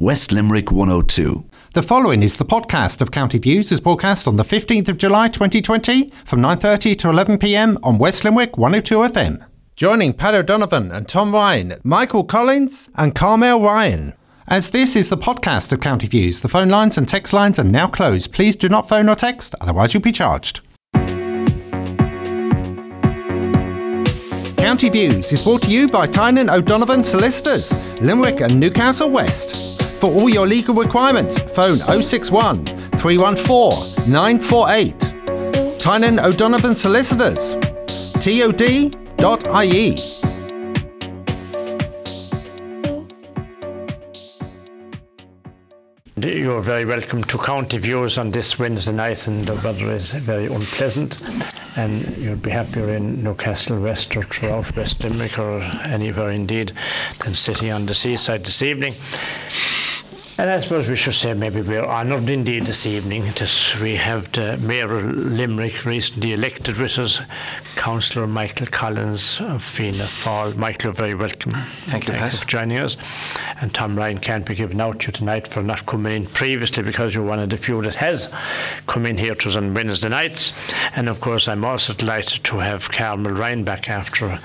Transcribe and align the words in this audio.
West 0.00 0.32
Limerick 0.32 0.72
102. 0.72 1.44
The 1.74 1.82
following 1.82 2.22
is 2.22 2.36
the 2.36 2.44
podcast 2.46 3.02
of 3.02 3.10
County 3.10 3.36
Views 3.36 3.70
is 3.70 3.82
broadcast 3.82 4.26
on 4.26 4.36
the 4.36 4.44
15th 4.44 4.88
of 4.88 4.96
July 4.96 5.28
2020 5.28 6.08
from 6.24 6.40
9.30 6.40 6.96
to 6.96 7.08
11pm 7.08 7.78
on 7.82 7.98
West 7.98 8.24
Limerick 8.24 8.56
102 8.56 8.96
FM. 8.96 9.44
Joining 9.76 10.14
Pat 10.14 10.34
O'Donovan 10.34 10.90
and 10.90 11.06
Tom 11.06 11.34
Ryan, 11.34 11.74
Michael 11.84 12.24
Collins 12.24 12.88
and 12.94 13.14
Carmel 13.14 13.60
Ryan. 13.60 14.14
As 14.48 14.70
this 14.70 14.96
is 14.96 15.10
the 15.10 15.18
podcast 15.18 15.70
of 15.70 15.80
County 15.80 16.06
Views, 16.06 16.40
the 16.40 16.48
phone 16.48 16.70
lines 16.70 16.96
and 16.96 17.06
text 17.06 17.34
lines 17.34 17.58
are 17.58 17.64
now 17.64 17.86
closed. 17.86 18.32
Please 18.32 18.56
do 18.56 18.70
not 18.70 18.88
phone 18.88 19.06
or 19.06 19.14
text, 19.14 19.54
otherwise 19.60 19.92
you'll 19.92 20.02
be 20.02 20.12
charged. 20.12 20.62
County 24.56 24.88
Views 24.88 25.30
is 25.30 25.44
brought 25.44 25.60
to 25.62 25.70
you 25.70 25.88
by 25.88 26.06
Tynan 26.06 26.48
O'Donovan 26.48 27.04
Solicitors, 27.04 27.70
Limerick 28.00 28.40
and 28.40 28.58
Newcastle 28.58 29.10
West. 29.10 29.69
For 30.00 30.06
all 30.06 30.30
your 30.30 30.46
legal 30.46 30.74
requirements, 30.74 31.36
phone 31.54 31.76
061 31.76 32.64
314 32.96 34.10
948. 34.10 34.98
Tynan 35.78 36.18
O'Donovan 36.18 36.74
Solicitors, 36.74 37.54
tod.ie. 38.14 39.96
You're 46.16 46.62
very 46.62 46.86
welcome 46.86 47.22
to 47.24 47.36
County 47.36 47.76
Views 47.76 48.16
on 48.16 48.30
this 48.30 48.58
Wednesday 48.58 48.92
night, 48.92 49.26
and 49.26 49.44
the 49.44 49.54
weather 49.62 49.92
is 49.92 50.12
very 50.12 50.46
unpleasant. 50.46 51.18
And 51.76 52.16
you'll 52.16 52.36
be 52.36 52.50
happier 52.50 52.94
in 52.94 53.22
Newcastle 53.22 53.78
West 53.78 54.16
or 54.16 54.22
throughout 54.22 54.74
West 54.74 55.04
Limerick 55.04 55.38
or 55.38 55.60
anywhere 55.84 56.30
indeed 56.30 56.72
than 57.22 57.34
sitting 57.34 57.70
on 57.70 57.84
the 57.84 57.92
seaside 57.92 58.46
this 58.46 58.62
evening. 58.62 58.94
And 60.40 60.48
I 60.48 60.58
suppose 60.58 60.88
we 60.88 60.96
should 60.96 61.12
say 61.12 61.34
maybe 61.34 61.60
we're 61.60 61.84
honoured 61.84 62.30
indeed 62.30 62.64
this 62.64 62.86
evening 62.86 63.24
that 63.24 63.78
we 63.82 63.96
have 63.96 64.32
the 64.32 64.56
Mayor 64.56 64.90
of 64.96 65.04
Limerick 65.04 65.84
recently 65.84 66.32
elected 66.32 66.78
with 66.78 66.98
us, 66.98 67.20
Councillor 67.76 68.26
Michael 68.26 68.66
Collins 68.68 69.38
of 69.38 69.62
Fianna 69.62 70.04
Fáil. 70.04 70.56
Michael, 70.56 70.86
you're 70.86 70.94
very 70.94 71.14
welcome. 71.14 71.52
Thank 71.52 72.06
you, 72.06 72.14
Pat. 72.14 72.32
for 72.32 72.46
joining 72.46 72.78
us. 72.78 72.96
And 73.60 73.74
Tom 73.74 73.94
Ryan 73.98 74.16
can't 74.16 74.46
be 74.46 74.54
given 74.54 74.80
out 74.80 75.00
to 75.00 75.08
you 75.08 75.12
tonight 75.12 75.46
for 75.46 75.62
not 75.62 75.84
coming 75.84 76.16
in 76.16 76.24
previously 76.24 76.82
because 76.84 77.14
you're 77.14 77.22
one 77.22 77.38
of 77.38 77.50
the 77.50 77.58
few 77.58 77.82
that 77.82 77.96
has 77.96 78.30
come 78.86 79.04
in 79.04 79.18
here 79.18 79.34
to 79.34 79.48
us 79.48 79.56
on 79.56 79.74
Wednesday 79.74 80.08
nights. 80.08 80.54
And 80.96 81.10
of 81.10 81.20
course, 81.20 81.48
I'm 81.48 81.66
also 81.66 81.92
delighted 81.92 82.44
to 82.44 82.60
have 82.60 82.90
Carmel 82.90 83.32
Ryan 83.32 83.62
back 83.62 83.90
after 83.90 84.40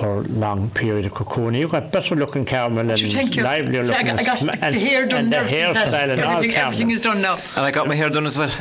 her 0.00 0.22
long 0.22 0.70
period 0.70 1.04
of 1.04 1.12
cocooning. 1.12 1.58
You've 1.58 1.72
got 1.72 1.92
better 1.92 2.16
looking 2.16 2.46
Carmel 2.46 2.78
and 2.78 2.88
livelier 2.88 3.84
See, 3.84 3.92
I 3.92 3.98
looking. 3.98 4.16
got, 4.16 4.18
I 4.18 4.24
got 4.24 4.62
and, 4.62 4.74
the 4.74 4.78
hair 4.78 5.06
done 5.06 5.25
and 5.26 5.32
the 5.32 5.36
everything, 5.38 5.74
hairstyle 5.74 6.10
and 6.10 6.20
all 6.22 6.36
everything, 6.36 6.50
Carmel. 6.54 6.66
everything 6.72 6.90
is 6.90 7.00
done 7.00 7.20
now. 7.20 7.34
And 7.56 7.64
I 7.64 7.70
got 7.70 7.86
my 7.88 7.94
hair 7.94 8.10
done 8.10 8.26
as 8.26 8.38
well. 8.38 8.50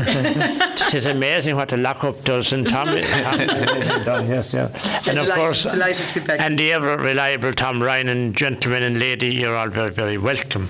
It 0.88 0.94
is 0.94 1.08
amazing 1.08 1.56
what 1.56 1.70
the 1.70 1.78
lockup 1.78 2.24
does 2.24 2.54
in 2.54 2.66
Tom. 2.66 2.88
Tom 2.88 4.28
yes, 4.28 4.54
yeah. 4.54 4.66
And 5.08 5.18
of 5.20 5.26
Delighted- 5.26 5.36
course, 5.36 5.64
delighted 5.64 6.08
to 6.10 6.20
be 6.20 6.26
back. 6.28 6.40
and 6.40 6.58
the 6.60 6.72
ever 6.74 6.98
reliable 6.98 7.54
Tom 7.54 7.82
Ryan 7.82 8.10
and 8.10 8.36
gentlemen 8.36 8.84
and 8.84 9.00
lady, 9.00 9.28
you're 9.34 9.56
all 9.58 9.70
very, 9.70 9.92
very 9.92 10.18
welcome. 10.18 10.70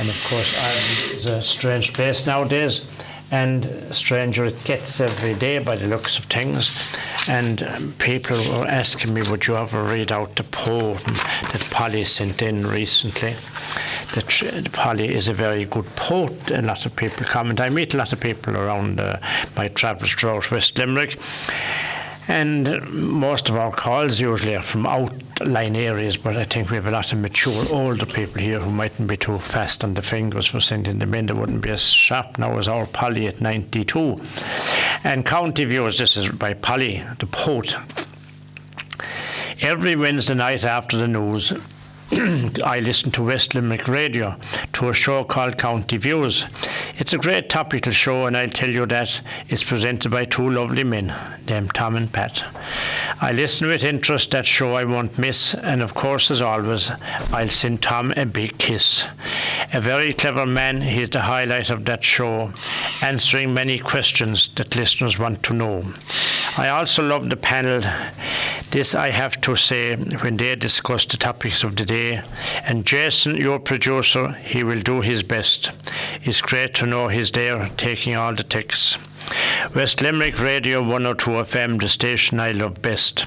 And 0.00 0.08
of 0.08 0.26
course, 0.28 0.56
Ireland 0.58 1.18
is 1.18 1.26
a 1.26 1.42
strange 1.42 1.92
place 1.92 2.26
nowadays. 2.26 2.82
And 3.30 3.64
stranger 3.94 4.44
it 4.44 4.62
gets 4.64 5.00
every 5.00 5.32
day 5.32 5.58
by 5.58 5.76
the 5.76 5.86
looks 5.86 6.18
of 6.18 6.26
things. 6.26 6.70
And 7.28 7.62
um, 7.62 7.94
people 7.98 8.36
were 8.36 8.66
asking 8.66 9.14
me, 9.14 9.22
would 9.22 9.46
you 9.46 9.56
ever 9.56 9.82
read 9.82 10.12
out 10.12 10.36
the 10.36 10.42
poem 10.44 10.98
that 11.04 11.66
Polly 11.70 12.04
sent 12.04 12.42
in 12.42 12.66
recently? 12.66 13.32
That 14.12 14.68
Polly 14.72 15.14
is 15.14 15.28
a 15.28 15.32
very 15.32 15.64
good 15.64 15.86
port, 15.96 16.50
and 16.50 16.66
lots 16.66 16.86
of 16.86 16.94
people 16.94 17.24
come, 17.26 17.50
and 17.50 17.60
I 17.60 17.70
meet 17.70 17.94
a 17.94 17.96
lot 17.96 18.12
of 18.12 18.20
people 18.20 18.56
around 18.56 19.00
uh, 19.00 19.18
my 19.56 19.68
travels 19.68 20.12
throughout 20.12 20.50
West 20.50 20.78
Limerick. 20.78 21.18
And 22.28 22.68
uh, 22.68 22.80
most 22.90 23.48
of 23.48 23.56
our 23.56 23.72
calls 23.72 24.20
usually 24.20 24.54
are 24.54 24.62
from 24.62 24.86
outlying 24.86 25.76
areas, 25.76 26.16
but 26.16 26.36
I 26.36 26.44
think 26.44 26.70
we 26.70 26.76
have 26.76 26.86
a 26.86 26.90
lot 26.90 27.12
of 27.12 27.18
mature 27.18 27.66
older 27.70 28.06
people 28.06 28.40
here 28.40 28.60
who 28.60 28.70
mightn't 28.70 29.08
be 29.08 29.16
too 29.16 29.38
fast 29.38 29.82
on 29.82 29.94
the 29.94 30.02
fingers 30.02 30.46
for 30.46 30.60
sending 30.60 30.98
them 30.98 31.14
in. 31.14 31.26
They 31.26 31.32
wouldn't 31.32 31.62
be 31.62 31.70
as 31.70 31.82
sharp 31.82 32.38
now 32.38 32.58
as 32.58 32.68
our 32.68 32.86
Polly 32.86 33.26
at 33.26 33.40
92. 33.40 34.20
And 35.04 35.26
County 35.26 35.64
Views, 35.64 35.98
this 35.98 36.16
is 36.16 36.30
by 36.30 36.54
Polly, 36.54 37.02
the 37.18 37.26
poet. 37.26 37.74
Every 39.60 39.96
Wednesday 39.96 40.34
night 40.34 40.64
after 40.64 40.96
the 40.96 41.08
news, 41.08 41.52
I 42.14 42.80
listen 42.84 43.10
to 43.12 43.24
West 43.24 43.54
Limerick 43.54 43.88
Radio 43.88 44.36
to 44.74 44.90
a 44.90 44.92
show 44.92 45.24
called 45.24 45.56
County 45.56 45.96
Views. 45.96 46.44
It's 46.98 47.14
a 47.14 47.18
great 47.18 47.48
topical 47.48 47.90
show, 47.90 48.26
and 48.26 48.36
I'll 48.36 48.50
tell 48.50 48.68
you 48.68 48.84
that 48.86 49.22
it's 49.48 49.64
presented 49.64 50.10
by 50.10 50.26
two 50.26 50.50
lovely 50.50 50.84
men, 50.84 51.14
named 51.48 51.72
Tom 51.72 51.96
and 51.96 52.12
Pat. 52.12 52.44
I 53.22 53.32
listen 53.32 53.66
with 53.66 53.82
interest 53.82 54.32
that 54.32 54.44
show 54.44 54.74
I 54.74 54.84
won't 54.84 55.18
miss, 55.18 55.54
and 55.54 55.80
of 55.80 55.94
course, 55.94 56.30
as 56.30 56.42
always, 56.42 56.90
I'll 57.32 57.48
send 57.48 57.82
Tom 57.82 58.12
a 58.14 58.26
big 58.26 58.58
kiss. 58.58 59.06
A 59.72 59.80
very 59.80 60.12
clever 60.12 60.44
man, 60.44 60.82
he's 60.82 61.08
the 61.08 61.22
highlight 61.22 61.70
of 61.70 61.86
that 61.86 62.04
show, 62.04 62.52
answering 63.00 63.54
many 63.54 63.78
questions 63.78 64.50
that 64.56 64.76
listeners 64.76 65.18
want 65.18 65.42
to 65.44 65.54
know. 65.54 65.84
I 66.58 66.68
also 66.68 67.02
love 67.02 67.30
the 67.30 67.36
panel. 67.36 67.80
This 68.72 68.94
I 68.94 69.10
have 69.10 69.38
to 69.42 69.54
say 69.54 69.94
when 69.96 70.38
they 70.38 70.56
discuss 70.56 71.04
the 71.04 71.18
topics 71.18 71.62
of 71.62 71.76
the 71.76 71.84
day. 71.84 72.22
And 72.64 72.86
Jason, 72.86 73.36
your 73.36 73.58
producer, 73.58 74.32
he 74.32 74.64
will 74.64 74.80
do 74.80 75.02
his 75.02 75.22
best. 75.22 75.70
It's 76.22 76.40
great 76.40 76.72
to 76.76 76.86
know 76.86 77.08
he's 77.08 77.30
there 77.32 77.68
taking 77.76 78.16
all 78.16 78.34
the 78.34 78.42
texts. 78.42 78.96
West 79.74 80.00
Limerick 80.00 80.40
Radio 80.40 80.80
102 80.80 81.30
FM, 81.32 81.82
the 81.82 81.86
station 81.86 82.40
I 82.40 82.52
love 82.52 82.80
best. 82.80 83.26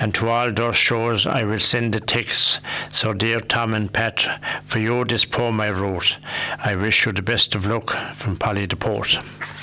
And 0.00 0.12
to 0.16 0.28
all 0.28 0.50
those 0.50 0.76
shows, 0.76 1.24
I 1.24 1.44
will 1.44 1.60
send 1.60 1.94
the 1.94 2.00
texts. 2.00 2.58
So, 2.88 3.14
dear 3.14 3.40
Tom 3.40 3.74
and 3.74 3.92
Pat, 3.92 4.40
for 4.64 4.80
you 4.80 5.04
this 5.04 5.24
poem 5.24 5.60
I 5.60 5.70
wrote. 5.70 6.18
I 6.58 6.74
wish 6.74 7.06
you 7.06 7.12
the 7.12 7.22
best 7.22 7.54
of 7.54 7.64
luck 7.64 7.90
from 8.16 8.36
Polly 8.36 8.66
the 8.66 8.74
Port. 8.74 9.18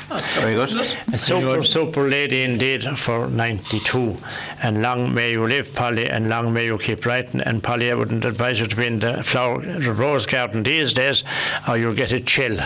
Very 0.10 0.56
good. 0.56 0.70
A 1.12 1.18
super, 1.18 1.64
super 1.64 2.08
lady 2.08 2.44
indeed 2.44 2.98
for 2.98 3.28
92. 3.28 4.18
And 4.64 4.82
long 4.82 5.14
may 5.14 5.32
you 5.32 5.46
live, 5.46 5.74
Polly, 5.74 6.10
and 6.10 6.30
long 6.30 6.54
may 6.54 6.66
you 6.66 6.78
keep 6.78 7.06
writing. 7.06 7.42
And 7.42 7.62
Polly, 7.62 7.92
I 7.92 7.96
wouldn't 7.96 8.24
advise 8.24 8.60
you 8.60 8.68
to 8.68 8.76
be 8.76 8.88
in 8.88 9.00
the 9.00 9.22
flower, 9.24 9.62
the 9.62 9.92
rose 9.92 10.26
garden 10.26 10.64
these 10.64 10.94
days, 10.94 11.26
or 11.68 11.78
you'll 11.78 11.94
get 11.94 12.14
a 12.14 12.22
chill. 12.22 12.58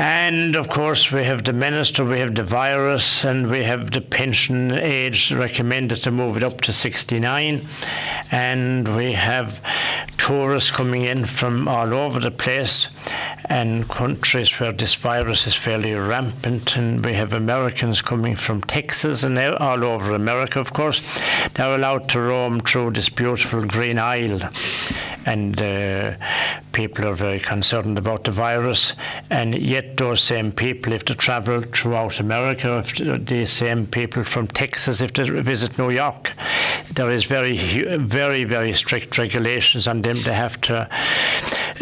And 0.00 0.56
of 0.56 0.70
course, 0.70 1.12
we 1.12 1.24
have 1.24 1.44
the 1.44 1.52
minister, 1.52 2.06
we 2.06 2.20
have 2.20 2.34
the 2.34 2.42
virus, 2.42 3.22
and 3.22 3.50
we 3.50 3.64
have 3.64 3.90
the 3.90 4.00
pension 4.00 4.72
age 4.72 5.30
recommended 5.30 5.96
to 5.96 6.10
move 6.10 6.38
it 6.38 6.42
up 6.42 6.62
to 6.62 6.72
69. 6.72 7.66
And 8.30 8.96
we 8.96 9.12
have 9.12 9.60
tourists 10.16 10.70
coming 10.70 11.04
in 11.04 11.26
from 11.26 11.68
all 11.68 11.92
over 11.92 12.18
the 12.18 12.30
place 12.30 12.88
and 13.50 13.86
countries 13.90 14.58
where 14.58 14.72
this 14.72 14.94
virus 14.94 15.46
is 15.46 15.54
fairly 15.54 15.92
rampant. 15.92 16.78
And 16.78 17.04
we 17.04 17.12
have 17.12 17.34
Americans 17.34 18.00
coming 18.00 18.36
from 18.36 18.62
Texas 18.62 19.22
and 19.22 19.38
all 19.38 19.84
over 19.84 20.14
America, 20.14 20.60
of 20.60 20.72
course. 20.72 21.20
They're 21.52 21.74
allowed 21.74 22.08
to 22.08 22.20
roam 22.22 22.60
through 22.60 22.92
this 22.92 23.10
beautiful 23.10 23.66
green 23.66 23.98
isle 23.98 24.48
and 25.26 25.60
uh, 25.60 26.14
people 26.72 27.06
are 27.06 27.14
very 27.14 27.38
concerned 27.38 27.98
about 27.98 28.24
the 28.24 28.30
virus. 28.30 28.94
And 29.28 29.56
yet, 29.56 29.89
those 29.96 30.22
same 30.22 30.52
people, 30.52 30.92
if 30.92 31.04
they 31.04 31.14
travel 31.14 31.62
throughout 31.62 32.20
America, 32.20 32.78
if 32.78 33.26
the 33.26 33.46
same 33.46 33.86
people 33.86 34.24
from 34.24 34.46
Texas, 34.46 35.00
if 35.00 35.12
they 35.12 35.28
visit 35.28 35.78
New 35.78 35.90
York, 35.90 36.32
there 36.94 37.10
is 37.10 37.24
very, 37.24 37.56
very, 37.96 38.44
very 38.44 38.72
strict 38.74 39.18
regulations 39.18 39.86
on 39.86 40.02
them. 40.02 40.16
They 40.24 40.34
have 40.34 40.60
to 40.62 40.88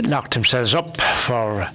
lock 0.04 0.30
themselves 0.30 0.74
up 0.74 1.00
for 1.00 1.68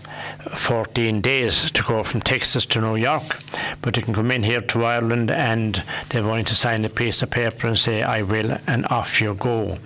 14 0.50 1.22
days 1.22 1.72
to 1.72 1.84
go 1.84 2.04
from 2.04 2.22
Texas 2.22 2.66
to 2.68 2.82
New 2.82 2.96
York, 2.96 3.40
but 3.82 3.94
they 3.94 4.02
can 4.02 4.14
come 4.14 4.32
in 4.32 4.44
here 4.44 4.62
to 4.62 4.84
Ireland 4.84 5.32
and 5.32 5.84
they're 6.10 6.22
going 6.22 6.46
to 6.46 6.56
sign 6.56 6.86
a 6.86 6.90
piece 6.90 7.22
of 7.22 7.30
paper 7.30 7.68
and 7.68 7.78
say, 7.78 8.04
I 8.04 8.22
will, 8.22 8.58
and 8.68 8.86
off 8.88 9.22
you 9.22 9.34
go. 9.36 9.78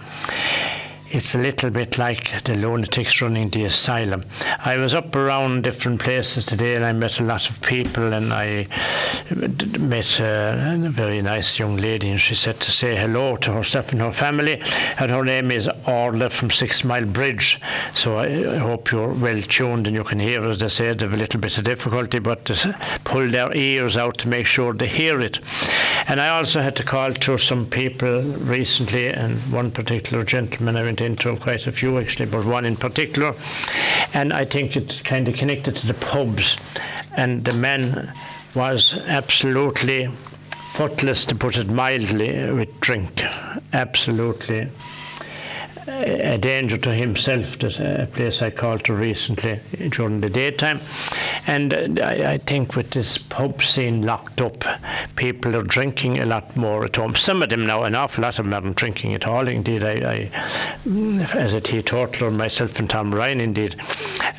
It's 1.09 1.36
a 1.36 1.38
little 1.38 1.69
bit 1.69 1.98
like 1.98 2.44
the 2.44 2.54
lunatics 2.54 3.21
running 3.21 3.50
the 3.50 3.63
asylum. 3.63 4.25
I 4.59 4.77
was 4.77 4.94
up 4.94 5.15
around 5.15 5.63
different 5.63 6.01
places 6.01 6.45
today 6.45 6.75
and 6.75 6.83
I 6.83 6.92
met 6.92 7.21
a 7.21 7.24
lot 7.24 7.50
of 7.50 7.62
people 7.62 8.12
and 8.12 8.33
I 8.33 8.68
met 9.80 10.19
uh, 10.19 10.86
a 10.86 10.89
very 10.89 11.21
nice 11.21 11.57
young 11.57 11.77
lady 11.77 12.09
and 12.09 12.19
she 12.19 12.36
said 12.36 12.59
to 12.59 12.71
say 12.71 12.98
hello 12.98 13.38
to 13.38 13.54
herself 13.54 13.94
and 13.94 14.01
her 14.01 14.12
family 14.12 14.62
and 15.00 15.09
her 15.09 15.24
name 15.24 15.50
is 15.50 15.69
Orla 15.88 16.30
from 16.30 16.50
Six 16.50 16.83
Mile 16.83 17.06
Bridge. 17.06 17.62
So 17.94 18.18
I, 18.18 18.56
I 18.56 18.57
hope 18.57 18.92
you're 18.92 19.13
well 19.13 19.42
tuned 19.42 19.88
and 19.88 19.95
you 19.95 20.04
can 20.04 20.19
hear 20.19 20.44
as 20.44 20.57
they 20.57 20.68
say 20.68 20.92
they 20.92 21.06
have 21.06 21.13
a 21.13 21.18
little 21.18 21.39
bit 21.39 21.57
of 21.57 21.63
difficulty 21.63 22.19
but 22.19 22.44
to 22.45 23.00
pull 23.06 23.30
their 23.30 23.56
ears 23.56 23.95
out 23.95 24.18
to 24.18 24.27
make 24.27 24.45
sure 24.45 24.74
they 24.74 24.88
hear 24.88 25.21
it. 25.21 25.39
And 26.09 26.19
I 26.19 26.30
also 26.30 26.62
had 26.62 26.75
to 26.75 26.83
call 26.83 27.13
to 27.13 27.38
some 27.38 27.65
people 27.65 28.24
recently 28.24 29.07
and 29.07 29.38
one 29.54 29.71
particular 29.71 30.25
gentleman 30.25 30.75
I 30.75 30.83
went 30.83 30.97
went 31.00 31.12
into 31.12 31.42
quite 31.42 31.68
a 31.68 31.72
few 31.72 31.98
actually, 32.00 32.26
but 32.26 32.46
one 32.46 32.66
in 32.66 32.76
particular. 32.76 33.34
And 34.14 34.34
I 34.34 34.46
think 34.46 34.76
it's 34.76 35.02
kind 35.02 35.28
of 35.28 35.36
connected 35.36 35.76
to 35.78 35.88
the 35.88 35.94
pubs. 35.94 36.58
And 37.16 37.44
the 37.46 37.54
man 37.54 38.14
was 38.56 38.98
absolutely 39.08 40.08
footless, 40.74 41.26
to 41.28 41.36
put 41.36 41.58
it 41.58 41.70
mildly, 41.70 42.52
with 42.52 42.80
drink. 42.80 43.24
Absolutely 43.74 44.70
a 45.88 46.38
danger 46.38 46.78
to 46.78 46.94
himself, 46.94 47.63
uh, 47.63 47.69
a 47.80 48.06
place 48.06 48.42
I 48.42 48.50
called 48.50 48.84
to 48.86 48.94
recently 48.94 49.60
during 49.89 50.22
the 50.22 50.30
daytime. 50.30 50.80
And 51.45 51.74
uh, 51.74 52.04
I, 52.04 52.34
I, 52.34 52.38
think 52.39 52.75
with 52.75 52.92
this 52.92 53.18
pub 53.18 53.62
scene 53.62 54.01
locked 54.01 54.42
up, 54.42 54.63
people 55.16 55.56
are 55.56 55.63
drinking 55.63 56.19
a 56.19 56.25
lot 56.25 56.56
more 56.57 56.84
at 56.84 56.95
home. 56.95 57.16
Some 57.16 57.42
of 57.42 57.50
them 57.50 57.66
now, 57.66 57.84
an 57.84 57.95
awful 57.95 58.24
lot 58.24 58.38
of 58.39 58.45
them 58.45 58.54
aren't 58.54 58.75
drinking 58.75 59.13
at 59.13 59.25
all. 59.25 59.48
Indeed, 59.48 59.84
I, 59.84 59.92
I 59.92 60.31
as 61.36 61.54
a 61.54 61.62
teetotaler, 61.62 62.31
myself 62.31 62.80
and 62.80 62.90
Tom 62.90 63.13
Ryan, 63.13 63.42
indeed. 63.42 63.75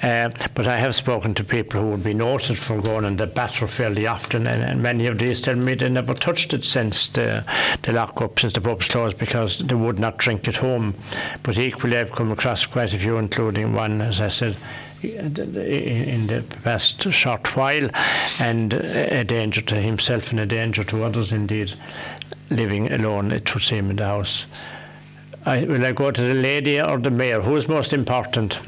Uh, 0.03 0.31
but 0.55 0.67
I 0.67 0.79
have 0.79 0.95
spoken 0.95 1.35
to 1.35 1.45
people 1.45 1.81
who 1.81 1.91
would 1.91 2.05
be 2.05 2.15
noted 2.15 2.59
for 2.59 2.81
going 2.81 3.05
on 3.05 3.17
the 3.17 3.27
batter 3.27 3.67
fairly 3.67 4.07
often, 4.07 4.47
and, 4.47 4.63
and, 4.63 4.83
many 4.83 5.07
of 5.07 5.19
these 5.19 5.41
tell 5.41 5.57
me 5.57 5.75
they 5.75 5.89
never 5.89 6.15
touched 6.15 6.55
it 6.55 6.65
since 6.65 7.09
the, 7.09 7.45
the 7.83 7.93
lock 7.93 8.21
up, 8.23 8.39
since 8.39 8.53
the 8.53 8.61
pubs 8.61 8.89
closed, 8.89 9.19
because 9.19 9.59
they 9.59 9.75
would 9.75 9.99
not 9.99 10.19
drink 10.19 10.47
at 10.47 10.57
home. 10.57 10.95
But 11.43 11.59
equally, 11.59 11.97
I've 11.97 12.13
come 12.13 12.31
across 12.31 12.67
quite 12.67 12.93
a 12.93 12.99
few, 12.99 13.17
including 13.17 13.73
one, 13.73 14.01
as 14.01 14.21
I 14.21 14.29
said, 14.29 14.57
in 15.03 16.27
the 16.27 16.45
past 16.65 17.03
short 17.13 17.57
while, 17.57 17.89
and 18.41 18.75
a 18.75 19.25
danger 19.25 19.61
to 19.63 19.77
himself 19.77 20.31
and 20.31 20.41
a 20.41 20.47
danger 20.47 20.85
to 20.85 21.05
others, 21.05 21.33
indeed, 21.33 21.75
living 22.51 22.93
alone, 22.93 23.31
it 23.31 23.55
would 23.55 23.63
seem, 23.63 23.91
in 23.91 23.97
the 23.97 24.05
house. 24.05 24.47
I, 25.47 25.65
will 25.65 25.85
I 25.85 25.93
go 25.93 26.11
to 26.11 26.21
the 26.21 26.35
lady 26.35 26.81
or 26.81 26.99
the 26.99 27.11
mayor? 27.11 27.41
Who 27.41 27.57
is 27.57 27.69
most 27.69 27.93
important? 27.93 28.59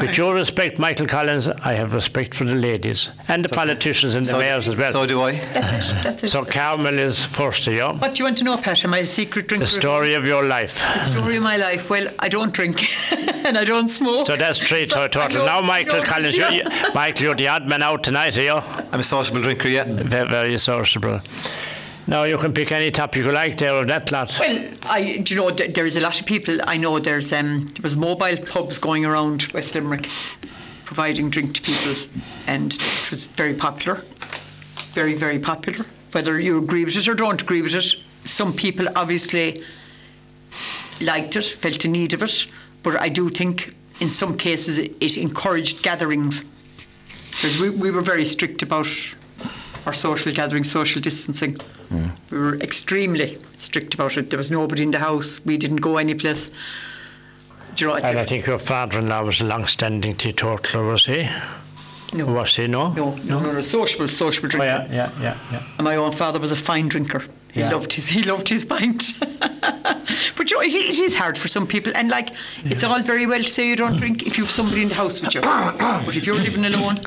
With 0.00 0.16
your 0.18 0.34
respect, 0.34 0.78
Michael 0.78 1.06
Collins, 1.06 1.48
I 1.48 1.74
have 1.74 1.94
respect 1.94 2.34
for 2.34 2.44
the 2.44 2.54
ladies 2.54 3.10
and 3.28 3.44
the 3.44 3.48
so, 3.48 3.56
politicians 3.56 4.14
and 4.14 4.24
the 4.24 4.30
so, 4.30 4.38
mayors 4.38 4.68
as 4.68 4.76
well. 4.76 4.92
So 4.92 5.06
do 5.06 5.22
I. 5.22 5.32
That's 5.32 5.90
it. 5.90 6.02
That's 6.04 6.24
it. 6.24 6.28
So 6.28 6.44
Carmel 6.44 6.98
is 6.98 7.24
first 7.24 7.64
to 7.64 7.72
you. 7.72 7.88
What 7.88 8.14
do 8.14 8.20
you 8.20 8.24
want 8.24 8.38
to 8.38 8.44
know, 8.44 8.56
Pat? 8.56 8.84
Am 8.84 8.94
I 8.94 8.98
a 8.98 9.06
secret 9.06 9.48
drinker? 9.48 9.64
The 9.64 9.70
story 9.70 10.14
of 10.14 10.26
your 10.26 10.44
life. 10.44 10.80
The 10.80 11.10
story 11.10 11.36
of 11.36 11.42
my 11.42 11.56
life. 11.56 11.88
Well, 11.90 12.08
I 12.18 12.28
don't 12.28 12.52
drink 12.52 12.82
and 13.12 13.56
I 13.56 13.64
don't 13.64 13.88
smoke. 13.88 14.26
So 14.26 14.36
that's 14.36 14.60
three 14.60 14.86
so 14.86 15.08
total. 15.08 15.44
Now, 15.46 15.60
Michael 15.60 16.02
Collins, 16.02 16.36
you, 16.36 16.62
Michael, 16.94 17.24
you're 17.24 17.34
the 17.34 17.48
odd 17.48 17.66
man 17.66 17.82
out 17.82 18.02
tonight, 18.02 18.36
are 18.38 18.42
you? 18.42 18.60
I'm 18.92 19.00
a 19.00 19.02
sociable 19.02 19.42
drinker, 19.42 19.68
yeah. 19.68 19.84
Very, 19.86 20.28
very 20.28 20.58
sociable. 20.58 21.20
Now 22.06 22.24
you 22.24 22.38
can 22.38 22.52
pick 22.52 22.72
any 22.72 22.90
topic 22.90 23.24
you 23.24 23.32
like 23.32 23.58
there 23.58 23.74
of 23.74 23.88
that 23.88 24.10
lot. 24.10 24.36
Well, 24.40 24.66
I 24.88 25.18
do 25.18 25.34
you 25.34 25.40
know 25.40 25.50
there 25.50 25.86
is 25.86 25.96
a 25.96 26.00
lot 26.00 26.18
of 26.20 26.26
people 26.26 26.58
I 26.66 26.76
know. 26.76 26.98
There's 26.98 27.32
um, 27.32 27.66
there 27.66 27.82
was 27.82 27.96
mobile 27.96 28.36
pubs 28.36 28.78
going 28.78 29.04
around 29.04 29.44
West 29.54 29.74
Limerick, 29.74 30.08
providing 30.84 31.30
drink 31.30 31.54
to 31.54 31.62
people, 31.62 32.20
and 32.46 32.72
it 32.72 33.10
was 33.10 33.26
very 33.26 33.54
popular, 33.54 34.02
very 34.92 35.14
very 35.14 35.38
popular. 35.38 35.86
Whether 36.12 36.40
you 36.40 36.58
agree 36.58 36.84
with 36.84 36.96
it 36.96 37.06
or 37.06 37.14
don't 37.14 37.40
agree 37.40 37.62
with 37.62 37.74
it, 37.74 37.94
some 38.24 38.52
people 38.52 38.88
obviously 38.96 39.62
liked 41.00 41.36
it, 41.36 41.44
felt 41.44 41.80
the 41.80 41.88
need 41.88 42.12
of 42.12 42.22
it, 42.22 42.46
but 42.82 43.00
I 43.00 43.08
do 43.08 43.28
think 43.28 43.74
in 44.00 44.10
some 44.10 44.36
cases 44.36 44.78
it, 44.78 45.16
encouraged 45.16 45.82
gatherings. 45.82 46.42
Because 47.30 47.60
we, 47.60 47.70
we 47.70 47.90
were 47.90 48.02
very 48.02 48.24
strict 48.24 48.62
about 48.62 48.88
our 49.86 49.92
social 49.92 50.32
gatherings, 50.32 50.70
social 50.70 51.00
distancing. 51.00 51.54
Mm. 51.90 52.10
We 52.30 52.38
were 52.38 52.56
extremely 52.56 53.38
strict 53.58 53.94
about 53.94 54.16
it. 54.16 54.30
There 54.30 54.38
was 54.38 54.50
nobody 54.50 54.82
in 54.82 54.90
the 54.90 54.98
house. 54.98 55.44
We 55.44 55.56
didn't 55.56 55.78
go 55.78 55.96
any 55.96 56.14
place. 56.14 56.50
You 57.76 57.86
know, 57.86 57.94
and 57.94 58.18
I 58.18 58.24
think 58.24 58.46
your 58.46 58.58
father-in-law 58.58 59.22
was 59.22 59.40
a 59.40 59.46
long-standing 59.46 60.16
teetotaler, 60.16 60.84
was 60.84 61.06
he? 61.06 61.28
No. 62.12 62.26
Was 62.26 62.56
he, 62.56 62.66
no? 62.66 62.92
No, 62.92 63.14
no, 63.24 63.38
no, 63.38 63.52
no. 63.52 63.60
Sociable, 63.60 64.08
sociable 64.08 64.48
drinker. 64.48 64.86
Oh, 64.88 64.92
yeah, 64.92 65.10
yeah, 65.12 65.22
yeah, 65.22 65.38
yeah. 65.52 65.62
And 65.78 65.84
my 65.84 65.96
own 65.96 66.10
father 66.10 66.40
was 66.40 66.50
a 66.50 66.56
fine 66.56 66.88
drinker. 66.88 67.22
He 67.52 67.60
yeah. 67.60 67.70
loved 67.70 67.92
his 67.92 68.08
he 68.08 68.22
loved 68.22 68.48
his 68.48 68.64
pint. 68.64 69.14
but 69.20 70.50
you 70.50 70.56
know, 70.56 70.62
it, 70.62 70.72
it 70.74 70.98
is 70.98 71.16
hard 71.16 71.38
for 71.38 71.48
some 71.48 71.66
people, 71.66 71.92
and 71.94 72.08
like 72.08 72.30
yeah. 72.30 72.72
it's 72.72 72.84
all 72.84 73.00
very 73.02 73.26
well 73.26 73.42
to 73.42 73.48
say 73.48 73.68
you 73.68 73.76
don't 73.76 73.96
drink 73.96 74.26
if 74.26 74.38
you 74.38 74.44
have 74.44 74.52
somebody 74.52 74.82
in 74.82 74.88
the 74.88 74.94
house 74.94 75.20
with 75.20 75.34
you, 75.34 75.40
but 75.40 76.16
if 76.16 76.26
you're 76.26 76.36
living 76.36 76.64
alone, 76.64 76.98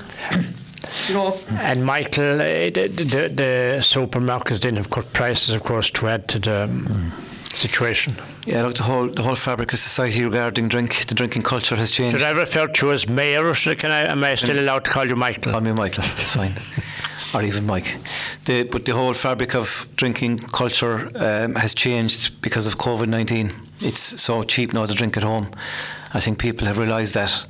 you. 1.09 1.33
And 1.57 1.85
Michael, 1.85 2.41
uh, 2.41 2.69
the, 2.69 2.87
the, 2.87 3.03
the 3.29 3.77
supermarkets 3.79 4.59
didn't 4.59 4.77
have 4.77 4.89
cut 4.89 5.11
prices, 5.13 5.55
of 5.55 5.63
course, 5.63 5.89
to 5.91 6.07
add 6.07 6.27
to 6.29 6.39
the. 6.39 6.63
Um, 6.63 7.11
situation. 7.55 8.15
Yeah, 8.45 8.63
look, 8.63 8.75
the 8.75 8.83
whole 8.83 9.07
the 9.07 9.21
whole 9.21 9.35
fabric 9.35 9.73
of 9.73 9.79
society 9.79 10.23
regarding 10.25 10.67
drink, 10.69 11.05
the 11.05 11.13
drinking 11.13 11.43
culture 11.43 11.75
has 11.75 11.91
changed. 11.91 12.17
Should 12.17 12.27
I 12.27 12.31
refer 12.31 12.67
to 12.67 12.85
you 12.85 12.91
as 12.91 13.07
mayor? 13.07 13.47
Or 13.47 13.53
can 13.53 13.91
I? 13.91 14.11
Am 14.11 14.23
I 14.23 14.35
still 14.35 14.59
allowed 14.59 14.85
to 14.85 14.91
call 14.91 15.05
you 15.05 15.15
Michael? 15.15 15.51
Call 15.51 15.61
me 15.61 15.71
Michael. 15.71 16.03
It's 16.03 16.35
fine. 16.35 16.53
or 17.33 17.43
even 17.43 17.65
Mike. 17.65 17.97
The, 18.45 18.63
but 18.63 18.85
the 18.85 18.93
whole 18.93 19.13
fabric 19.13 19.55
of 19.55 19.87
drinking 19.95 20.39
culture 20.39 21.11
um, 21.15 21.55
has 21.55 21.73
changed 21.73 22.41
because 22.41 22.67
of 22.67 22.77
COVID 22.77 23.07
nineteen. 23.07 23.51
It's 23.79 24.21
so 24.21 24.43
cheap 24.43 24.73
now 24.73 24.85
to 24.85 24.93
drink 24.93 25.17
at 25.17 25.23
home. 25.23 25.47
I 26.13 26.19
think 26.19 26.37
people 26.37 26.67
have 26.67 26.77
realised 26.77 27.15
that 27.15 27.45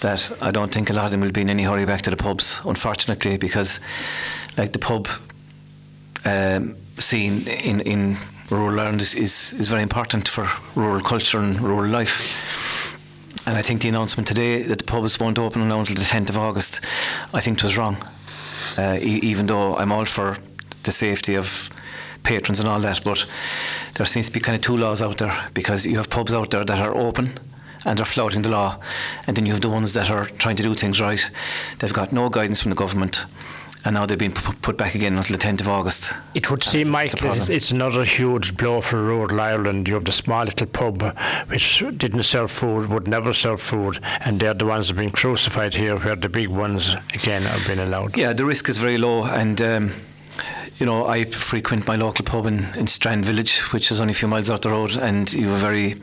that 0.00 0.36
I 0.40 0.50
don't 0.50 0.72
think 0.72 0.90
a 0.90 0.92
lot 0.92 1.06
of 1.06 1.10
them 1.10 1.20
will 1.20 1.32
be 1.32 1.40
in 1.40 1.50
any 1.50 1.64
hurry 1.64 1.86
back 1.86 2.02
to 2.02 2.10
the 2.10 2.16
pubs, 2.16 2.60
unfortunately, 2.64 3.38
because 3.38 3.80
like 4.56 4.72
the 4.72 4.78
pub 4.78 5.08
um, 6.24 6.76
scene 6.98 7.46
in, 7.48 7.80
in 7.80 8.16
rural 8.50 8.78
Ireland 8.80 9.00
is, 9.00 9.14
is, 9.14 9.52
is 9.54 9.68
very 9.68 9.82
important 9.82 10.28
for 10.28 10.48
rural 10.74 11.00
culture 11.00 11.38
and 11.38 11.60
rural 11.60 11.90
life. 11.90 12.96
And 13.46 13.56
I 13.56 13.62
think 13.62 13.82
the 13.82 13.88
announcement 13.88 14.26
today 14.26 14.62
that 14.62 14.78
the 14.78 14.84
pubs 14.84 15.20
won't 15.20 15.38
open 15.38 15.62
until 15.62 15.94
the 15.94 16.00
10th 16.00 16.30
of 16.30 16.38
August, 16.38 16.80
I 17.32 17.40
think 17.40 17.62
was 17.62 17.76
wrong. 17.76 17.96
Uh, 18.76 18.98
e- 19.00 19.20
even 19.22 19.46
though 19.46 19.76
I'm 19.76 19.92
all 19.92 20.04
for 20.04 20.36
the 20.82 20.92
safety 20.92 21.36
of 21.36 21.70
patrons 22.24 22.58
and 22.58 22.68
all 22.68 22.80
that, 22.80 23.02
but 23.04 23.26
there 23.94 24.06
seems 24.06 24.26
to 24.26 24.32
be 24.32 24.40
kind 24.40 24.56
of 24.56 24.62
two 24.62 24.76
laws 24.76 25.00
out 25.00 25.18
there 25.18 25.48
because 25.54 25.86
you 25.86 25.96
have 25.96 26.10
pubs 26.10 26.34
out 26.34 26.50
there 26.50 26.64
that 26.64 26.78
are 26.80 26.94
open 26.96 27.38
and 27.86 27.98
they're 27.98 28.04
flouting 28.04 28.42
the 28.42 28.50
law. 28.50 28.78
And 29.26 29.36
then 29.36 29.46
you 29.46 29.52
have 29.52 29.62
the 29.62 29.70
ones 29.70 29.94
that 29.94 30.10
are 30.10 30.26
trying 30.26 30.56
to 30.56 30.62
do 30.62 30.74
things 30.74 31.00
right. 31.00 31.30
They've 31.78 31.92
got 31.92 32.12
no 32.12 32.28
guidance 32.28 32.60
from 32.60 32.70
the 32.70 32.76
government. 32.76 33.24
And 33.84 33.94
now 33.94 34.04
they've 34.04 34.18
been 34.18 34.32
put 34.32 34.76
back 34.76 34.96
again 34.96 35.16
until 35.16 35.36
the 35.36 35.42
10th 35.46 35.60
of 35.60 35.68
August. 35.68 36.12
It 36.34 36.50
would 36.50 36.64
seem, 36.64 36.88
Michael, 36.88 37.34
it's, 37.34 37.48
it's, 37.48 37.70
another 37.70 38.04
huge 38.04 38.56
blow 38.56 38.80
for 38.80 39.00
rural 39.00 39.40
Ireland. 39.40 39.86
You 39.86 39.94
have 39.94 40.04
the 40.04 40.10
small 40.10 40.44
little 40.44 40.66
pub 40.66 41.02
which 41.46 41.84
didn't 41.96 42.24
serve 42.24 42.50
food, 42.50 42.88
would 42.88 43.06
never 43.06 43.32
serve 43.32 43.62
food, 43.62 44.00
and 44.24 44.40
they're 44.40 44.54
the 44.54 44.66
ones 44.66 44.88
that 44.88 44.96
have 44.96 45.04
been 45.04 45.12
crucified 45.12 45.74
here, 45.74 45.96
where 45.98 46.16
the 46.16 46.28
big 46.28 46.48
ones, 46.48 46.96
again, 47.14 47.42
have 47.42 47.64
been 47.68 47.78
allowed. 47.78 48.16
Yeah, 48.16 48.32
the 48.32 48.44
risk 48.44 48.68
is 48.68 48.76
very 48.76 48.98
low, 48.98 49.24
and 49.24 49.62
um, 49.62 49.92
you 50.78 50.86
know, 50.86 51.06
I 51.06 51.24
frequent 51.24 51.86
my 51.86 51.94
local 51.94 52.24
pub 52.24 52.46
in, 52.46 52.66
in 52.74 52.88
Strand 52.88 53.24
Village, 53.24 53.72
which 53.72 53.92
is 53.92 54.00
only 54.00 54.10
a 54.10 54.14
few 54.14 54.26
miles 54.26 54.50
out 54.50 54.62
the 54.62 54.70
road, 54.70 54.96
and 54.96 55.32
you 55.32 55.46
have 55.46 55.56
a 55.56 55.60
very 55.60 55.94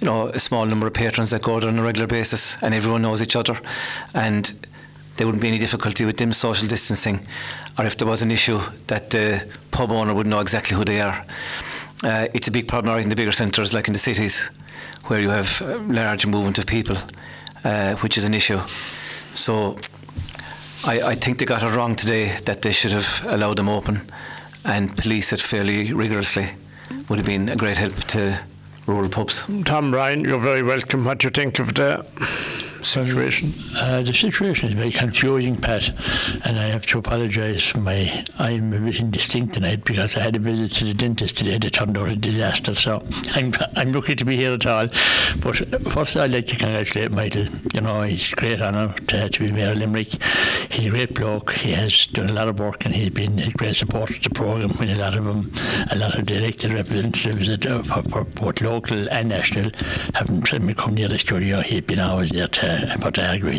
you 0.00 0.06
know, 0.06 0.28
a 0.28 0.38
small 0.38 0.64
number 0.66 0.86
of 0.86 0.94
patrons 0.94 1.30
that 1.30 1.42
go 1.42 1.60
there 1.60 1.68
on 1.68 1.78
a 1.78 1.82
regular 1.82 2.06
basis 2.06 2.60
and 2.62 2.74
everyone 2.74 3.02
knows 3.02 3.20
each 3.22 3.36
other. 3.36 3.58
And 4.14 4.52
there 5.16 5.26
wouldn't 5.26 5.42
be 5.42 5.48
any 5.48 5.58
difficulty 5.58 6.06
with 6.06 6.16
them 6.16 6.32
social 6.32 6.66
distancing, 6.66 7.20
or 7.78 7.84
if 7.84 7.98
there 7.98 8.08
was 8.08 8.22
an 8.22 8.30
issue 8.30 8.58
that 8.86 9.10
the 9.10 9.46
pub 9.70 9.92
owner 9.92 10.14
would 10.14 10.26
know 10.26 10.40
exactly 10.40 10.76
who 10.76 10.84
they 10.84 11.00
are. 11.00 11.26
Uh, 12.02 12.28
it's 12.32 12.48
a 12.48 12.50
big 12.50 12.66
problem 12.66 12.94
right 12.94 13.02
in 13.02 13.10
the 13.10 13.16
bigger 13.16 13.32
centres, 13.32 13.74
like 13.74 13.86
in 13.86 13.92
the 13.92 13.98
cities, 13.98 14.50
where 15.08 15.20
you 15.20 15.28
have 15.28 15.60
large 15.90 16.26
movement 16.26 16.58
of 16.58 16.66
people, 16.66 16.96
uh, 17.64 17.94
which 17.96 18.16
is 18.16 18.24
an 18.24 18.32
issue. 18.32 18.58
So 19.34 19.76
I, 20.86 21.02
I 21.02 21.14
think 21.14 21.38
they 21.38 21.44
got 21.44 21.62
it 21.62 21.76
wrong 21.76 21.94
today 21.94 22.38
that 22.46 22.62
they 22.62 22.72
should 22.72 22.92
have 22.92 23.26
allowed 23.28 23.58
them 23.58 23.68
open 23.68 24.00
and 24.64 24.96
police 24.96 25.34
it 25.34 25.42
fairly 25.42 25.92
rigorously. 25.92 26.48
Would 27.10 27.18
have 27.18 27.26
been 27.26 27.50
a 27.50 27.56
great 27.56 27.76
help 27.76 27.94
to 28.04 28.40
rural 28.86 29.08
pubs. 29.08 29.44
Tom 29.64 29.94
Ryan, 29.94 30.24
you're 30.24 30.40
very 30.40 30.62
welcome. 30.62 31.04
What 31.04 31.18
do 31.18 31.26
you 31.26 31.30
think 31.30 31.58
of 31.58 31.74
the 31.74 32.04
situation? 32.82 33.52
Uh, 33.80 34.02
the 34.02 34.12
situation 34.12 34.68
is 34.68 34.74
very 34.74 34.90
confusing, 34.90 35.56
Pat, 35.56 35.90
and 36.44 36.58
I 36.58 36.66
have 36.66 36.86
to 36.86 36.98
apologise 36.98 37.68
for 37.68 37.80
my. 37.80 38.24
I'm 38.38 38.72
a 38.72 38.80
bit 38.80 39.00
indistinct 39.00 39.54
tonight 39.54 39.84
because 39.84 40.16
I 40.16 40.20
had 40.20 40.36
a 40.36 40.38
visit 40.38 40.78
to 40.78 40.84
the 40.86 40.94
dentist 40.94 41.38
today 41.38 41.58
that 41.58 41.70
turned 41.70 41.96
out 41.96 42.08
a 42.08 42.16
disaster. 42.16 42.74
So 42.74 43.04
I'm 43.34 43.52
I'm 43.76 43.92
lucky 43.92 44.14
to 44.16 44.24
be 44.24 44.36
here 44.36 44.54
at 44.54 44.66
all. 44.66 44.88
But 45.40 45.56
first, 45.92 46.16
I'd 46.16 46.32
like 46.32 46.46
to 46.46 46.56
congratulate 46.56 47.12
Michael. 47.12 47.46
You 47.74 47.80
know, 47.80 48.02
it's 48.02 48.32
a 48.32 48.36
great 48.36 48.60
honour 48.60 48.92
to, 48.92 49.28
to 49.28 49.38
be 49.40 49.52
Mayor 49.52 49.74
Limerick. 49.74 50.22
He's 50.70 50.86
a 50.86 50.90
great 50.90 51.14
bloke. 51.14 51.52
He 51.52 51.72
has 51.72 52.06
done 52.06 52.30
a 52.30 52.32
lot 52.32 52.48
of 52.48 52.58
work 52.58 52.84
and 52.84 52.94
he's 52.94 53.10
been 53.10 53.38
a 53.38 53.50
great 53.50 53.76
supporter 53.76 54.14
of 54.16 54.22
the 54.22 54.30
programme 54.30 54.76
with 54.78 54.90
a 54.90 54.98
lot 54.98 55.16
of 55.16 55.24
them, 55.24 55.52
a 55.90 55.96
lot 55.96 56.18
of 56.18 56.26
the 56.26 56.36
elected 56.36 56.72
representatives 56.72 57.48
that, 57.48 57.66
uh, 57.66 57.82
for, 57.82 58.02
for 58.02 58.24
both 58.24 58.60
local 58.60 59.08
and 59.10 59.28
national 59.28 59.70
haven't 60.14 60.76
come 60.76 60.94
near 60.94 61.08
the 61.08 61.18
studio. 61.18 61.60
He's 61.60 61.80
been 61.82 61.98
always 61.98 62.30
there 62.30 62.48
to 62.48 62.66
uh, 62.70 62.96
for 62.96 63.10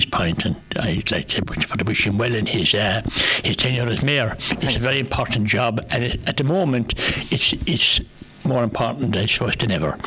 point, 0.05 0.45
and 0.45 0.55
I'd 0.79 1.11
like 1.11 1.27
to, 1.29 1.43
for 1.45 1.77
to 1.77 1.85
wish 1.85 2.07
him 2.07 2.17
well 2.17 2.33
in 2.33 2.45
his 2.45 2.73
uh, 2.73 3.01
his 3.43 3.57
tenure 3.57 3.87
as 3.89 4.03
mayor. 4.03 4.35
It's 4.39 4.75
a 4.75 4.79
very 4.79 4.99
important 4.99 5.47
job, 5.47 5.85
and 5.91 6.03
it, 6.03 6.29
at 6.29 6.37
the 6.37 6.43
moment, 6.43 6.93
it's 7.31 7.53
it's 7.67 7.99
more 8.45 8.63
important, 8.63 9.15
I 9.15 9.25
suppose, 9.27 9.55
than 9.55 9.71
ever, 9.71 9.97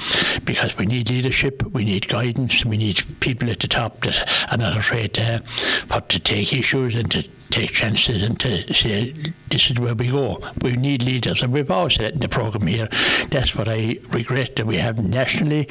because 0.44 0.76
we 0.76 0.86
need 0.86 1.08
leadership, 1.10 1.62
we 1.72 1.84
need 1.84 2.08
guidance, 2.08 2.64
we 2.64 2.76
need 2.76 3.00
people 3.20 3.50
at 3.50 3.60
the 3.60 3.68
top 3.68 4.00
that 4.00 4.28
are 4.50 4.58
not 4.58 4.76
afraid 4.76 5.14
to, 5.14 5.42
uh, 5.90 6.00
to 6.00 6.18
take 6.18 6.52
issues 6.52 6.96
and 6.96 7.10
to 7.12 7.28
take 7.50 7.72
chances 7.72 8.22
and 8.22 8.38
to 8.40 8.72
say 8.74 9.14
this 9.50 9.70
is 9.70 9.78
where 9.78 9.94
we 9.94 10.08
go. 10.08 10.40
We 10.62 10.72
need 10.72 11.02
leaders, 11.02 11.42
and 11.42 11.52
we've 11.52 11.70
always 11.70 11.94
said 11.94 12.14
in 12.14 12.18
the 12.18 12.28
program 12.28 12.66
here. 12.66 12.88
That's 13.28 13.54
what 13.54 13.68
I 13.68 13.98
regret 14.08 14.56
that 14.56 14.66
we 14.66 14.76
haven't 14.76 15.10
nationally, 15.10 15.68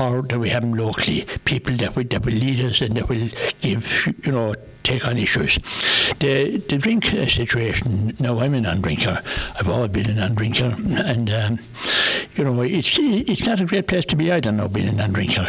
or 0.00 0.22
that 0.22 0.38
we 0.38 0.48
haven't 0.48 0.74
locally. 0.74 1.24
People 1.44 1.76
that 1.76 1.96
will 1.96 2.04
that 2.04 2.24
will 2.24 2.32
lead 2.32 2.60
us 2.60 2.80
and 2.80 2.96
that 2.96 3.08
will 3.08 3.28
give 3.60 4.14
you 4.24 4.32
know 4.32 4.54
take 4.88 5.06
on 5.06 5.18
issues. 5.18 5.58
The 6.20 6.56
the 6.68 6.78
drink 6.78 7.04
situation. 7.04 8.16
Now 8.18 8.38
I'm 8.38 8.54
a 8.54 8.60
non-drinker. 8.60 9.20
I've 9.58 9.68
always 9.68 9.90
been 9.90 10.08
a 10.10 10.14
non-drinker, 10.14 10.74
and 11.04 11.30
um, 11.30 11.58
you 12.36 12.44
know 12.44 12.62
it's 12.62 12.96
it's 12.98 13.46
not 13.46 13.60
a 13.60 13.66
great 13.66 13.86
place 13.86 14.06
to 14.06 14.16
be. 14.16 14.32
I 14.32 14.40
don't 14.40 14.56
know 14.56 14.68
being 14.68 14.88
a 14.88 14.92
non-drinker. 14.92 15.46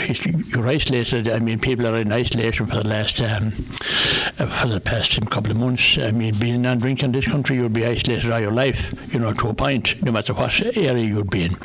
You're 0.50 0.68
isolated. 0.68 1.30
I 1.30 1.40
mean, 1.40 1.60
people 1.60 1.88
are 1.88 1.96
in 1.96 2.12
isolation 2.12 2.66
for 2.66 2.76
the 2.76 2.88
last 2.88 3.22
um, 3.22 3.52
for 3.52 4.68
the 4.68 4.82
past 4.84 5.18
couple 5.30 5.52
of 5.52 5.58
months. 5.60 5.98
I 5.98 6.12
mean, 6.12 6.36
being 6.40 6.56
a 6.56 6.58
non-drinker 6.58 7.06
in 7.06 7.12
this 7.12 7.28
country, 7.28 7.58
you'll 7.58 7.70
be 7.70 7.86
isolated 7.86 8.32
all 8.32 8.40
your 8.40 8.52
life. 8.52 8.94
You 9.14 9.20
know, 9.20 9.34
to 9.34 9.50
a 9.50 9.54
point, 9.54 10.02
no 10.04 10.12
matter 10.12 10.34
what 10.34 10.60
area 10.78 11.04
you'd 11.04 11.30
be 11.30 11.44
in, 11.44 11.58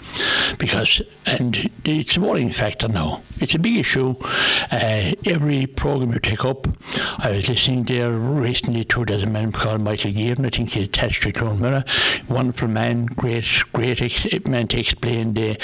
because 0.58 1.02
and 1.26 1.70
it's 1.84 2.16
a 2.16 2.20
worrying 2.20 2.50
factor 2.50 2.88
now. 2.88 3.22
It's 3.40 3.54
a 3.54 3.58
big 3.58 3.76
issue. 3.76 4.14
Uh, 4.70 5.12
every 5.24 5.66
program 5.66 6.12
you 6.12 6.18
take 6.18 6.44
up, 6.44 6.66
I 7.18 7.30
was 7.30 7.48
listening 7.48 7.84
there 7.84 8.12
recently 8.12 8.84
to 8.84 9.04
there's 9.04 9.22
a 9.22 9.26
man 9.26 9.52
called 9.52 9.82
Michael 9.82 10.12
Gearan, 10.12 10.46
I 10.46 10.50
think 10.50 10.70
he's 10.70 10.88
attached 10.88 11.22
to 11.22 11.32
Clonmara. 11.32 11.84
Wonderful 12.28 12.68
man, 12.68 13.06
great, 13.06 13.62
great 13.72 14.00
ex- 14.00 14.46
man 14.46 14.68
to 14.68 14.78
explain 14.78 15.34
the, 15.34 15.58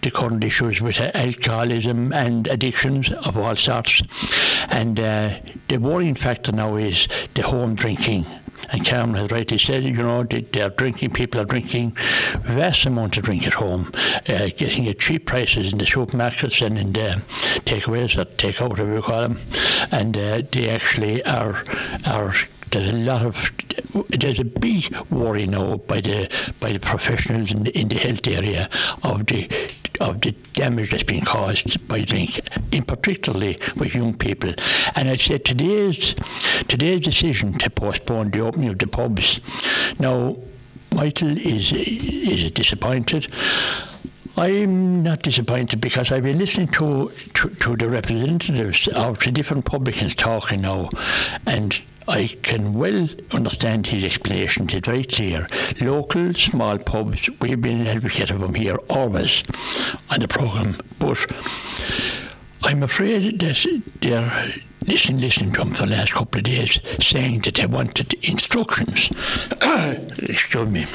the 0.00 0.10
current 0.10 0.42
issues 0.44 0.80
with 0.80 1.00
alcoholism 1.00 2.12
and 2.12 2.46
addictions 2.48 3.12
of 3.12 3.36
all 3.36 3.56
sorts. 3.56 4.02
And 4.68 4.98
uh, 4.98 5.38
the 5.68 5.78
worrying 5.78 6.14
factor 6.14 6.52
now 6.52 6.76
is 6.76 7.08
the 7.34 7.42
home 7.42 7.71
drinking. 7.74 8.26
And 8.70 8.86
Carmen 8.86 9.16
has 9.16 9.30
rightly 9.30 9.58
said, 9.58 9.84
you 9.84 9.92
know, 9.92 10.22
they, 10.22 10.60
are 10.60 10.70
drinking, 10.70 11.10
people 11.10 11.40
are 11.40 11.44
drinking 11.44 11.90
vast 12.40 12.86
amount 12.86 13.16
of 13.16 13.24
drink 13.24 13.46
at 13.46 13.54
home, 13.54 13.90
uh, 14.28 14.48
getting 14.56 14.88
at 14.88 14.98
cheap 14.98 15.26
prices 15.26 15.72
in 15.72 15.78
the 15.78 15.84
supermarkets 15.84 16.64
and 16.64 16.78
in 16.78 16.92
the 16.92 17.22
takeaways 17.64 18.16
or 18.16 18.24
takeout, 18.24 18.70
whatever 18.70 18.94
you 18.94 19.02
call 19.02 19.22
them, 19.22 19.38
and 19.90 20.16
uh, 20.16 20.42
they 20.52 20.70
actually 20.70 21.22
are 21.24 21.64
are 22.06 22.34
there's 22.70 22.90
a 22.90 22.96
lot 22.96 23.22
of 23.22 23.50
there's 24.08 24.40
a 24.40 24.44
big 24.44 24.96
worry 25.10 25.46
now 25.46 25.76
by 25.76 26.00
the 26.00 26.28
by 26.60 26.72
the 26.72 26.80
professionals 26.80 27.52
in 27.52 27.64
the, 27.64 27.78
in 27.78 27.88
the 27.88 27.96
health 27.96 28.26
area 28.26 28.68
of 29.02 29.26
the 29.26 29.46
of 30.02 30.20
the 30.20 30.32
damage 30.52 30.90
that's 30.90 31.04
been 31.04 31.24
caused 31.24 31.86
by 31.88 32.02
drink, 32.02 32.40
in 32.72 32.82
particularly 32.82 33.56
with 33.76 33.94
young 33.94 34.14
people. 34.14 34.52
And 34.96 35.08
I 35.08 35.16
said 35.16 35.44
today's 35.44 36.14
today's 36.68 37.00
decision 37.00 37.52
to 37.54 37.70
postpone 37.70 38.30
the 38.30 38.40
opening 38.40 38.70
of 38.70 38.78
the 38.78 38.86
pubs. 38.86 39.40
Now, 39.98 40.36
Michael 40.92 41.38
is 41.38 41.72
is 41.72 42.50
disappointed. 42.50 43.28
I'm 44.36 45.02
not 45.02 45.22
disappointed 45.22 45.80
because 45.80 46.10
I've 46.10 46.22
been 46.22 46.38
listening 46.38 46.68
to, 46.68 47.10
to, 47.34 47.50
to 47.50 47.76
the 47.76 47.88
representatives 47.90 48.88
of 48.88 49.18
the 49.18 49.30
different 49.30 49.66
publicans 49.66 50.14
talking 50.14 50.62
now, 50.62 50.88
and 51.46 51.78
I 52.08 52.36
can 52.42 52.74
well 52.74 53.08
understand 53.32 53.86
his 53.86 54.04
explanation. 54.04 54.68
It's 54.70 54.86
very 54.86 55.04
clear. 55.04 55.46
Local 55.80 56.34
small 56.34 56.78
pubs, 56.78 57.28
we've 57.40 57.60
been 57.60 57.82
an 57.82 57.86
advocate 57.86 58.30
of 58.30 58.40
them 58.40 58.54
here 58.54 58.76
always 58.88 59.42
on 60.10 60.20
the 60.20 60.28
programme, 60.28 60.76
but 60.98 61.24
I'm 62.62 62.82
afraid 62.82 63.40
that 63.40 63.82
they're 64.00 64.52
listening, 64.86 65.20
listening 65.20 65.52
to 65.52 65.58
them 65.58 65.70
for 65.70 65.86
the 65.86 65.92
last 65.96 66.12
couple 66.12 66.38
of 66.38 66.44
days, 66.44 66.80
saying 67.00 67.40
that 67.40 67.54
they 67.54 67.66
wanted 67.66 68.14
instructions. 68.24 69.10
Excuse 70.18 70.68
me 70.68 70.86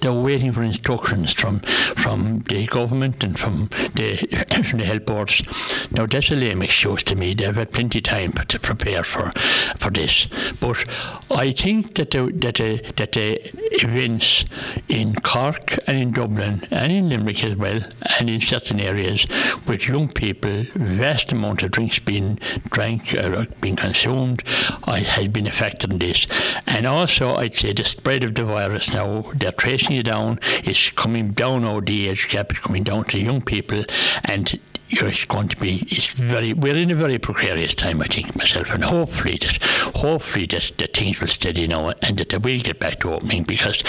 they 0.00 0.08
were 0.08 0.22
waiting 0.22 0.52
for 0.52 0.62
instructions 0.62 1.32
from 1.32 1.60
from 1.60 2.40
the 2.48 2.66
government 2.66 3.22
and 3.22 3.38
from 3.38 3.68
the, 3.94 4.16
from 4.64 4.78
the 4.78 4.84
health 4.84 5.06
boards. 5.06 5.42
Now 5.90 6.06
that's 6.06 6.30
a 6.30 6.36
lame 6.36 6.62
excuse 6.62 7.02
to 7.04 7.16
me. 7.16 7.34
They've 7.34 7.54
had 7.54 7.72
plenty 7.72 7.98
of 7.98 8.04
time 8.04 8.32
to 8.32 8.58
prepare 8.58 9.04
for 9.04 9.30
for 9.76 9.90
this. 9.90 10.26
But 10.60 10.84
I 11.30 11.52
think 11.52 11.94
that 11.94 12.10
the 12.10 12.32
that 12.36 12.56
the, 12.56 12.82
that 12.96 13.12
the 13.12 13.40
events 13.82 14.44
in 14.88 15.14
Cork 15.14 15.76
and 15.86 15.96
in 15.98 16.12
Dublin 16.12 16.66
and 16.70 16.92
in 16.92 17.08
Limerick 17.08 17.44
as 17.44 17.56
well 17.56 17.80
and 18.18 18.30
in 18.30 18.40
certain 18.40 18.80
areas 18.80 19.26
with 19.66 19.88
young 19.88 20.08
people, 20.08 20.64
vast 20.74 21.32
amount 21.32 21.62
of 21.62 21.70
drinks 21.70 21.98
being 21.98 22.38
drank 22.70 23.14
or 23.14 23.46
being 23.60 23.76
consumed, 23.76 24.42
I 24.84 25.00
has 25.00 25.28
been 25.28 25.46
affected 25.46 25.92
in 25.92 25.98
this. 25.98 26.26
And 26.66 26.86
also 26.86 27.36
I'd 27.36 27.54
say 27.54 27.72
the 27.72 27.84
spread 27.84 28.24
of 28.24 28.34
the 28.34 28.44
virus 28.44 28.94
now, 28.94 29.22
they're 29.34 29.52
tracing 29.58 29.96
it 29.96 30.04
down, 30.04 30.40
it's 30.64 30.90
coming 30.90 31.32
down 31.32 31.64
over 31.64 31.80
the 31.82 32.08
age 32.08 32.28
gap, 32.30 32.50
it's 32.52 32.60
coming 32.60 32.84
down 32.84 33.04
to 33.04 33.18
young 33.18 33.42
people 33.42 33.82
and 34.24 34.58
it's 34.90 35.24
going 35.26 35.48
to 35.48 35.56
be 35.56 35.86
it's 35.90 36.14
very 36.14 36.54
we're 36.54 36.74
in 36.74 36.90
a 36.90 36.94
very 36.94 37.18
precarious 37.18 37.74
time 37.74 38.00
I 38.00 38.06
think 38.06 38.34
myself 38.36 38.72
and 38.72 38.82
hopefully 38.82 39.36
that 39.42 39.62
hopefully 39.94 40.46
that, 40.46 40.72
that 40.78 40.96
things 40.96 41.20
will 41.20 41.28
steady 41.28 41.66
now 41.66 41.92
and 42.02 42.16
that 42.16 42.30
they 42.30 42.38
will 42.38 42.60
get 42.60 42.78
back 42.78 43.00
to 43.00 43.12
opening 43.12 43.42
because 43.44 43.82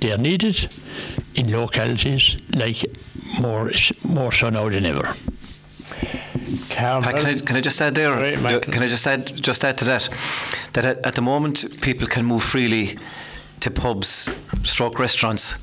they 0.00 0.10
are 0.10 0.18
needed 0.18 0.68
in 1.34 1.52
localities 1.52 2.36
like 2.54 2.84
more 3.40 3.70
more 4.04 4.32
so 4.32 4.50
now 4.50 4.68
than 4.68 4.86
ever. 4.86 5.14
Can 7.12 7.26
I, 7.26 7.34
can 7.34 7.56
I 7.56 7.60
just 7.60 7.80
add 7.80 7.94
there? 7.94 8.16
can 8.60 8.82
I 8.82 8.88
just 8.88 9.06
add 9.06 9.26
just 9.36 9.64
add 9.64 9.78
to 9.78 9.84
that 9.84 10.08
that 10.72 10.84
at, 10.84 11.06
at 11.06 11.14
the 11.14 11.22
moment 11.22 11.80
people 11.80 12.06
can 12.08 12.24
move 12.24 12.42
freely 12.42 12.96
to 13.60 13.70
pubs, 13.70 14.30
stroke 14.62 14.98
restaurants. 14.98 15.56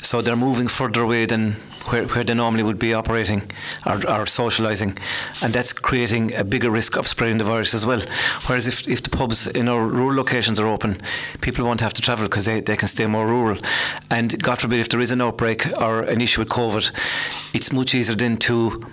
So 0.00 0.22
they're 0.22 0.36
moving 0.36 0.68
further 0.68 1.02
away 1.02 1.26
than 1.26 1.56
where, 1.90 2.04
where 2.06 2.24
they 2.24 2.34
normally 2.34 2.62
would 2.62 2.78
be 2.78 2.94
operating 2.94 3.40
or, 3.86 3.96
or 3.96 4.26
socialising, 4.26 4.98
and 5.42 5.52
that's 5.52 5.72
creating 5.72 6.34
a 6.34 6.44
bigger 6.44 6.70
risk 6.70 6.96
of 6.96 7.06
spreading 7.06 7.38
the 7.38 7.44
virus 7.44 7.74
as 7.74 7.86
well. 7.86 8.00
Whereas 8.46 8.68
if, 8.68 8.86
if 8.86 9.02
the 9.02 9.10
pubs 9.10 9.46
in 9.46 9.68
our 9.68 9.86
rural 9.86 10.16
locations 10.16 10.60
are 10.60 10.66
open, 10.66 10.98
people 11.40 11.64
won't 11.64 11.80
have 11.80 11.92
to 11.94 12.02
travel 12.02 12.26
because 12.26 12.46
they, 12.46 12.60
they 12.60 12.76
can 12.76 12.88
stay 12.88 13.06
more 13.06 13.26
rural. 13.26 13.58
And 14.10 14.40
God 14.42 14.60
forbid, 14.60 14.80
if 14.80 14.88
there 14.88 15.00
is 15.00 15.10
an 15.10 15.20
outbreak 15.20 15.66
or 15.80 16.02
an 16.02 16.20
issue 16.20 16.40
with 16.40 16.50
COVID, 16.50 16.92
it's 17.54 17.72
much 17.72 17.94
easier 17.94 18.16
then 18.16 18.36
to 18.38 18.84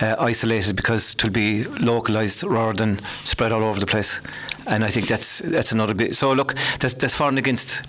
uh, 0.00 0.16
isolated 0.18 0.76
because 0.76 1.14
it 1.14 1.24
will 1.24 1.30
be 1.30 1.64
localised 1.64 2.42
rather 2.42 2.76
than 2.76 2.98
spread 3.24 3.52
all 3.52 3.64
over 3.64 3.80
the 3.80 3.86
place. 3.86 4.20
And 4.66 4.84
I 4.84 4.90
think 4.90 5.06
that's 5.06 5.40
that's 5.40 5.72
another 5.72 5.94
bit. 5.94 6.14
So 6.14 6.32
look, 6.32 6.54
that's 6.80 6.94
that's 6.94 7.14
for 7.14 7.28
and 7.28 7.38
against, 7.38 7.84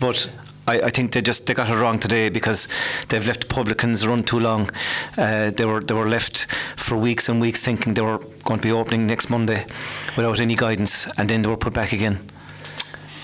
but. 0.00 0.30
I, 0.68 0.80
I 0.80 0.90
think 0.90 1.12
they 1.12 1.22
just 1.22 1.46
they 1.46 1.54
got 1.54 1.70
it 1.70 1.76
wrong 1.76 2.00
today 2.00 2.28
because 2.28 2.66
they've 3.08 3.24
left 3.24 3.48
publicans 3.48 4.04
run 4.04 4.24
too 4.24 4.40
long. 4.40 4.68
Uh, 5.16 5.52
they 5.52 5.64
were 5.64 5.80
they 5.80 5.94
were 5.94 6.08
left 6.08 6.46
for 6.76 6.96
weeks 6.96 7.28
and 7.28 7.40
weeks 7.40 7.64
thinking 7.64 7.94
they 7.94 8.02
were 8.02 8.18
going 8.42 8.58
to 8.58 8.66
be 8.66 8.72
opening 8.72 9.06
next 9.06 9.30
Monday 9.30 9.64
without 10.16 10.40
any 10.40 10.56
guidance, 10.56 11.06
and 11.16 11.28
then 11.28 11.42
they 11.42 11.48
were 11.48 11.56
put 11.56 11.72
back 11.72 11.92
again. 11.92 12.18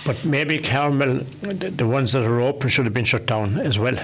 But 0.04 0.24
maybe 0.24 0.58
Carmel, 0.58 1.20
the 1.42 1.86
ones 1.86 2.12
that 2.12 2.24
are 2.24 2.40
open, 2.40 2.68
should 2.68 2.86
have 2.86 2.94
been 2.94 3.04
shut 3.04 3.26
down 3.26 3.58
as 3.58 3.78
well. 3.78 3.96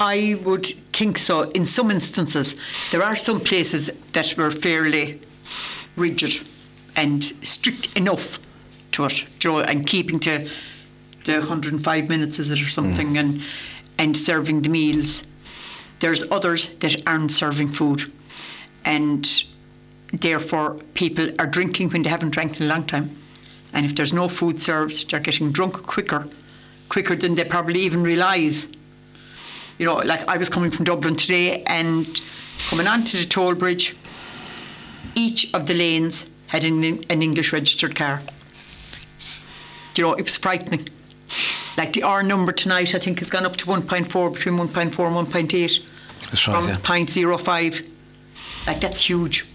I 0.00 0.38
would 0.44 0.66
think 0.92 1.18
so. 1.18 1.42
In 1.50 1.66
some 1.66 1.90
instances, 1.90 2.54
there 2.90 3.02
are 3.02 3.16
some 3.16 3.40
places 3.40 3.90
that 4.12 4.36
were 4.36 4.50
fairly 4.50 5.20
rigid 5.96 6.40
and 7.00 7.24
strict 7.24 7.96
enough 7.96 8.38
to 8.92 9.06
it, 9.06 9.24
you 9.42 9.50
know, 9.50 9.60
and 9.60 9.86
keeping 9.86 10.20
to 10.20 10.46
the 11.24 11.38
105 11.38 12.08
minutes, 12.08 12.38
is 12.38 12.50
it, 12.50 12.60
or 12.60 12.68
something, 12.68 13.14
mm. 13.14 13.20
and 13.20 13.42
and 13.98 14.16
serving 14.16 14.62
the 14.62 14.68
meals. 14.68 15.24
There's 16.00 16.30
others 16.30 16.68
that 16.80 17.02
aren't 17.06 17.32
serving 17.32 17.68
food, 17.68 18.12
and 18.84 19.44
therefore 20.12 20.74
people 20.94 21.30
are 21.38 21.46
drinking 21.46 21.90
when 21.90 22.02
they 22.02 22.10
haven't 22.10 22.30
drank 22.30 22.60
in 22.60 22.66
a 22.66 22.68
long 22.68 22.84
time. 22.84 23.16
And 23.72 23.86
if 23.86 23.94
there's 23.94 24.12
no 24.12 24.28
food 24.28 24.60
served, 24.60 25.10
they're 25.10 25.20
getting 25.20 25.52
drunk 25.52 25.74
quicker, 25.74 26.28
quicker 26.88 27.16
than 27.16 27.34
they 27.34 27.44
probably 27.44 27.80
even 27.80 28.02
realise 28.02 28.68
you 29.78 29.86
know, 29.86 29.96
like 29.96 30.28
I 30.28 30.36
was 30.36 30.50
coming 30.50 30.70
from 30.70 30.84
Dublin 30.84 31.16
today 31.16 31.62
and 31.62 32.06
coming 32.68 32.86
onto 32.86 33.16
the 33.16 33.24
toll 33.24 33.54
bridge, 33.54 33.96
each 35.14 35.54
of 35.54 35.64
the 35.64 35.72
lanes 35.72 36.26
had 36.50 36.64
an, 36.64 36.82
an 37.08 37.22
English 37.22 37.52
registered 37.52 37.94
car. 37.94 38.20
You 39.96 40.04
know, 40.04 40.14
it 40.14 40.24
was 40.24 40.36
frightening. 40.36 40.88
Like 41.76 41.92
the 41.92 42.02
R 42.02 42.22
number 42.22 42.52
tonight, 42.52 42.94
I 42.94 42.98
think 42.98 43.20
has 43.20 43.30
gone 43.30 43.46
up 43.46 43.56
to 43.56 43.66
1.4, 43.66 44.34
between 44.34 44.56
1.4 44.56 44.82
and 44.82 45.28
1.8. 45.28 45.90
That's 46.22 46.48
right, 46.48 46.56
from 46.56 46.68
yeah. 46.68 46.76
0.05. 46.76 47.88
Like 48.66 48.80
that's 48.80 49.08
huge. 49.08 49.46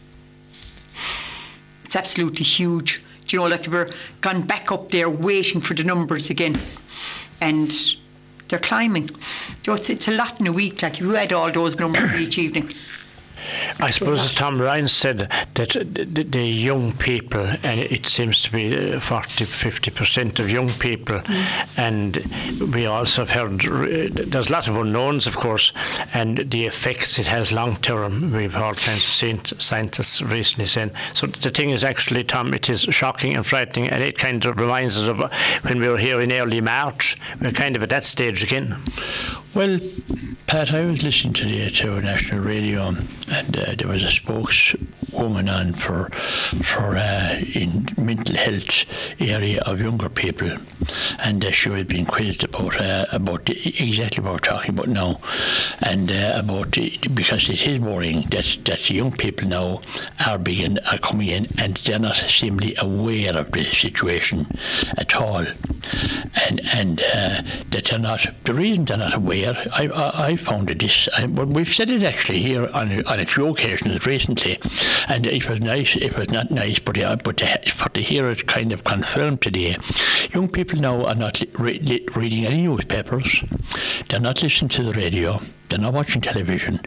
It's 1.84 1.96
absolutely 1.96 2.46
huge. 2.46 3.04
Do 3.28 3.36
you 3.36 3.44
know, 3.44 3.50
like 3.50 3.68
we're 3.68 3.90
gone 4.22 4.44
back 4.44 4.72
up 4.72 4.92
there 4.92 5.10
waiting 5.10 5.60
for 5.62 5.74
the 5.74 5.84
numbers 5.84 6.30
again. 6.30 6.60
And 7.42 7.72
they're 8.48 8.60
climbing. 8.60 9.10
You 9.10 9.68
know, 9.68 9.74
it's, 9.74 9.90
it's 9.90 10.08
a 10.08 10.12
lot 10.12 10.40
in 10.40 10.48
a 10.48 10.52
week. 10.54 10.82
Like 10.82 10.94
if 10.94 11.02
you 11.02 11.12
had 11.12 11.34
all 11.34 11.52
those 11.52 11.78
numbers 11.78 12.14
each 12.20 12.38
evening. 12.38 12.74
I 13.80 13.90
suppose 13.90 14.24
as 14.24 14.34
Tom 14.34 14.62
Ryan 14.62 14.88
said 14.88 15.30
that 15.56 15.70
the, 15.70 16.24
the 16.24 16.46
young 16.46 16.94
people, 16.94 17.46
and 17.64 17.80
it 17.80 18.06
seems 18.06 18.42
to 18.44 18.52
be 18.52 18.94
uh, 18.94 19.00
40, 19.00 19.46
50 19.46 19.92
percent 19.92 20.40
of 20.40 20.52
young 20.52 20.72
people, 20.74 21.20
mm. 21.20 21.78
and 21.78 22.74
we 22.74 22.86
also 22.86 23.25
have 23.25 23.32
heard 23.32 23.66
uh, 23.66 24.24
there's 24.25 24.50
a 24.50 24.54
lot 24.54 24.68
of 24.68 24.78
unknowns, 24.78 25.28
of 25.28 25.38
course, 25.38 25.72
and 26.14 26.50
the 26.52 26.66
effects 26.66 27.20
it 27.20 27.28
has 27.28 27.52
long 27.52 27.75
term. 27.78 28.32
We've 28.32 28.54
heard 28.54 28.78
kinds 28.78 29.24
of 29.24 29.62
scientists 29.62 30.22
recently 30.22 30.68
saying. 30.68 30.92
So 31.14 31.28
the 31.28 31.50
thing 31.50 31.70
is 31.70 31.84
actually, 31.84 32.24
Tom, 32.24 32.54
it 32.54 32.70
is 32.70 32.82
shocking 32.82 33.36
and 33.36 33.46
frightening, 33.46 33.90
and 33.90 34.04
it 34.04 34.18
kind 34.18 34.46
of 34.46 34.60
reminds 34.60 34.98
us 34.98 35.08
of 35.08 35.20
when 35.64 35.80
we 35.80 35.88
were 35.88 35.98
here 35.98 36.22
in 36.22 36.32
early 36.32 36.62
March. 36.62 37.18
We're 37.42 37.52
kind 37.52 37.75
of 37.75 37.84
at 37.84 37.90
that 37.90 38.04
stage 38.04 38.44
again. 38.44 38.78
Well, 39.56 39.80
Pat, 40.48 40.74
I 40.74 40.86
was 40.86 41.02
listening 41.02 41.34
to 41.36 41.46
the 41.46 41.70
to 41.70 42.02
national 42.02 42.42
radio, 42.42 42.92
and 43.36 43.58
uh, 43.58 43.75
there 43.75 43.88
was 43.88 44.04
a 44.04 44.12
spokeswoman 44.12 45.50
on 45.50 45.74
for 45.74 46.10
for 46.63 46.96
uh, 46.96 47.39
in 47.54 47.86
mental 47.98 48.36
health 48.36 48.86
area 49.20 49.62
of 49.65 49.82
younger 49.82 50.10
people, 50.10 50.51
and 51.20 51.44
uh, 51.44 51.51
she 51.51 51.70
was 51.70 51.84
being 51.86 52.06
quizzed 52.06 52.44
about 52.44 52.80
uh, 52.80 53.06
about 53.12 53.50
exactly 53.50 54.24
what 54.24 54.34
we're 54.34 54.39
talking 54.39 54.72
about 54.75 54.88
now, 54.88 55.20
and 55.82 56.12
uh, 56.12 56.34
about 56.36 56.72
because 57.13 57.50
it 57.50 57.68
is 57.68 57.80
worrying 57.80 58.22
that 58.30 58.58
that 58.65 58.89
young 58.89 59.12
people 59.12 59.48
now 59.48 59.82
are 60.25 60.38
being 60.38 60.77
are 60.92 60.98
coming 61.00 61.27
in 61.27 61.48
and 61.58 61.77
they're 61.77 62.00
not 62.00 62.15
seemingly 62.15 62.75
aware 62.80 63.36
of 63.38 63.51
the 63.51 63.63
situation 63.63 64.48
at 64.98 65.15
all, 65.15 65.46
and 66.48 66.62
and 66.74 67.01
uh, 67.01 67.42
that 67.72 67.86
they're 67.89 68.00
not 68.00 68.25
the 68.46 68.54
reason 68.54 68.86
they're 68.86 68.98
not 68.98 69.13
aware. 69.13 69.56
I 69.74 69.88
I, 69.88 70.27
I 70.27 70.36
found 70.36 70.68
this, 70.70 71.10
but 71.30 71.48
we've 71.48 71.74
said 71.74 71.89
it 71.89 72.04
actually 72.04 72.39
here 72.39 72.70
on 72.74 73.06
on 73.06 73.25
a 73.25 73.32
few 73.32 73.48
occasions 73.48 74.05
recently, 74.05 74.60
and 75.08 75.25
it 75.25 75.50
was 75.50 75.60
nice. 75.62 75.96
It 75.96 76.17
was 76.17 76.29
not 76.32 76.51
nice, 76.51 76.79
but 76.79 76.98
uh, 76.98 77.15
but 77.17 77.38
to, 77.38 77.72
for 77.72 77.89
to 77.89 78.01
hear 78.01 78.29
it 78.29 78.48
kind 78.48 78.72
of 78.72 78.84
confirmed 78.84 79.41
today, 79.41 79.77
young 80.32 80.48
people 80.48 80.79
now 80.79 81.05
are 81.05 81.15
not 81.15 81.41
re- 81.60 81.79
re- 81.84 82.05
reading 82.15 82.46
any 82.46 82.62
newspapers. 82.62 83.44
They're 84.08 84.20
not 84.20 84.44
listening 84.44 84.70
to 84.70 84.84
the 84.84 84.94
radio 84.94 85.39
they're 85.70 85.79
not 85.79 85.94
watching 85.94 86.22
television, 86.22 86.79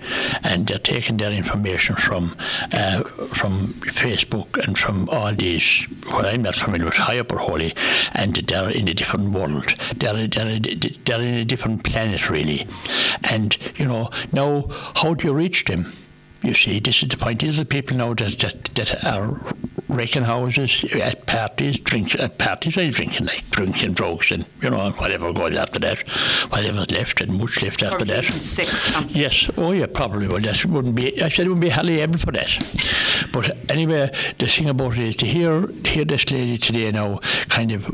and 0.44 0.66
they're 0.66 0.78
taking 0.78 1.16
their 1.16 1.32
information 1.32 1.96
from 1.96 2.34
uh, 2.72 3.02
from 3.02 3.68
Facebook 3.82 4.56
and 4.64 4.78
from 4.78 5.08
all 5.08 5.32
these. 5.34 5.86
What 6.06 6.26
I'm 6.26 6.42
not 6.42 6.54
familiar 6.54 6.86
with, 6.86 6.94
Hyper 6.94 7.38
Holy, 7.38 7.74
and 8.14 8.34
they're 8.34 8.70
in 8.70 8.88
a 8.88 8.94
different 8.94 9.30
world. 9.30 9.66
They're 9.96 10.26
they're 10.28 10.60
they're 10.60 11.20
in 11.20 11.34
a 11.34 11.44
different 11.44 11.84
planet 11.84 12.30
really, 12.30 12.66
and 13.24 13.56
you 13.76 13.86
know 13.86 14.10
now 14.32 14.66
how 14.94 15.14
do 15.14 15.26
you 15.26 15.34
reach 15.34 15.64
them? 15.64 15.92
You 16.42 16.54
see, 16.54 16.78
this 16.78 17.02
is 17.02 17.08
the 17.08 17.16
point. 17.16 17.40
These 17.40 17.58
are 17.58 17.64
people 17.64 17.96
now 17.96 18.14
that, 18.14 18.38
that, 18.38 18.64
that 18.76 19.04
are 19.04 19.40
wrecking 19.88 20.22
houses 20.22 20.84
at 20.94 21.26
parties, 21.26 21.80
drinks 21.80 22.14
at 22.14 22.38
parties, 22.38 22.76
are 22.76 22.90
drinking 22.90 23.26
like 23.26 23.48
drinking 23.50 23.94
drugs 23.94 24.30
and 24.30 24.44
you 24.60 24.70
know 24.70 24.90
whatever 24.92 25.32
goes 25.32 25.56
after 25.56 25.78
that, 25.80 25.98
whatever's 26.50 26.90
left 26.90 27.20
and 27.20 27.38
much 27.38 27.62
left 27.62 27.82
after 27.82 28.04
that. 28.04 28.24
Six. 28.42 28.92
Yes. 29.08 29.50
Oh 29.56 29.72
yeah, 29.72 29.86
probably. 29.86 30.28
Well, 30.28 30.40
that 30.40 30.64
wouldn't 30.64 30.94
be. 30.94 31.20
I 31.22 31.28
said 31.28 31.46
it 31.46 31.48
wouldn't 31.48 31.62
be 31.62 31.70
hardly 31.70 32.00
able 32.00 32.18
for 32.18 32.32
that. 32.32 32.50
But 33.32 33.70
anyway, 33.70 34.10
the 34.38 34.46
thing 34.46 34.68
about 34.68 34.92
it 34.98 35.08
is 35.08 35.16
to 35.16 35.26
hear 35.26 35.66
hear 35.84 36.04
this 36.04 36.30
lady 36.30 36.58
today 36.58 36.92
now 36.92 37.18
kind 37.48 37.72
of 37.72 37.90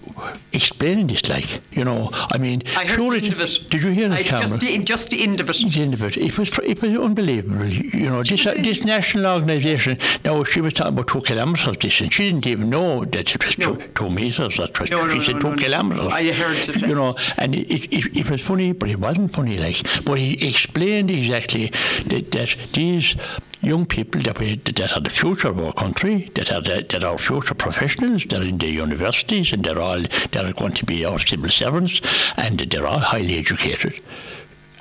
explaining 0.52 1.06
this, 1.06 1.28
like 1.28 1.60
you 1.72 1.84
know, 1.84 2.10
I 2.12 2.38
mean, 2.38 2.62
I 2.76 2.84
heard 2.86 3.12
the 3.12 3.24
end 3.24 3.32
of 3.32 3.40
it. 3.40 3.70
Did 3.70 3.82
you 3.82 3.90
hear 3.90 4.08
the 4.08 4.22
camera? 4.22 4.48
Just 4.48 4.60
the, 4.60 4.78
just 4.80 5.10
the 5.10 5.22
end 5.22 5.40
of 5.40 5.48
it. 5.48 5.56
The 5.56 5.80
end 5.80 5.94
of 5.94 6.02
it. 6.02 6.16
It 6.16 6.38
was 6.38 6.58
it 6.58 6.82
was 6.82 6.92
unbelievable. 6.96 7.66
You 7.66 8.10
know, 8.10 8.22
this 8.34 8.46
uh, 8.46 8.54
this 8.62 8.84
national 8.84 9.26
organisation. 9.26 9.98
Now 10.24 10.42
she 10.44 10.60
was 10.60 10.72
talking 10.74 10.92
about 10.94 11.08
two 11.08 11.20
kilometres 11.20 11.76
distance. 11.76 12.14
She 12.14 12.30
didn't 12.30 12.46
even 12.46 12.70
know 12.70 13.04
that 13.04 13.34
it 13.34 13.44
was 13.44 13.58
No. 13.58 13.76
two, 13.76 13.88
two 13.94 14.10
metres. 14.10 14.56
That's 14.56 14.78
what 14.80 14.90
No, 14.90 15.06
no, 15.06 15.12
she 15.14 15.20
said. 15.22 15.40
two 15.40 15.54
kilometres. 15.56 16.12
I 16.12 16.32
heard 16.32 16.56
it. 16.56 16.80
You 16.82 16.94
know, 16.94 17.14
and 17.38 17.54
it, 17.54 17.85
it, 17.92 18.16
it 18.16 18.30
was 18.30 18.40
funny, 18.40 18.72
but 18.72 18.88
it 18.90 18.98
wasn't 18.98 19.32
funny. 19.32 19.56
Like, 19.59 19.78
but 20.04 20.18
he 20.18 20.46
explained 20.48 21.11
exactly 21.11 21.66
that, 22.06 22.30
that 22.32 22.56
these 22.72 23.16
young 23.62 23.87
people 23.87 24.20
that, 24.22 24.38
we, 24.38 24.56
that 24.56 24.92
are 24.96 25.00
the 25.00 25.11
future 25.11 25.48
of 25.48 25.59
our 25.59 25.72
country, 25.72 26.30
that 26.35 26.52
are 26.52 26.61
the, 26.61 26.85
that 26.90 27.02
are 27.04 27.16
future 27.18 27.54
professionals, 27.54 28.24
they're 28.26 28.42
in 28.42 28.59
the 28.59 28.68
universities, 28.68 29.52
and 29.52 29.64
they're 29.64 29.80
all 29.80 30.02
they're 30.32 30.52
going 30.52 30.72
to 30.72 30.85
be 30.85 31.04
our 31.04 31.18
civil 31.18 31.48
servants, 31.48 32.00
and 32.37 32.59
they're 32.59 32.87
all 32.87 32.98
highly 32.98 33.38
educated, 33.38 33.94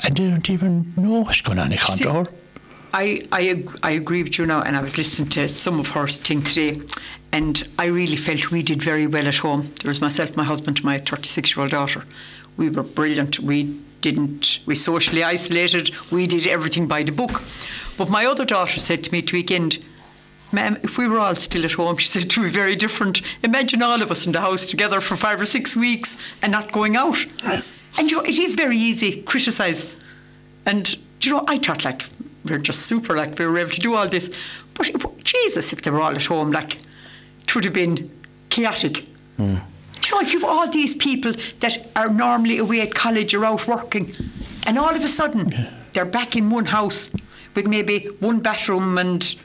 and 0.04 0.18
they 0.18 0.30
don't 0.30 0.50
even 0.50 0.92
know 0.98 1.22
what's 1.22 1.42
going 1.42 1.60
on 1.60 1.72
in 1.72 1.78
Condor. 1.78 2.30
I, 2.94 3.26
I, 3.32 3.64
I 3.82 3.92
agree 3.92 4.22
with 4.22 4.38
you 4.38 4.46
now, 4.46 4.62
and 4.62 4.76
I 4.76 4.82
was 4.82 5.00
listening 5.00 5.30
to 5.30 5.50
some 5.50 5.80
of 5.80 5.90
her 5.90 6.08
thing 6.08 6.44
today, 6.44 6.80
and 7.32 7.68
I 7.80 7.86
really 7.86 8.16
felt 8.16 8.52
we 8.52 8.62
did 8.62 8.84
very 8.84 9.08
well 9.08 9.28
at 9.28 9.38
home. 9.38 9.72
There 9.82 9.90
was 9.90 10.00
myself, 10.00 10.38
my 10.38 10.44
husband, 10.44 10.78
and 10.78 10.86
my 10.86 11.00
36 11.00 11.56
year 11.56 11.64
old 11.64 11.72
daughter. 11.72 12.06
We 12.56 12.70
were 12.70 12.84
brilliant. 12.84 13.40
We 13.40 13.76
didn't, 14.02 14.60
we 14.68 14.76
socially 14.76 15.24
isolated, 15.24 15.90
we 16.12 16.28
did 16.28 16.46
everything 16.46 16.88
by 16.88 17.02
the 17.02 17.12
book. 17.12 17.42
But 17.98 18.10
my 18.10 18.26
other 18.26 18.46
daughter 18.46 18.80
said 18.80 19.04
to 19.06 19.12
me 19.12 19.20
at 19.20 19.28
the 19.28 19.38
weekend, 19.38 19.84
Ma'am, 20.52 20.78
if 20.84 21.00
we 21.00 21.08
were 21.08 21.18
all 21.18 21.34
still 21.34 21.66
at 21.66 21.72
home, 21.72 21.98
she 21.98 22.08
said 22.08 22.26
it 22.26 22.38
would 22.38 22.44
be 22.44 22.50
very 22.52 22.76
different. 22.76 23.22
Imagine 23.44 23.82
all 23.82 24.04
of 24.04 24.12
us 24.12 24.28
in 24.28 24.34
the 24.34 24.42
house 24.42 24.68
together 24.68 25.02
for 25.02 25.16
five 25.16 25.42
or 25.42 25.46
six 25.46 25.76
weeks 25.76 26.18
and 26.44 26.52
not 26.52 26.72
going 26.72 26.96
out. 26.96 27.26
And 27.44 28.12
you 28.12 28.18
know, 28.18 28.24
it 28.24 28.38
is 28.38 28.54
very 28.54 28.78
easy 28.78 29.18
to 29.18 29.22
criticise. 29.24 29.98
And 30.66 30.96
you 31.22 31.32
know, 31.32 31.44
I 31.48 31.58
thought 31.58 31.86
like 31.86 32.04
we're 32.46 32.58
just 32.60 32.82
super, 32.84 33.16
like 33.16 33.38
we 33.40 33.46
were 33.46 33.58
able 33.58 33.72
to 33.72 33.80
do 33.80 33.96
all 33.96 34.08
this. 34.08 34.30
But 34.76 34.90
it- 34.90 35.24
Jesus, 35.24 35.72
if 35.74 35.82
they 35.82 35.92
were 35.92 36.02
all 36.02 36.16
at 36.16 36.26
home, 36.26 36.52
like 36.52 36.78
it 37.44 37.56
would 37.56 37.64
have 37.66 37.74
been 37.74 38.10
chaotic. 38.50 39.06
Do 39.38 39.44
you 39.46 40.12
know, 40.12 40.20
if 40.22 40.34
you've 40.34 40.44
all 40.44 40.70
these 40.70 40.94
people 40.94 41.34
that 41.62 41.88
are 41.96 42.10
normally 42.10 42.58
away 42.58 42.82
at 42.82 42.94
college 42.94 43.34
or 43.34 43.46
out 43.46 43.68
working, 43.68 44.14
and 44.68 44.78
all 44.78 44.94
of 44.94 45.04
a 45.04 45.08
sudden 45.08 45.54
they're 45.94 46.06
back 46.06 46.36
in 46.36 46.50
one 46.50 46.66
house 46.66 47.10
with 47.56 47.68
maybe 47.68 48.06
one 48.20 48.40
bathroom 48.40 48.98
and 48.98 49.36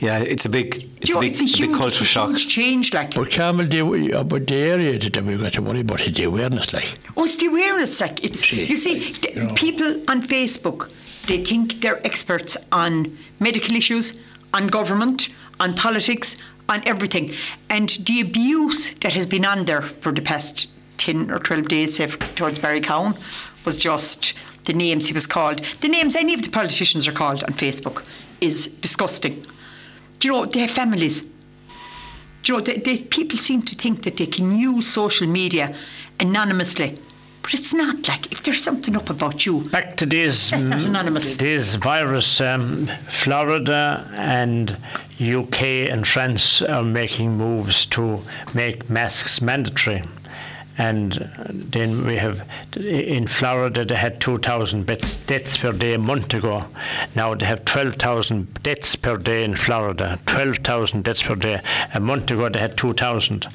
Yeah, 0.00 0.18
it's 0.18 0.44
a 0.44 0.48
big, 0.48 0.90
it's 1.00 1.08
you 1.08 1.16
a 1.16 1.20
big, 1.20 1.30
it's 1.30 1.40
a 1.40 1.44
big 1.44 1.54
huge, 1.56 1.78
culture 1.78 2.04
shock. 2.04 2.28
huge 2.30 2.48
change. 2.48 2.92
Like, 2.92 3.14
But 3.14 3.30
Carmel, 3.30 3.66
the, 3.66 4.12
uh, 4.12 4.24
but 4.24 4.46
the 4.46 4.56
area 4.56 4.98
that 4.98 5.24
we've 5.24 5.40
got 5.40 5.52
to 5.54 5.62
worry 5.62 5.80
about 5.80 6.00
is 6.02 6.12
the 6.12 6.24
awareness, 6.24 6.72
like. 6.74 6.92
Oh, 7.16 7.24
it's 7.24 7.36
the 7.36 7.46
awareness. 7.46 8.00
Like 8.00 8.22
it's 8.24 8.40
See, 8.46 8.64
you 8.66 8.76
see, 8.76 9.12
the 9.12 9.32
you 9.34 9.42
know. 9.44 9.54
people 9.54 9.86
on 10.10 10.20
Facebook, 10.22 10.90
they 11.26 11.42
think 11.44 11.80
they're 11.80 12.04
experts 12.06 12.56
on 12.70 13.16
medical 13.40 13.74
issues, 13.74 14.14
on 14.52 14.68
government, 14.68 15.28
on 15.60 15.74
politics, 15.74 16.36
on 16.68 16.82
everything, 16.86 17.32
and 17.68 17.90
the 18.06 18.20
abuse 18.20 18.94
that 19.00 19.12
has 19.12 19.26
been 19.26 19.44
on 19.44 19.64
there 19.66 19.82
for 19.82 20.12
the 20.12 20.22
past 20.22 20.68
ten 20.96 21.30
or 21.30 21.38
twelve 21.38 21.68
days, 21.68 21.96
say, 21.96 22.06
towards 22.06 22.58
Barry 22.58 22.80
Cowen, 22.80 23.14
was 23.64 23.76
just 23.76 24.34
the 24.64 24.72
names 24.72 25.08
he 25.08 25.12
was 25.12 25.26
called. 25.26 25.62
The 25.80 25.88
names 25.88 26.16
any 26.16 26.32
of 26.32 26.42
the 26.42 26.50
politicians 26.50 27.06
are 27.06 27.12
called 27.12 27.44
on 27.44 27.52
Facebook 27.52 28.02
is 28.40 28.66
disgusting. 28.66 29.44
Do 30.18 30.28
you 30.28 30.32
know 30.32 30.46
they 30.46 30.60
have 30.60 30.70
families? 30.70 31.20
Do 32.42 32.52
you 32.52 32.58
know, 32.58 32.64
they, 32.64 32.74
they, 32.74 32.98
people 32.98 33.38
seem 33.38 33.62
to 33.62 33.74
think 33.74 34.02
that 34.04 34.16
they 34.16 34.26
can 34.26 34.56
use 34.56 34.86
social 34.86 35.26
media 35.26 35.74
anonymously, 36.20 36.98
but 37.44 37.52
it's 37.52 37.74
not. 37.74 38.08
Like 38.08 38.32
if 38.32 38.42
there's 38.42 38.62
something 38.62 38.96
up 38.96 39.10
about 39.10 39.44
you, 39.44 39.60
Back 39.68 39.96
to 39.98 40.06
this. 40.06 40.50
That's 40.50 40.64
not 40.64 40.80
anonymous. 40.82 41.36
these 41.36 41.74
virus, 41.74 42.40
um, 42.40 42.86
Florida 43.08 44.10
and 44.16 44.70
UK 45.20 45.62
and 45.92 46.06
France 46.06 46.62
are 46.62 46.82
making 46.82 47.36
moves 47.36 47.84
to 47.86 48.20
make 48.54 48.88
masks 48.88 49.42
mandatory. 49.42 50.02
And 50.76 51.12
then 51.52 52.04
we 52.04 52.16
have 52.16 52.42
in 52.76 53.28
Florida 53.28 53.84
they 53.84 53.94
had 53.94 54.20
2,000 54.20 54.86
deaths 55.26 55.56
per 55.58 55.72
day 55.72 55.94
a 55.94 55.98
month 55.98 56.34
ago. 56.34 56.64
Now 57.14 57.34
they 57.34 57.46
have 57.46 57.64
12,000 57.64 58.62
deaths 58.64 58.96
per 58.96 59.16
day 59.16 59.44
in 59.44 59.54
Florida. 59.54 60.18
12,000 60.26 61.04
deaths 61.04 61.22
per 61.22 61.36
day. 61.36 61.60
A 61.94 62.00
month 62.00 62.30
ago 62.30 62.48
they 62.48 62.58
had 62.58 62.76
2,000 62.76 63.46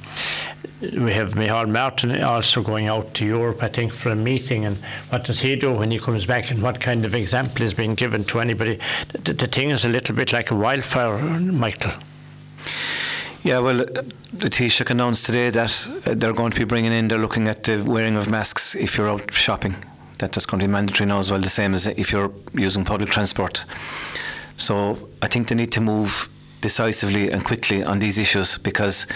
we 0.82 1.12
have 1.12 1.34
Micheál 1.34 1.70
Martin 1.70 2.22
also 2.24 2.62
going 2.62 2.88
out 2.88 3.13
to 3.15 3.26
Europe, 3.26 3.62
I 3.62 3.68
think, 3.68 3.94
for 3.94 4.12
a 4.12 4.15
meeting. 4.15 4.65
And 4.65 4.78
what 5.10 5.26
does 5.26 5.42
he 5.42 5.56
do 5.56 5.74
when 5.74 5.92
he 5.92 6.00
comes 6.00 6.26
back, 6.26 6.52
and 6.52 6.62
what 6.62 6.80
kind 6.80 7.06
of 7.06 7.15
example 7.15 7.63
is 7.63 7.74
being 7.74 7.96
given 7.96 8.24
to 8.26 8.39
anybody? 8.39 8.80
The, 9.24 9.34
the 9.34 9.48
thing 9.48 9.72
is 9.72 9.84
a 9.86 9.89
little 9.89 10.15
bit 10.15 10.32
like 10.32 10.52
a 10.52 10.56
wildfire, 10.56 11.18
Michael. 11.39 11.92
Yeah, 13.44 13.60
well, 13.60 13.82
uh, 13.82 14.04
the 14.34 14.50
Taoiseach 14.50 14.89
announced 14.89 15.26
today 15.26 15.50
that 15.50 15.89
uh, 16.06 16.13
they're 16.15 16.34
going 16.34 16.52
to 16.52 16.60
be 16.60 16.65
bringing 16.65 16.92
in, 16.92 17.08
they're 17.08 17.18
looking 17.18 17.48
at 17.48 17.63
the 17.63 17.84
wearing 17.84 18.15
of 18.15 18.30
masks 18.30 18.76
if 18.76 18.98
you're 18.98 19.10
out 19.10 19.34
shopping. 19.34 19.76
That 20.20 20.34
that's 20.34 20.46
going 20.46 20.60
to 20.60 20.68
be 20.68 20.72
mandatory 20.72 21.08
now 21.08 21.20
as 21.20 21.32
well, 21.32 21.39
the 21.39 21.50
same 21.50 21.74
as 21.74 21.88
if 21.88 22.12
you're 22.12 22.32
using 22.54 22.84
public 22.84 23.10
transport. 23.10 23.65
So 24.58 25.10
I 25.22 25.28
think 25.28 25.48
they 25.48 25.56
need 25.56 25.72
to 25.72 25.82
move 25.82 26.28
decisively 26.62 27.32
and 27.32 27.44
quickly 27.44 27.84
on 27.84 28.00
these 28.00 28.18
issues 28.18 28.58
because 28.58 29.08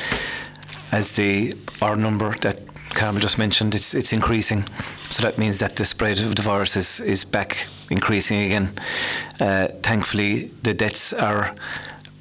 as 0.94 1.16
the 1.16 1.56
R 1.82 1.96
number 1.96 2.32
that 2.42 2.60
Carmel 2.90 3.22
just 3.22 3.38
mentioned, 3.38 3.76
it's 3.76 3.96
it's 3.96 4.14
increasing. 4.14 4.64
So 5.10 5.24
that 5.24 5.38
means 5.38 5.60
that 5.60 5.76
the 5.76 5.86
spread 5.86 6.20
of 6.20 6.36
the 6.36 6.42
virus 6.42 6.76
is, 6.76 7.00
is 7.02 7.26
back 7.26 7.68
increasing 7.90 8.40
again. 8.40 8.72
Uh, 9.40 9.68
thankfully, 9.82 10.52
the 10.64 10.74
deaths 10.74 11.14
are 11.14 11.56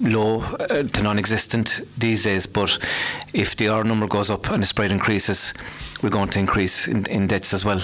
low 0.00 0.40
uh, 0.40 0.82
to 0.82 1.02
non-existent 1.02 1.82
these 1.98 2.24
days. 2.24 2.46
But 2.46 2.78
if 3.32 3.54
the 3.56 3.68
R 3.68 3.85
number 3.85 4.06
goes 4.06 4.30
up 4.30 4.50
and 4.50 4.62
the 4.62 4.66
spread 4.66 4.92
increases, 4.92 5.54
we're 6.02 6.11
going 6.11 6.28
to 6.28 6.38
increase 6.38 6.88
in, 6.88 7.06
in 7.06 7.26
deaths 7.26 7.54
as 7.54 7.64
well. 7.64 7.82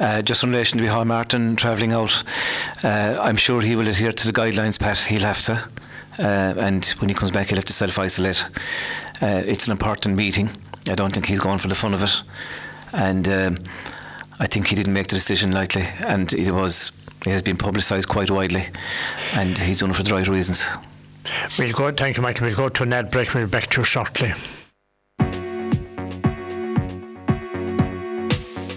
Uh, 0.00 0.22
just 0.22 0.42
in 0.44 0.50
relation 0.50 0.78
to 0.78 0.86
Hall 0.86 1.04
Martin 1.04 1.56
travelling 1.56 1.92
out, 1.92 2.24
uh, 2.82 3.16
I'm 3.20 3.36
sure 3.36 3.60
he 3.60 3.76
will 3.76 3.88
adhere 3.88 4.12
to 4.12 4.26
the 4.26 4.32
guidelines. 4.32 4.78
Pat, 4.80 4.98
he'll 4.98 5.20
have 5.20 5.42
to, 5.42 5.68
uh, 6.18 6.54
and 6.58 6.84
when 6.98 7.08
he 7.08 7.14
comes 7.14 7.30
back, 7.30 7.48
he'll 7.48 7.56
have 7.56 7.64
to 7.66 7.72
self-isolate. 7.72 8.44
Uh, 9.22 9.42
it's 9.46 9.66
an 9.66 9.72
important 9.72 10.16
meeting. 10.16 10.50
I 10.88 10.94
don't 10.94 11.12
think 11.12 11.26
he's 11.26 11.40
going 11.40 11.58
for 11.58 11.68
the 11.68 11.74
fun 11.74 11.94
of 11.94 12.02
it, 12.02 12.22
and. 12.92 13.28
Um, 13.28 13.58
I 14.40 14.46
think 14.46 14.66
he 14.66 14.74
didn't 14.74 14.92
make 14.92 15.06
the 15.06 15.14
decision 15.14 15.52
lightly, 15.52 15.84
and 16.00 16.32
it 16.32 16.50
was 16.50 16.92
it 17.24 17.30
has 17.30 17.42
been 17.42 17.56
publicised 17.56 18.08
quite 18.08 18.30
widely, 18.30 18.64
and 19.34 19.56
he's 19.56 19.80
done 19.80 19.90
it 19.90 19.96
for 19.96 20.02
the 20.02 20.12
right 20.12 20.26
reasons. 20.26 20.66
We'll 21.58 21.72
go. 21.72 21.92
Thank 21.92 22.16
you, 22.16 22.22
Michael. 22.22 22.46
We'll 22.46 22.56
go 22.56 22.68
to 22.68 22.84
Ned 22.84 23.10
break. 23.10 23.32
We'll 23.32 23.46
be 23.46 23.50
back 23.50 23.68
to 23.68 23.80
you 23.80 23.84
shortly. 23.84 24.32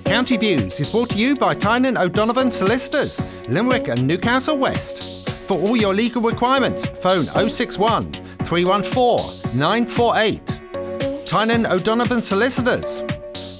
County 0.05 0.37
Views 0.37 0.79
is 0.79 0.91
brought 0.91 1.09
to 1.09 1.17
you 1.17 1.35
by 1.35 1.53
Tynan 1.53 1.97
O'Donovan 1.97 2.51
Solicitors, 2.51 3.19
Limerick 3.49 3.87
and 3.89 4.07
Newcastle 4.07 4.57
West. 4.57 5.29
For 5.47 5.57
all 5.57 5.75
your 5.75 5.93
legal 5.93 6.21
requirements, 6.21 6.85
phone 7.01 7.25
061 7.49 8.13
314 8.47 9.57
948. 9.59 11.25
Tynan 11.25 11.65
O'Donovan 11.65 12.21
Solicitors. 12.21 13.03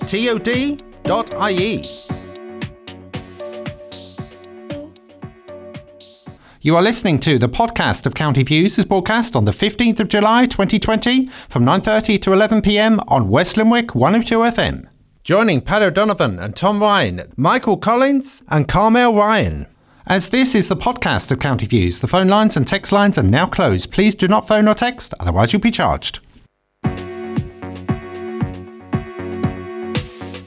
TOD.ie. 0.08 1.84
You 6.62 6.76
are 6.76 6.82
listening 6.82 7.20
to 7.20 7.38
the 7.38 7.50
podcast 7.50 8.06
of 8.06 8.14
County 8.14 8.44
Views 8.44 8.78
is 8.78 8.86
broadcast 8.86 9.36
on 9.36 9.44
the 9.44 9.52
15th 9.52 10.00
of 10.00 10.08
July 10.08 10.46
2020 10.46 11.28
from 11.50 11.66
9.30 11.66 12.22
to 12.22 12.30
11pm 12.30 13.04
on 13.10 13.28
West 13.28 13.58
Limerick 13.58 13.94
102 13.94 14.38
FM. 14.40 14.88
Joining 15.26 15.60
Pat 15.60 15.82
O'Donovan 15.82 16.40
and 16.40 16.56
Tom 16.56 16.82
Ryan, 16.82 17.34
Michael 17.36 17.76
Collins 17.76 18.42
and 18.48 18.70
Carmel 18.70 19.14
Ryan. 19.14 19.68
As 20.10 20.30
this 20.30 20.56
is 20.56 20.70
the 20.70 20.76
podcast 20.78 21.34
of 21.34 21.40
County 21.40 21.66
Views, 21.66 22.00
the 22.00 22.08
phone 22.08 22.30
lines 22.30 22.56
and 22.56 22.66
text 22.66 22.94
lines 22.94 23.18
are 23.18 23.24
now 23.24 23.46
closed. 23.46 23.92
Please 23.92 24.16
do 24.16 24.26
not 24.30 24.48
phone 24.48 24.66
or 24.66 24.74
text, 24.74 25.14
otherwise 25.20 25.52
you'll 25.52 25.62
be 25.62 25.70
charged. 25.70 26.22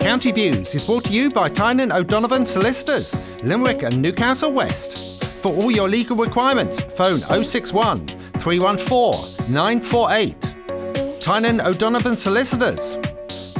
County 0.00 0.32
Views 0.32 0.74
is 0.74 0.86
brought 0.86 1.04
to 1.04 1.12
you 1.12 1.28
by 1.28 1.50
Tynan 1.50 1.92
O'Donovan 1.92 2.46
Solicitors, 2.46 3.14
Limerick 3.44 3.82
and 3.82 4.00
Newcastle 4.00 4.50
West. 4.50 5.24
For 5.42 5.52
all 5.52 5.70
your 5.70 5.90
legal 5.90 6.16
requirements, 6.16 6.80
phone 6.80 7.18
061 7.18 8.06
314 8.38 9.52
948. 9.52 11.20
Tynan 11.20 11.60
O'Donovan 11.60 12.16
Solicitors. 12.16 12.96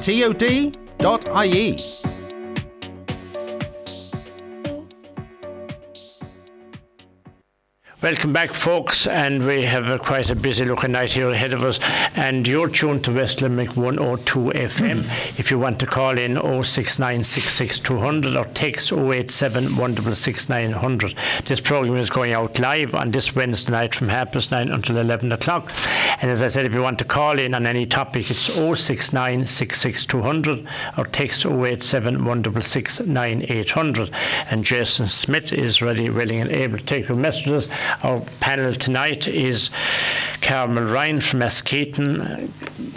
TOD.ie. 0.00 1.76
Welcome 8.02 8.32
back, 8.32 8.54
folks, 8.54 9.06
and 9.06 9.46
we 9.46 9.64
have 9.64 9.86
a, 9.86 9.98
quite 9.98 10.30
a 10.30 10.34
busy 10.34 10.64
looking 10.64 10.92
night 10.92 11.12
here 11.12 11.28
ahead 11.28 11.52
of 11.52 11.62
us. 11.62 11.78
And 12.16 12.48
you're 12.48 12.68
tuned 12.68 13.04
to 13.04 13.12
West 13.14 13.42
Limerick 13.42 13.76
102 13.76 14.38
FM. 14.58 15.00
if 15.38 15.50
you 15.50 15.58
want 15.58 15.78
to 15.80 15.86
call 15.86 16.16
in 16.16 16.36
06966 16.36 17.90
or 17.90 18.44
text 18.54 18.90
087 18.90 19.64
This 21.44 21.60
program 21.60 21.96
is 21.98 22.08
going 22.08 22.32
out 22.32 22.58
live 22.58 22.94
on 22.94 23.10
this 23.10 23.36
Wednesday 23.36 23.72
night 23.72 23.94
from 23.94 24.08
half 24.08 24.32
past 24.32 24.50
nine 24.50 24.70
until 24.70 24.96
11 24.96 25.30
o'clock. 25.32 25.70
And 26.22 26.30
as 26.30 26.40
I 26.40 26.48
said, 26.48 26.64
if 26.64 26.72
you 26.72 26.80
want 26.80 27.00
to 27.00 27.04
call 27.04 27.38
in 27.38 27.52
on 27.54 27.66
any 27.66 27.84
topic, 27.84 28.30
it's 28.30 28.54
06966 28.54 30.14
or 30.96 31.04
text 31.04 31.44
087 31.44 32.26
And 34.50 34.64
Jason 34.64 35.06
Smith 35.06 35.52
is 35.52 35.82
ready, 35.82 36.08
willing, 36.08 36.40
and 36.40 36.50
able 36.50 36.78
to 36.78 36.84
take 36.86 37.06
your 37.06 37.18
messages. 37.18 37.68
Our 38.02 38.20
panel 38.40 38.72
tonight 38.72 39.28
is 39.28 39.70
Carmel 40.40 40.84
Ryan 40.84 41.20
from 41.20 41.40
Askeaton, 41.40 42.50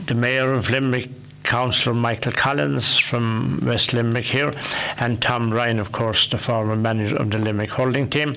the 0.06 0.16
Mayor 0.16 0.54
of 0.54 0.70
Limerick, 0.70 1.10
Councillor 1.44 1.94
Michael 1.96 2.32
Collins 2.32 2.98
from 2.98 3.60
West 3.64 3.94
Limerick 3.94 4.26
here, 4.26 4.52
and 4.98 5.22
Tom 5.22 5.52
Ryan, 5.54 5.80
of 5.80 5.92
course, 5.92 6.28
the 6.28 6.38
former 6.38 6.76
manager 6.76 7.18
of 7.18 7.30
the 7.30 7.38
Limerick 7.38 7.72
hurling 7.72 8.10
team. 8.10 8.36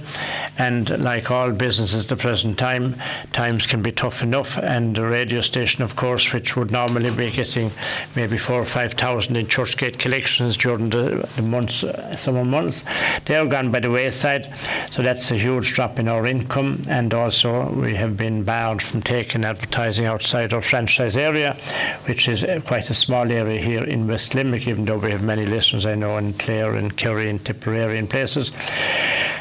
And 0.58 0.88
like 1.02 1.30
all 1.30 1.52
businesses 1.52 2.04
at 2.04 2.08
the 2.08 2.16
present 2.16 2.58
time, 2.58 2.96
times 3.32 3.66
can 3.66 3.82
be 3.82 3.92
tough 3.92 4.22
enough. 4.22 4.58
And 4.58 4.96
the 4.96 5.04
radio 5.04 5.40
station, 5.40 5.82
of 5.82 5.96
course, 5.96 6.32
which 6.32 6.56
would 6.56 6.70
normally 6.70 7.10
be 7.10 7.30
getting 7.30 7.70
maybe 8.14 8.38
four 8.38 8.60
or 8.60 8.64
five 8.64 8.94
thousand 8.94 9.36
in 9.36 9.46
Churchgate 9.46 9.98
collections 9.98 10.56
during 10.56 10.90
the, 10.90 11.28
the 11.36 11.42
months, 11.42 11.84
uh, 11.84 12.16
summer 12.16 12.44
months, 12.44 12.84
they're 13.26 13.46
gone 13.46 13.70
by 13.70 13.80
the 13.80 13.90
wayside. 13.90 14.52
So 14.90 15.02
that's 15.02 15.30
a 15.30 15.36
huge 15.36 15.74
drop 15.74 15.98
in 15.98 16.08
our 16.08 16.26
income. 16.26 16.82
And 16.88 17.14
also, 17.14 17.70
we 17.72 17.94
have 17.94 18.16
been 18.16 18.42
barred 18.42 18.82
from 18.82 19.02
taking 19.02 19.44
advertising 19.44 20.06
outside 20.06 20.52
our 20.52 20.62
franchise 20.62 21.16
area, 21.16 21.54
which 22.06 22.28
is 22.28 22.44
quite 22.64 22.90
a 22.90 22.94
small 22.96 23.30
area 23.30 23.60
here 23.60 23.84
in 23.84 24.06
West 24.06 24.34
Limerick, 24.34 24.66
even 24.66 24.84
though 24.84 24.98
we 24.98 25.10
have 25.10 25.22
many 25.22 25.46
listeners 25.46 25.86
I 25.86 25.94
know 25.94 26.16
in 26.16 26.32
Clare 26.34 26.74
and 26.74 26.96
Kerry 26.96 27.28
and 27.30 27.44
Tipperary 27.44 27.98
and 27.98 28.08
places. 28.08 28.52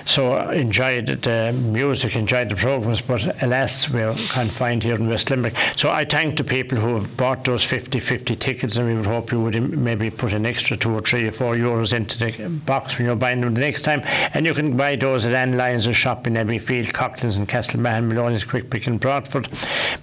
So 0.05 0.33
I 0.33 0.53
enjoyed 0.53 1.07
the 1.07 1.51
music, 1.51 2.15
enjoyed 2.15 2.49
the 2.49 2.55
programs, 2.55 3.01
but 3.01 3.41
alas, 3.41 3.89
we're 3.89 4.13
confined 4.29 4.83
here 4.83 4.95
in 4.95 5.09
West 5.09 5.31
Limerick. 5.31 5.55
So 5.77 5.89
I 5.89 6.05
thank 6.05 6.37
the 6.37 6.43
people 6.43 6.77
who 6.77 6.93
have 6.93 7.17
bought 7.17 7.43
those 7.43 7.65
50-50 7.65 8.37
tickets, 8.37 8.77
and 8.77 8.87
we 8.87 8.93
would 8.95 9.07
hope 9.07 9.31
you 9.31 9.41
would 9.41 9.55
um, 9.55 9.83
maybe 9.83 10.11
put 10.11 10.33
an 10.33 10.45
extra 10.45 10.77
two 10.77 10.93
or 10.93 11.01
three 11.01 11.27
or 11.27 11.31
four 11.31 11.55
euros 11.55 11.91
into 11.91 12.19
the 12.19 12.49
box 12.65 12.97
when 12.97 13.07
you're 13.07 13.15
buying 13.15 13.41
them 13.41 13.55
the 13.55 13.61
next 13.61 13.81
time. 13.81 14.03
And 14.35 14.45
you 14.45 14.53
can 14.53 14.77
buy 14.77 14.95
those 14.95 15.25
at 15.25 15.33
Ann 15.33 15.57
Lyons' 15.57 15.95
shop 15.97 16.27
in 16.27 16.35
Abbeyfeale, 16.35 16.93
Coughlin's 16.93 17.37
and 17.37 17.49
Castlemahon, 17.49 18.07
Maloney's, 18.07 18.43
Quick 18.43 18.69
Pick 18.69 18.85
and 18.85 18.99
Broadford. 18.99 19.49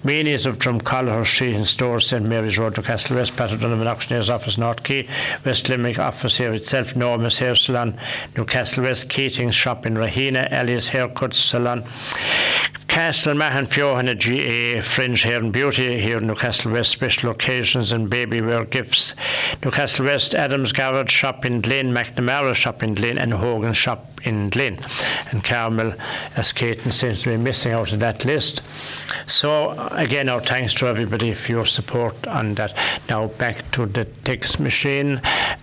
Manias 0.03 0.45
of 0.45 0.59
Drumcollar 0.59 1.25
Street 1.25 1.55
and 1.55 1.65
Stores, 1.65 2.07
St 2.07 2.25
Mary's 2.25 2.59
Road 2.59 2.75
to 2.75 2.81
Castle 2.81 3.15
West, 3.15 3.37
Pat 3.43 3.51
O'Donovan 3.51 3.87
Auctioneer's 3.87 4.29
Office, 4.29 4.57
North 4.57 4.83
Quay, 4.83 5.05
West 5.43 5.67
Limerick 5.67 5.99
Office 5.99 6.37
here 6.37 6.53
itself, 6.53 6.95
Norma's 6.95 7.39
Hair 7.39 7.55
Salon, 7.55 7.99
Newcastle 8.37 8.83
West, 8.83 9.09
Keating's 9.09 9.53
Shop 9.53 9.85
in 9.85 9.95
Rahina, 9.95 10.49
Ellie's 10.49 10.87
Haircut 10.87 11.33
Salon, 11.33 11.81
Castlemahon 12.87 13.65
Fiohana 13.65 14.17
GA, 14.17 14.79
Fringe 14.79 15.21
Hair 15.23 15.39
and 15.39 15.51
Beauty 15.51 15.99
here 15.99 16.19
in 16.19 16.27
Newcastle 16.27 16.71
West, 16.71 16.91
special 16.91 17.31
occasions 17.31 17.91
and 17.91 18.09
baby 18.09 18.39
wear 18.39 18.63
gifts. 18.63 19.13
Newcastle 19.61 20.05
West, 20.05 20.33
Adams 20.33 20.71
Garage 20.71 21.11
Shop 21.11 21.43
in 21.43 21.59
Glen, 21.59 21.93
McNamara 21.93 22.55
Shop 22.55 22.81
in 22.81 22.93
Glen, 22.93 23.17
and 23.17 23.33
Hogan 23.33 23.73
Shop 23.73 24.12
in 24.23 24.49
Glen. 24.49 24.77
And 25.31 25.43
Carmel 25.43 25.93
Askeaton 26.35 26.91
seems 26.91 27.23
to 27.23 27.29
be 27.29 27.37
missing 27.37 27.71
out 27.71 27.91
of 27.91 27.99
that 27.99 28.25
list. 28.25 28.61
So, 29.27 29.71
again, 29.91 30.29
our 30.29 30.41
thanks 30.41 30.73
to 30.75 30.87
everybody 30.87 31.33
for 31.33 31.51
your 31.51 31.65
support 31.65 32.27
on 32.27 32.55
that. 32.55 32.75
Now, 33.09 33.27
back 33.27 33.69
to 33.71 33.85
the 33.85 34.05
text 34.05 34.59
machine. 34.59 35.17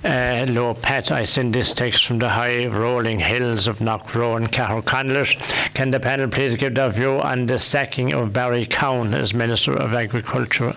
Uh, 0.04 0.44
hello, 0.44 0.74
Pat. 0.74 1.10
I 1.10 1.24
send 1.24 1.54
this 1.54 1.74
text 1.74 2.06
from 2.06 2.18
the 2.18 2.30
high 2.30 2.66
rolling 2.66 3.18
hills 3.18 3.66
of 3.66 3.78
Knockrow 3.78 4.36
and 4.36 4.50
Caherconlish. 4.50 5.38
Can 5.74 5.90
the 5.90 6.00
panel 6.00 6.28
please 6.28 6.56
give 6.56 6.74
their 6.74 6.90
view 6.90 7.20
on 7.20 7.46
the 7.46 7.58
sacking 7.58 8.12
of 8.12 8.32
Barry 8.32 8.66
Cowen 8.66 9.14
as 9.14 9.34
Minister 9.34 9.74
of 9.74 9.94
Agriculture? 9.94 10.74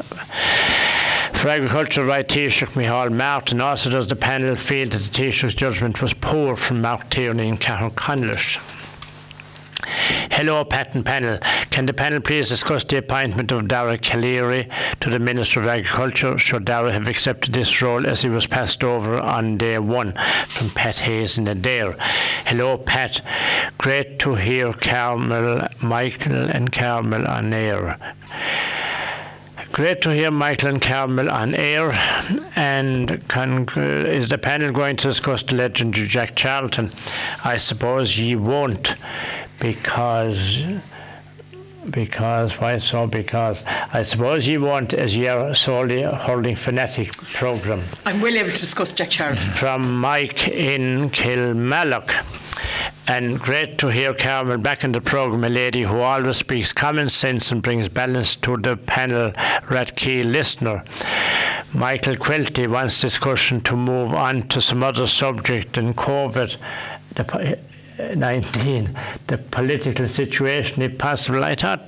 For 1.34 1.50
Agriculture 1.50 2.06
right 2.06 2.28
Taoiseach 2.28 2.69
Micheál 2.69 3.12
Martin 3.12 3.60
also 3.60 3.89
does 3.89 4.08
the 4.08 4.15
panel 4.15 4.56
feel 4.56 4.88
that 4.88 4.98
the 4.98 5.10
Taoiseach's 5.10 5.56
judgment 5.56 6.02
was 6.02 6.13
poor 6.13 6.56
from 6.56 6.82
Mark 6.82 7.10
Tierney 7.10 7.50
and 7.50 7.60
Caherconlish. 7.60 8.62
Hello, 10.32 10.63
Patton 10.63 11.04
panel. 11.04 11.38
Can 11.69 11.86
the 11.86 11.93
panel 11.93 12.22
please 12.22 12.50
discuss 12.50 12.84
the 12.86 12.98
appointment 12.98 13.52
of 13.52 13.67
Dara 13.67 13.98
Calleary 13.98 14.69
to 15.00 15.10
the 15.10 15.19
Minister 15.19 15.60
of 15.60 15.67
Agriculture? 15.67 16.38
Should 16.38 16.65
Dara 16.65 16.91
have 16.91 17.08
accepted 17.08 17.54
this 17.54 17.82
role 17.82 18.08
as 18.08 18.22
he 18.22 18.30
was 18.30 18.48
passed 18.48 18.84
over 18.84 19.19
on 19.19 19.58
day 19.58 19.78
one 19.80 20.13
from 20.48 20.69
Pat 20.69 21.00
Hayes 21.00 21.38
in 21.38 21.46
Adare? 21.46 21.96
Hello, 22.46 22.78
Pat. 22.78 23.22
Great 23.78 24.19
to 24.19 24.36
hear 24.36 24.74
Carmel, 24.74 25.67
Michael, 25.82 26.50
and 26.50 26.72
Carmel 26.72 27.28
on 27.28 27.54
air. 27.54 27.98
Great 29.73 30.01
to 30.01 30.13
hear 30.13 30.29
Michael 30.29 30.69
and 30.69 30.79
Carmel 30.79 31.31
on 31.31 31.55
air. 31.55 31.91
And 32.55 33.09
uh, 33.12 33.71
is 33.75 34.29
the 34.29 34.38
panel 34.38 34.71
going 34.71 34.97
to 34.97 35.07
discuss 35.07 35.41
the 35.41 35.55
legend 35.55 35.97
of 35.97 36.03
Jack 36.03 36.36
Charlton? 36.36 36.91
I 37.43 37.57
suppose 37.57 38.19
ye 38.19 38.36
won't, 38.36 38.93
because 39.59 40.62
because 41.89 42.62
why 42.62 42.77
so? 42.77 43.07
Because 43.07 43.63
I 43.91 44.03
suppose 44.03 44.45
you 44.45 44.62
want 44.62 44.93
as 44.93 45.17
you're 45.17 45.55
solely 45.55 46.03
hurling 46.03 46.55
fanatic 46.55 47.12
program. 47.12 47.81
I'm 48.05 48.21
willing 48.21 48.45
to 48.45 48.51
discuss 48.51 48.93
Jack 48.93 49.09
Charlton. 49.09 49.49
From 49.53 49.99
Mike 49.99 50.49
in 50.49 51.09
Kilmallock. 51.09 52.12
And 53.08 53.38
great 53.38 53.78
to 53.80 53.89
hear 53.89 54.13
Carmen 54.13 54.62
back 54.62 54.86
in 54.86 54.94
the 54.94 55.02
program, 55.02 55.44
a 55.44 55.50
lady 55.50 55.82
who 55.82 56.00
always 56.00 56.38
speaks 56.38 56.72
common 56.72 57.10
sense 57.10 57.52
and 57.52 57.62
brings 57.62 57.89
balance 57.89 58.38
to 58.38 58.56
the 58.56 58.78
panel 58.78 59.34
rat 59.70 59.98
key 59.98 60.24
listener. 60.24 60.84
Michael 61.74 62.16
Quilty 62.16 62.68
wants 62.68 63.02
discussion 63.02 63.60
to 63.62 63.76
move 63.76 64.13
on 64.13 64.44
to 64.44 64.62
some 64.62 64.84
other 64.84 65.08
subject 65.08 65.74
than 65.74 65.94
COVID. 65.94 66.56
The, 67.16 67.60
19, 67.97 68.97
the 69.27 69.38
political 69.38 70.08
situation, 70.08 70.82
if 70.82 70.97
possible. 70.97 71.43
I 71.43 71.56
thought 71.56 71.82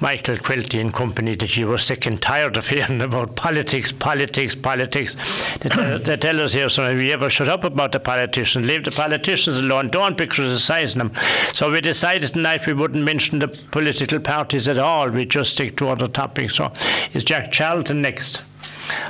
Michael 0.00 0.36
Quilty 0.36 0.80
and 0.80 0.92
company 0.92 1.34
that 1.36 1.56
you 1.56 1.66
were 1.66 1.78
sick 1.78 2.06
and 2.06 2.20
tired 2.20 2.56
of 2.56 2.68
hearing 2.68 3.00
about 3.00 3.36
politics, 3.36 3.92
politics, 3.92 4.54
politics. 4.54 5.14
They 5.58 5.68
tell, 5.68 5.98
they 5.98 6.16
tell 6.16 6.40
us 6.40 6.52
here, 6.52 6.68
so 6.68 6.94
we 6.94 7.12
ever 7.12 7.28
shut 7.28 7.48
up 7.48 7.64
about 7.64 7.92
the 7.92 8.00
politicians, 8.00 8.66
leave 8.66 8.84
the 8.84 8.90
politicians 8.90 9.58
alone, 9.58 9.88
don't 9.88 10.16
be 10.16 10.26
criticising 10.26 10.98
them. 10.98 11.12
So 11.52 11.70
we 11.70 11.80
decided 11.80 12.32
tonight 12.32 12.66
we 12.66 12.72
wouldn't 12.72 13.04
mention 13.04 13.38
the 13.38 13.48
political 13.48 14.20
parties 14.20 14.68
at 14.68 14.78
all, 14.78 15.10
we 15.10 15.26
just 15.26 15.52
stick 15.52 15.76
to 15.76 15.88
other 15.88 16.08
topics. 16.08 16.54
So 16.56 16.72
is 17.12 17.24
Jack 17.24 17.52
Charlton 17.52 18.02
next? 18.02 18.42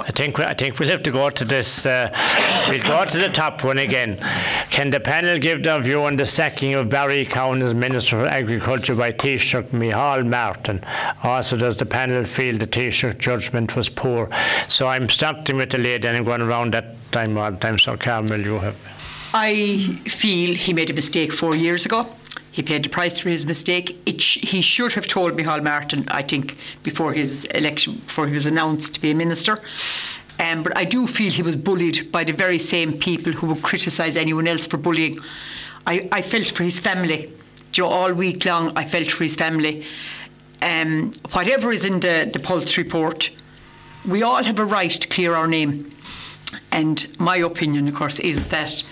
I 0.01 0.11
think 0.13 0.39
I 0.41 0.55
think 0.55 0.79
we'll 0.79 0.89
have 0.89 1.03
to 1.05 1.11
go 1.11 1.31
to 1.31 1.45
this. 1.45 1.87
Uh, 1.87 2.11
we'll 2.69 2.83
go 2.83 3.05
to 3.05 3.19
the 3.19 3.29
top 3.29 3.65
one 3.65 3.79
again. 3.79 4.19
Can 4.71 4.91
the 4.91 5.01
panel 5.01 5.39
give 5.39 5.63
their 5.63 5.81
view 5.81 6.03
on 6.03 6.17
the 6.17 6.27
sacking 6.27 6.75
of 6.75 6.89
Barry 6.89 7.25
Cowen 7.25 7.63
as 7.63 7.75
Minister 7.75 8.19
for 8.19 8.27
Agriculture 8.27 8.95
by 8.95 9.13
Taoiseach 9.13 9.71
Micheál 9.71 10.27
Martin? 10.27 10.83
Also, 11.23 11.57
does 11.57 11.77
the 11.77 11.87
panel 11.87 12.25
feel 12.25 12.57
the 12.59 12.67
Taoiseach 12.67 13.19
judgment 13.19 13.77
was 13.77 13.89
poor? 13.89 14.29
So 14.69 14.87
I'm 14.89 15.09
starting 15.09 15.57
with 15.57 15.71
the 15.71 15.79
lady 15.79 16.09
and 16.09 16.17
I'm 16.17 16.25
going 16.25 16.43
around 16.43 16.73
that 16.75 16.97
time 17.13 17.35
time. 17.59 17.79
So 17.79 17.97
Carmel, 17.97 18.41
you 18.41 18.59
have. 18.59 18.77
I 19.33 19.99
feel 20.07 20.55
he 20.55 20.73
made 20.73 20.91
a 20.91 20.95
mistake 20.95 21.33
four 21.33 21.57
years 21.57 21.87
ago. 21.87 22.07
He 22.55 22.63
paid 22.63 22.85
the 22.85 22.89
price 22.89 23.19
for 23.19 23.31
his 23.31 23.47
mistake. 23.47 23.99
Sh- 24.21 24.39
he 24.43 24.63
should 24.63 24.93
have 24.93 25.09
told 25.09 25.37
Micheál 25.37 25.65
Martin, 25.65 26.05
I 26.07 26.23
think, 26.23 26.57
before 26.85 27.13
his 27.13 27.47
election, 27.47 27.95
before 27.95 28.29
he 28.29 28.35
was 28.35 28.47
announced 28.47 28.95
to 28.95 29.01
be 29.01 29.11
a 29.11 29.15
minister. 29.15 29.59
Um, 30.39 30.63
but 30.63 30.79
I 30.79 30.85
do 30.85 31.09
feel 31.09 31.33
he 31.33 31.43
was 31.43 31.57
bullied 31.57 32.13
by 32.13 32.23
the 32.23 32.33
very 32.33 32.61
same 32.61 32.93
people 32.93 33.33
who 33.33 33.49
would 33.49 33.63
criticise 33.63 34.17
anyone 34.17 34.47
else 34.47 34.69
for 34.69 34.77
bullying. 34.77 35.19
I, 35.85 36.09
I 36.13 36.23
felt 36.23 36.47
for 36.53 36.63
his 36.63 36.79
family. 36.79 37.33
Know, 37.77 37.87
all 37.87 38.13
week 38.13 38.45
long, 38.45 38.71
I 38.79 38.85
felt 38.85 39.11
for 39.11 39.25
his 39.25 39.35
family. 39.35 39.85
Um, 40.63 41.11
whatever 41.33 41.73
is 41.73 41.85
in 41.85 41.99
the, 41.99 42.31
the 42.33 42.39
Pulse 42.39 42.79
report, 42.79 43.31
we 44.07 44.23
all 44.23 44.45
have 44.45 44.61
a 44.61 44.65
right 44.65 44.93
to 44.93 45.09
clear 45.09 45.35
our 45.35 45.49
name. 45.49 45.93
And 46.71 47.05
my 47.19 47.39
opinion, 47.39 47.89
of 47.89 47.97
course, 47.97 48.21
is 48.21 48.47
that 48.47 48.85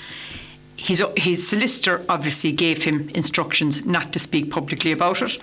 his, 0.83 1.05
his 1.17 1.47
solicitor 1.47 2.05
obviously 2.09 2.51
gave 2.51 2.83
him 2.83 3.09
instructions 3.11 3.87
not 3.87 4.13
to 4.13 4.19
speak 4.19 4.51
publicly 4.51 4.91
about 4.91 5.23
it, 5.23 5.41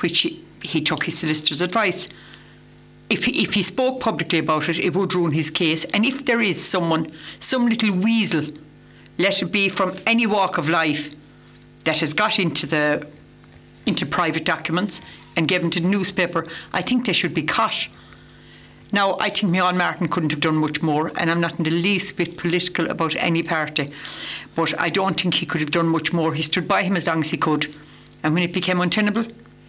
which 0.00 0.20
he, 0.20 0.42
he 0.62 0.80
took 0.80 1.04
his 1.04 1.18
solicitor's 1.18 1.60
advice. 1.60 2.08
If 3.10 3.26
he, 3.26 3.42
if 3.42 3.52
he 3.52 3.62
spoke 3.62 4.00
publicly 4.00 4.38
about 4.38 4.70
it, 4.70 4.78
it 4.78 4.94
would 4.94 5.14
ruin 5.14 5.32
his 5.32 5.50
case. 5.50 5.84
And 5.92 6.06
if 6.06 6.24
there 6.24 6.40
is 6.40 6.58
someone, 6.62 7.12
some 7.38 7.66
little 7.66 7.94
weasel, 7.94 8.46
let 9.18 9.42
it 9.42 9.52
be 9.52 9.68
from 9.68 9.94
any 10.06 10.26
walk 10.26 10.56
of 10.56 10.70
life, 10.70 11.14
that 11.84 11.98
has 11.98 12.14
got 12.14 12.38
into 12.38 12.66
the 12.66 13.06
into 13.84 14.06
private 14.06 14.44
documents 14.44 15.02
and 15.36 15.48
given 15.48 15.68
to 15.68 15.80
the 15.80 15.88
newspaper, 15.88 16.46
I 16.72 16.80
think 16.80 17.04
they 17.04 17.12
should 17.12 17.34
be 17.34 17.42
caught. 17.42 17.88
Now, 18.92 19.16
I 19.18 19.30
think 19.30 19.54
Micheál 19.54 19.76
Martin 19.76 20.08
couldn't 20.08 20.32
have 20.32 20.40
done 20.40 20.56
much 20.56 20.82
more, 20.82 21.10
and 21.16 21.30
I'm 21.30 21.40
not 21.40 21.56
in 21.56 21.64
the 21.64 21.70
least 21.70 22.18
bit 22.18 22.36
political 22.36 22.90
about 22.90 23.16
any 23.16 23.42
party. 23.42 23.90
But 24.54 24.78
I 24.78 24.90
don't 24.90 25.18
think 25.18 25.34
he 25.34 25.46
could 25.46 25.62
have 25.62 25.70
done 25.70 25.88
much 25.88 26.12
more. 26.12 26.34
He 26.34 26.42
stood 26.42 26.68
by 26.68 26.82
him 26.82 26.94
as 26.94 27.06
long 27.06 27.20
as 27.20 27.30
he 27.30 27.38
could. 27.38 27.74
And 28.22 28.34
when 28.34 28.42
it 28.42 28.52
became 28.52 28.82
untenable, 28.82 29.24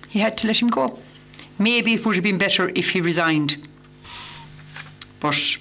he 0.09 0.19
had 0.19 0.37
to 0.39 0.47
let 0.47 0.61
him 0.61 0.67
go. 0.67 0.99
Maybe 1.57 1.93
it 1.93 2.05
would 2.05 2.15
have 2.15 2.23
been 2.23 2.37
better 2.37 2.69
if 2.75 2.91
he 2.91 2.99
resigned. 2.99 3.65
But 5.21 5.57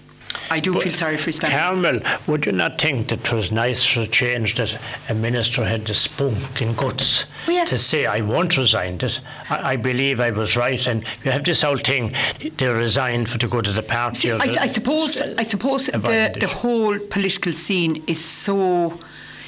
I 0.50 0.60
do 0.60 0.72
but 0.72 0.82
feel 0.82 0.92
sorry 0.92 1.16
for 1.16 1.26
his 1.26 1.38
family. 1.38 1.56
Carmel, 1.56 2.18
would 2.26 2.46
you 2.46 2.52
not 2.52 2.80
think 2.80 3.08
that 3.08 3.26
it 3.26 3.32
was 3.32 3.50
nice 3.52 3.84
for 3.86 4.00
a 4.00 4.06
change 4.06 4.54
that 4.56 4.78
a 5.08 5.14
minister 5.14 5.64
had 5.64 5.86
the 5.86 5.94
spunk 5.94 6.60
and 6.60 6.76
guts 6.76 7.26
well, 7.46 7.56
yeah. 7.56 7.64
to 7.64 7.78
say, 7.78 8.06
I 8.06 8.20
won't 8.20 8.56
resign 8.56 8.98
it. 9.02 9.20
I, 9.50 9.72
I, 9.72 9.76
believe 9.76 10.20
I 10.20 10.30
was 10.30 10.56
right. 10.56 10.86
And 10.86 11.04
you 11.24 11.30
have 11.30 11.44
this 11.44 11.62
whole 11.62 11.78
thing, 11.78 12.12
they 12.58 12.68
resigned 12.68 13.28
for 13.28 13.38
the 13.38 13.48
good 13.48 13.66
of 13.66 13.74
the 13.74 13.82
party. 13.82 14.16
See, 14.16 14.30
I, 14.30 14.46
the, 14.46 14.62
I, 14.62 14.66
suppose, 14.66 15.20
I 15.20 15.42
suppose 15.42 15.86
the, 15.86 16.36
the 16.38 16.48
whole 16.48 16.98
political 16.98 17.52
scene 17.52 18.02
is 18.06 18.22
so 18.22 18.98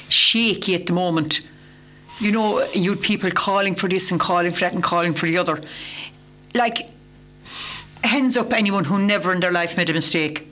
shaky 0.09 0.75
at 0.75 0.87
the 0.87 0.93
moment. 0.93 1.41
You 2.19 2.31
know, 2.31 2.65
you 2.73 2.91
had 2.91 3.01
people 3.01 3.29
calling 3.31 3.75
for 3.75 3.89
this 3.89 4.11
and 4.11 4.19
calling 4.19 4.51
for 4.51 4.61
that 4.61 4.73
and 4.73 4.83
calling 4.83 5.13
for 5.13 5.25
the 5.25 5.37
other. 5.37 5.61
Like, 6.53 6.89
hands 8.03 8.37
up 8.37 8.53
anyone 8.53 8.85
who 8.85 8.99
never 8.99 9.33
in 9.33 9.41
their 9.41 9.51
life 9.51 9.77
made 9.77 9.89
a 9.89 9.93
mistake. 9.93 10.47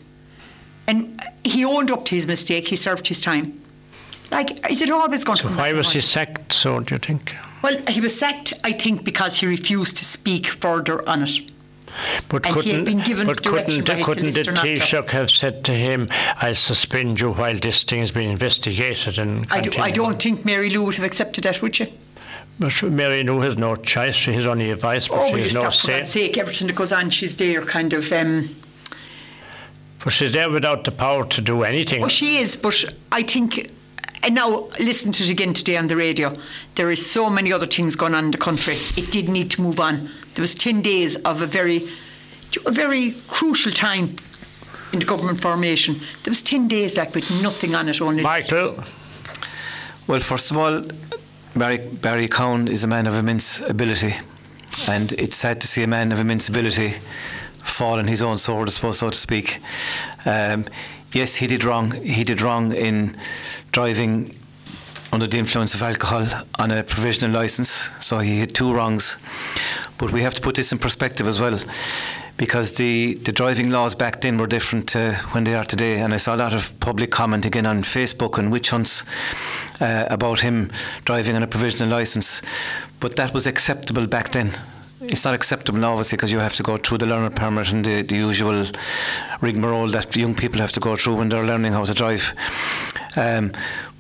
And 0.88 1.22
he 1.44 1.64
owned 1.66 1.92
up 1.92 2.06
to 2.06 2.16
his 2.16 2.28
mistake, 2.28 2.68
he 2.68 2.76
served 2.76 3.08
his 3.08 3.22
time. 3.22 3.60
Like, 4.32 4.70
is 4.70 4.82
it 4.82 4.90
always 4.90 5.24
going 5.24 5.38
so 5.38 5.48
to 5.48 5.54
why 5.54 5.74
was 5.74 5.92
he 5.92 6.02
sacked, 6.02 6.54
so 6.54 6.80
do 6.80 6.96
you 6.96 7.00
think? 7.00 7.36
Well, 7.62 7.78
he 7.88 8.02
was 8.02 8.18
sacked, 8.18 8.54
I 8.64 8.72
think, 8.72 9.04
because 9.04 9.38
he 9.38 9.46
refused 9.46 9.98
to 9.98 10.06
speak 10.06 10.48
further 10.48 11.08
on 11.08 11.24
it. 11.24 11.52
But 12.28 12.46
and 12.48 12.56
couldn't, 12.56 12.86
but 13.26 13.44
couldn't, 13.44 13.86
couldn't 14.04 14.34
the 14.34 14.42
Taoiseach 14.42 15.10
have 15.10 15.30
said 15.30 15.64
to 15.66 15.74
him, 15.74 16.08
I'll 16.38 16.56
suspend 16.56 17.20
you 17.20 17.34
while 17.34 17.56
this 17.56 17.84
thing 17.84 18.02
is 18.02 18.10
being 18.10 18.32
investigated? 18.32 19.20
and 19.20 19.46
I, 19.52 19.62
do, 19.62 19.80
I 19.80 19.92
don't 19.92 20.20
think 20.20 20.44
Mary 20.44 20.72
Lou 20.72 20.84
would 20.86 20.96
have 20.96 21.06
accepted 21.06 21.44
that, 21.44 21.62
would 21.62 21.78
you? 21.80 21.88
But 22.60 22.82
Mary 22.84 23.24
Lou 23.24 23.42
has 23.42 23.58
no 23.58 23.76
choice. 23.76 24.16
She 24.16 24.34
has 24.34 24.48
only 24.48 24.72
advice, 24.72 25.08
but 25.08 25.20
oh, 25.20 25.36
she 25.36 25.44
has 25.44 25.54
no 25.54 25.70
say. 25.70 25.92
For 25.92 25.98
God's 26.00 26.10
sake, 26.10 26.38
everything 26.40 26.68
that 26.68 26.76
goes 26.76 26.92
on, 26.92 27.12
she's 27.12 27.38
there 27.38 27.62
kind 27.62 27.94
of... 27.94 28.12
Um, 28.12 28.50
but 30.04 30.12
she's 30.12 30.34
there 30.34 30.50
without 30.50 30.84
the 30.84 30.92
power 30.92 31.26
to 31.26 31.42
do 31.42 31.64
anything. 31.64 32.02
Well, 32.02 32.10
she 32.10 32.38
is, 32.38 32.56
but 32.58 32.84
I 33.12 33.24
think 33.24 33.72
and 34.24 34.36
now 34.36 34.70
listen 34.80 35.12
to 35.12 35.24
it 35.24 35.30
again 35.30 35.54
today 35.54 35.78
on 35.78 35.88
the 35.88 35.98
radio. 35.98 36.34
There 36.76 36.90
is 36.90 37.10
so 37.10 37.30
many 37.30 37.52
other 37.52 37.66
things 37.66 37.96
going 37.96 38.16
on 38.16 38.26
in 38.26 38.32
the 38.32 38.38
country. 38.38 38.74
It 38.74 39.12
did 39.12 39.28
need 39.28 39.52
to 39.52 39.62
move 39.62 39.80
on. 39.80 40.10
There 40.36 40.42
was 40.42 40.56
ten 40.56 40.82
days 40.82 41.18
of 41.18 41.42
a 41.42 41.46
very, 41.46 41.90
a 42.66 42.72
very 42.72 43.14
crucial 43.28 43.72
time 43.72 44.16
in 44.94 45.00
the 45.00 45.06
government 45.06 45.42
formation. 45.42 45.96
There 46.24 46.32
was 46.32 46.42
ten 46.42 46.68
days 46.68 46.98
like 46.98 47.14
with 47.14 47.30
nothing 47.42 47.76
on 47.76 47.90
it. 47.90 48.02
Only 48.02 48.24
Michael. 48.24 48.82
Well, 50.08 50.20
first 50.20 50.52
of 50.52 50.58
all, 50.58 50.84
Barry 51.56 51.78
Barry 51.78 52.28
Cowen 52.28 52.68
is 52.68 52.84
a 52.84 52.88
man 52.88 53.08
of 53.08 53.16
immense 53.16 53.62
ability, 53.62 54.14
and 54.88 55.12
it's 55.14 55.36
sad 55.36 55.60
to 55.62 55.68
see 55.68 55.84
a 55.84 55.88
man 55.88 56.12
of 56.12 56.20
immense 56.20 56.48
ability 56.48 56.94
fall 57.64 58.00
on 58.00 58.08
his 58.08 58.22
own 58.22 58.38
sword, 58.38 58.68
I 58.68 58.72
suppose, 58.72 59.00
so 59.00 59.10
to 59.10 59.18
speak. 59.18 59.60
Um, 60.26 60.66
yes, 61.12 61.36
he 61.36 61.48
did 61.48 61.64
wrong. 61.64 61.92
He 61.92 62.24
did 62.24 62.42
wrong 62.42 62.74
in 62.74 63.18
driving 63.72 64.36
under 65.12 65.28
the 65.28 65.38
influence 65.38 65.76
of 65.76 65.84
alcohol 65.84 66.26
on 66.60 66.72
a 66.72 66.84
provisional 66.84 67.40
license. 67.40 67.70
So 68.00 68.20
he 68.20 68.40
had 68.40 68.54
two 68.54 68.74
wrongs. 68.74 69.18
But 69.98 70.12
we 70.12 70.22
have 70.22 70.34
to 70.34 70.42
put 70.42 70.56
this 70.56 70.72
in 70.72 70.80
perspective 70.80 71.28
as 71.28 71.40
well, 71.40 71.60
because 72.36 72.74
the, 72.74 73.14
the 73.24 73.32
driving 73.32 73.70
laws 73.70 73.96
back 73.96 74.22
then 74.22 74.38
were 74.38 74.48
different 74.48 74.90
to 74.90 75.14
when 75.32 75.44
they 75.44 75.54
are 75.54 75.64
today. 75.64 76.00
And 76.00 76.14
I 76.14 76.18
saw 76.18 76.36
a 76.36 76.38
lot 76.38 76.54
of 76.54 76.78
public 76.80 77.12
comment 77.12 77.46
again 77.46 77.66
on 77.66 77.84
Facebook 77.84 78.40
and 78.40 78.52
witch 78.52 78.72
hunts 78.72 79.06
uh, 79.80 80.08
about 80.10 80.40
him 80.40 80.72
driving 81.06 81.36
on 81.36 81.44
a 81.44 81.48
provisional 81.48 81.96
license. 81.96 82.42
But 83.00 83.16
that 83.18 83.34
was 83.34 83.46
acceptable 83.48 84.08
back 84.08 84.30
then 84.30 84.52
it's 85.08 85.26
not 85.26 85.34
acceptable 85.34 85.80
now, 85.80 85.92
obviously, 85.92 86.18
because 86.18 86.32
you 86.32 86.40
have 86.40 86.56
to 86.56 86.64
go 86.64 86.78
through 86.78 87.00
the 87.00 87.06
learner 87.06 87.30
permit 87.30 87.72
and 87.72 87.86
the, 87.86 88.02
the 88.02 88.16
usual 88.16 88.66
rigmarole 89.42 89.88
that 89.90 90.16
young 90.16 90.36
people 90.36 90.60
have 90.60 90.72
to 90.74 90.80
go 90.80 90.96
through 90.96 91.16
when 91.16 91.30
they're 91.30 91.46
learning 91.46 91.74
how 91.74 91.84
to 91.84 91.94
drive. 91.94 92.34
Um, 93.16 93.52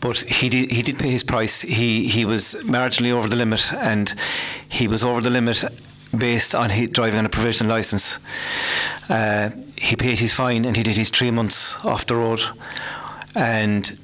but 0.01 0.17
he 0.17 0.49
did, 0.49 0.71
he 0.71 0.81
did 0.81 0.99
pay 0.99 1.09
his 1.11 1.23
price. 1.23 1.61
He 1.61 2.07
he 2.07 2.25
was 2.25 2.55
marginally 2.63 3.11
over 3.11 3.29
the 3.29 3.35
limit, 3.35 3.73
and 3.73 4.13
he 4.67 4.87
was 4.87 5.03
over 5.03 5.21
the 5.21 5.29
limit 5.29 5.63
based 6.17 6.53
on 6.53 6.69
he 6.69 6.87
driving 6.87 7.19
on 7.19 7.25
a 7.25 7.29
provisional 7.29 7.73
license. 7.73 8.19
Uh, 9.09 9.49
he 9.77 9.95
paid 9.95 10.19
his 10.19 10.33
fine 10.33 10.65
and 10.65 10.77
he 10.77 10.83
did 10.83 10.95
his 10.95 11.09
three 11.09 11.31
months 11.31 11.83
off 11.85 12.05
the 12.05 12.15
road, 12.15 12.41
and 13.35 13.97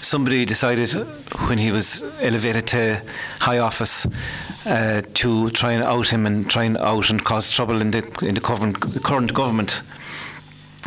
somebody 0.00 0.44
decided 0.44 0.92
when 1.48 1.58
he 1.58 1.72
was 1.72 2.02
elevated 2.20 2.66
to 2.68 3.02
high 3.40 3.58
office 3.58 4.06
uh, 4.66 5.02
to 5.14 5.50
try 5.50 5.72
and 5.72 5.84
out 5.84 6.08
him 6.08 6.26
and 6.26 6.50
try 6.50 6.64
and 6.64 6.76
out 6.78 7.08
and 7.10 7.24
cause 7.24 7.50
trouble 7.50 7.80
in 7.80 7.92
the 7.92 8.02
in 8.22 8.34
the 8.34 8.40
current, 8.40 8.80
current 9.02 9.32
government. 9.32 9.82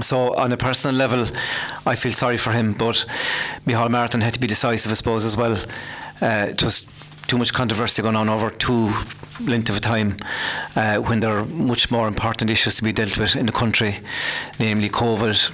So 0.01 0.35
on 0.35 0.51
a 0.51 0.57
personal 0.57 0.95
level, 0.95 1.25
I 1.85 1.95
feel 1.95 2.11
sorry 2.11 2.37
for 2.37 2.51
him, 2.51 2.73
but 2.73 3.05
Micheál 3.65 3.89
Martin 3.89 4.21
had 4.21 4.33
to 4.33 4.39
be 4.39 4.47
decisive, 4.47 4.91
I 4.91 4.95
suppose, 4.95 5.25
as 5.25 5.35
well. 5.35 5.57
Uh, 6.21 6.51
just 6.51 6.87
too 7.27 7.37
much 7.37 7.53
controversy 7.53 8.01
going 8.01 8.15
on 8.15 8.29
over 8.29 8.49
too 8.49 8.89
length 9.45 9.69
of 9.69 9.77
a 9.77 9.79
time 9.79 10.17
uh, 10.75 10.97
when 10.97 11.19
there 11.19 11.37
are 11.37 11.45
much 11.45 11.91
more 11.91 12.07
important 12.07 12.49
issues 12.49 12.75
to 12.75 12.83
be 12.83 12.91
dealt 12.91 13.17
with 13.17 13.35
in 13.35 13.45
the 13.45 13.51
country, 13.51 13.95
namely 14.59 14.89
COVID, 14.89 15.51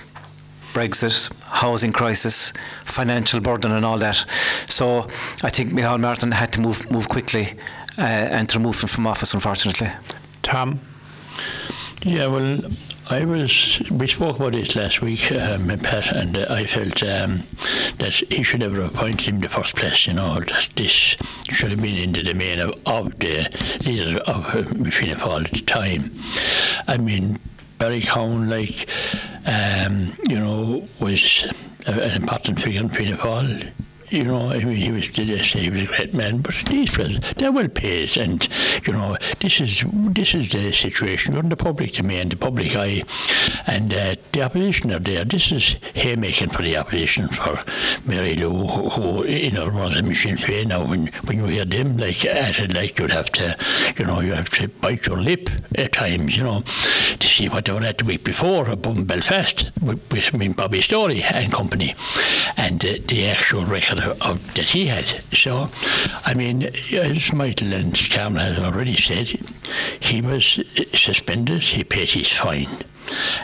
Brexit, 0.73 1.31
housing 1.45 1.91
crisis, 1.91 2.53
financial 2.85 3.39
burden, 3.39 3.71
and 3.71 3.85
all 3.85 3.97
that. 3.97 4.25
So 4.67 5.07
I 5.43 5.49
think 5.49 5.71
Micheál 5.71 5.99
Martin 5.99 6.31
had 6.31 6.51
to 6.53 6.61
move 6.61 6.89
move 6.91 7.09
quickly 7.09 7.53
uh, 7.97 8.01
and 8.01 8.49
to 8.49 8.57
remove 8.59 8.81
him 8.81 8.87
from 8.87 9.07
office, 9.07 9.33
unfortunately. 9.33 9.89
Tom? 10.41 10.79
Yeah, 12.03 12.27
well, 12.27 12.61
I 13.09 13.25
was. 13.25 13.81
We 13.91 14.07
spoke 14.07 14.37
about 14.37 14.53
this 14.53 14.75
last 14.75 15.01
week, 15.01 15.31
um, 15.31 15.67
Pat, 15.79 16.11
and 16.11 16.37
uh, 16.37 16.47
I 16.49 16.65
felt 16.65 17.03
um, 17.03 17.43
that 17.97 18.13
he 18.29 18.43
should 18.43 18.61
have 18.61 18.77
appointed 18.77 19.21
him 19.21 19.39
the 19.39 19.49
first 19.49 19.75
place. 19.75 20.07
You 20.07 20.13
know 20.13 20.39
that 20.39 20.69
this 20.75 21.17
should 21.49 21.71
have 21.71 21.81
been 21.81 21.97
in 21.97 22.11
the 22.13 22.23
domain 22.23 22.59
of, 22.59 22.75
of 22.85 23.17
the 23.19 23.47
leader 23.85 24.19
of 24.27 24.45
uh, 24.55 24.63
Fianna 24.89 25.15
Fáil 25.15 25.45
at 25.45 25.51
the 25.51 25.61
time. 25.61 26.11
I 26.87 26.97
mean, 26.97 27.37
Barry 27.77 28.01
Cowen, 28.01 28.49
like 28.49 28.87
um, 29.45 30.13
you 30.27 30.39
know, 30.39 30.87
was 30.99 31.51
an 31.87 32.21
important 32.21 32.59
figure 32.59 32.81
in 32.81 32.89
Fianna 32.89 33.17
Fáil 33.17 33.71
you 34.09 34.23
know, 34.23 34.49
he 34.49 34.91
was, 34.91 35.09
did 35.09 35.31
I 35.31 35.43
say 35.43 35.59
he 35.59 35.69
was 35.69 35.81
a 35.81 35.85
great 35.85 36.13
man, 36.13 36.39
but 36.39 36.55
these 36.67 36.89
presents, 36.89 37.33
they're 37.33 37.51
well 37.51 37.67
paid, 37.67 38.17
and 38.17 38.47
you 38.85 38.93
know, 38.93 39.17
this 39.39 39.59
is 39.61 39.83
this 39.89 40.33
is 40.33 40.51
the 40.51 40.71
situation. 40.71 41.33
You're 41.33 41.43
in 41.43 41.49
the 41.49 41.57
public 41.57 41.91
to 41.93 42.03
me 42.03 42.19
and 42.19 42.31
the 42.31 42.35
public 42.35 42.75
eye, 42.75 43.03
and 43.67 43.93
uh, 43.93 44.15
the 44.31 44.43
opposition 44.43 44.91
are 44.91 44.99
there. 44.99 45.25
This 45.25 45.51
is 45.51 45.77
haymaking 45.93 46.49
for 46.49 46.61
the 46.61 46.77
opposition 46.77 47.27
for 47.27 47.59
Mary 48.05 48.35
Lou, 48.35 48.67
who, 48.67 49.25
you 49.25 49.51
know 49.51 49.69
was 49.69 49.95
a 49.95 50.13
Sinn 50.15 50.37
Féin. 50.37 50.67
Now, 50.67 50.85
when 50.85 51.07
when 51.25 51.37
you 51.37 51.45
hear 51.45 51.65
them 51.65 51.97
like 51.97 52.25
at 52.25 52.59
it, 52.59 52.73
like 52.73 52.97
you'd 52.99 53.11
have 53.11 53.31
to, 53.33 53.57
you 53.97 54.05
know, 54.05 54.21
you 54.21 54.33
have 54.33 54.49
to 54.51 54.67
bite 54.67 55.07
your 55.07 55.17
lip 55.17 55.49
at 55.77 55.93
times, 55.93 56.37
you 56.37 56.43
know, 56.43 56.61
to 56.61 57.27
see 57.27 57.49
what 57.49 57.65
they 57.65 57.73
were 57.73 57.83
at 57.83 57.97
the 57.97 58.05
week 58.05 58.23
before 58.23 58.69
in 58.69 59.05
Belfast 59.05 59.71
with, 59.81 60.11
with 60.11 60.55
Bobby 60.55 60.81
Storey 60.81 61.23
and 61.23 61.51
company, 61.51 61.93
and 62.57 62.83
uh, 62.85 62.93
the 63.07 63.27
actual 63.27 63.65
record 63.65 63.94
that 63.95 64.69
he 64.69 64.87
had. 64.87 65.05
So, 65.33 65.69
I 66.25 66.33
mean, 66.33 66.63
as 66.93 67.33
Michael 67.33 67.73
and 67.73 67.97
Carmel 68.11 68.41
has 68.41 68.59
already 68.63 68.95
said, 68.95 69.27
he 69.99 70.21
was 70.21 70.45
suspended, 70.93 71.63
he 71.63 71.83
paid 71.83 72.09
his 72.09 72.31
fine. 72.31 72.69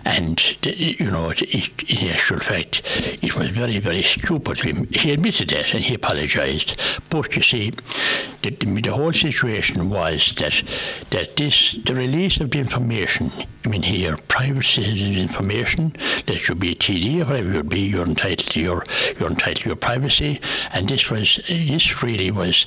And, 0.06 0.40
you 0.66 1.12
know, 1.12 1.32
in 1.32 2.10
actual 2.10 2.40
fact, 2.40 2.82
it 3.22 3.36
was 3.36 3.50
very, 3.50 3.80
very 3.80 4.04
stupid. 4.04 4.60
He 4.96 5.12
admitted 5.12 5.50
that 5.50 5.74
and 5.74 5.84
he 5.84 5.96
apologised. 5.96 6.80
But 7.10 7.36
you 7.36 7.42
see, 7.42 7.72
the, 8.42 8.50
the 8.50 8.92
whole 8.92 9.14
situation 9.14 9.90
was 9.90 10.34
that 10.36 10.64
that 11.12 11.38
this, 11.38 11.74
the 11.86 11.94
release 11.94 12.40
of 12.40 12.52
the 12.52 12.60
information, 12.60 13.32
I 13.66 13.70
mean, 13.70 13.84
here, 13.84 14.16
private 14.28 14.64
citizens' 14.64 15.18
information, 15.18 15.94
that 16.26 16.38
should 16.38 16.60
be 16.60 16.72
a 16.72 16.76
TD 16.76 17.22
or 17.22 17.26
whatever 17.26 17.52
it 17.52 17.56
would 17.58 17.70
be, 17.70 17.82
you're 17.82 18.06
entitled 18.06 18.50
to 18.50 18.60
your, 18.60 18.84
you're 19.20 19.30
entitled 19.30 19.58
to 19.58 19.70
your 19.70 19.76
privacy. 19.76 20.42
And 20.74 20.90
this 20.90 21.10
was, 21.12 21.36
this 21.48 22.02
really 22.02 22.32
was, 22.32 22.66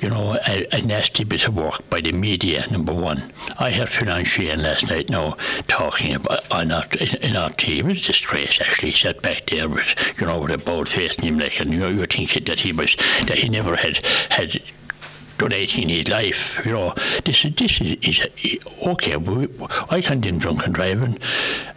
you 0.00 0.10
know, 0.10 0.36
a, 0.46 0.66
a 0.72 0.82
nasty 0.82 1.24
bit 1.24 1.46
of 1.48 1.56
work 1.56 1.88
by 1.88 2.00
the 2.00 2.12
media, 2.12 2.66
number 2.70 2.92
one. 2.92 3.32
I 3.58 3.70
heard 3.70 3.88
Financier 3.88 4.56
last 4.56 4.90
night 4.90 5.08
now 5.08 5.36
talking 5.68 6.14
about 6.14 6.25
our, 6.28 6.84
in 7.22 7.36
our 7.36 7.50
team. 7.50 7.88
A 7.88 7.94
disgrace 7.94 8.60
actually. 8.60 8.90
He 8.90 8.96
sat 8.96 9.22
back 9.22 9.46
there 9.46 9.68
with 9.68 10.20
you 10.20 10.26
know 10.26 10.40
with 10.40 10.50
a 10.50 10.58
bold 10.58 10.88
face 10.88 11.16
and 11.16 11.24
him 11.24 11.38
like 11.38 11.60
and 11.60 11.72
you 11.72 11.78
know 11.78 11.88
you 11.88 12.06
think 12.06 12.32
that 12.46 12.60
he 12.60 12.72
was 12.72 12.96
that 13.26 13.38
he 13.38 13.48
never 13.48 13.76
had 13.76 13.98
had 14.30 14.60
done 15.38 15.52
anything 15.52 15.84
in 15.84 15.90
his 15.90 16.08
life. 16.08 16.64
You 16.64 16.72
know, 16.72 16.94
this 17.24 17.44
is 17.44 17.54
this 17.54 17.80
is, 17.80 17.96
is 18.02 18.58
okay. 18.86 19.16
We, 19.16 19.48
I 19.90 20.00
condemn 20.00 20.38
drunken 20.38 20.72
driving. 20.72 21.18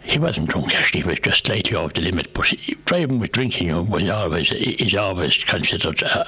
He 0.02 0.18
wasn't 0.18 0.48
drunk 0.48 0.74
actually; 0.74 1.02
he 1.02 1.08
was 1.08 1.20
just 1.20 1.46
slightly 1.46 1.76
off 1.76 1.94
the 1.94 2.02
limit. 2.02 2.32
But 2.32 2.52
driving 2.84 3.18
with 3.18 3.32
drinking 3.32 3.68
you 3.68 3.72
know, 3.74 3.82
was 3.82 4.08
always 4.08 4.52
is 4.52 4.94
always 4.94 5.42
considered 5.44 6.02
uh, 6.02 6.24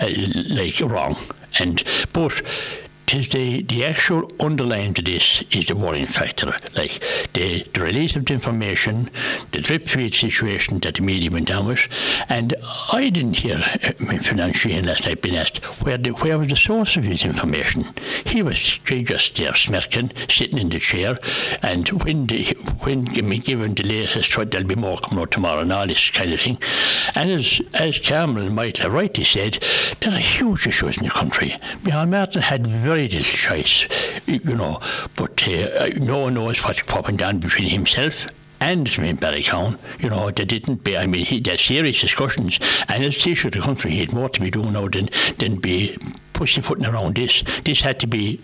uh, 0.00 0.10
like 0.48 0.80
wrong. 0.80 1.16
And 1.58 1.82
but 2.12 2.42
tis 3.12 3.28
the, 3.28 3.60
the 3.62 3.84
actual 3.84 4.26
underlying 4.40 4.94
to 4.94 5.02
this 5.02 5.44
is 5.50 5.66
the 5.66 5.76
worrying 5.76 6.06
factor. 6.06 6.46
Like 6.74 6.98
the, 7.34 7.62
the 7.74 7.80
release 7.80 8.16
of 8.16 8.24
the 8.24 8.32
information, 8.32 9.10
the 9.50 9.60
drip 9.60 9.82
feed 9.82 10.14
situation 10.14 10.78
that 10.78 10.94
the 10.94 11.02
media 11.02 11.30
went 11.30 11.48
down 11.48 11.66
with. 11.66 11.88
And 12.30 12.54
I 12.90 13.10
didn't 13.10 13.40
hear 13.40 13.56
uh, 13.56 14.18
financially 14.18 14.76
unless 14.76 15.06
I've 15.06 15.20
been 15.20 15.34
asked 15.34 15.58
where, 15.84 15.98
the, 15.98 16.10
where 16.10 16.38
was 16.38 16.48
the 16.48 16.56
source 16.56 16.96
of 16.96 17.04
his 17.04 17.26
information. 17.26 17.84
He 18.24 18.42
was 18.42 18.78
just 18.78 19.36
there 19.36 19.54
smirking, 19.54 20.12
sitting 20.30 20.58
in 20.58 20.70
the 20.70 20.78
chair. 20.78 21.18
And 21.62 21.86
when, 22.04 22.24
the, 22.26 22.56
when 22.80 23.04
given 23.04 23.74
the 23.74 23.82
latest, 23.82 24.34
there'll 24.50 24.66
be 24.66 24.74
more 24.74 24.96
coming 24.96 25.20
out 25.20 25.32
tomorrow 25.32 25.60
and 25.60 25.72
all 25.72 25.86
this 25.86 26.10
kind 26.10 26.32
of 26.32 26.40
thing. 26.40 26.56
And 27.14 27.30
as, 27.30 27.60
as 27.74 28.00
Carmel 28.00 28.48
Michael 28.48 28.90
rightly 28.90 29.24
said, 29.24 29.62
there 30.00 30.12
are 30.14 30.18
huge 30.18 30.66
issues 30.66 30.96
in 30.96 31.04
the 31.04 31.10
country. 31.10 31.50
Micheál 31.82 32.08
Martin 32.08 32.40
had 32.40 32.66
very 32.66 33.01
very 33.08 33.22
choice, 33.22 33.86
you 34.26 34.56
know. 34.56 34.80
But 35.16 35.46
uh, 35.48 35.88
no 36.00 36.20
one 36.20 36.34
knows 36.34 36.62
what's 36.64 36.82
popping 36.82 37.16
down 37.16 37.38
between 37.38 37.68
himself 37.68 38.26
and 38.62 38.88
in 38.98 39.16
Barry 39.16 39.42
Cowen, 39.42 39.76
you 39.98 40.08
know, 40.08 40.30
they 40.30 40.44
didn't 40.44 40.84
be, 40.84 40.96
I 40.96 41.06
mean, 41.06 41.24
he, 41.24 41.40
there's 41.40 41.60
serious 41.60 42.00
discussions, 42.00 42.60
and 42.88 43.02
as 43.02 43.18
Taoiseach 43.18 43.46
of 43.46 43.52
the 43.52 43.60
country, 43.60 43.90
he 43.90 43.98
had 43.98 44.12
more 44.12 44.28
to 44.28 44.40
be 44.40 44.52
doing 44.52 44.72
now 44.72 44.86
than, 44.86 45.08
than 45.38 45.56
be 45.56 45.98
pussyfooting 46.32 46.86
around 46.86 47.16
this. 47.16 47.42
This 47.64 47.80
had 47.80 47.98
to 48.00 48.06
be 48.06 48.40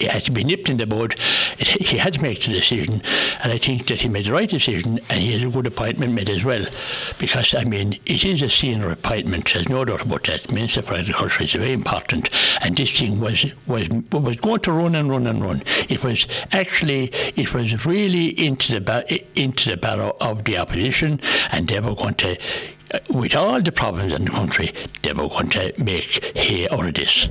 it 0.00 0.10
had 0.10 0.22
to 0.22 0.32
be 0.32 0.44
nipped 0.44 0.68
in 0.68 0.76
the 0.76 0.86
bud. 0.86 1.18
He 1.58 1.98
had 1.98 2.14
to 2.14 2.22
make 2.22 2.40
the 2.42 2.52
decision, 2.52 3.02
and 3.42 3.52
I 3.52 3.58
think 3.58 3.86
that 3.86 4.00
he 4.00 4.08
made 4.08 4.24
the 4.24 4.32
right 4.32 4.48
decision, 4.48 4.98
and 5.10 5.20
he 5.20 5.32
has 5.32 5.42
a 5.42 5.50
good 5.50 5.66
appointment 5.66 6.12
made 6.12 6.28
as 6.28 6.44
well. 6.44 6.64
Because, 7.18 7.54
I 7.54 7.64
mean, 7.64 7.98
it 8.06 8.24
is 8.24 8.42
a 8.42 8.50
senior 8.50 8.90
appointment, 8.90 9.52
there's 9.52 9.68
no 9.68 9.84
doubt 9.84 10.02
about 10.02 10.24
that. 10.24 10.50
Minister 10.52 10.82
for 10.82 10.94
Agriculture 10.94 11.44
is 11.44 11.52
very 11.52 11.72
important, 11.72 12.30
and 12.60 12.76
this 12.76 12.98
thing 12.98 13.20
was, 13.20 13.52
was, 13.66 13.88
was 14.12 14.36
going 14.38 14.60
to 14.60 14.72
run 14.72 14.94
and 14.94 15.10
run 15.10 15.26
and 15.26 15.42
run. 15.42 15.62
It 15.88 16.02
was 16.02 16.26
actually, 16.52 17.10
it 17.36 17.54
was 17.54 17.86
really 17.86 18.28
into 18.28 18.80
the, 18.80 19.22
into 19.34 19.70
the 19.70 19.76
barrow 19.76 20.16
of 20.20 20.44
the 20.44 20.58
opposition, 20.58 21.20
and 21.52 21.68
they 21.68 21.80
were 21.80 21.94
going 21.94 22.14
to, 22.14 22.38
uh, 22.92 22.98
with 23.10 23.34
all 23.34 23.60
the 23.60 23.72
problems 23.72 24.12
in 24.12 24.24
the 24.24 24.30
country, 24.30 24.72
they 25.02 25.12
were 25.12 25.28
going 25.28 25.50
to 25.50 25.72
make 25.82 26.36
hay 26.36 26.68
out 26.68 26.86
of 26.86 26.94
this. 26.94 27.28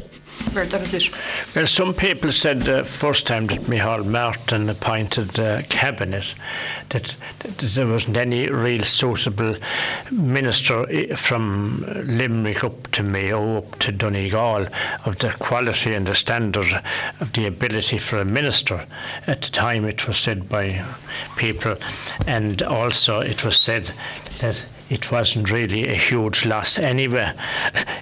Well, 1.55 1.67
some 1.67 1.93
people 1.93 2.31
said 2.31 2.61
the 2.61 2.83
first 2.83 3.27
time 3.27 3.47
that 3.47 3.61
Micheál 3.61 4.05
Martin 4.05 4.69
appointed 4.69 5.29
the 5.29 5.65
cabinet 5.69 6.35
that, 6.89 7.15
that, 7.39 7.57
there 7.57 7.87
wasn't 7.87 8.17
any 8.17 8.47
real 8.47 8.83
suitable 8.83 9.55
minister 10.11 10.85
eh, 10.89 11.15
from 11.15 11.83
Limerick 12.05 12.63
up 12.63 12.91
to 12.91 13.03
Mayo, 13.03 13.57
up 13.57 13.79
to 13.79 13.91
Donegal, 13.91 14.67
of 15.05 15.17
the 15.19 15.35
quality 15.39 15.93
and 15.93 16.07
the 16.07 16.15
standard 16.15 16.81
of 17.19 17.33
the 17.33 17.47
ability 17.47 17.97
for 17.97 18.19
a 18.19 18.25
minister. 18.25 18.85
At 19.27 19.41
the 19.41 19.51
time, 19.51 19.85
it 19.85 20.07
was 20.07 20.17
said 20.17 20.49
by 20.49 20.83
people, 21.37 21.75
and 22.27 22.61
also 22.61 23.19
it 23.19 23.43
was 23.43 23.59
said 23.59 23.91
that 24.39 24.65
it 24.93 25.11
wasn't 25.11 25.51
really 25.51 25.87
a 25.87 25.95
huge 25.95 26.45
loss 26.45 26.77
anyway 26.77 27.33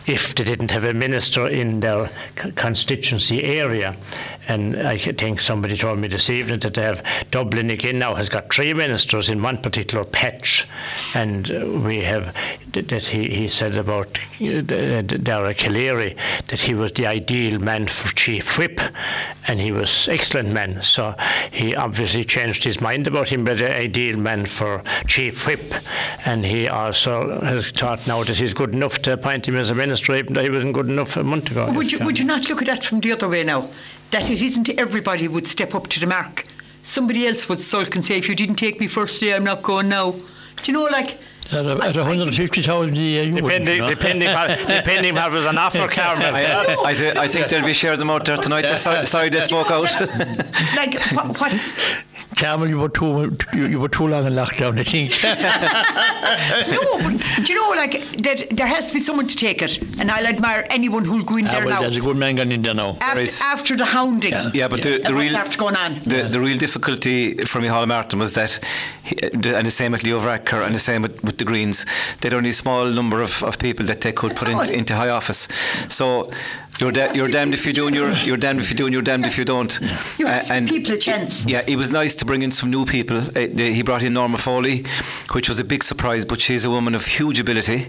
if 0.06 0.36
they 0.36 0.44
didn't 0.44 0.72
have 0.72 0.84
a 0.84 0.94
minister 0.94 1.48
in 1.48 1.80
their 1.80 2.10
constituency 2.56 3.44
area. 3.44 3.96
And 4.52 4.76
I 4.86 4.98
think 4.98 5.40
somebody 5.40 5.78
told 5.78 6.00
me 6.00 6.10
this 6.10 6.30
evening 6.30 6.60
that 6.60 6.74
they 6.74 6.82
have 6.82 7.02
Dublin 7.32 7.70
again 7.70 8.00
now 8.00 8.16
has 8.16 8.28
got 8.28 8.54
three 8.54 8.74
ministers 8.74 9.30
in 9.30 9.42
one 9.42 9.58
particular 9.58 10.04
patch, 10.04 10.68
and 11.16 11.48
we 11.86 12.02
have 12.02 12.36
that 12.74 12.92
he, 12.92 13.30
he 13.30 13.48
said 13.48 13.78
about 13.78 14.20
uh, 14.42 15.02
Dara 15.02 15.54
Calleary 15.54 16.18
that 16.48 16.60
he 16.60 16.74
was 16.74 16.92
the 16.92 17.08
ideal 17.08 17.60
man 17.60 17.88
for 17.88 18.14
chief 18.14 18.58
whip, 18.58 18.82
and 19.48 19.62
he 19.62 19.72
was 19.72 20.10
excellent 20.10 20.52
man. 20.52 20.82
So 20.82 21.16
he 21.50 21.74
obviously 21.74 22.26
changed 22.26 22.66
his 22.66 22.82
mind 22.82 23.08
about 23.08 23.30
him, 23.30 23.46
but 23.46 23.58
the 23.58 23.74
ideal 23.74 24.18
man 24.18 24.46
for 24.46 24.84
chief 25.08 25.48
whip, 25.48 25.74
and 26.26 26.46
he 26.46 26.68
also 26.68 27.40
has 27.40 27.72
thought 27.72 28.06
now 28.06 28.22
that 28.26 28.36
he's 28.36 28.54
good 28.54 28.74
enough 28.74 29.02
to 29.04 29.14
appoint 29.14 29.48
him 29.48 29.56
as 29.56 29.70
a 29.70 29.76
minister, 29.76 30.14
even 30.14 30.34
though 30.34 30.44
he 30.44 30.50
wasn't 30.50 30.74
good 30.74 30.90
enough 30.90 31.16
a 31.16 31.24
month 31.24 31.52
ago. 31.52 31.72
Would 31.72 31.94
you, 31.94 32.00
would 32.00 32.20
you 32.20 32.26
not 32.26 32.50
look 32.50 32.62
at 32.62 32.68
that 32.68 32.84
from 32.84 33.00
the 33.00 33.14
other 33.14 33.30
way 33.30 33.46
now? 33.46 33.70
That 34.12 34.30
it 34.30 34.42
isn't 34.42 34.70
everybody 34.78 35.28
would 35.28 35.48
step 35.48 35.74
up 35.74 35.88
to 35.88 36.00
the 36.00 36.08
mark. 36.08 36.46
Somebody 36.84 37.28
else 37.28 37.48
would 37.48 37.60
sulk 37.60 37.96
and 37.96 38.04
say, 38.04 38.18
if 38.18 38.28
you 38.28 38.36
didn't 38.36 38.56
take 38.56 38.80
me 38.80 38.88
first 38.88 39.20
day, 39.20 39.34
I'm 39.34 39.44
not 39.44 39.64
going 39.64 39.90
now. 39.90 40.12
Do 40.12 40.72
you 40.72 40.74
know, 40.74 40.84
like... 40.86 41.18
At, 41.52 41.66
a, 41.66 41.84
at 41.84 41.96
150,000 41.96 42.96
a 42.96 43.00
year, 43.00 43.24
you 43.24 43.36
depending, 43.36 43.86
depending, 43.88 44.30
depending 44.68 45.16
what 45.16 45.32
was 45.32 45.46
an 45.46 45.58
offer, 45.58 45.88
Carmel. 45.92 46.34
I, 46.34 46.44
uh, 46.44 46.82
I, 46.84 46.94
th- 46.94 47.16
I 47.18 47.28
think 47.28 47.48
they'll 47.48 47.66
be 47.66 47.74
sharing 47.74 48.00
them 48.00 48.10
out 48.10 48.26
there 48.26 48.38
tonight. 48.38 48.66
Sorry, 48.76 49.06
sorry 49.06 49.30
they 49.30 49.42
spoke 49.42 49.70
out. 49.70 49.84
like, 50.76 51.00
what, 51.12 51.40
what 51.40 52.06
Carmel, 52.38 52.68
you 52.70 52.80
were 52.80 52.90
too 52.90 53.36
you, 53.54 53.66
you 53.68 53.80
were 53.80 53.90
too 53.90 54.08
long 54.08 54.26
in 54.26 54.34
lockdown, 54.34 54.80
I 54.80 54.84
think. 54.84 55.12
no, 56.72 56.98
but 56.98 57.46
do 57.46 57.54
you 57.54 57.60
know, 57.60 57.70
like, 57.76 57.94
that 58.24 58.48
there 58.52 58.68
has 58.68 58.88
to 58.88 58.94
be 58.94 59.00
someone 59.00 59.28
to 59.28 59.36
take 59.36 59.62
it, 59.62 59.78
and 60.00 60.10
I'll 60.12 60.26
admire 60.26 60.66
anyone 60.70 61.06
who'll 61.06 61.24
go 61.24 61.38
in 61.38 61.48
Ah, 61.48 61.52
there 61.52 61.66
well, 61.66 61.76
now. 61.76 61.82
there's 61.82 61.98
a 61.98 62.02
good 62.02 62.18
man 62.18 62.36
gone 62.36 62.52
in 62.52 62.62
there 62.62 62.74
now. 62.74 62.98
After, 63.02 63.20
is- 63.22 63.42
after 63.44 63.76
the 63.78 63.86
hounding. 63.86 64.34
Yeah, 64.54 64.68
but 64.68 64.82
the, 64.82 64.98
the 65.00 65.08
And 65.08 65.18
real 65.18 65.36
after 65.36 65.58
going 65.58 65.76
on? 65.76 66.00
The, 66.02 66.24
the 66.30 66.40
real 66.40 66.58
difficulty 66.58 67.36
for 67.46 67.60
Micheál 67.60 67.88
Martin 67.88 68.20
was 68.20 68.34
that, 68.36 68.60
he, 69.04 69.16
and 69.22 69.44
the 69.44 69.72
same 69.72 69.92
with 69.92 70.04
Leo 70.04 70.20
Varadkar 70.20 70.66
and 70.66 70.74
the 70.76 70.80
same 70.80 71.02
with, 71.04 71.24
with 71.24 71.38
the 71.38 71.46
Greens, 71.46 71.86
they 72.22 72.30
had 72.30 72.34
only 72.34 72.50
a 72.50 72.54
small 72.54 72.86
number 72.88 73.22
of, 73.22 73.44
of 73.44 73.60
people 73.60 73.86
that 73.88 74.02
they 74.02 74.12
could 74.14 74.36
put 74.36 74.50
all. 74.50 74.62
into, 74.62 74.74
into 74.74 74.96
high 74.96 75.10
office. 75.10 75.48
So 75.90 76.32
you're 76.82 76.92
da- 76.92 77.14
you're 77.14 77.28
damned 77.30 77.54
if 77.54 77.66
you 77.66 77.74
do, 77.74 77.88
and 77.88 77.96
you're 77.96 78.12
you're 78.26 78.38
damned 78.38 78.60
if 78.60 78.70
you 78.72 78.76
do, 78.76 78.86
and 78.86 78.94
you're 78.94 79.02
damned 79.12 79.26
if 79.26 79.38
you 79.38 79.46
don't. 79.46 79.80
You 80.20 80.28
have 80.28 80.46
to 80.48 80.54
Uh, 80.54 80.60
give 80.60 80.70
people 80.70 80.94
a 80.94 80.98
chance. 80.98 81.46
Yeah, 81.46 81.62
it 81.68 81.78
was 81.78 81.92
nice 81.92 82.16
to 82.18 82.26
bring 82.26 82.42
in 82.42 82.52
some 82.52 82.70
new 82.72 82.86
people. 82.86 83.18
Uh, 83.18 83.48
the- 83.54 83.72
he 83.74 83.84
brought 83.84 84.04
in 84.04 84.14
Norma 84.14 84.38
Foley, 84.38 84.84
which 85.32 85.48
was 85.48 85.60
a 85.60 85.64
big 85.64 85.84
surprise, 85.84 86.26
but 86.26 86.42
she's 86.42 86.66
a 86.66 86.70
woman 86.70 86.96
of 86.96 87.06
huge 87.06 87.40
ability, 87.40 87.88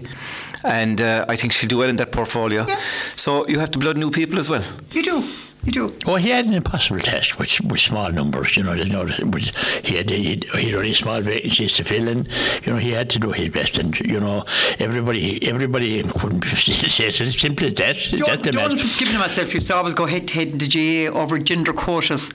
and 0.63 1.01
uh, 1.01 1.25
I 1.27 1.35
think 1.35 1.51
she'll 1.53 1.69
do 1.69 1.77
well 1.79 1.89
in 1.89 1.95
that 1.97 2.11
portfolio. 2.11 2.65
Yeah. 2.67 2.79
So 3.15 3.47
you 3.47 3.59
have 3.59 3.71
to 3.71 3.79
blood 3.79 3.97
new 3.97 4.11
people 4.11 4.37
as 4.39 4.49
well. 4.49 4.63
You 4.91 5.03
do. 5.03 5.23
You 5.65 5.71
do. 5.71 5.95
Oh, 6.05 6.15
he 6.15 6.29
had 6.29 6.45
an 6.45 6.53
impossible 6.53 6.99
task 6.99 7.39
with, 7.39 7.61
with 7.61 7.79
small 7.79 8.11
numbers, 8.11 8.57
you 8.57 8.63
know. 8.63 8.75
There's 8.75 8.91
no, 8.91 9.03
with, 9.03 9.55
he 9.85 9.95
had 9.95 10.09
he 10.09 10.41
had 10.51 10.73
only 10.75 10.93
small 10.93 11.21
vacancies 11.21 11.75
to 11.77 11.85
fill, 11.85 12.09
and 12.09 12.27
you 12.65 12.73
know 12.73 12.79
he 12.79 12.91
had 12.91 13.09
to 13.11 13.19
do 13.19 13.31
his 13.31 13.49
best. 13.49 13.77
And 13.77 13.97
you 14.01 14.19
know, 14.19 14.43
everybody 14.79 15.47
everybody 15.47 16.03
couldn't 16.03 16.43
say 16.43 17.05
it 17.07 17.21
as 17.21 17.37
simple 17.39 17.67
as 17.67 17.73
that. 17.75 17.95
That's 17.95 18.41
the 18.43 18.51
Donald 18.51 18.73
was 18.73 18.97
giving 18.97 19.17
myself. 19.17 19.53
used 19.53 19.67
to 19.67 19.75
always 19.75 19.93
go 19.93 20.05
head 20.05 20.27
to 20.27 20.33
head 20.33 20.49
in 20.49 20.57
the 20.57 20.67
GA 20.67 21.09
over 21.09 21.37
gender 21.37 21.71
quotas. 21.71 22.31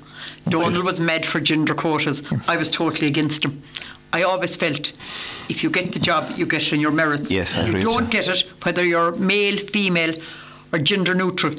Donald 0.48 0.84
was 0.84 0.98
mad 0.98 1.26
for 1.26 1.40
gender 1.40 1.74
quotas. 1.74 2.22
I 2.48 2.56
was 2.56 2.70
totally 2.70 3.08
against 3.08 3.44
him. 3.44 3.62
I 4.10 4.22
always 4.22 4.56
felt 4.56 4.92
if 5.50 5.62
you 5.62 5.68
get 5.68 5.92
the 5.92 5.98
job, 5.98 6.32
you 6.38 6.46
get 6.46 6.62
it 6.62 6.72
on 6.72 6.80
your 6.80 6.92
merits. 6.92 7.30
Yes, 7.30 7.56
I 7.58 7.62
you 7.62 7.66
agree 7.68 7.74
with 7.74 7.84
don't 7.84 8.04
you. 8.04 8.10
get 8.10 8.28
it 8.28 8.40
whether 8.64 8.82
you're 8.84 9.12
male, 9.16 9.58
female, 9.58 10.14
or 10.72 10.78
gender 10.78 11.14
neutral. 11.14 11.54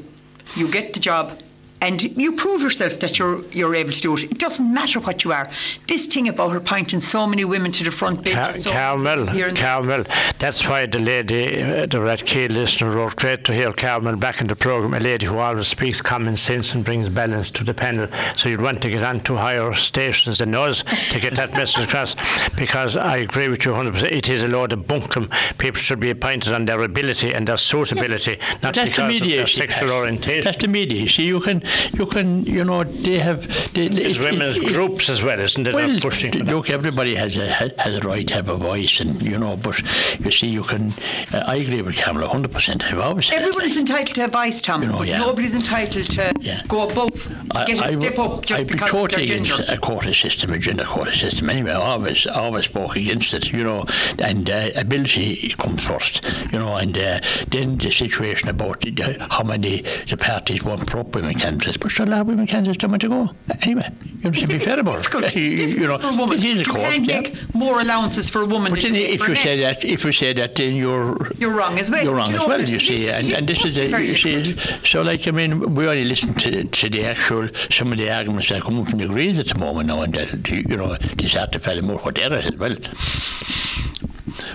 You 0.55 0.67
get 0.67 0.93
the 0.95 0.99
job. 0.99 1.39
And 1.81 2.01
you 2.17 2.33
prove 2.33 2.61
yourself 2.61 2.99
that 2.99 3.17
you're 3.19 3.41
you're 3.51 3.73
able 3.73 3.91
to 3.93 4.01
do 4.01 4.13
it. 4.15 4.23
It 4.23 4.37
doesn't 4.39 4.73
matter 4.73 4.99
what 4.99 5.23
you 5.23 5.31
are. 5.31 5.49
This 5.87 6.07
thing 6.07 6.27
about 6.27 6.49
her 6.51 6.59
pointing 6.59 6.99
so 6.99 7.25
many 7.25 7.45
women 7.45 7.71
to 7.73 7.83
the 7.85 7.91
front 7.91 8.23
bench. 8.23 8.35
Car- 8.35 8.57
so 8.59 8.71
Carmel, 8.71 9.27
here 9.27 9.47
and 9.47 9.55
there. 9.57 9.63
Carmel. 9.63 10.03
That's 10.39 10.67
why 10.67 10.85
the 10.87 10.99
lady, 10.99 11.61
uh, 11.61 11.85
the 11.85 11.99
Rathkeale 11.99 12.49
listener, 12.51 12.91
wrote 12.91 13.15
great 13.15 13.45
to 13.45 13.53
hear 13.53 13.71
Carmel 13.71 14.17
back 14.17 14.41
in 14.41 14.47
the 14.47 14.55
programme. 14.57 14.93
A 14.93 14.99
lady 14.99 15.25
who 15.25 15.37
always 15.37 15.67
speaks 15.67 16.01
common 16.01 16.35
sense 16.35 16.73
and 16.73 16.83
brings 16.83 17.07
balance 17.09 17.49
to 17.51 17.63
the 17.63 17.73
panel. 17.73 18.07
So 18.35 18.49
you'd 18.49 18.61
want 18.61 18.81
to 18.81 18.89
get 18.89 19.03
on 19.03 19.21
to 19.21 19.37
higher 19.37 19.73
stations 19.73 20.39
than 20.39 20.53
us 20.55 20.83
to 21.11 21.19
get 21.19 21.33
that 21.35 21.53
message 21.53 21.85
across. 21.85 22.15
Because 22.57 22.97
I 22.97 23.17
agree 23.17 23.47
with 23.47 23.65
you 23.65 23.71
100%. 23.71 24.11
It 24.11 24.27
is 24.27 24.43
a 24.43 24.47
load 24.49 24.73
of 24.73 24.79
bunkum. 24.85 25.29
People 25.57 25.79
should 25.79 25.99
be 26.01 26.09
appointed 26.09 26.53
on 26.53 26.65
their 26.65 26.81
ability 26.81 27.33
and 27.33 27.47
their 27.47 27.57
suitability, 27.57 28.37
not 28.61 28.73
That's 28.75 28.77
the 28.77 28.85
because 28.85 28.99
of 29.15 29.21
media. 29.21 29.37
their 29.37 29.47
sexual 29.47 29.89
Pat. 29.89 29.97
orientation. 29.97 30.43
That's 30.43 30.57
the 30.57 30.67
media. 30.67 31.07
See, 31.07 31.25
you 31.27 31.39
can, 31.39 31.61
you 31.93 32.05
can, 32.05 32.43
you 32.45 32.63
know, 32.63 32.83
they 32.83 33.19
have. 33.19 33.47
They, 33.73 33.87
There's 33.87 34.19
it- 34.19 34.23
women's 34.23 34.57
it- 34.57 34.63
it- 34.65 34.73
groups 34.73 35.09
as 35.09 35.23
well, 35.23 35.39
isn't 35.39 35.67
it? 35.67 35.73
Well, 35.73 35.99
pushing 35.99 36.31
for 36.31 36.43
look, 36.43 36.69
everybody 36.69 37.15
has 37.15 37.35
a 37.37 37.47
has 37.47 37.71
has 37.77 37.97
a 37.97 38.01
right 38.01 38.27
to 38.27 38.33
have 38.35 38.49
a 38.49 38.55
voice, 38.55 38.99
and 38.99 39.21
you 39.21 39.37
know. 39.37 39.57
But 39.57 39.81
you 40.19 40.31
see, 40.31 40.47
you 40.47 40.63
can. 40.63 40.93
Uh, 41.33 41.43
I 41.47 41.55
agree 41.55 41.81
with 41.81 41.97
Carmel 41.97 42.27
hundred 42.27 42.51
percent. 42.51 42.83
I've 42.85 42.99
always 42.99 43.27
said 43.27 43.43
that, 43.43 43.55
like. 43.55 43.75
entitled 43.77 44.15
to 44.15 44.23
advice, 44.25 44.61
Tom. 44.61 44.81
You 44.83 44.89
know, 44.89 44.97
but 44.99 45.07
yeah. 45.07 45.19
Nobody's 45.19 45.53
entitled 45.55 46.09
to 46.11 46.33
Yeah. 46.39 46.61
go 46.67 46.83
above, 46.87 47.11
to 47.13 47.63
get 47.65 47.79
a 47.81 47.83
I- 47.85 47.91
step 47.99 48.19
up 48.19 48.45
just 48.45 48.61
I'd 48.61 48.67
be 48.67 48.73
because 48.73 48.89
totally 48.91 49.23
of 49.23 49.29
against 49.29 49.59
a 49.71 49.77
quota 49.77 50.13
system, 50.13 50.51
a 50.51 50.57
gender 50.59 50.85
quota 50.85 51.11
system. 51.11 51.49
Anyway, 51.49 51.71
I 51.71 51.75
always, 51.75 52.25
I 52.27 52.39
always 52.39 52.65
spoke 52.65 52.95
against 52.95 53.33
it, 53.33 53.51
you 53.51 53.63
know, 53.63 53.85
and 54.19 54.49
uh, 54.49 54.69
ability 54.75 55.53
comes 55.57 55.85
first, 55.85 56.23
you 56.51 56.59
know, 56.59 56.75
and 56.75 56.97
uh, 56.97 57.19
then 57.49 57.77
the 57.77 57.91
situation 57.91 58.49
about 58.49 58.81
the, 58.81 59.27
how 59.29 59.43
many 59.43 59.81
the 60.09 60.17
parties 60.17 60.63
want 60.63 60.85
pro 60.87 61.01
women 61.03 61.33
candidates, 61.35 61.58
but 61.77 61.91
sure, 61.91 62.05
a 62.05 62.09
lot 62.09 62.21
of 62.21 62.27
women 62.27 62.47
candidates 62.47 62.77
don't 62.77 62.91
want 62.91 63.01
to 63.01 63.09
go. 63.09 63.29
Anyway, 63.61 63.87
you 64.23 64.33
should 64.33 64.49
be 64.49 64.59
fair 64.59 64.79
about 64.79 65.05
it. 65.05 65.35
You- 65.35 65.67
you 65.79 65.87
know, 65.87 65.97
for 65.97 66.07
a 66.07 66.15
woman. 66.15 66.37
it 66.37 66.43
is 66.43 66.55
a 66.55 66.59
you 66.59 66.65
court, 66.65 66.81
can't 66.81 67.05
yeah. 67.05 67.19
make 67.21 67.53
more 67.55 67.81
allowances 67.81 68.29
for 68.29 68.41
a 68.41 68.45
woman 68.45 68.71
But 68.71 68.81
then 68.81 68.95
if 68.95 69.27
you 69.27 69.35
say 69.35 69.59
that, 69.61 69.83
if 69.83 70.03
you 70.03 70.11
say 70.11 70.33
that, 70.33 70.55
then 70.55 70.75
you're 70.75 71.17
You're 71.37 71.51
wrong 71.53 71.77
as 71.79 71.89
well. 71.91 72.03
You're 72.03 72.15
wrong 72.15 72.29
you 72.29 72.35
as 72.41 72.47
well. 72.47 72.61
You 72.61 72.79
see, 72.79 73.05
is- 73.07 73.11
and, 73.11 73.31
and 73.33 73.47
this 73.47 73.63
is 73.65 73.75
the 73.75 73.85
you 74.01 74.17
see. 74.17 74.55
So, 74.85 75.01
like 75.01 75.27
I 75.27 75.31
mean, 75.31 75.75
we 75.75 75.87
only 75.87 76.05
listen 76.05 76.33
to 76.35 76.63
to 76.63 76.89
the 76.89 77.05
actual 77.05 77.47
some 77.69 77.91
of 77.91 77.97
the 77.97 78.09
arguments 78.09 78.49
that 78.49 78.59
are 78.59 78.61
coming 78.61 78.85
from 78.85 78.99
the 78.99 79.07
Greens 79.07 79.39
at 79.39 79.47
the 79.47 79.57
moment 79.59 79.87
now, 79.87 80.01
and 80.01 80.13
that 80.13 80.49
you 80.49 80.77
know 80.77 80.95
they 81.17 81.27
start 81.27 81.51
to 81.53 81.59
fell 81.59 81.81
more 81.81 81.99
they're 82.11 82.33
at 82.33 82.45
as 82.45 82.55
well. 82.55 82.75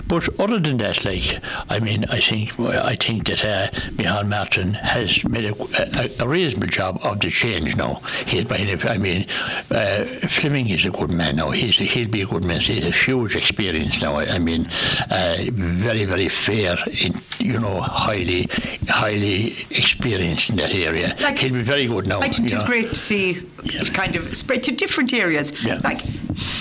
But 0.07 0.27
other 0.39 0.59
than 0.59 0.77
that, 0.77 1.05
like 1.05 1.39
I 1.69 1.79
mean, 1.79 2.05
I 2.09 2.19
think 2.19 2.59
I 2.59 2.95
think 2.95 3.25
that 3.27 3.43
uh, 3.45 3.67
Micheál 3.91 4.27
Martin 4.27 4.73
has 4.75 5.23
made 5.25 5.45
a, 5.45 5.53
a, 6.01 6.25
a 6.25 6.27
reasonable 6.27 6.67
job 6.67 6.99
of 7.03 7.19
the 7.19 7.29
change 7.29 7.75
now. 7.77 8.01
He's 8.25 8.45
by 8.45 8.57
I 8.57 8.97
mean, 8.97 9.25
uh, 9.71 10.03
Fleming 10.27 10.69
is 10.69 10.85
a 10.85 10.91
good 10.91 11.11
man 11.11 11.37
now. 11.37 11.51
He's 11.51 11.77
he'll 11.77 12.09
be 12.09 12.21
a 12.21 12.25
good 12.25 12.43
man. 12.43 12.59
He 12.61 12.81
has 12.81 12.95
huge 12.95 13.35
experience 13.35 14.01
now. 14.01 14.15
I, 14.15 14.35
I 14.35 14.39
mean, 14.39 14.67
uh, 15.09 15.37
very 15.51 16.05
very 16.05 16.29
fair, 16.29 16.77
in, 17.01 17.13
you 17.39 17.59
know, 17.59 17.81
highly 17.81 18.49
highly 18.89 19.53
experienced 19.71 20.49
in 20.49 20.55
that 20.57 20.73
area. 20.73 21.15
Like, 21.21 21.39
he'll 21.39 21.53
be 21.53 21.63
very 21.63 21.87
good 21.87 22.07
now. 22.07 22.19
I 22.19 22.29
think 22.29 22.51
it's 22.51 22.61
know. 22.61 22.67
great 22.67 22.89
to 22.89 22.95
see 22.95 23.41
Yeah. 23.63 23.81
it 23.81 23.93
kind 23.93 24.15
of 24.15 24.35
spread 24.35 24.61
to 24.63 24.71
different 24.71 25.11
areas. 25.13 25.51
Yeah. 25.65 25.79
Like 25.83 26.01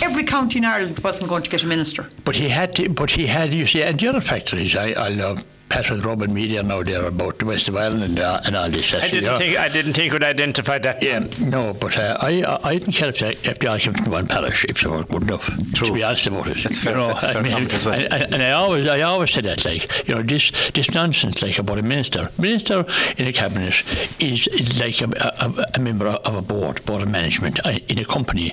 every 0.03 0.25
county 0.25 0.59
in 0.59 0.65
Ireland 0.65 0.99
wasn't 1.01 1.29
going 1.29 1.43
to 1.43 1.51
get 1.51 1.63
a 1.63 1.67
minister. 1.67 2.09
But 2.25 2.37
he 2.37 2.49
had 2.49 2.75
to, 2.77 2.89
but 2.89 3.11
he 3.11 3.24
had, 3.27 3.53
you 3.53 3.67
see, 3.67 3.83
and 3.83 3.99
the 3.99 4.09
other 4.09 4.21
factor 4.21 4.57
is, 4.57 4.75
I, 4.77 4.93
I 4.93 5.09
love 5.09 5.45
Patrick 5.75 6.05
Robin 6.05 6.33
media 6.33 6.63
now 6.63 6.83
there 6.85 7.05
about 7.05 7.39
the 7.39 7.47
West 7.47 7.67
of 7.67 7.77
Ireland 7.77 8.05
and, 8.05 8.19
uh, 8.21 8.41
and 8.45 8.57
all 8.57 8.71
this. 8.71 8.95
I 8.95 9.01
didn't 9.09 9.25
yeah. 9.25 9.39
think 9.39 9.59
I 9.59 9.69
didn't 9.69 9.95
think 9.95 10.13
would 10.13 10.23
identify 10.23 10.79
that. 10.79 11.03
Yeah, 11.03 11.27
no, 11.41 11.73
but 11.75 11.99
uh, 11.99 12.17
I 12.21 12.45
I 12.63 12.75
didn't 12.79 12.93
care 12.95 13.09
if 13.09 13.19
they, 13.19 13.33
if 13.51 13.59
they 13.59 13.67
all 13.67 13.79
came 13.79 13.93
from 13.93 14.13
one 14.13 14.27
parish 14.29 14.65
if 14.67 14.81
they 14.83 14.89
were 14.89 15.03
good 15.05 15.25
enough. 15.25 15.47
To 15.75 15.93
be 15.93 16.03
honest 16.05 16.27
about 16.29 16.47
it, 16.47 16.59
That's 16.63 16.79
fair- 16.83 16.93
You 16.93 16.99
know, 16.99 17.07
that's 17.09 17.25
a 17.25 17.33
fair 17.33 17.43
I 17.43 17.61
mean, 17.61 17.71
as 17.73 17.85
well. 17.87 17.95
And, 18.01 18.13
and- 18.13 18.35
and 18.35 18.43
I 18.43 18.53
always 18.53 18.87
I 18.87 19.01
always 19.03 19.33
said 19.33 19.45
that 19.45 19.65
like 19.65 20.09
you 20.09 20.15
know 20.15 20.23
this 20.23 20.71
this 20.71 20.95
nonsense 20.95 21.43
like 21.43 21.59
about 21.59 21.79
a 21.79 21.83
minister 21.83 22.29
minister 22.39 22.85
in 23.19 23.27
a 23.27 23.33
cabinet 23.33 23.83
is, 24.21 24.47
is 24.49 24.79
like 24.81 25.01
a, 25.01 25.09
a, 25.45 25.67
a 25.75 25.81
member 25.81 26.07
of 26.07 26.35
a 26.37 26.43
board 26.43 26.85
board 26.87 27.03
of 27.03 27.09
management 27.11 27.59
uh, 27.67 27.79
in 27.89 27.99
a 27.99 28.05
company, 28.05 28.53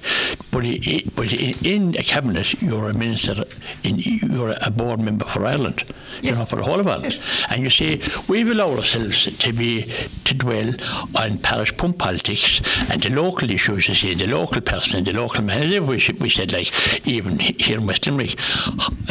but 0.51 0.63
i 0.65 1.03
but 1.15 1.31
in, 1.33 1.55
in 1.65 1.95
a 1.99 2.03
cabinet 2.03 2.59
you're 2.61 2.89
a 2.89 2.93
minister 2.97 3.35
in 3.83 3.95
you're 3.97 4.55
a 4.65 4.71
board 4.71 5.01
member 5.01 5.25
for 5.25 5.45
Ireland. 5.45 5.83
You 6.21 6.31
know 6.33 6.45
for 6.45 6.55
the 6.57 6.63
whole 6.63 6.79
of 6.79 6.87
Ireland, 6.87 7.10
and 7.49 7.63
you 7.63 7.69
see 7.69 8.01
we've 8.27 8.49
allowed 8.49 8.79
ourselves 8.79 9.37
to 9.37 9.53
be 9.53 9.83
to 10.25 10.33
dwell 10.33 10.73
on 11.15 11.37
parish 11.39 11.75
pump 11.77 11.97
politics 11.97 12.61
and 12.89 13.01
the 13.01 13.09
local 13.09 13.49
issues, 13.49 13.87
you 13.87 13.95
see, 13.95 14.13
the 14.13 14.27
local 14.27 14.61
person 14.61 15.03
the 15.03 15.13
local 15.13 15.43
manager. 15.43 15.81
We, 15.81 16.03
we 16.19 16.29
said 16.29 16.51
like 16.51 16.71
even 17.07 17.39
here 17.39 17.77
in 17.77 17.87
West 17.87 18.05
Limerick, 18.05 18.37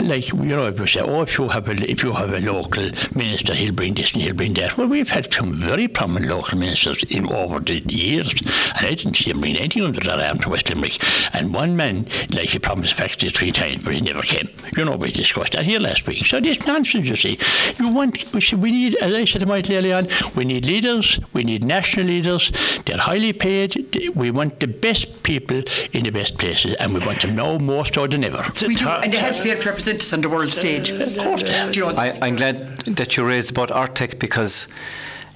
like 0.03 0.29
you 0.29 0.57
know, 0.57 0.67
if 0.67 0.81
we 0.81 0.87
say, 0.87 1.01
oh, 1.01 1.23
if 1.23 1.39
you 1.39 1.49
have 1.49 1.69
a 1.69 1.91
if 1.91 2.03
you 2.03 2.13
have 2.13 2.33
a 2.33 2.41
local 2.41 2.91
minister, 3.15 3.55
he'll 3.55 3.73
bring 3.73 3.95
this 3.95 4.13
and 4.13 4.23
he'll 4.23 4.35
bring 4.35 4.55
that. 4.55 4.77
Well, 4.77 4.87
we've 4.87 5.11
had 5.11 5.33
some 5.33 5.55
very 5.55 5.89
prominent 5.89 6.31
local 6.31 6.59
ministers 6.59 7.03
in 7.05 7.31
over 7.33 7.61
the 7.61 7.81
years, 7.81 8.33
and 8.77 8.87
I 8.87 8.95
didn't 8.95 9.15
see 9.15 9.31
him 9.31 9.41
bring 9.41 9.57
anything 9.57 9.85
under 9.85 10.01
that 10.01 10.21
arm 10.21 10.39
to 10.39 10.49
West 10.51 10.69
Limerick. 10.69 10.99
And 11.35 11.55
one 11.55 11.77
man, 11.77 12.07
like 12.33 12.51
he 12.51 12.59
promised 12.59 12.95
factory 12.95 13.31
three 13.31 13.53
times, 13.53 13.85
but 13.85 13.95
he 13.95 14.01
never 14.01 14.23
came. 14.23 14.49
You 14.77 14.85
know, 14.85 14.97
we 14.97 15.11
discussed 15.11 15.53
that 15.53 15.65
here 15.65 15.81
last 15.81 16.07
week. 16.07 16.25
So 16.27 16.41
this 16.41 16.65
nonsense, 16.67 17.07
you 17.07 17.17
see, 17.17 17.39
you 17.81 17.89
want 17.89 18.33
we, 18.33 18.41
see, 18.41 18.57
we 18.57 18.71
need, 18.71 18.95
as 18.97 19.13
I 19.13 19.25
said 19.25 19.41
to 19.41 19.47
Michael 19.47 19.77
earlier 19.77 19.97
on, 19.97 20.09
we 20.37 20.45
need 20.45 20.65
leaders, 20.67 21.19
we 21.33 21.43
need 21.43 21.65
national 21.65 22.07
leaders. 22.07 22.53
They're 22.85 22.99
highly 22.99 23.33
paid. 23.33 23.89
We 24.15 24.31
want 24.31 24.61
the 24.61 24.67
best 24.67 25.23
people 25.23 25.63
in 25.93 26.05
the 26.05 26.11
best 26.11 26.39
places, 26.39 26.75
and 26.77 26.95
we 26.95 27.01
want 27.01 27.23
them 27.23 27.37
now 27.37 27.59
more 27.59 27.85
so 27.87 28.07
than 28.07 28.25
ever. 28.25 28.45
We 28.67 28.77
do, 28.77 28.89
and 28.89 29.13
they 29.13 29.19
have 29.19 29.37
to 29.37 29.43
be 29.43 29.51
able 29.51 29.63
to 29.63 29.69
represent 29.69 30.01
us 30.01 30.13
on 30.13 30.21
the 30.21 30.29
world 30.29 30.51
stage. 30.51 30.91
Of 30.91 31.17
course. 31.17 31.43
You 31.75 31.83
know, 31.83 31.89
I, 31.97 32.19
I'm 32.23 32.37
glad 32.37 32.59
that 32.87 33.17
you 33.17 33.27
raised 33.27 33.51
about 33.51 33.71
Artec 33.71 34.19
because 34.19 34.69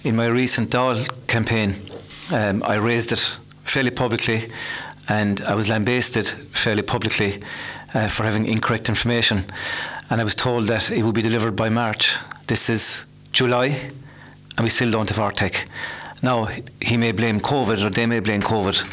in 0.02 0.16
my 0.16 0.26
recent 0.26 0.70
Dáil 0.70 1.08
campaign, 1.26 1.74
um, 2.32 2.62
I 2.62 2.76
raised 2.76 3.12
it 3.12 3.38
fairly 3.64 3.90
publicly 3.90 4.50
and 5.08 5.40
I 5.42 5.54
was 5.54 5.68
lambasted 5.68 6.28
fairly 6.52 6.82
publicly 6.82 7.42
uh, 7.94 8.08
for 8.08 8.24
having 8.24 8.46
incorrect 8.46 8.88
information. 8.88 9.44
And 10.10 10.20
I 10.20 10.24
was 10.24 10.34
told 10.34 10.66
that 10.68 10.90
it 10.90 11.02
would 11.02 11.14
be 11.14 11.22
delivered 11.22 11.56
by 11.56 11.68
March. 11.68 12.16
This 12.46 12.68
is 12.68 13.06
July 13.32 13.68
and 14.58 14.64
we 14.64 14.68
still 14.68 14.90
don't 14.90 15.08
have 15.08 15.18
Artec. 15.18 15.64
Now, 16.22 16.48
he 16.80 16.98
may 16.98 17.12
blame 17.12 17.40
COVID 17.40 17.86
or 17.86 17.88
they 17.88 18.04
may 18.04 18.20
blame 18.20 18.42
COVID, 18.42 18.84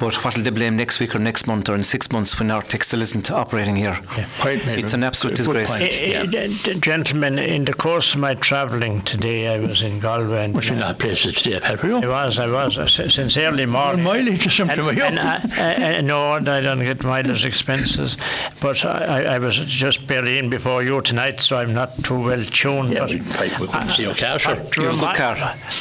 But 0.00 0.14
what 0.24 0.34
will 0.34 0.42
they 0.42 0.50
blame 0.50 0.76
next 0.78 0.98
week 0.98 1.14
or 1.14 1.18
next 1.18 1.46
month 1.46 1.68
or 1.68 1.74
in 1.74 1.84
six 1.84 2.10
months 2.10 2.38
when 2.38 2.50
our 2.50 2.62
textile 2.62 3.02
isn't 3.02 3.30
operating 3.30 3.76
here? 3.76 3.98
Point 4.38 4.64
made. 4.64 4.78
It's 4.78 4.94
an 4.94 5.04
absolute 5.04 5.36
disgrace. 5.36 5.70
point. 5.70 5.82
Eh, 5.82 6.10
Yeah. 6.12 6.40
eh, 6.40 6.48
d- 6.64 6.80
Gentlemen, 6.80 7.38
in 7.38 7.66
the 7.66 7.74
course 7.74 8.14
of 8.14 8.20
my 8.20 8.34
travelling 8.34 9.02
today, 9.02 9.48
I 9.54 9.60
was 9.60 9.82
in 9.82 10.00
Galway. 10.00 10.44
And, 10.46 10.54
But 10.54 10.66
you're 10.68 10.78
not 10.78 10.98
places 10.98 11.34
to 11.34 11.38
stay, 11.40 11.60
Pat, 11.60 11.84
I 11.84 12.06
was, 12.06 12.38
I 12.38 12.46
was, 12.50 12.78
uh, 12.78 12.82
s- 12.84 13.14
since 13.14 13.36
early 13.36 13.66
morning. 13.66 14.02
mileage 14.02 14.46
or 14.46 14.50
something, 14.50 14.78
And, 14.78 14.86
were 14.86 14.94
you? 14.94 15.02
and 15.02 15.18
I, 15.20 15.40
I, 15.58 15.96
I, 15.96 16.00
no, 16.00 16.32
I 16.32 16.60
don't 16.62 16.78
get 16.80 17.04
mileage 17.04 17.44
expenses. 17.44 18.16
But 18.62 18.82
I, 18.86 18.88
I- 19.24 19.34
I 19.34 19.38
was 19.38 19.56
just 19.58 20.06
barely 20.06 20.38
in 20.38 20.48
before 20.48 20.82
you 20.82 21.02
tonight, 21.02 21.40
so 21.42 21.58
I'm 21.58 21.74
not 21.74 21.90
too 22.04 22.20
well 22.20 22.42
tuned. 22.44 22.92
Yeah, 22.92 23.00
but 23.00 23.10
we, 23.10 23.16
we 23.60 23.66
couldn't 23.68 23.90
see 23.90 24.04
your 24.04 24.14
car, 24.14 24.38
sure. 24.38 24.54
what, 24.56 24.76
You 24.76 24.84
have 24.84 24.94
a 24.94 24.96
good 24.96 25.04
remi- 25.04 25.18
car. 25.18 25.36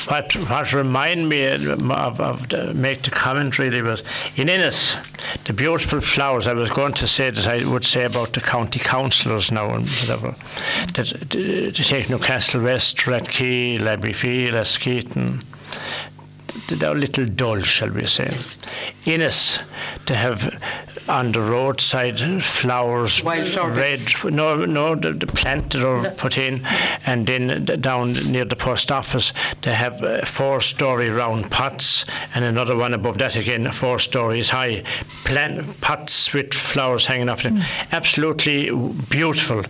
what, 0.08 0.34
what 0.50 0.74
remind 0.74 1.30
me 1.30 1.46
of, 1.46 2.20
of 2.20 2.50
the, 2.50 2.74
make 2.74 3.04
the 3.04 3.12
comment 3.12 3.58
really 3.60 3.82
was 3.82 4.04
in 4.36 4.50
Ennis, 4.50 4.96
the 5.46 5.54
beautiful 5.54 6.02
flowers. 6.02 6.48
I 6.48 6.54
was 6.54 6.72
going 6.72 6.94
to 6.94 7.08
say 7.08 7.30
that 7.30 7.48
I 7.48 7.66
would 7.66 7.86
say 7.86 8.06
about 8.06 8.34
the 8.34 8.40
county 8.40 8.80
councillors 8.80 9.52
now 9.52 9.74
and 9.74 9.88
whatever. 9.88 10.36
That 10.94 11.30
to 11.30 11.72
take 11.72 12.10
Newcastle 12.10 12.62
West, 12.62 12.98
Rathkeale, 12.98 13.82
Abbeyfeale, 13.82 14.54
Askeaton. 14.54 15.44
They're 16.68 16.92
a 16.92 16.96
little 16.96 17.26
dull, 17.26 17.62
shall 17.62 17.90
we 17.90 18.06
say. 18.06 18.36
Ennis, 19.06 19.60
to 20.06 20.16
have 20.16 20.62
on 21.10 21.32
the 21.32 21.42
roadside 21.42 22.20
flowers, 22.44 23.24
red, 23.76 24.00
no, 24.26 24.64
no, 24.66 24.96
the, 24.96 25.14
the 25.14 25.26
planted 25.26 25.84
or 25.84 26.10
put 26.12 26.38
in, 26.38 26.64
and 27.06 27.26
then 27.26 27.66
down 27.82 28.14
near 28.32 28.46
the 28.46 28.56
post 28.56 28.92
office 28.92 29.34
they 29.64 29.74
have 29.74 30.04
uh, 30.04 30.24
four 30.24 30.62
story 30.62 31.10
round 31.10 31.50
pots, 31.50 32.06
and 32.36 32.46
another 32.46 32.76
one 32.76 32.94
above 32.94 33.18
that 33.18 33.36
again, 33.36 33.72
four 33.72 33.98
stories 33.98 34.50
high, 34.50 34.84
plant 35.26 35.82
pots 35.82 36.32
with 36.34 36.54
flowers 36.54 37.08
hanging 37.08 37.30
off 37.30 37.44
them. 37.44 37.60
Absolutely 37.92 38.70
beautiful. 39.10 39.64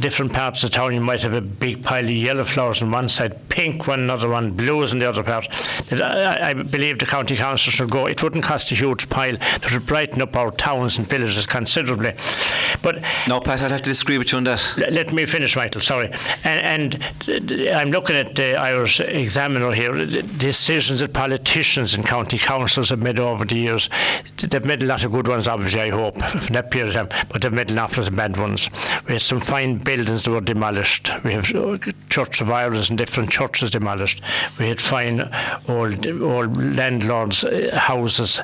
Different 0.00 0.32
parts 0.32 0.64
of 0.64 0.70
town, 0.70 0.94
you 0.94 1.00
might 1.00 1.22
have 1.22 1.34
a 1.34 1.42
big 1.42 1.84
pile 1.84 2.04
of 2.04 2.10
yellow 2.10 2.44
flowers 2.44 2.80
on 2.82 2.90
one 2.90 3.08
side, 3.08 3.48
pink 3.50 3.86
one, 3.86 4.00
another 4.00 4.28
one, 4.28 4.52
blues 4.52 4.92
on 4.92 4.98
the 4.98 5.08
other 5.08 5.22
part. 5.22 5.46
I, 6.26 6.50
I 6.50 6.52
believe 6.54 6.98
the 6.98 7.06
county 7.06 7.36
council 7.36 7.70
should 7.70 7.90
go. 7.90 8.06
It 8.06 8.22
wouldn't 8.22 8.44
cost 8.44 8.70
a 8.72 8.74
huge 8.74 9.08
pile. 9.08 9.34
It 9.34 9.72
would 9.72 9.86
brighten 9.86 10.20
up 10.22 10.36
our 10.36 10.50
towns 10.50 10.98
and 10.98 11.08
villages 11.08 11.46
considerably. 11.46 12.14
But 12.82 13.02
No, 13.28 13.40
Pat, 13.40 13.62
I'd 13.62 13.70
have 13.70 13.82
to 13.82 13.90
disagree 13.90 14.18
with 14.18 14.32
you 14.32 14.38
on 14.38 14.44
that. 14.44 14.74
L- 14.78 14.92
Let 14.92 15.12
me 15.12 15.26
finish, 15.26 15.56
Michael. 15.56 15.80
Sorry. 15.80 16.10
And, 16.44 16.94
and 17.28 17.68
I'm 17.70 17.90
looking 17.90 18.16
at 18.16 18.34
the 18.34 18.56
Irish 18.56 19.00
Examiner 19.00 19.72
here. 19.72 19.92
The 20.06 20.22
decisions 20.22 21.00
that 21.00 21.12
politicians 21.12 21.94
and 21.94 22.04
county 22.04 22.38
councils 22.38 22.90
have 22.90 23.02
made 23.02 23.18
over 23.20 23.44
the 23.44 23.56
years. 23.56 23.88
They've 24.36 24.64
made 24.64 24.82
a 24.82 24.86
lot 24.86 25.04
of 25.04 25.12
good 25.12 25.28
ones, 25.28 25.48
obviously, 25.48 25.80
I 25.82 25.88
hope, 25.90 26.20
for 26.22 26.52
that 26.52 26.70
period 26.70 26.96
of 26.96 27.08
time, 27.10 27.26
but 27.30 27.42
they've 27.42 27.52
made 27.52 27.70
an 27.70 27.78
awful 27.78 28.02
lot 28.02 28.10
of 28.10 28.16
bad 28.16 28.36
ones. 28.36 28.68
We 29.06 29.12
had 29.14 29.22
some 29.22 29.40
fine 29.40 29.78
buildings 29.78 30.24
that 30.24 30.30
were 30.30 30.40
demolished. 30.40 31.10
We 31.24 31.32
have 31.32 31.54
uh, 31.54 31.78
Church 32.10 32.40
of 32.40 32.50
Ireland 32.50 32.86
and 32.90 32.98
different 32.98 33.30
churches 33.30 33.70
demolished. 33.70 34.22
We 34.58 34.68
had 34.68 34.80
fine 34.80 35.28
old, 35.68 36.06
old 36.22 36.56
landlords' 36.76 37.44
uh, 37.44 37.70
houses, 37.74 38.40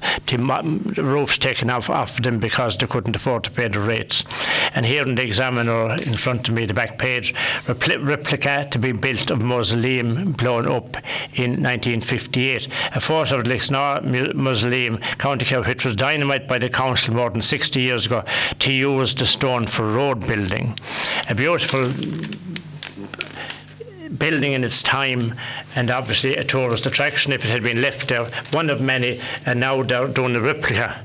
roofs 0.96 1.38
taken 1.38 1.70
off, 1.70 1.90
off 1.90 2.20
them 2.22 2.38
because 2.38 2.76
they 2.76 2.86
couldn't 2.86 3.16
afford 3.16 3.44
to 3.44 3.50
pay 3.50 3.68
the 3.68 3.80
rates. 3.80 4.24
And 4.74 4.86
here 4.86 5.02
in 5.02 5.14
the 5.14 5.22
Examiner, 5.22 5.94
in 5.94 6.14
front 6.14 6.48
of 6.48 6.54
me, 6.54 6.66
the 6.66 6.74
back 6.74 6.98
page, 6.98 7.34
repli- 7.66 8.04
replica 8.04 8.68
to 8.70 8.78
be 8.78 8.92
built 8.92 9.30
of 9.30 9.42
mausoleum 9.42 10.32
blown 10.32 10.66
up 10.66 10.96
in 11.34 11.62
1958. 11.62 12.68
A 12.94 13.00
photo 13.00 13.38
of 13.38 13.44
Lixnaw 13.44 14.34
Mausoleum, 14.34 14.98
County 15.18 15.44
Kerry, 15.44 15.62
which 15.62 15.84
was 15.84 15.96
dynamite 15.96 16.48
by 16.48 16.58
the 16.58 16.68
council 16.68 17.14
more 17.14 17.30
than 17.30 17.42
60 17.42 17.80
years 17.80 18.06
ago 18.06 18.24
to 18.58 18.72
use 18.72 19.14
the 19.14 19.26
stone 19.26 19.66
for 19.66 19.86
road 19.86 20.26
building. 20.26 20.78
A 21.28 21.34
beautiful 21.34 21.92
building 24.18 24.52
in 24.52 24.64
its 24.64 24.82
time 24.82 25.34
and 25.74 25.90
obviously 25.90 26.36
a 26.36 26.44
tourist 26.44 26.86
attraction 26.86 27.32
if 27.32 27.44
it 27.44 27.50
had 27.50 27.62
been 27.62 27.80
left 27.80 28.08
there, 28.08 28.24
one 28.50 28.70
of 28.70 28.80
many, 28.80 29.20
and 29.46 29.60
now 29.60 29.82
they're 29.82 30.08
doing 30.08 30.36
a 30.36 30.40
replica 30.40 31.02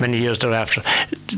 many 0.00 0.18
years 0.18 0.38
thereafter. 0.40 0.82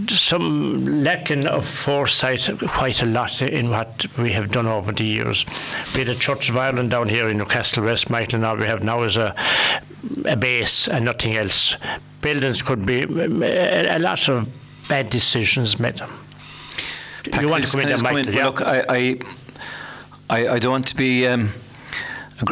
Some 0.09 1.05
lacking 1.05 1.47
of 1.47 1.67
foresight 1.67 2.49
quite 2.67 3.03
a 3.03 3.07
lot 3.07 3.43
in 3.43 3.71
what 3.71 4.07
we 4.17 4.33
have 4.33 4.51
done 4.51 4.67
over 4.67 4.93
the 4.93 5.05
years. 5.05 5.45
Be 5.95 6.05
the 6.05 6.15
Church 6.15 6.49
of 6.49 6.57
Ireland 6.57 6.91
down 6.91 7.09
here 7.09 7.29
in 7.29 7.39
Newcastle 7.39 7.85
West, 7.85 8.11
Michael, 8.11 8.37
and 8.37 8.45
all 8.45 8.57
we 8.57 8.67
have 8.67 8.83
now 8.83 9.03
is 9.03 9.17
a, 9.17 9.35
a 10.25 10.37
base 10.37 10.89
and 10.89 11.05
nothing 11.05 11.37
else. 11.37 11.77
Buildings 12.23 12.63
could 12.63 12.87
be 12.87 13.03
a, 13.03 13.99
a 13.99 13.99
lot 13.99 14.29
of 14.29 14.49
bad 14.89 15.11
decisions 15.11 15.79
made. 15.79 16.01
Pat, 17.31 17.43
you 17.43 17.49
want 17.49 17.65
to 17.65 17.71
come 17.71 17.81
in 17.81 17.89
there, 17.89 17.99
Michael? 17.99 18.35
Yeah. 18.35 18.47
Look, 18.47 18.61
I, 18.63 18.85
I, 18.89 19.19
I, 20.31 20.49
I 20.49 20.59
don't 20.59 20.73
want 20.73 20.87
to 20.89 20.97
be. 20.97 21.27
Um, 21.27 21.49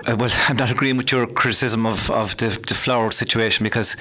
uh, 0.06 0.16
well, 0.18 0.30
I'm 0.48 0.56
not 0.56 0.70
agreeing 0.70 0.96
with 0.96 1.10
your 1.10 1.26
criticism 1.26 1.86
of, 1.86 2.08
of 2.10 2.36
the, 2.36 2.48
the 2.68 2.74
flower 2.74 3.10
situation 3.10 3.64
because 3.64 3.96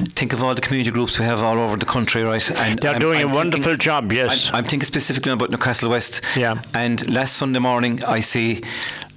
think 0.00 0.32
of 0.32 0.42
all 0.44 0.54
the 0.54 0.60
community 0.60 0.90
groups 0.92 1.18
we 1.18 1.24
have 1.24 1.42
all 1.42 1.58
over 1.58 1.76
the 1.76 1.86
country, 1.86 2.22
right? 2.22 2.48
And 2.60 2.78
They're 2.78 2.92
I'm- 2.92 3.00
doing 3.00 3.20
I'm 3.20 3.30
a 3.32 3.34
wonderful 3.34 3.64
thinking- 3.64 3.80
job, 3.80 4.12
yes. 4.12 4.48
I'm, 4.50 4.56
I'm 4.56 4.64
thinking 4.64 4.86
specifically 4.86 5.32
about 5.32 5.50
Newcastle 5.50 5.90
West. 5.90 6.22
Yeah. 6.36 6.60
And 6.72 7.08
last 7.12 7.36
Sunday 7.36 7.58
morning, 7.58 8.02
I 8.04 8.20
see 8.20 8.60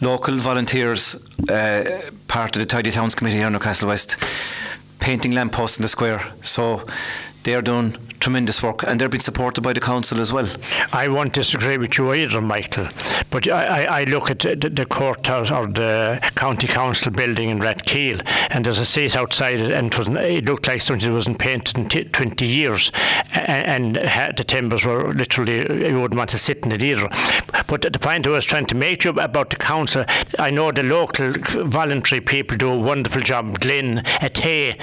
local 0.01 0.35
volunteers, 0.37 1.15
uh, 1.49 2.01
part 2.27 2.55
of 2.55 2.61
the 2.61 2.65
Tidy 2.65 2.89
Towns 2.91 3.13
Committee 3.13 3.37
here 3.37 3.47
in 3.47 3.53
Newcastle 3.53 3.87
West, 3.87 4.17
painting 4.99 5.33
lampposts 5.33 5.77
in 5.77 5.83
the 5.83 5.87
square. 5.87 6.21
So 6.41 6.83
they 7.43 7.53
are 7.53 7.61
doing 7.61 7.95
tremendous 8.19 8.61
work 8.63 8.83
and 8.83 8.99
they're 8.99 9.09
being 9.09 9.21
supported 9.21 9.61
by 9.61 9.73
the 9.73 9.79
council 9.79 10.19
as 10.19 10.31
well. 10.33 10.47
I 10.93 11.07
won't 11.07 11.33
disagree 11.33 11.77
with 11.77 11.97
you 11.97 12.13
either, 12.13 12.41
Michael. 12.41 12.87
But 13.29 13.47
I, 13.47 13.85
I, 13.85 14.01
I 14.01 14.03
look 14.05 14.31
at 14.31 14.39
the, 14.39 14.55
the 14.55 14.85
courthouse 14.85 15.51
or 15.51 15.67
the 15.67 16.19
county 16.35 16.67
council 16.67 17.11
building 17.11 17.49
in 17.49 17.59
Rathkeale, 17.59 18.21
and 18.49 18.65
there's 18.65 18.79
a 18.79 18.85
seat 18.85 19.15
outside 19.15 19.59
it, 19.59 19.71
and 19.71 19.87
it, 19.87 19.97
was, 19.97 20.07
it 20.09 20.45
looked 20.45 20.67
like 20.67 20.81
something 20.81 21.07
that 21.07 21.13
wasn't 21.13 21.39
painted 21.39 21.77
in 21.77 21.89
t- 21.89 22.03
20 22.05 22.45
years, 22.45 22.91
and, 23.33 23.97
and 23.97 24.37
the 24.37 24.43
timbers 24.43 24.85
were 24.85 25.11
literally 25.13 25.57
you 25.87 25.99
wouldn't 25.99 26.17
want 26.17 26.29
to 26.31 26.37
sit 26.37 26.65
in 26.65 26.71
it 26.71 26.83
either. 26.83 27.09
But 27.67 27.81
the 27.81 27.99
point 27.99 28.27
I 28.27 28.31
was 28.31 28.45
trying 28.45 28.65
to 28.67 28.75
make 28.75 29.03
you 29.03 29.11
about 29.11 29.49
the 29.49 29.55
council, 29.55 30.05
I 30.39 30.51
know 30.51 30.71
the 30.71 30.83
local 30.83 31.33
voluntary 31.33 32.21
people 32.21 32.57
do 32.57 32.69
a 32.69 32.77
wonderful 32.77 33.21
job. 33.21 33.59
Glin, 33.59 33.97
Athea, 34.21 34.79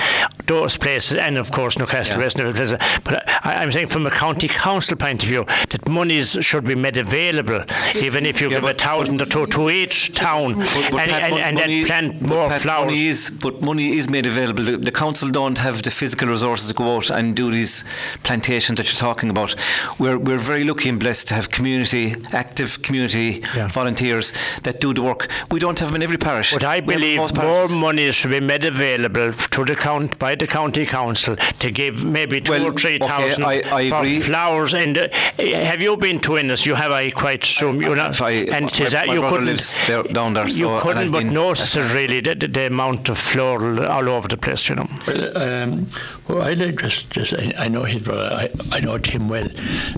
those 0.46 0.76
places, 0.76 1.16
and 1.16 1.38
of 1.38 1.50
course 1.50 1.78
Newcastle 1.78 2.18
Yeah. 2.18 2.24
West 2.24 2.38
and 2.38 2.48
other 2.48 2.56
places. 2.56 2.78
But 3.04 3.23
I'm 3.42 3.70
saying 3.72 3.88
from 3.88 4.06
a 4.06 4.10
county 4.10 4.48
council 4.48 4.96
point 4.96 5.22
of 5.22 5.28
view 5.28 5.44
that 5.70 5.88
monies 5.88 6.36
should 6.40 6.64
be 6.64 6.74
made 6.74 6.96
available, 6.96 7.64
even 8.02 8.26
if 8.26 8.40
you 8.40 8.48
Yeah, 8.50 8.60
give 8.60 8.68
a 8.70 8.74
thousand 8.74 9.20
or 9.22 9.26
two 9.26 9.46
to 9.46 9.70
each 9.70 10.12
town, 10.12 10.54
But- 10.58 10.88
but 10.90 11.00
and, 11.00 11.10
Pat, 11.10 11.22
and, 11.22 11.38
and 11.38 11.56
then 11.58 11.68
money- 11.68 11.84
plant 11.84 12.22
more 12.22 12.48
Pat, 12.48 12.60
flowers. 12.62 12.86
Money 12.86 13.06
is, 13.08 13.30
but 13.30 13.60
money 13.62 13.96
is 13.96 14.08
made 14.10 14.26
available. 14.26 14.62
The, 14.64 14.76
the 14.76 14.90
council 14.90 15.28
don't 15.30 15.58
have 15.58 15.82
the 15.82 15.90
physical 15.90 16.28
resources 16.28 16.68
to 16.68 16.74
go 16.74 16.96
out 16.96 17.10
and 17.10 17.34
do 17.36 17.50
these 17.50 17.84
plantations 18.22 18.78
that 18.78 18.86
you're 18.86 18.98
talking 19.00 19.30
about. 19.30 19.54
We're, 19.98 20.18
we're 20.18 20.38
very 20.38 20.64
lucky 20.64 20.88
and 20.88 20.98
blessed 21.00 21.28
to 21.28 21.34
have 21.34 21.50
community, 21.50 22.14
active 22.32 22.82
community 22.82 23.42
Yeah. 23.56 23.68
volunteers 23.68 24.32
that 24.62 24.80
do 24.80 24.94
the 24.94 25.02
work. 25.02 25.28
We 25.50 25.60
don't 25.60 25.78
have 25.80 25.88
them 25.88 25.96
in 25.96 26.02
every 26.02 26.18
parish. 26.18 26.52
But 26.52 26.64
I 26.64 26.80
We 26.80 26.94
have 26.94 27.00
them 27.02 27.02
in 27.02 27.26
believe 27.26 27.36
more 27.36 27.68
money 27.68 28.10
should 28.12 28.30
be 28.30 28.40
made 28.40 28.64
available 28.64 29.32
to 29.32 29.64
the 29.64 29.76
count 29.76 30.18
by 30.18 30.34
the 30.34 30.46
county 30.46 30.86
council 30.86 31.36
to 31.58 31.70
give 31.70 32.04
maybe 32.04 32.40
two 32.40 32.52
Well, 32.52 32.66
or 32.68 32.72
three 32.72 32.96
okay, 32.96 33.06
thousand 33.22 33.44
I- 33.44 33.62
I 33.72 33.88
for 33.90 33.98
agree. 33.98 34.20
flowers. 34.20 34.74
And 34.74 34.98
uh, 34.98 35.08
have 35.38 35.82
you 35.82 35.96
been 35.96 36.20
to 36.20 36.36
Ennis? 36.36 36.66
You 36.66 36.74
have, 36.74 36.92
I 36.92 37.10
quite 37.10 37.42
assume. 37.44 37.80
You 37.82 37.94
know, 37.94 38.06
If 38.08 38.20
I- 38.22 38.30
and 38.30 38.64
my- 38.66 38.88
that 38.88 39.06
my 39.06 39.14
you 39.14 39.20
couldn't 39.28 39.46
lives 39.46 39.78
there- 39.86 40.02
down 40.02 40.34
there, 40.34 40.44
You 40.46 40.50
so- 40.50 40.72
and 40.74 40.82
couldn't 40.82 41.10
but 41.12 41.24
been- 41.24 41.32
notice 41.34 41.76
it 41.76 41.94
really 41.94 42.20
the, 42.20 42.34
the, 42.34 42.48
the 42.48 42.66
amount 42.66 43.08
of 43.08 43.18
floral 43.18 43.84
all 43.86 44.08
over 44.08 44.28
the 44.28 44.36
place. 44.36 44.68
You 44.68 44.76
know. 44.76 44.88
Well, 45.06 45.38
um, 45.38 45.86
well, 46.28 46.42
I 46.42 46.54
like 46.54 46.80
just, 46.80 47.10
just 47.10 47.34
I, 47.34 47.52
I 47.58 47.68
know 47.68 47.82
his 47.84 48.02
brother. 48.02 48.30
I, 48.34 48.48
I 48.72 48.80
know 48.80 48.98
Tim 48.98 49.28
well, 49.28 49.48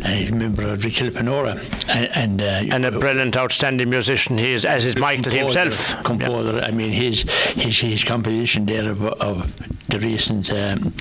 and 0.05 0.07
he's 0.07 0.31
a 0.31 0.35
member 0.35 0.63
of 0.63 0.83
the 0.83 0.91
Kilfenora, 0.91 1.55
and 1.89 2.41
and, 2.41 2.41
uh, 2.43 2.75
and 2.75 2.85
a 2.85 2.91
brilliant, 2.99 3.37
outstanding 3.37 3.91
musician 3.91 4.39
he 4.39 4.53
is, 4.53 4.65
as 4.65 4.85
is 4.87 4.97
Michael 4.99 5.33
himself. 5.33 6.03
Composer. 6.05 6.61
I 6.63 6.71
mean, 6.73 6.93
his 6.93 7.23
his 7.55 7.79
his 7.79 8.05
composition 8.05 8.67
there 8.67 8.91
of, 8.91 9.03
of 9.05 9.55
the 9.89 9.99
recent 10.01 10.51
um, 10.53 10.93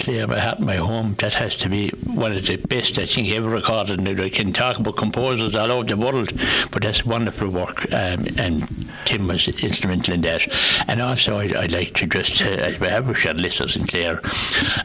"Clear 0.00 0.26
My 0.26 0.38
Heart, 0.40 0.60
My 0.60 0.76
Home" 0.76 1.14
that 1.18 1.34
has 1.34 1.53
to 1.56 1.68
be 1.68 1.90
one 2.04 2.32
of 2.32 2.46
the 2.46 2.56
best 2.56 2.98
I 2.98 3.06
think 3.06 3.28
ever 3.30 3.48
recorded. 3.48 3.98
And 3.98 4.20
I 4.20 4.28
can 4.28 4.52
talk 4.52 4.78
about 4.78 4.96
composers 4.96 5.54
all 5.54 5.70
over 5.70 5.84
the 5.84 5.96
world, 5.96 6.32
but 6.70 6.82
that's 6.82 7.04
wonderful 7.04 7.48
work, 7.48 7.84
um, 7.92 8.26
and 8.38 8.68
Tim 9.04 9.28
was 9.28 9.48
instrumental 9.48 10.14
in 10.14 10.20
that. 10.22 10.46
And 10.88 11.00
also, 11.00 11.38
I'd, 11.38 11.54
I'd 11.54 11.72
like 11.72 11.94
to 11.94 12.06
just 12.06 12.40
uh, 12.42 12.46
as 12.46 12.80
we 12.80 12.88
have 12.88 13.08
with 13.08 13.18
Shad 13.18 13.40
Lister 13.40 13.68
Sinclair. 13.68 14.20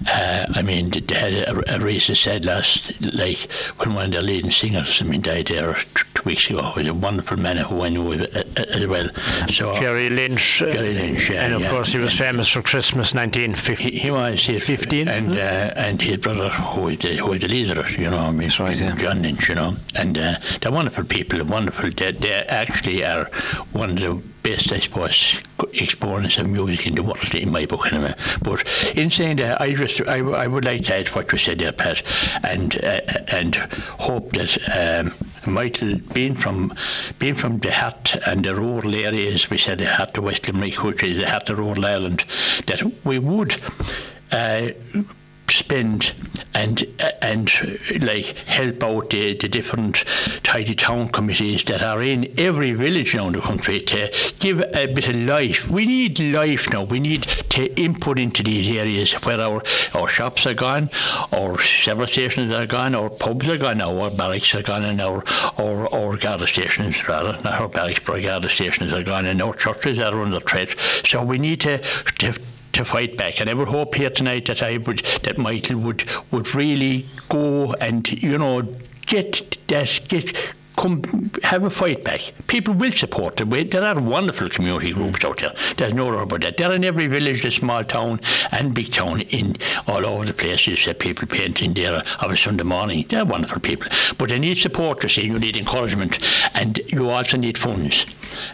Uh, 0.07 0.45
I 0.55 0.61
mean, 0.61 0.89
they 0.89 1.13
had 1.13 1.33
a, 1.33 1.75
a 1.75 1.79
race 1.79 2.09
sad 2.19 2.45
last, 2.45 3.01
like 3.13 3.49
when 3.77 3.93
one 3.93 4.05
of 4.05 4.11
their 4.11 4.21
leading 4.21 4.51
singers, 4.51 5.01
I 5.01 5.05
mean, 5.05 5.21
died 5.21 5.47
there 5.47 5.75
two 6.19 6.29
weeks 6.29 6.49
ago. 6.49 6.61
He 6.71 6.79
was 6.79 6.87
a 6.87 6.93
wonderful 6.93 7.37
man 7.37 7.57
who 7.57 7.81
I 7.81 7.89
knew 7.89 8.13
as 8.13 8.87
well. 8.87 9.09
So 9.49 9.73
Jerry 9.79 10.09
Lynch. 10.09 10.61
uh, 10.61 10.71
Jerry 10.71 10.93
Lynch, 10.93 11.29
yeah, 11.29 11.45
and 11.45 11.53
of 11.53 11.61
yeah. 11.61 11.69
course, 11.69 11.91
he 11.91 11.99
was 11.99 12.17
famous 12.17 12.47
for 12.49 12.61
Christmas 12.61 13.13
1950. 13.13 13.83
He, 13.83 13.99
he 13.99 14.11
was 14.11 14.43
his 14.43 14.63
15, 14.63 15.07
and 15.07 15.31
uh, 15.31 15.73
and 15.75 16.01
his 16.01 16.17
brother 16.17 16.49
who 16.49 16.81
was 16.81 16.97
the 16.97 17.17
who 17.17 17.27
was 17.27 17.41
the 17.41 17.47
leader, 17.47 17.85
you 17.97 18.09
know, 18.09 18.17
I 18.17 18.31
mean, 18.31 18.49
right, 18.59 18.79
yeah. 18.79 18.95
John 18.95 19.21
Lynch, 19.21 19.49
you 19.49 19.55
know, 19.55 19.75
and 19.95 20.17
uh, 20.17 20.35
they're 20.61 20.71
wonderful 20.71 21.05
people, 21.05 21.43
wonderful. 21.45 21.89
They, 21.89 22.11
they 22.11 22.33
actually 22.47 23.03
are 23.03 23.25
one 23.71 23.91
of 23.91 23.99
the 23.99 24.21
best, 24.43 24.71
I 24.71 24.79
suppose, 24.79 25.41
exponents 25.73 26.37
of 26.37 26.47
music 26.47 26.87
in 26.87 26.95
the 26.95 27.03
world, 27.03 27.35
in 27.35 27.51
my 27.51 27.65
book, 27.65 27.91
anyway. 27.91 28.13
But 28.41 28.67
in 28.95 29.09
saying 29.09 29.37
that, 29.37 29.61
I 29.61 29.73
just 29.73 30.07
I, 30.07 30.19
I 30.19 30.47
would 30.47 30.65
like 30.65 30.83
to 30.83 30.95
add 30.95 31.07
what 31.09 31.31
you 31.31 31.37
said 31.37 31.59
there, 31.59 31.71
Pat, 31.71 32.01
and 32.43 32.75
uh, 32.83 33.01
and 33.31 33.55
hope 33.55 34.31
that. 34.33 34.57
Um, 34.75 35.13
Michael, 35.45 35.97
being 36.13 36.35
from 36.35 36.73
being 37.17 37.35
from 37.35 37.57
the 37.57 37.71
Hat 37.71 38.19
and 38.25 38.43
the 38.43 38.55
rural 38.55 38.95
areas, 38.95 39.49
we 39.49 39.57
said 39.57 39.79
the 39.79 39.85
Hat 39.85 40.13
to 40.13 40.21
West 40.21 40.47
Limerick, 40.47 40.83
which 40.83 41.03
is 41.03 41.17
the 41.19 41.27
Hat 41.27 41.45
to 41.47 41.55
rural 41.55 41.85
Ireland, 41.85 42.25
that 42.67 42.81
we 43.03 43.19
would 43.19 43.55
uh, 44.31 44.69
spend 45.51 46.13
and 46.53 46.85
and 47.21 47.51
like 48.01 48.25
help 48.47 48.83
out 48.83 49.09
the, 49.09 49.35
the 49.35 49.47
different 49.47 50.03
tidy 50.43 50.75
town 50.75 51.09
committees 51.09 51.63
that 51.65 51.81
are 51.81 52.01
in 52.01 52.33
every 52.39 52.71
village 52.73 53.15
around 53.15 53.35
the 53.35 53.41
country 53.41 53.79
to 53.79 54.13
give 54.39 54.59
a 54.73 54.87
bit 54.87 55.07
of 55.09 55.15
life. 55.15 55.69
We 55.69 55.85
need 55.85 56.19
life 56.19 56.69
now. 56.71 56.83
We 56.83 56.99
need 56.99 57.23
to 57.23 57.73
input 57.79 58.19
into 58.19 58.43
these 58.43 58.75
areas 58.75 59.13
where 59.25 59.39
our, 59.39 59.61
our 59.95 60.07
shops 60.07 60.45
are 60.45 60.53
gone, 60.53 60.89
our 61.31 61.59
several 61.59 62.07
stations 62.07 62.51
are 62.51 62.65
gone, 62.65 62.95
our 62.95 63.09
pubs 63.09 63.47
are 63.47 63.57
gone 63.57 63.79
our 63.81 64.09
barracks 64.09 64.53
are 64.55 64.63
gone, 64.63 64.83
and 64.83 65.01
our 65.01 65.23
our, 65.57 65.93
our 65.93 66.17
Garda 66.17 66.47
stations 66.47 67.07
rather, 67.07 67.33
not 67.43 67.61
our 67.61 67.69
barracks, 67.69 68.01
but 68.05 68.25
our 68.25 68.49
stations 68.49 68.93
are 68.93 69.03
gone, 69.03 69.25
and 69.25 69.41
our 69.41 69.53
churches 69.53 69.99
are 69.99 70.21
under 70.21 70.39
threat. 70.39 70.77
So 71.05 71.23
we 71.23 71.37
need 71.37 71.61
to, 71.61 71.79
to 71.79 72.39
to 72.73 72.85
fight 72.85 73.17
back. 73.17 73.39
And 73.39 73.49
I 73.49 73.53
would 73.53 73.67
hope 73.67 73.95
here 73.95 74.09
tonight 74.09 74.45
that 74.47 74.61
I 74.61 74.77
would 74.77 74.99
that 75.23 75.37
Michael 75.37 75.77
would 75.77 76.03
would 76.31 76.53
really 76.53 77.05
go 77.29 77.73
and 77.75 78.07
you 78.23 78.37
know 78.37 78.61
get 79.05 79.57
that 79.67 80.01
get 80.07 80.53
come 80.79 81.01
have 81.43 81.63
a 81.63 81.69
fight 81.69 82.03
back. 82.03 82.21
People 82.47 82.73
will 82.73 82.91
support 82.91 83.35
them. 83.35 83.49
There 83.49 83.83
are 83.83 83.99
wonderful 83.99 84.49
community 84.49 84.93
groups 84.93 85.25
out 85.25 85.39
there. 85.39 85.53
There's 85.75 85.93
no 85.93 86.11
doubt 86.11 86.23
about 86.23 86.41
that. 86.41 86.57
They're 86.57 86.73
in 86.73 86.85
every 86.85 87.07
village, 87.07 87.41
the 87.41 87.51
small 87.51 87.83
town 87.83 88.21
and 88.51 88.73
big 88.73 88.91
town 88.91 89.21
in 89.21 89.55
all 89.87 90.05
over 90.05 90.25
the 90.25 90.33
place. 90.33 90.67
You 90.67 90.75
see 90.75 90.93
people 90.93 91.27
painting 91.27 91.73
there 91.73 92.01
of 92.21 92.31
a 92.31 92.37
Sunday 92.37 92.63
morning. 92.63 93.05
They're 93.07 93.25
wonderful 93.25 93.59
people. 93.59 93.91
But 94.17 94.29
they 94.29 94.39
need 94.39 94.57
support, 94.57 95.03
you 95.03 95.09
see. 95.09 95.25
You 95.25 95.39
need 95.39 95.57
encouragement. 95.57 96.19
And 96.55 96.79
you 96.87 97.09
also 97.09 97.37
need 97.37 97.57
funds. 97.57 98.05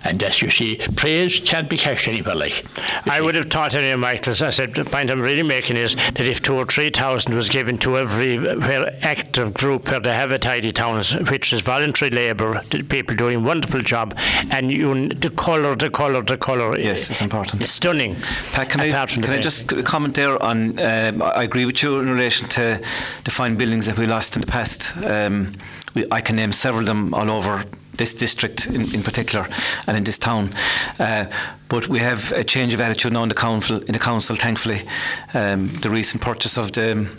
And 0.03 0.21
as 0.23 0.41
you 0.41 0.49
see, 0.49 0.79
praise 0.95 1.39
can't 1.39 1.69
be 1.69 1.77
cashed 1.77 2.07
anywhere 2.07 2.35
like. 2.35 2.65
I 3.07 3.21
would 3.21 3.35
have 3.35 3.51
thought 3.51 3.75
anyway, 3.75 3.95
Michael, 3.95 4.31
as 4.31 4.41
I 4.41 4.49
said, 4.49 4.73
the 4.73 4.85
point 4.85 5.11
I'm 5.11 5.21
really 5.21 5.43
making 5.43 5.77
is 5.77 5.95
that 5.95 6.21
if 6.21 6.41
two 6.41 6.55
or 6.55 6.65
three 6.65 6.89
thousand 6.89 7.35
was 7.35 7.49
given 7.49 7.77
to 7.79 7.97
every 7.97 8.37
active 9.03 9.53
group 9.53 9.91
where 9.91 9.99
they 9.99 10.13
have 10.13 10.31
a 10.31 10.39
tidy 10.39 10.71
towns, 10.71 11.13
which 11.29 11.53
is 11.53 11.61
voluntary 11.61 12.09
labour, 12.15 12.61
the 12.69 12.83
people 12.83 13.15
doing 13.15 13.35
a 13.37 13.39
wonderful 13.39 13.81
job, 13.81 14.17
and 14.51 14.71
you 14.71 15.09
the 15.09 15.29
colour, 15.29 15.75
the 15.75 15.89
colour, 15.89 16.21
the 16.23 16.37
colour. 16.37 16.77
Yes, 16.79 17.09
it's 17.09 17.21
important. 17.21 17.61
It's 17.61 17.71
stunning. 17.71 18.15
Pat, 18.53 18.69
can, 18.69 18.81
I, 18.81 18.85
apart 18.85 19.11
from 19.11 19.21
the 19.21 19.27
can 19.27 19.39
I 19.39 19.41
just 19.41 19.85
comment 19.85 20.15
there 20.15 20.41
on? 20.41 20.79
Um, 20.79 21.21
I 21.21 21.43
agree 21.43 21.65
with 21.65 21.83
you 21.83 21.99
in 21.99 22.09
relation 22.09 22.47
to 22.49 22.81
the 23.23 23.31
fine 23.31 23.55
buildings 23.55 23.85
that 23.85 23.97
we 23.97 24.05
lost 24.05 24.35
in 24.35 24.41
the 24.41 24.47
past. 24.47 24.97
Um, 25.05 25.53
we, 25.93 26.05
I 26.11 26.21
can 26.21 26.35
name 26.35 26.51
several 26.51 26.81
of 26.81 26.87
them 26.87 27.13
all 27.13 27.29
over 27.29 27.63
this 27.97 28.13
district 28.13 28.67
in, 28.67 28.93
in 28.93 29.01
particular 29.03 29.47
and 29.87 29.97
in 29.97 30.03
this 30.03 30.17
town. 30.17 30.49
Uh, 30.99 31.25
but 31.69 31.87
we 31.87 31.99
have 31.99 32.31
a 32.33 32.43
change 32.43 32.73
of 32.73 32.81
attitude 32.81 33.13
now 33.13 33.23
in 33.23 33.29
the 33.29 33.35
council. 33.35 33.81
In 33.83 33.93
the 33.93 33.99
council, 33.99 34.35
thankfully, 34.35 34.81
um, 35.33 35.67
the 35.81 35.89
recent 35.89 36.21
purchase 36.21 36.57
of 36.57 36.71
the 36.73 37.09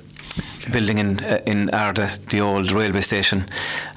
building 0.73 0.99
in 0.99 1.21
uh, 1.21 1.41
in 1.47 1.69
Ardagh, 1.69 2.19
the 2.29 2.41
old 2.41 2.73
railway 2.73 3.03
station, 3.03 3.45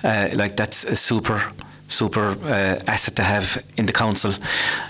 uh, 0.04 0.30
like 0.34 0.56
that's 0.56 0.86
a 0.86 0.96
super 0.96 1.42
super 1.90 2.38
uh, 2.44 2.80
asset 2.88 3.16
to 3.16 3.24
have 3.24 3.64
in 3.76 3.86
the 3.86 3.94
council. 3.94 4.32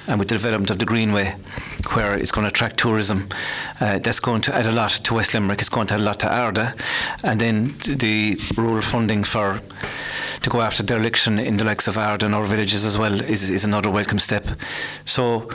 And 0.08 0.20
with 0.20 0.28
the 0.28 0.36
development 0.36 0.70
of 0.70 0.80
the 0.80 0.86
Greenway 0.86 1.36
where 1.94 2.14
it's 2.14 2.32
going 2.32 2.44
to 2.44 2.50
attract 2.50 2.78
tourism 2.78 3.30
uh, 3.80 4.00
that's 4.00 4.20
going 4.20 4.42
to 4.42 4.56
add 4.56 4.68
a 4.68 4.72
lot 4.72 4.92
to 4.92 5.14
West 5.14 5.34
Limerick. 5.34 5.60
It's 5.60 5.70
going 5.70 5.88
to 5.88 5.94
add 5.96 6.02
a 6.02 6.04
lot 6.04 6.20
to 6.20 6.28
Ardagh. 6.28 6.74
And 7.24 7.40
then 7.40 7.74
the 7.98 8.40
rural 8.58 8.82
funding 8.82 9.24
for 9.24 9.60
to 10.42 10.50
go 10.50 10.62
after 10.62 10.84
dereliction 10.84 11.40
in 11.40 11.58
the 11.58 11.64
likes 11.64 11.88
of 11.88 11.96
Ardagh 11.96 12.24
and 12.24 12.36
our 12.36 12.46
villages 12.46 12.86
as 12.86 12.98
well 12.98 13.22
is, 13.22 13.50
is 13.50 13.64
another 13.64 13.90
welcome 13.90 14.20
step. 14.20 14.46
So 15.06 15.50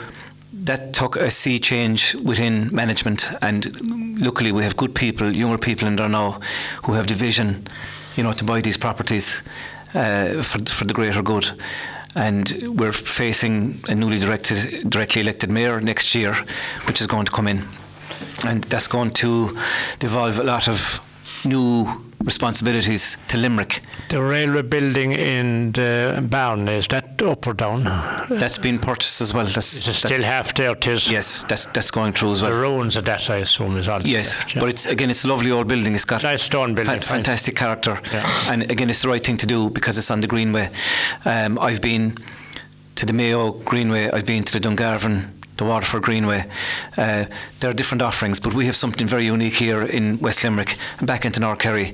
that 0.65 0.93
took 0.93 1.15
a 1.15 1.29
sea 1.31 1.59
change 1.59 2.15
within 2.15 2.69
management 2.73 3.31
and 3.41 4.19
luckily 4.19 4.51
we 4.51 4.63
have 4.63 4.75
good 4.75 4.93
people 4.93 5.31
younger 5.31 5.57
people 5.57 5.87
in 5.87 5.95
there 5.95 6.09
now 6.09 6.39
who 6.83 6.93
have 6.93 7.07
the 7.07 7.13
vision 7.13 7.63
you 8.15 8.23
know 8.23 8.33
to 8.33 8.43
buy 8.43 8.61
these 8.61 8.77
properties 8.77 9.41
uh, 9.95 10.43
for, 10.43 10.59
for 10.65 10.83
the 10.83 10.93
greater 10.93 11.21
good. 11.21 11.49
And 12.15 12.77
we're 12.77 12.91
facing 12.91 13.75
a 13.87 13.95
newly 13.95 14.19
directed, 14.19 14.89
directly 14.89 15.21
elected 15.21 15.49
mayor 15.49 15.81
next 15.81 16.13
year, 16.15 16.33
which 16.85 17.01
is 17.01 17.07
going 17.07 17.25
to 17.25 17.31
come 17.31 17.47
in. 17.47 17.61
And 18.45 18.63
that's 18.65 18.87
going 18.87 19.11
to 19.11 19.57
devolve 19.99 20.39
a 20.39 20.43
lot 20.43 20.67
of 20.67 20.99
new 21.45 21.87
responsibilities 22.23 23.17
to 23.27 23.37
Limerick. 23.37 23.81
The 24.09 24.21
railway 24.21 24.63
building 24.63 25.11
in 25.11 25.71
the 25.73 26.25
barn, 26.29 26.67
is 26.69 26.87
that 26.87 27.04
up 27.21 27.47
or 27.47 27.53
down? 27.53 27.83
That's 28.29 28.57
been 28.57 28.79
purchased 28.79 29.21
as 29.21 29.33
well. 29.33 29.45
That's, 29.45 29.73
Is 29.73 29.81
it 29.81 29.85
that- 29.85 29.93
still 29.93 30.23
half 30.23 30.53
there? 30.53 30.71
It 30.71 30.87
is. 30.87 31.09
yes, 31.11 31.43
that's 31.43 31.65
that's 31.67 31.91
going 31.91 32.13
through 32.13 32.31
as 32.31 32.41
well. 32.41 32.51
The 32.51 32.57
ruins 32.57 32.95
of 32.95 33.03
that, 33.05 33.29
I 33.29 33.37
assume, 33.37 33.77
is 33.77 33.87
also 33.87 34.05
Yes, 34.07 34.39
left, 34.39 34.55
yeah. 34.55 34.59
but 34.61 34.69
it's 34.69 34.85
again, 34.85 35.09
it's 35.09 35.23
a 35.25 35.27
lovely 35.27 35.51
old 35.51 35.67
building. 35.67 35.93
It's 35.95 36.05
got 36.05 36.23
Nice 36.23 36.43
stone 36.43 36.73
building, 36.75 36.99
fa- 36.99 37.07
fantastic 37.07 37.55
character, 37.55 37.99
Yeah. 38.11 38.25
and 38.51 38.69
again, 38.71 38.89
it's 38.89 39.01
the 39.01 39.09
right 39.09 39.23
thing 39.25 39.37
to 39.37 39.45
do 39.45 39.69
because 39.69 39.97
it's 39.97 40.11
on 40.11 40.21
the 40.21 40.27
Greenway. 40.27 40.69
Um, 41.25 41.57
I've 41.59 41.81
been 41.81 42.15
to 42.95 43.05
the 43.05 43.13
Mayo 43.13 43.51
Greenway. 43.51 44.09
I've 44.11 44.25
been 44.25 44.43
to 44.43 44.59
the 44.59 44.67
Dungarvan. 44.69 45.27
The 45.57 45.63
Waterford 45.65 46.01
Greenway. 46.03 46.45
Uh, 46.97 47.25
there 47.61 47.69
are 47.69 47.73
different 47.73 48.01
offerings, 48.01 48.39
but 48.41 48.53
we 48.53 48.65
have 48.65 48.75
something 48.75 49.07
very 49.07 49.25
unique 49.25 49.53
here 49.55 49.81
in 49.83 50.19
West 50.19 50.43
Limerick 50.43 50.75
and 50.99 51.07
back 51.07 51.25
into 51.25 51.39
North 51.39 51.59
Kerry, 51.59 51.93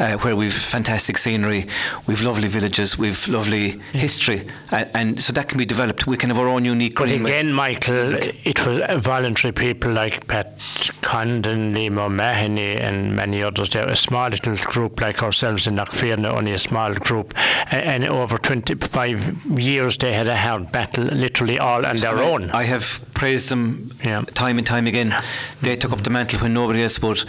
uh, 0.00 0.16
where 0.18 0.34
we've 0.34 0.52
fantastic 0.52 1.16
scenery, 1.18 1.66
we've 2.06 2.22
lovely 2.22 2.48
villages, 2.48 2.98
we've 2.98 3.28
lovely 3.28 3.78
history, 3.92 4.42
and, 4.72 4.90
and 4.94 5.22
so 5.22 5.32
that 5.32 5.48
can 5.48 5.56
be 5.58 5.64
developed. 5.64 6.06
We 6.06 6.16
can 6.16 6.30
have 6.30 6.38
our 6.38 6.48
own 6.48 6.64
unique 6.64 6.96
But 6.96 7.08
Greenway. 7.08 7.30
again, 7.30 7.52
Michael, 7.52 8.14
it 8.44 8.66
was 8.66 8.78
voluntary 9.02 9.52
people 9.52 9.92
like 9.92 10.26
Pat 10.26 10.58
Condon, 11.02 11.74
Liam 11.74 11.98
O'Mahony, 11.98 12.76
and 12.76 13.14
many 13.14 13.42
others. 13.42 13.70
There, 13.70 13.86
a 13.86 13.96
small 13.96 14.28
little 14.30 14.56
group 14.56 15.00
like 15.00 15.22
ourselves 15.22 15.66
in 15.68 15.76
Knockfierna, 15.76 16.26
only 16.34 16.52
a 16.52 16.58
small 16.58 16.92
group, 16.94 17.34
A- 17.70 17.86
and, 17.86 18.04
over 18.04 18.36
25 18.38 19.58
years 19.58 19.96
they 19.98 20.12
had 20.12 20.26
a 20.26 20.36
hard 20.36 20.72
battle, 20.72 21.04
literally 21.04 21.58
all 21.58 21.86
on 21.86 21.96
their 21.98 22.18
own. 22.18 22.50
I 22.50 22.64
have 22.64 22.95
praised 23.14 23.48
them 23.50 23.90
Yeah. 24.04 24.22
time 24.34 24.58
and 24.58 24.66
time 24.66 24.86
again. 24.86 25.14
They 25.62 25.76
took 25.76 25.92
up 25.92 26.02
the 26.02 26.10
mantle 26.10 26.40
when 26.40 26.54
nobody 26.54 26.82
else 26.82 27.00
would. 27.02 27.24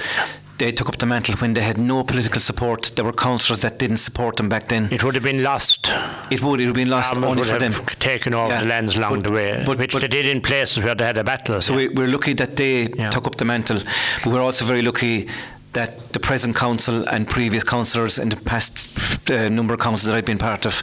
They 0.58 0.72
took 0.72 0.90
up 0.90 0.98
the 0.98 1.06
mantle 1.06 1.36
when 1.36 1.54
they 1.54 1.62
had 1.62 1.78
no 1.78 2.04
political 2.04 2.42
support. 2.42 2.92
There 2.96 3.06
were 3.06 3.14
councillors 3.14 3.60
that 3.62 3.78
didn't 3.78 3.98
support 3.98 4.38
them 4.38 4.50
back 4.50 4.68
then. 4.70 4.88
It 4.92 5.04
would 5.04 5.14
have 5.14 5.24
been 5.24 5.44
lost. 5.44 5.92
It 6.32 6.42
would 6.42 6.60
it 6.60 6.66
would 6.66 6.70
have 6.70 6.74
been 6.74 6.90
lost 6.90 7.14
Farmers 7.14 7.30
only 7.30 7.42
would 7.42 7.48
for 7.50 7.60
them. 7.60 7.74
have 7.74 8.00
taken 8.00 8.34
over 8.34 8.54
Yeah. 8.54 8.62
the 8.62 8.68
lands 8.68 8.98
along 8.98 9.16
But- 9.16 9.24
the 9.26 9.32
way, 9.32 9.64
but- 9.66 9.78
which 9.78 9.94
but- 9.94 10.02
they 10.02 10.08
did 10.08 10.26
in 10.26 10.42
places 10.42 10.84
where 10.84 10.96
they 10.96 11.06
had 11.06 11.18
a 11.20 11.24
battle. 11.24 11.62
So 11.62 11.76
we, 11.76 11.90
we're 11.90 12.08
lucky 12.08 12.34
that 12.34 12.56
they 12.56 12.88
Yeah. 12.98 13.12
took 13.12 13.28
up 13.28 13.36
the 13.38 13.46
mantle, 13.46 13.78
but 14.24 14.34
we're 14.34 14.42
also 14.42 14.66
very 14.66 14.82
lucky 14.82 15.28
that 15.74 16.14
the 16.14 16.20
present 16.20 16.56
council 16.56 17.08
and 17.10 17.28
previous 17.28 17.64
councillors 17.64 18.18
in 18.18 18.30
the 18.30 18.36
past 18.38 19.30
uh, 19.30 19.48
number 19.50 19.74
of 19.74 19.80
councils 19.80 20.06
that 20.08 20.16
I've 20.16 20.26
been 20.26 20.38
part 20.40 20.66
of 20.66 20.82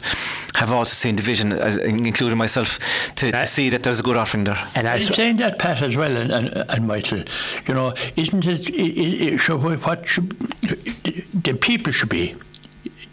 have 0.55 0.71
also 0.71 0.93
seen 0.93 1.15
division, 1.15 1.51
as, 1.51 1.75
including 1.77 2.37
myself, 2.37 2.79
to, 3.15 3.31
to 3.31 3.45
see 3.45 3.69
that 3.69 3.83
there's 3.83 3.99
a 3.99 4.03
good 4.03 4.15
offering 4.15 4.45
there. 4.45 4.57
and 4.75 4.87
I 4.87 4.95
In 4.95 5.01
s- 5.01 5.15
saying 5.15 5.35
that, 5.37 5.59
Pat, 5.59 5.81
as 5.81 5.97
well, 5.97 6.15
and, 6.15 6.31
and, 6.31 6.47
and 6.69 6.87
Michael, 6.87 7.23
you 7.67 7.73
know, 7.73 7.93
isn't 8.15 8.45
it, 8.45 8.69
i 8.73 9.33
i 9.33 9.37
should, 9.37 9.61
what 9.61 10.07
should, 10.07 10.29
the 11.43 11.57
people 11.59 11.91
should 11.91 12.09
be 12.09 12.35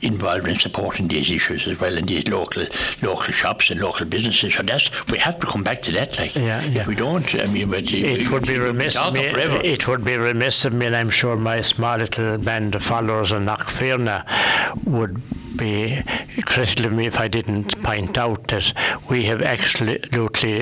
involved 0.03 0.47
in 0.49 0.55
supporting 0.57 1.09
these 1.09 1.31
issues 1.31 1.67
as 1.69 1.79
well 1.81 1.97
in 1.97 2.07
these 2.07 2.29
local 2.29 2.65
local 3.03 3.33
shops 3.33 3.71
and 3.71 3.81
local 3.81 4.07
businesses. 4.07 4.55
So 4.55 4.63
that's, 4.63 4.91
we 5.11 5.19
have 5.19 5.39
to 5.41 5.47
come 5.47 5.63
back 5.63 5.83
to 5.83 5.93
that, 5.93 6.19
like, 6.19 6.35
Yeah, 6.35 6.63
yeah. 6.65 6.81
if 6.83 6.87
we 6.87 6.95
don't, 6.95 7.35
I 7.35 7.47
mean, 7.47 7.71
but 7.71 7.91
It 7.93 8.31
would 8.31 8.47
be 8.47 8.59
remiss 8.59 8.97
of 8.97 9.15
me. 9.15 9.31
forever. 9.31 9.61
It 9.63 9.87
would 9.89 10.05
be 10.05 10.17
remiss 10.17 10.65
of 10.65 10.73
me, 10.73 10.87
and 10.87 10.97
I'm 10.97 11.11
sure 11.11 11.37
my 11.37 11.61
small 11.61 11.97
little 11.99 12.39
band 12.39 12.75
of 12.75 12.83
followers 12.83 13.33
in 13.33 13.45
Knockfierna 13.47 14.25
would 14.87 15.21
be 15.57 16.03
critical 16.47 16.87
of 16.87 16.93
me 16.93 17.07
if 17.07 17.21
I 17.21 17.29
didn't 17.29 17.81
point 17.83 18.17
out 18.17 18.49
that 18.49 18.73
we 19.11 19.25
have 19.25 19.43
actually 19.43 19.99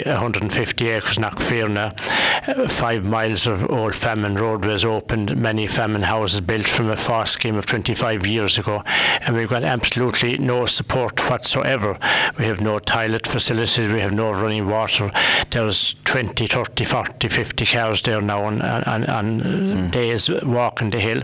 150 0.04 0.88
acres 0.88 1.16
in 1.18 1.24
uh, 1.76 1.90
five 2.68 3.04
miles 3.04 3.46
of 3.46 3.70
old 3.70 3.94
famine 3.94 4.34
roadways 4.34 4.84
opened, 4.84 5.36
many 5.36 5.66
famine 5.66 6.02
houses 6.02 6.40
built 6.40 6.66
from 6.66 6.90
a 6.90 6.96
fast 6.96 7.34
scheme 7.34 7.56
of 7.56 7.66
25 7.66 8.26
years 8.26 8.58
ago, 8.58 8.82
and 9.30 9.38
we've 9.38 9.48
got 9.48 9.62
absolutely 9.62 10.36
no 10.38 10.66
support 10.66 11.30
whatsoever. 11.30 11.96
We 12.36 12.46
have 12.46 12.60
no 12.60 12.80
toilet 12.80 13.28
facilities, 13.28 13.92
we 13.92 14.00
have 14.00 14.12
no 14.12 14.32
running 14.32 14.68
water. 14.68 15.12
There's 15.50 15.94
20, 16.02 16.48
30, 16.48 16.84
40, 16.84 17.28
50 17.28 17.64
cows 17.64 18.02
there 18.02 18.20
now 18.20 18.42
on, 18.42 18.60
on, 18.60 19.04
on 19.04 19.40
mm. 19.40 19.90
days 19.92 20.28
walking 20.42 20.90
the 20.90 20.98
hill, 20.98 21.22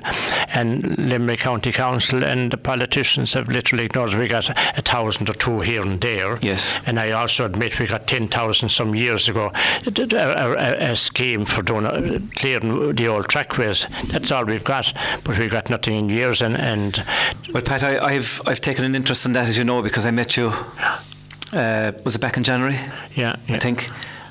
and 0.55 0.97
Limerick 0.97 1.41
County 1.41 1.73
Council 1.73 2.23
and 2.23 2.53
the 2.53 2.57
politicians 2.57 3.33
have 3.33 3.49
literally 3.49 3.87
ignored. 3.87 4.15
We 4.15 4.29
got 4.29 4.51
a 4.51 4.83
thousand 4.83 5.29
or 5.29 5.33
two 5.33 5.63
here 5.63 5.83
and 5.83 6.01
there. 6.01 6.39
Yes. 6.41 6.79
And 6.87 7.01
I 7.01 7.11
also 7.11 7.45
admit 7.45 7.81
we 7.81 7.89
got 7.89 8.07
10,000 8.07 8.69
some 8.69 8.95
years 8.95 9.29
ago, 9.29 9.51
a, 9.53 10.13
a, 10.13 10.93
a 10.93 10.97
scheme 10.97 11.45
for 11.45 11.63
doing, 11.63 11.87
uh, 11.87 12.21
clearing 12.37 12.95
the 12.95 13.09
old 13.09 13.27
trackways. 13.27 13.85
That's 14.13 14.31
all 14.31 14.45
we've 14.45 14.63
got, 14.63 14.93
but 15.25 15.37
we've 15.41 15.51
got 15.51 15.71
nothing 15.71 15.97
in 15.97 16.09
years. 16.09 16.41
And, 16.41 16.57
and 16.57 17.05
well, 17.53 17.65
Pat, 17.65 17.83
I, 17.83 17.96
have 18.01 18.41
I've 18.47 18.61
taken 18.61 18.85
an 18.85 18.95
interest 18.95 19.27
in 19.27 19.33
that, 19.33 19.49
as 19.49 19.57
you 19.59 19.65
know, 19.65 19.83
because 19.83 20.07
I 20.07 20.11
met 20.11 20.37
you. 20.37 20.53
Uh, 21.53 21.93
was 22.05 22.15
it 22.17 22.21
back 22.21 22.37
in 22.37 22.43
January? 22.43 22.75
Yeah, 23.15 23.37
yeah. 23.47 23.57
I 23.57 23.59
think. 23.59 23.89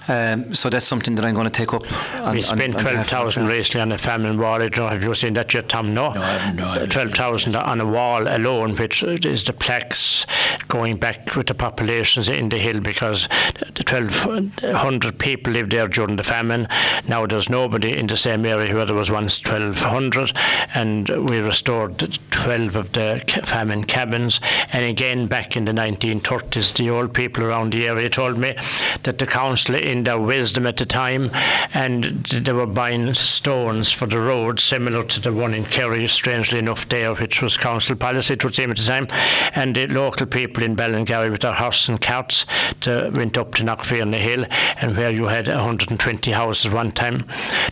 Um, 0.08 0.53
so 0.53 0.70
that's 0.70 0.86
something 0.86 1.16
that 1.16 1.26
I'm 1.26 1.34
going 1.34 1.45
to 1.45 1.51
take 1.51 1.74
up. 1.74 1.84
On, 2.22 2.34
we 2.36 2.41
spent 2.41 2.78
12,000 2.78 3.47
recently 3.47 3.82
on 3.82 3.89
the 3.89 3.97
famine 3.97 4.38
wall. 4.38 4.56
I 4.62 4.70
don't 4.70 4.78
know, 4.78 4.88
have 4.88 5.03
you 5.03 5.14
seen 5.14 5.34
that 5.34 5.53
yet, 5.53 5.70
Tom? 5.70 5.93
No. 5.93 6.14
no, 6.14 6.76
no 6.76 6.86
12,000 6.86 7.56
on 7.56 7.82
a 7.82 7.86
wall 7.86 8.28
alone, 8.28 8.76
which 8.76 9.03
is 9.03 9.45
the 9.45 9.53
plaques 9.53 10.26
going 10.68 10.97
back 10.97 11.36
with 11.36 11.47
the 11.47 11.53
populations 11.53 12.28
in 12.30 12.49
the 12.49 12.58
hill 12.58 12.80
because 12.80 13.28
the 13.74 13.84
1,200 13.88 15.20
people 15.20 15.53
lived 15.53 15.72
there 15.72 15.88
during 15.88 16.16
the 16.16 16.24
famine. 16.24 16.68
Now 17.08 17.26
there's 17.26 17.49
nobody 17.49 17.97
in 17.97 18.08
the 18.08 18.18
same 18.18 18.45
area 18.45 18.74
where 18.74 18.86
there 18.86 18.95
was 18.95 19.12
once 19.12 19.41
1,200, 19.45 20.34
and 20.74 21.10
we 21.30 21.39
restored 21.39 22.20
12 22.32 22.76
of 22.76 22.91
the 22.91 23.24
famine 23.43 23.84
cabins. 23.84 24.41
And 24.72 24.86
again, 24.86 25.28
back 25.28 25.56
in 25.56 25.66
the 25.66 25.72
1930s, 25.72 26.74
the 26.76 26.89
old 26.89 27.14
people 27.14 27.43
around 27.43 27.74
the 27.74 27.88
area 27.88 28.10
told 28.10 28.38
me 28.38 28.56
that 29.03 29.18
the 29.18 29.26
council 29.26 29.76
in 29.76 29.95
their 30.04 30.20
wisdom 30.20 30.68
at 30.68 30.78
the 30.78 30.86
time, 30.86 31.32
and 31.74 32.04
they 32.04 32.54
were 32.54 32.66
buying 32.66 33.14
stones 33.14 33.91
for 33.91 34.06
the 34.06 34.20
road, 34.20 34.60
similar 34.60 35.04
to 35.04 35.20
the 35.20 35.34
one 35.34 35.54
in 35.54 35.66
Kerry, 35.66 36.08
strangely 36.08 36.60
enough, 36.60 36.88
there, 36.89 37.14
which 37.14 37.41
was 37.41 37.58
council 37.58 37.96
policy, 37.96 38.34
at 38.34 38.39
the 38.39 38.84
time. 38.86 39.08
And 39.56 39.76
the 39.76 39.88
local 39.88 40.26
people 40.26 40.64
in 40.64 40.76
Ballingarry 40.76 41.32
with 41.32 41.41
their 41.41 41.54
horses 41.54 41.89
and 41.89 42.02
carts 42.02 42.46
went 42.86 43.38
up 43.38 43.54
to 43.56 43.64
Knockfierna 43.64 44.18
Hill, 44.18 44.46
and 44.82 44.96
where 44.98 45.12
you 45.12 45.26
had 45.26 45.48
120 45.48 46.32
houses 46.32 46.72
one 46.72 46.91
time, 46.91 47.26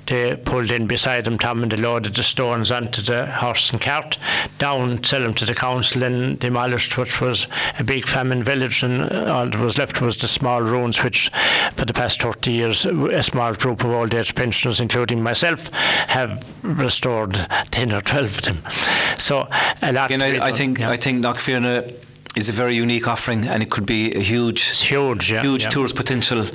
they 0.06 0.36
pulled 0.36 0.72
in 0.72 0.88
beside 0.88 1.26
them, 1.26 1.38
Tom, 1.38 1.64
and 1.64 1.72
they 1.72 1.78
loaded 1.78 2.16
the 2.16 2.24
stones 2.24 2.72
onto 2.72 3.02
the 3.02 3.26
horse 3.28 3.72
and 3.72 3.82
cart, 3.82 4.18
down, 4.58 5.04
sell 5.04 5.22
them 5.22 5.34
to 5.34 5.46
the 5.46 5.56
council, 5.56 6.04
and 6.04 6.40
demolished 6.40 6.98
what 6.98 7.22
was 7.22 7.48
a 7.80 7.84
big 7.84 8.08
famine 8.08 8.44
village, 8.44 8.84
and 8.84 9.12
all 9.12 9.48
that 9.48 9.60
was 9.60 9.78
left 9.78 10.02
was 10.02 10.18
the 10.18 10.28
small 10.28 10.62
ruins, 10.62 11.04
which 11.04 11.30
for 11.74 11.86
the 11.86 11.94
past 11.94 12.12
30 12.18 12.51
years, 12.51 12.86
a 12.86 13.24
small 13.24 13.53
group 13.53 13.84
of 13.84 13.91
old 13.91 14.14
age 14.14 14.36
pensioners, 14.36 14.80
including 14.80 15.22
myself, 15.22 15.72
have 15.72 16.55
restored 16.64 17.34
10 17.72 17.93
or 17.93 18.01
12 18.01 18.26
of 18.26 18.41
them. 18.41 18.57
So 19.18 19.47
a 19.82 19.91
lot. 19.93 20.11
Again, 20.11 20.22
I, 20.22 20.47
I, 20.47 20.51
think 20.51 20.80
yeah. 20.80 20.89
I 20.89 20.97
think 20.97 21.24
is 22.36 22.49
a 22.49 22.53
very 22.53 22.76
unique 22.76 23.07
offering, 23.07 23.47
and 23.47 23.61
it 23.61 23.70
could 23.70 23.86
be 23.86 24.14
a 24.14 24.20
huge, 24.20 24.70
it's 24.70 24.84
huge, 24.84 25.32
yeah, 25.32 25.41
huge 25.41 25.64
yeah. 25.64 25.70
tourist 25.70 25.95
potential. 25.95 26.45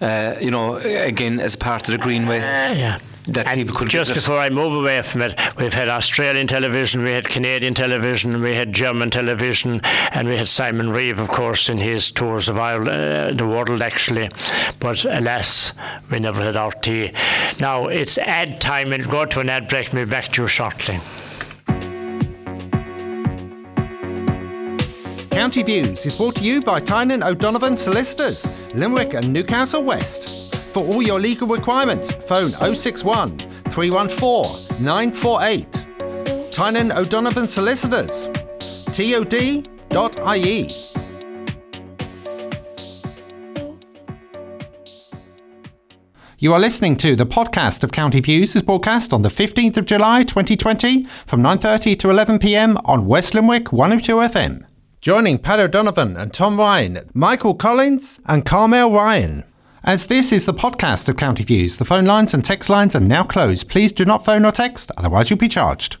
Uh, 0.00 0.34
you 0.40 0.50
know, 0.50 0.76
again 0.76 1.38
as 1.38 1.56
part 1.56 1.86
of 1.86 1.92
the 1.92 1.98
Greenway. 1.98 2.38
Uh, 2.38 2.72
yeah 2.72 2.98
that 3.28 3.46
and 3.46 3.56
people 3.56 3.74
could 3.74 3.88
just 3.88 4.10
visit. 4.10 4.20
before 4.20 4.38
I 4.38 4.50
move 4.50 4.72
away 4.72 5.02
from 5.02 5.22
it, 5.22 5.38
we've 5.56 5.74
had 5.74 5.88
Australian 5.88 6.46
television, 6.46 7.02
we 7.02 7.12
had 7.12 7.28
Canadian 7.28 7.74
television, 7.74 8.40
we 8.40 8.54
had 8.54 8.72
German 8.72 9.10
television, 9.10 9.80
and 10.12 10.28
we 10.28 10.36
had 10.36 10.48
Simon 10.48 10.90
Reeve, 10.90 11.18
of 11.18 11.28
course, 11.28 11.68
in 11.68 11.78
his 11.78 12.10
tours 12.10 12.48
of 12.48 12.58
Ireland, 12.58 12.88
uh, 12.88 13.32
the 13.32 13.46
world 13.46 13.82
actually. 13.82 14.30
But 14.78 15.04
alas, 15.04 15.72
we 16.10 16.18
never 16.20 16.42
had 16.42 16.54
RTÉ. 16.54 17.14
Now 17.60 17.86
it's 17.86 18.18
ad 18.18 18.60
time, 18.60 18.92
and 18.92 19.06
go 19.08 19.24
to 19.24 19.40
an 19.40 19.48
ad 19.48 19.68
break. 19.68 19.92
We'll 19.92 20.04
be 20.04 20.10
back 20.10 20.28
to 20.32 20.42
you 20.42 20.48
shortly. 20.48 20.98
County 25.30 25.62
Views 25.62 26.04
is 26.04 26.16
brought 26.16 26.36
to 26.36 26.42
you 26.42 26.60
by 26.60 26.80
Tynan 26.80 27.22
O'Donovan 27.22 27.76
Solicitors, 27.76 28.46
Limerick 28.74 29.14
and 29.14 29.32
Newcastle 29.32 29.82
West. 29.82 30.59
For 30.72 30.84
all 30.84 31.02
your 31.02 31.18
legal 31.18 31.48
requirements, 31.48 32.12
phone 32.12 32.50
061 32.50 33.38
314 33.70 34.84
948. 34.84 36.52
Tynan 36.52 36.92
O'Donovan 36.92 37.48
Solicitors. 37.48 38.28
TOD.ie. 38.92 40.68
You 46.38 46.54
are 46.54 46.60
listening 46.60 46.96
to 46.98 47.16
the 47.16 47.26
podcast 47.26 47.84
of 47.84 47.92
County 47.92 48.20
Views 48.20 48.56
is 48.56 48.62
broadcast 48.62 49.12
on 49.12 49.22
the 49.22 49.28
15th 49.28 49.76
of 49.76 49.84
July 49.84 50.22
2020 50.22 51.04
from 51.26 51.42
9:30 51.42 51.98
to 51.98 52.10
11 52.10 52.38
p.m. 52.38 52.78
on 52.84 53.06
West 53.06 53.34
Limerick 53.34 53.72
102 53.72 54.16
FM. 54.16 54.64
Joining 55.00 55.38
Pat 55.38 55.60
O'Donovan 55.60 56.16
and 56.16 56.32
Tom 56.32 56.58
Ryan, 56.58 57.00
Michael 57.12 57.54
Collins 57.54 58.20
and 58.26 58.46
Carmel 58.46 58.92
Ryan. 58.92 59.44
As 59.82 60.06
this 60.06 60.30
is 60.30 60.44
the 60.44 60.52
podcast 60.52 61.08
of 61.08 61.16
County 61.16 61.42
Views, 61.42 61.78
the 61.78 61.86
phone 61.86 62.04
lines 62.04 62.34
and 62.34 62.44
text 62.44 62.68
lines 62.68 62.94
are 62.94 63.00
now 63.00 63.24
closed. 63.24 63.70
Please 63.70 63.92
do 63.92 64.04
not 64.04 64.22
phone 64.22 64.44
or 64.44 64.52
text, 64.52 64.90
otherwise 64.98 65.30
you'll 65.30 65.38
be 65.38 65.48
charged. 65.48 65.96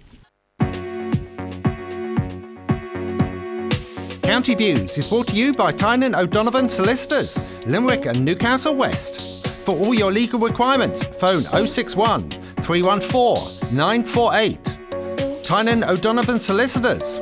County 4.22 4.54
Views 4.54 4.98
is 4.98 5.08
brought 5.08 5.28
to 5.28 5.34
you 5.34 5.54
by 5.54 5.72
Tynan 5.72 6.14
O'Donovan 6.14 6.68
Solicitors, 6.68 7.38
Limerick 7.66 8.04
and 8.04 8.22
Newcastle 8.22 8.76
West. 8.76 9.46
For 9.64 9.74
all 9.74 9.94
your 9.94 10.12
legal 10.12 10.38
requirements, 10.38 11.02
phone 11.02 11.42
061 11.66 12.30
314 12.60 13.74
948. 13.74 15.42
Tynan 15.42 15.84
O'Donovan 15.84 16.38
Solicitors. 16.38 17.20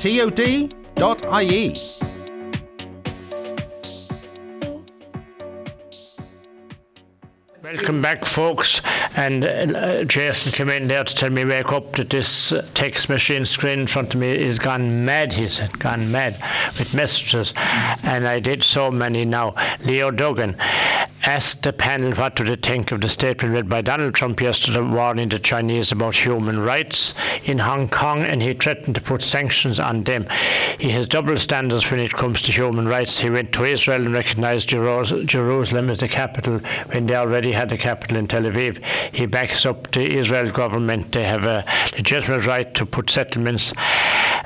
TOD.ie. 0.00 1.72
Welcome 7.74 8.02
back, 8.02 8.24
folks. 8.24 8.80
And 9.16 9.44
uh, 9.44 10.04
Jason 10.04 10.52
came 10.52 10.68
in 10.68 10.86
there 10.86 11.02
to 11.02 11.12
tell 11.12 11.30
me 11.30 11.44
wake 11.44 11.72
up 11.72 11.94
that 11.94 12.08
this 12.08 12.52
uh, 12.52 12.64
text 12.72 13.08
machine 13.08 13.44
screen 13.44 13.80
in 13.80 13.86
front 13.88 14.14
of 14.14 14.20
me 14.20 14.30
is 14.30 14.60
gone 14.60 15.04
mad. 15.04 15.32
He 15.32 15.48
said, 15.48 15.76
gone 15.80 16.12
mad 16.12 16.36
with 16.78 16.94
messages, 16.94 17.52
and 18.04 18.28
I 18.28 18.38
did 18.38 18.62
so 18.62 18.92
many 18.92 19.24
now. 19.24 19.56
Leo 19.84 20.12
Duggan 20.12 20.56
asked 21.26 21.62
the 21.62 21.72
panel 21.72 22.12
what 22.12 22.36
do 22.36 22.44
they 22.44 22.56
think 22.56 22.92
of 22.92 23.00
the 23.00 23.08
statement 23.08 23.54
read 23.54 23.68
by 23.68 23.80
Donald 23.80 24.14
Trump 24.14 24.40
yesterday 24.40 24.80
warning 24.80 25.30
the 25.30 25.38
Chinese 25.38 25.90
about 25.90 26.14
human 26.14 26.60
rights 26.60 27.14
in 27.44 27.58
Hong 27.58 27.88
Kong, 27.88 28.20
and 28.20 28.42
he 28.42 28.52
threatened 28.52 28.94
to 28.94 29.00
put 29.00 29.22
sanctions 29.22 29.80
on 29.80 30.04
them. 30.04 30.26
He 30.78 30.90
has 30.90 31.08
double 31.08 31.36
standards 31.38 31.90
when 31.90 32.00
it 32.00 32.12
comes 32.12 32.42
to 32.42 32.52
human 32.52 32.86
rights. 32.86 33.18
He 33.18 33.30
went 33.30 33.52
to 33.52 33.64
Israel 33.64 34.04
and 34.04 34.12
recognized 34.12 34.68
Jerusalem 34.68 35.88
as 35.88 36.00
the 36.00 36.08
capital 36.08 36.58
when 36.90 37.06
they 37.06 37.14
already 37.14 37.52
had 37.52 37.70
the 37.70 37.78
capital 37.78 38.18
in 38.18 38.28
Tel 38.28 38.42
Aviv. 38.42 38.84
He 39.14 39.24
backs 39.24 39.64
up 39.64 39.90
the 39.92 40.18
Israel 40.18 40.50
government. 40.50 41.12
They 41.12 41.24
have 41.24 41.44
a 41.44 41.64
legitimate 41.96 42.46
right 42.46 42.74
to 42.74 42.84
put 42.84 43.08
settlements 43.08 43.72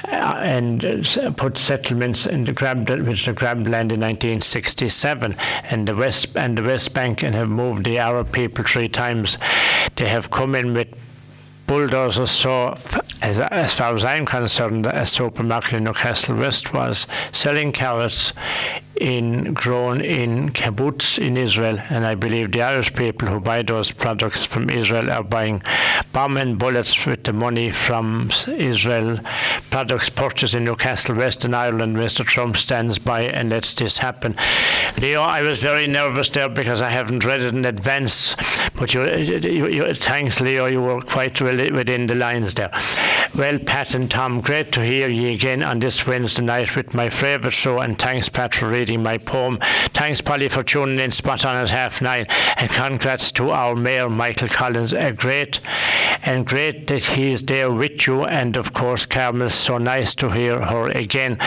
uh, 0.04 0.40
and 0.42 0.84
uh, 0.84 1.32
put 1.32 1.56
settlements 1.56 2.24
in 2.26 2.44
the 2.44 2.52
grabbed, 2.52 2.88
which 2.88 3.26
the 3.26 3.32
grabbed 3.32 3.66
land 3.66 3.90
in 3.90 4.00
1967, 4.00 5.34
and 5.70 5.88
the 5.88 5.96
West 5.96 6.36
and 6.36 6.56
the 6.56 6.67
West 6.68 6.92
Bank, 6.92 7.22
and 7.22 7.34
have 7.34 7.48
moved 7.48 7.86
the 7.86 7.96
Arab 7.96 8.30
people 8.30 8.62
three 8.62 8.90
times. 8.90 9.38
They 9.96 10.06
have 10.06 10.30
come 10.30 10.54
in 10.54 10.74
with 10.74 10.88
bulldozers. 11.66 12.30
So, 12.30 12.76
as, 13.22 13.40
as 13.40 13.72
far 13.72 13.94
as 13.94 14.04
I'm 14.04 14.26
concerned, 14.26 14.84
a 14.84 15.06
supermarket 15.06 15.72
in 15.74 15.84
Newcastle 15.84 16.36
West 16.36 16.74
was 16.74 17.06
selling 17.32 17.72
carrots 17.72 18.34
in 19.01 19.55
grown 19.55 20.01
in 20.01 20.51
kibbutz 20.51 21.18
in 21.18 21.36
Israel, 21.36 21.78
and 21.90 22.05
I 22.07 22.14
believe 22.14 22.53
the 22.53 22.62
Irish 22.62 22.92
people 22.94 23.28
who 23.28 23.40
buy 23.40 23.62
those 23.62 23.90
products 23.92 24.44
from 24.44 24.70
Israel 24.70 25.11
are 25.11 25.22
buying 25.22 25.62
bomb 26.12 26.36
and 26.36 26.59
bullets 26.59 27.07
with 27.07 27.24
the 27.24 27.32
money 27.32 27.70
from 27.70 28.30
Israel 28.46 29.18
products 29.70 30.09
purchased 30.09 30.55
in 30.55 30.64
Newcastle, 30.64 31.14
Western 31.14 31.55
Ireland. 31.55 31.96
Mr. 31.96 32.24
Trump 32.24 32.57
stands 32.57 32.99
by 32.99 33.22
and 33.22 33.51
lets 33.51 33.74
this 33.74 33.99
happen. 33.99 34.34
Leo, 35.01 35.22
I 35.22 35.42
was 35.42 35.62
very 35.62 35.86
nervous 35.86 36.28
there 36.30 36.49
because 36.49 36.82
I 36.82 36.90
haven't 36.90 37.24
read 37.24 37.40
it 37.40 37.55
in 37.55 37.64
advance, 37.64 38.34
but 38.74 38.94
you, 38.94 39.07
you, 39.14 39.68
you 39.68 39.94
thanks, 39.94 40.40
Leo. 40.40 40.66
You 40.66 40.82
were 40.82 41.01
quite 41.01 41.40
within 41.40 42.07
the 42.07 42.14
lines 42.14 42.55
there. 42.55 42.70
Well, 43.34 43.59
Pat 43.59 43.94
and 43.94 44.11
Tom, 44.11 44.40
great 44.40 44.72
to 44.72 44.84
hear 44.84 45.09
you 45.09 45.28
again 45.28 45.62
on 45.62 45.78
this 45.78 46.07
Wednesday 46.07 46.42
night 46.42 46.74
with 46.74 46.94
my 46.94 47.11
favourite 47.11 47.53
show, 47.53 47.78
and 47.78 47.99
thanks, 47.99 48.28
Pat, 48.28 48.55
for 48.55 48.68
reading 48.68 48.88
my 48.97 49.18
poem. 49.18 49.59
Thanks, 49.93 50.20
Polly, 50.20 50.49
for 50.49 50.62
tuning 50.62 50.99
in 50.99 51.11
spot 51.11 51.45
on 51.45 51.57
at 51.57 51.70
half 51.70 52.01
nine, 52.01 52.26
and 52.57 52.70
congrats 52.70 53.30
to 53.32 53.51
our 53.51 53.76
Mayor, 53.76 54.09
Michael 54.09 54.49
Collins. 54.49 54.93
A 54.93 55.12
great 55.12 55.61
and 56.22 56.47
great 56.47 56.86
that 56.89 57.05
he's 57.05 57.43
there 57.43 57.70
with 57.70 58.07
you, 58.07 58.24
and 58.24 58.57
of 58.57 58.72
course, 58.72 59.07
Carmel, 59.07 59.51
so 59.51 59.78
nice 59.78 60.14
to 60.16 60.30
hear 60.30 60.64
her 60.66 60.89
again. 60.89 61.39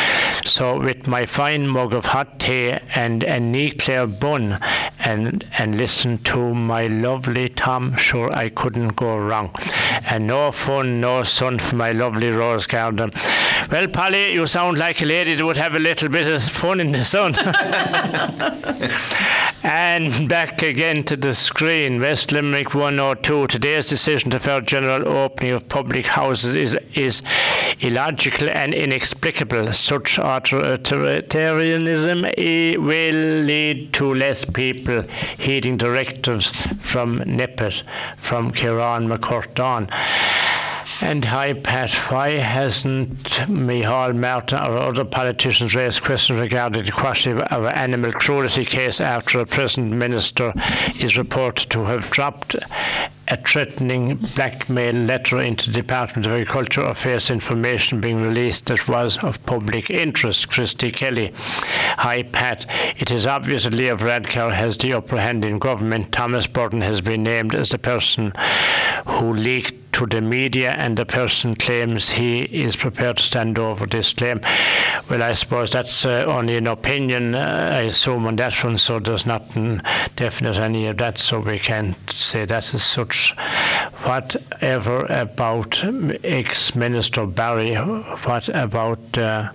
So, 0.46 0.80
with 0.80 1.08
my 1.08 1.26
fine 1.26 1.68
mug 1.68 1.94
of 1.94 2.06
hot 2.06 2.39
tea 2.39 2.78
and 2.96 3.24
a 3.24 3.39
neat 3.39 3.80
clear 3.80 4.08
bun, 4.08 4.60
and 5.00 5.46
and 5.58 5.78
listen 5.78 6.18
to 6.20 6.54
my 6.54 6.88
lovely 6.88 7.50
Tom, 7.50 7.96
sure 7.96 8.32
I 8.34 8.50
couldn't 8.50 8.96
go 8.96 9.18
wrong. 9.18 9.54
And 10.10 10.28
no 10.28 10.52
fun, 10.52 11.02
no 11.02 11.24
sun 11.24 11.60
for 11.60 11.76
my 11.76 11.92
lovely 11.92 12.30
rose 12.30 12.68
garden. 12.68 13.12
Well, 13.72 13.88
Polly, 13.88 14.34
you 14.34 14.46
sound 14.48 14.78
like 14.78 15.02
a 15.02 15.06
lady 15.06 15.36
that 15.36 15.46
would 15.46 15.58
have 15.58 15.76
a 15.76 15.80
little 15.80 16.10
bit 16.10 16.28
of 16.28 16.44
fun 16.44 16.80
in 16.80 16.92
the 16.92 17.04
sun. 17.04 17.30
And 19.63 20.27
back 20.27 20.63
again 20.63 21.03
to 21.03 21.15
the 21.15 21.36
screen. 21.36 22.01
West 22.01 22.32
Limerick 22.32 22.73
102. 22.73 23.45
Today's 23.45 23.88
decision 23.88 24.32
to 24.32 24.39
fair 24.39 24.59
general 24.61 25.07
opening 25.07 25.51
of 25.51 25.69
public 25.69 26.07
houses 26.07 26.55
is, 26.55 26.75
is 26.95 27.21
illogical 27.79 28.49
and 28.49 28.73
inexplicable. 28.73 29.71
Such 29.71 30.17
authoritarianism 30.17 32.34
eh, 32.38 32.75
will 32.77 33.43
lead 33.45 33.93
to 33.93 34.15
less 34.15 34.45
people 34.45 35.03
heeding 35.38 35.77
directives 35.77 36.49
from 36.77 37.19
NPHET, 37.19 37.84
from 38.17 38.49
Kieran 38.51 39.07
McCurtain. 39.07 39.91
And 41.00 41.26
hi, 41.26 41.54
Pat, 41.54 41.92
why 42.12 42.32
hasn't 42.32 43.10
Micheál 43.48 44.16
Martin 44.16 44.60
or 44.60 44.78
other 44.78 45.06
politicians 45.06 45.74
raised 45.74 46.04
questions 46.04 46.39
regarding 46.39 46.84
the 46.84 46.92
question 46.92 47.39
of 47.39 47.64
an 47.64 47.74
animal 47.74 48.12
cruelty 48.12 48.66
case 48.66 49.02
after 49.02 49.39
a 49.39 49.46
present 49.46 49.92
minister 49.92 50.54
is 51.00 51.18
reported 51.18 51.70
to 51.72 51.86
have 51.86 52.10
dropped 52.12 52.56
a 53.28 53.38
threatening 53.38 54.16
blackmail 54.36 54.94
letter 54.94 55.39
into 55.39 55.72
the 55.72 55.82
Department 55.82 56.26
of 56.26 56.34
Agriculture 56.34 56.82
Affairs 56.82 57.32
information 57.32 58.02
being 58.02 58.22
released 58.22 58.66
that 58.66 58.88
was 58.88 59.18
of 59.24 59.44
public 59.46 59.89
interest. 59.89 60.50
Christy 60.50 60.92
Kelly. 60.92 61.32
Hi, 61.36 62.24
Pat. 62.24 62.66
It 62.98 63.10
is 63.10 63.26
obvious 63.26 63.64
that 63.64 63.74
Leo 63.74 63.96
Varadkar 63.96 64.54
has 64.54 64.78
the 64.78 64.94
upper 64.94 65.18
hand 65.18 65.46
in 65.46 65.60
government. 65.60 66.12
Thomas 66.12 66.46
Burton 66.46 66.82
has 66.82 67.00
been 67.00 67.24
named 67.24 67.56
as 67.56 67.70
the 67.70 67.78
person 67.78 68.34
who 69.08 69.34
leaked 69.34 69.80
to 69.94 70.06
the 70.06 70.22
media 70.22 70.72
and 70.72 70.98
the 70.98 71.06
person 71.06 71.56
claims 71.56 72.12
he 72.12 72.42
is 72.42 72.76
prepared 72.76 73.18
to 73.18 73.24
stand 73.24 73.58
over 73.60 73.86
this 73.86 74.14
claim. 74.14 74.42
Well, 75.10 75.24
I 75.24 75.34
suppose 75.34 75.72
that's 75.72 76.06
uh, 76.06 76.26
only 76.28 76.58
an 76.58 76.68
opinion, 76.68 77.36
uh, 77.36 77.72
I 77.74 77.82
assume, 77.82 78.26
on 78.26 78.36
that 78.38 78.64
one, 78.64 78.78
so 78.78 79.00
there's 79.00 79.26
nothing 79.26 79.82
definite 80.16 80.58
any 80.58 80.88
of 80.88 80.98
that, 80.98 81.18
so 81.18 81.39
we 81.39 81.60
can't 81.60 82.10
say 82.10 82.46
that 82.46 82.74
as 82.74 82.84
such. 82.84 83.36
Whatever 84.04 85.06
about 85.06 85.84
ex-Minister 86.24 87.26
Barry, 87.26 87.76
what 87.76 88.50
about 88.50 89.18
uh, 89.18 89.50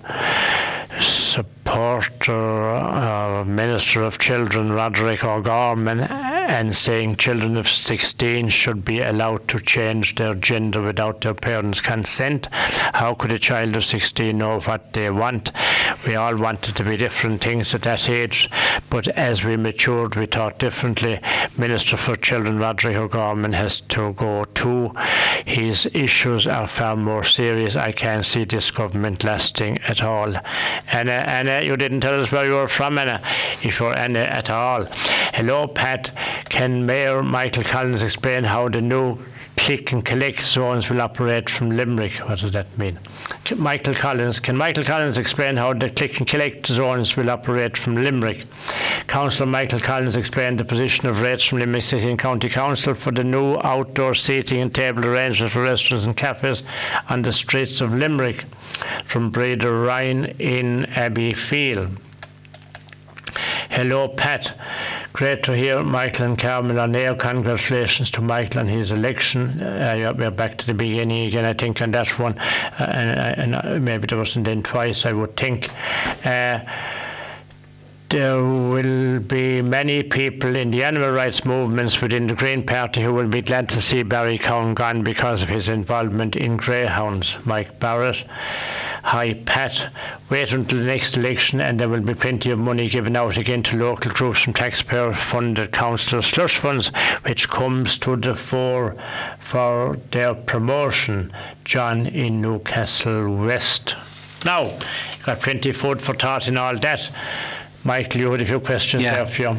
supporter, 1.01 2.33
uh, 2.33 3.45
Minister 3.45 4.03
of 4.03 4.19
Children, 4.19 4.73
Roderick 4.73 5.25
O'Gorman, 5.25 6.01
and 6.01 6.77
saying 6.77 7.17
children 7.17 7.57
of 7.57 7.69
16 7.69 8.49
should 8.49 8.85
be 8.85 9.01
allowed 9.01 9.49
to 9.49 9.59
change 9.59 10.15
their 10.15 10.35
gender 10.37 10.83
without 10.83 11.21
their 11.23 11.35
parents' 11.35 11.81
consent. 11.81 12.49
How 12.53 13.15
could 13.15 13.33
a 13.33 13.39
child 13.39 13.77
of 13.77 13.85
16 13.85 14.37
know 14.37 14.61
what 14.61 14.93
they 14.93 15.11
want? 15.11 15.53
We 16.07 16.15
all 16.15 16.37
wanted 16.37 16.77
to 16.77 16.85
be 16.85 16.97
different 16.97 17.43
things 17.43 17.75
at 17.75 17.83
that 17.83 18.09
age, 18.09 18.49
but 18.91 19.09
as 19.09 19.45
we 19.45 19.57
matured, 19.57 20.15
we 20.15 20.27
thought 20.27 20.59
differently. 20.59 21.21
Minister 21.57 21.97
for 21.97 22.17
Children, 22.17 22.59
Roderick 22.59 22.97
O'Gorman, 22.97 23.55
has 23.55 23.81
to 23.81 24.13
go 24.13 24.45
too. 24.45 24.93
His 25.45 25.87
issues 25.93 26.47
are 26.47 26.67
far 26.67 26.97
more 26.97 27.25
serious. 27.25 27.77
I 27.77 27.93
can't 27.93 28.25
see 28.25 28.45
this 28.45 28.71
government 28.71 29.25
lasting 29.25 29.79
at 29.89 30.03
all. 30.03 30.35
Anna, 30.93 31.13
Anna, 31.13 31.63
you 31.63 31.77
didn't 31.77 32.01
tell 32.01 32.21
us 32.21 32.31
where 32.31 32.47
you 32.47 32.55
were 32.55 32.69
from, 32.69 32.99
Anna, 32.99 33.21
if 33.63 33.81
you're 33.81 33.97
Anna 33.97 34.21
at 34.21 34.51
all. 34.51 34.87
Hello, 35.35 35.67
Pat. 35.67 36.13
Can 36.49 36.87
Mayor 36.87 37.23
Michael 37.23 37.63
Collins 37.63 38.03
explain 38.03 38.45
how 38.45 38.69
the 38.69 38.81
new 38.81 39.19
click 39.67 39.91
and 39.91 40.05
collect 40.05 40.43
zones 40.43 40.89
will 40.89 41.03
operate 41.03 41.51
from 41.51 41.77
Limerick. 41.77 42.13
What 42.29 42.39
does 42.39 42.53
that 42.53 42.79
mean? 42.79 43.01
Michael 43.57 43.95
Collins, 43.95 44.39
can 44.39 44.57
Michael 44.57 44.85
Collins 44.85 45.19
explain 45.19 45.57
how 45.57 45.73
the 45.73 45.91
click 45.91 46.19
and 46.19 46.29
collect 46.29 46.69
zones 46.69 47.17
will 47.17 47.29
operate 47.29 47.77
from 47.77 47.97
Limerick? 47.97 48.47
Councillor 49.09 49.47
Michael 49.47 49.81
Collins 49.81 50.15
explained 50.15 50.61
the 50.61 50.65
position 50.65 51.09
of 51.09 51.21
rates 51.21 51.43
from 51.43 51.59
Limerick 51.59 51.83
City 51.83 52.09
and 52.09 52.17
County 52.17 52.49
Council 52.49 52.95
for 52.95 53.11
the 53.11 53.25
new 53.25 53.57
outdoor 53.65 54.15
seating 54.15 54.61
and 54.61 54.73
table 54.73 55.05
arrangements 55.05 55.53
for 55.53 55.63
restaurants 55.63 56.07
and 56.07 56.17
cafes 56.17 56.63
on 57.09 57.23
the 57.23 57.33
streets 57.33 57.81
of 57.81 57.93
Limerick 57.93 58.43
from 59.05 59.31
Breeder 59.31 59.83
Ryan 59.83 60.27
in 60.39 60.85
Abbeyfeale. 60.91 61.91
Hello, 63.71 64.09
Pat. 64.09 64.55
Great 65.13 65.43
to 65.45 65.57
hear 65.57 65.83
Michael 65.83 66.27
and 66.27 66.39
Carmel 66.39 66.81
on 66.81 66.95
air. 66.95 67.15
Congratulations 67.15 68.11
to 68.13 68.21
Michael 68.21 68.61
on 68.61 68.69
his 68.69 68.93
election. 68.93 69.61
Uh, 69.61 70.13
we're 70.17 70.31
back 70.31 70.59
to 70.59 70.67
the 70.67 70.75
beginning 70.75 71.27
again, 71.27 71.45
I 71.45 71.53
think, 71.53 71.81
on 71.83 71.91
that 71.93 72.19
one. 72.19 72.39
Uh, 72.39 72.85
and, 72.85 73.55
uh, 73.55 73.63
and, 73.63 73.85
maybe 73.85 74.07
there 74.07 74.19
wasn't 74.19 74.49
in 74.49 74.63
twice, 74.63 75.07
I 75.07 75.13
would 75.13 75.37
think. 75.37 75.71
Uh, 76.25 76.61
there 78.09 78.43
will 78.43 79.21
be 79.21 79.61
many 79.61 80.03
people 80.03 80.55
in 80.55 80.71
the 80.71 80.85
animal 80.85 81.11
rights 81.11 81.45
movements 81.45 82.01
within 82.01 82.27
the 82.27 82.35
Green 82.35 82.65
Party 82.65 83.03
who 83.03 83.13
will 83.13 83.27
be 83.27 83.43
glad 83.43 83.69
to 83.71 83.81
see 83.81 84.03
Barry 84.03 84.39
Cowen 84.39 84.75
gone 84.75 85.03
because 85.03 85.43
of 85.43 85.49
his 85.49 85.69
involvement 85.69 86.37
in 86.37 86.57
greyhounds. 86.57 87.39
Mike 87.45 87.81
Barrett. 87.81 88.25
Hi, 89.03 89.35
Pat. 89.35 89.93
Wait 90.31 90.53
until 90.53 90.79
the 90.79 90.85
next 90.85 91.17
election 91.17 91.61
and 91.61 91.81
there 91.81 91.89
will 91.89 92.01
be 92.01 92.15
plenty 92.15 92.51
of 92.51 92.59
money 92.59 92.89
given 92.89 93.17
out 93.17 93.37
again 93.37 93.63
to 93.65 93.77
local 93.77 94.13
groups 94.13 94.43
from 94.43 94.53
taxpayer 94.53 95.13
funded 95.13 95.73
council 95.73 96.23
slush 96.23 96.59
funds, 96.59 96.89
which 97.23 97.49
comes 97.49 97.99
to 97.99 98.17
the 98.17 98.35
fore 98.35 98.95
for 99.39 99.97
their 100.13 100.35
promotion. 100.35 101.33
John 101.65 102.07
in 102.07 102.41
Newcastle 102.41 103.35
West. 103.35 103.97
Now, 104.45 104.79
got 105.25 105.41
plenty 105.41 105.71
of 105.71 105.77
food 105.77 106.01
for 106.01 106.15
thought 106.15 106.47
in 106.47 106.57
all 106.57 106.77
that. 106.77 107.11
Michael, 107.87 108.21
you 108.21 108.33
had 108.33 108.41
a 108.41 108.45
few 108.47 108.61
questions 108.61 109.03
Yeah. 109.03 109.15
there 109.17 109.27
for 109.27 109.43
you. 109.43 109.57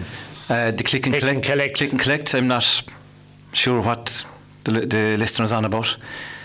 Uh, 0.50 0.72
the 0.72 0.84
click 0.84 1.06
and 1.08 1.16
Click 1.16 1.24
and 1.24 1.44
collect, 1.44 1.46
collect. 1.46 1.78
click 1.78 1.92
and 1.92 2.00
collect. 2.02 2.34
I'm 2.36 2.48
not 2.48 2.84
sure 3.54 3.82
what 3.82 4.24
the, 4.66 4.72
the 4.86 5.18
listener's 5.18 5.52
on 5.54 5.66
about. 5.66 5.98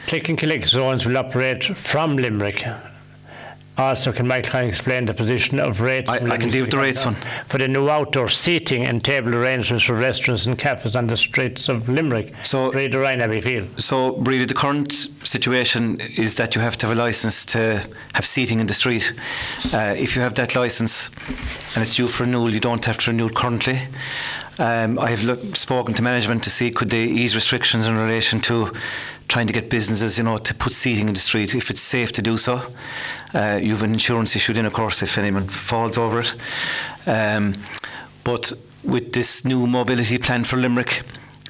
Click 0.07 0.29
and 0.29 0.39
collect 0.39 0.65
zones 0.67 1.05
will 1.07 1.19
operate 1.19 1.65
from 1.65 2.17
Limerick. 2.17 2.65
Also, 3.79 4.13
can 4.13 4.29
Michael 4.29 4.61
explain 4.61 5.07
the 5.07 5.15
position 5.15 5.59
of 5.59 5.81
rates? 5.81 6.11
I- 6.11 6.17
I 6.17 6.37
can 6.37 6.51
deal 6.51 6.63
with 6.63 6.71
the 6.73 6.79
rates 6.79 7.07
one. 7.07 7.17
For 7.49 7.57
the 7.57 7.69
new 7.69 7.89
outdoor 7.89 8.29
seating 8.29 8.85
and 8.85 9.03
table 9.03 9.35
arrangements 9.35 9.85
for 9.85 9.95
restaurants 9.95 10.45
and 10.45 10.59
cafes 10.59 10.95
on 10.95 11.07
the 11.07 11.17
streets 11.17 11.71
of 11.71 11.89
Limerick. 11.89 12.35
So- 12.43 12.71
the 12.71 12.89
Ryan 12.99 13.21
Abbeyfeale. 13.21 13.81
So, 13.81 14.17
really, 14.17 14.45
the 14.45 14.55
current 14.55 14.93
situation 15.25 16.01
is 16.19 16.35
that 16.35 16.55
you 16.55 16.61
have 16.61 16.77
to 16.79 16.87
have 16.89 16.99
a 16.99 17.01
license 17.01 17.47
to 17.47 17.81
have 18.13 18.27
seating 18.27 18.61
in 18.61 18.67
the 18.67 18.75
street. 18.75 19.15
Uh, 19.73 19.95
if 19.97 20.17
you 20.17 20.23
have 20.23 20.35
that 20.35 20.55
license 20.55 21.11
and 21.75 21.83
it's 21.83 21.97
due 21.97 22.09
for 22.09 22.25
renewal, 22.25 22.53
you 22.53 22.61
don't 22.61 22.85
have 22.85 22.99
to 22.99 23.11
renew 23.11 23.27
it 23.27 23.35
currently. 23.35 23.81
Um, 24.59 24.99
I 24.99 25.11
have 25.11 25.57
spoken 25.57 25.95
to 25.95 26.03
management 26.03 26.43
to 26.45 26.51
see 26.51 26.71
could 26.71 26.91
they 26.91 27.05
ease 27.05 27.35
restrictions 27.35 27.87
in 27.87 27.97
relation 27.97 28.41
to 28.41 28.71
trying 29.29 29.47
to 29.47 29.53
get 29.53 29.71
businesses, 29.71 30.19
you 30.19 30.25
know, 30.25 30.37
to 30.37 30.55
put 30.55 30.73
seating 30.73 31.09
in 31.09 31.15
the 31.15 31.21
street 31.21 31.55
if 31.55 31.71
it's 31.71 31.81
safe 31.81 32.13
to 32.13 32.23
do 32.23 32.37
so. 32.37 32.61
Uh, 33.33 33.59
you 33.63 33.71
have 33.71 33.83
an 33.83 33.93
insurance 33.93 34.37
issued 34.37 34.59
in, 34.59 34.67
of 34.67 34.75
course, 34.75 35.03
if 35.03 35.17
anyone 35.17 35.45
falls 35.45 35.97
over 35.97 36.21
it. 36.21 36.35
Um, 37.07 37.55
but 38.25 38.53
with 38.85 39.13
this 39.13 39.45
new 39.45 39.67
mobility 39.67 40.19
plan 40.19 40.45
for 40.45 40.57
Limerick, 40.57 41.03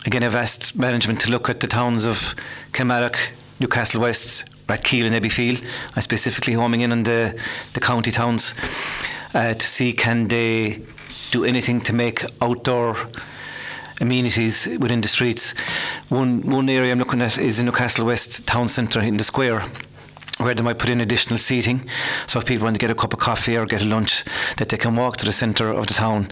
again, 0.06 0.22
I've 0.22 0.36
asked 0.36 0.76
management 0.76 1.20
to 1.22 1.30
look 1.30 1.50
at 1.50 1.58
the 1.58 1.66
towns 1.66 2.04
of 2.04 2.36
Kilmallock, 2.72 3.18
Newcastle 3.58 4.00
West, 4.00 4.44
Rathkeale 4.68 5.06
and 5.06 5.16
Abbeyfeale. 5.16 5.64
I'm 5.96 6.02
specifically 6.02 6.54
homing 6.54 6.82
in 6.82 6.92
on 6.92 7.02
the, 7.02 7.36
the 7.72 7.80
county 7.80 8.12
towns. 8.12 8.54
uh, 9.34 9.54
to 9.54 9.66
see 9.66 9.92
can 9.92 10.28
they 10.28 10.80
do 11.32 11.44
anything 11.44 11.80
to 11.80 11.92
make 11.92 12.24
outdoor 12.40 12.96
amenities 14.00 14.68
within 14.78 15.00
the 15.00 15.08
streets. 15.08 15.54
One 16.08 16.42
one 16.42 16.68
area 16.68 16.92
I'm 16.92 16.98
looking 16.98 17.22
at 17.22 17.38
is 17.38 17.58
in 17.58 17.66
Newcastle 17.66 18.06
West 18.06 18.46
Town 18.46 18.68
Centre 18.68 19.00
in 19.00 19.16
the 19.16 19.24
square 19.24 19.62
where 20.38 20.54
they 20.54 20.62
might 20.62 20.78
put 20.78 20.90
in 20.90 21.00
additional 21.00 21.38
seating. 21.38 21.88
So 22.26 22.38
if 22.38 22.46
people 22.46 22.64
want 22.64 22.74
to 22.74 22.80
get 22.80 22.90
a 22.90 22.94
cup 22.94 23.12
of 23.12 23.20
coffee 23.20 23.56
or 23.56 23.66
get 23.66 23.82
a 23.82 23.84
lunch, 23.84 24.24
that 24.56 24.68
they 24.68 24.76
can 24.76 24.96
walk 24.96 25.16
to 25.18 25.24
the 25.24 25.32
centre 25.32 25.70
of 25.70 25.86
the 25.86 25.94
town, 25.94 26.28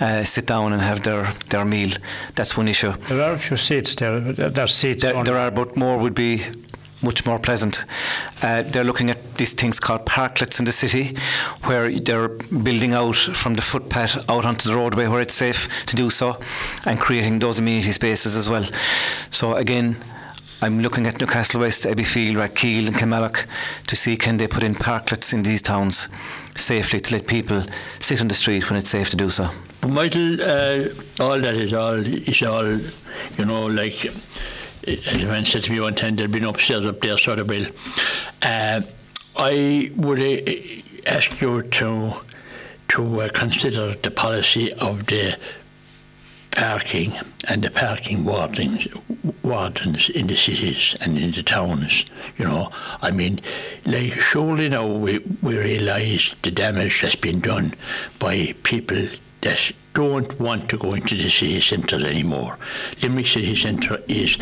uh, 0.00 0.22
sit 0.24 0.46
down 0.46 0.72
and 0.72 0.82
have 0.82 1.02
their, 1.02 1.32
their 1.50 1.64
meal. 1.64 1.90
That's 2.34 2.56
one 2.58 2.68
issue. 2.68 2.92
There 3.08 3.22
are 3.22 3.34
a 3.34 3.38
few 3.38 3.56
seats 3.56 3.94
there. 3.94 4.20
There's 4.20 4.74
seats. 4.74 5.02
There, 5.02 5.24
there 5.24 5.38
are, 5.38 5.50
but 5.50 5.76
more 5.76 5.98
would 5.98 6.14
be 6.14 6.42
much 7.04 7.26
more 7.26 7.38
pleasant. 7.38 7.84
Uh, 8.42 8.62
they're 8.62 8.84
looking 8.84 9.10
at 9.10 9.34
these 9.34 9.52
things 9.52 9.78
called 9.78 10.04
parklets 10.06 10.58
in 10.58 10.64
the 10.64 10.72
city, 10.72 11.16
where 11.66 11.90
they're 12.00 12.28
building 12.28 12.92
out 12.94 13.16
from 13.16 13.54
the 13.54 13.62
footpath 13.62 14.28
out 14.28 14.44
onto 14.44 14.68
the 14.68 14.76
roadway 14.76 15.06
where 15.06 15.20
it's 15.20 15.34
safe 15.34 15.68
to 15.86 15.96
do 15.96 16.10
so, 16.10 16.38
and 16.86 16.98
creating 16.98 17.38
those 17.38 17.58
amenity 17.58 17.92
spaces 17.92 18.34
as 18.36 18.48
well. 18.50 18.64
So 19.30 19.54
again, 19.54 19.96
I'm 20.62 20.80
looking 20.80 21.06
at 21.06 21.20
Newcastle 21.20 21.60
West, 21.60 21.84
Abbeyfeale, 21.84 22.36
Rathkeale 22.36 22.86
and 22.86 22.96
Kilmallock 22.96 23.46
to 23.86 23.96
see 23.96 24.16
can 24.16 24.38
they 24.38 24.48
put 24.48 24.62
in 24.62 24.74
parklets 24.74 25.34
in 25.34 25.42
these 25.42 25.60
towns 25.60 26.08
safely 26.56 27.00
to 27.00 27.14
let 27.14 27.26
people 27.26 27.62
sit 28.00 28.20
on 28.22 28.28
the 28.28 28.34
street 28.34 28.70
when 28.70 28.78
it's 28.78 28.88
safe 28.88 29.10
to 29.10 29.16
do 29.16 29.28
so. 29.28 29.50
Michael, 29.86 30.40
uh, 30.40 30.84
all 31.20 31.38
that 31.38 31.54
is 31.54 31.74
all 31.74 31.96
is 31.96 32.42
all, 32.42 32.78
you 33.36 33.44
know, 33.44 33.66
like 33.66 34.06
as 34.86 35.22
a 35.22 35.26
man 35.26 35.44
said 35.44 35.62
to 35.64 35.72
me 35.72 35.80
one 35.80 35.94
time, 35.94 36.16
there'd 36.16 36.32
been 36.32 36.44
upstairs 36.44 36.84
up 36.86 37.00
there, 37.00 37.18
sort 37.18 37.38
of 37.38 37.46
bill. 37.46 37.66
Uh, 38.42 38.80
I 39.36 39.90
would 39.96 40.20
uh, 40.20 40.52
ask 41.06 41.40
you 41.40 41.62
to 41.62 42.14
to 42.88 43.20
uh, 43.22 43.28
consider 43.32 43.94
the 43.94 44.10
policy 44.10 44.72
of 44.74 45.06
the 45.06 45.36
parking 46.52 47.12
and 47.48 47.62
the 47.62 47.70
parking 47.70 48.24
wardens, 48.24 48.86
wardens 49.42 50.08
in 50.10 50.28
the 50.28 50.36
cities 50.36 50.94
and 51.00 51.18
in 51.18 51.32
the 51.32 51.42
towns. 51.42 52.04
You 52.38 52.44
know, 52.44 52.70
I 53.02 53.10
mean, 53.10 53.40
like 53.84 54.12
surely 54.12 54.68
now 54.68 54.86
we, 54.86 55.18
we 55.42 55.58
realise 55.58 56.34
the 56.42 56.50
damage 56.50 57.02
that's 57.02 57.16
been 57.16 57.40
done 57.40 57.74
by 58.18 58.54
people 58.62 59.08
that 59.44 59.70
don't 59.94 60.40
want 60.40 60.68
to 60.70 60.76
go 60.76 60.94
into 60.94 61.14
the 61.14 61.30
city 61.30 61.60
centres 61.60 62.04
anymore. 62.04 62.58
Limerick 63.02 63.26
City 63.26 63.54
Centre 63.54 63.98
is 64.08 64.36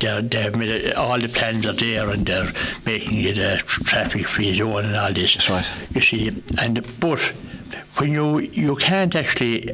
they're, 0.00 0.22
they've 0.22 0.56
made 0.56 0.68
it, 0.68 0.96
all 0.96 1.18
the 1.18 1.28
plans 1.28 1.66
are 1.66 1.72
there 1.72 2.10
and 2.10 2.26
they're 2.26 2.52
making 2.84 3.20
it 3.20 3.38
a 3.38 3.58
traffic-free 3.58 4.54
zone 4.54 4.84
and 4.84 4.96
all 4.96 5.12
this. 5.12 5.34
That's 5.34 5.50
right. 5.50 5.72
You 5.94 6.00
see, 6.00 6.42
and 6.60 6.84
but 7.00 7.32
when 7.98 8.12
you 8.12 8.38
you 8.38 8.76
can't 8.76 9.14
actually 9.14 9.70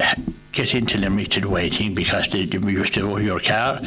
get 0.55 0.73
into 0.73 0.97
Limerick 0.97 1.37
waiting 1.45 1.93
because 1.93 2.29
they, 2.29 2.45
they 2.45 2.71
used 2.71 2.93
to 2.93 3.01
owe 3.01 3.17
your 3.17 3.39
car, 3.39 3.79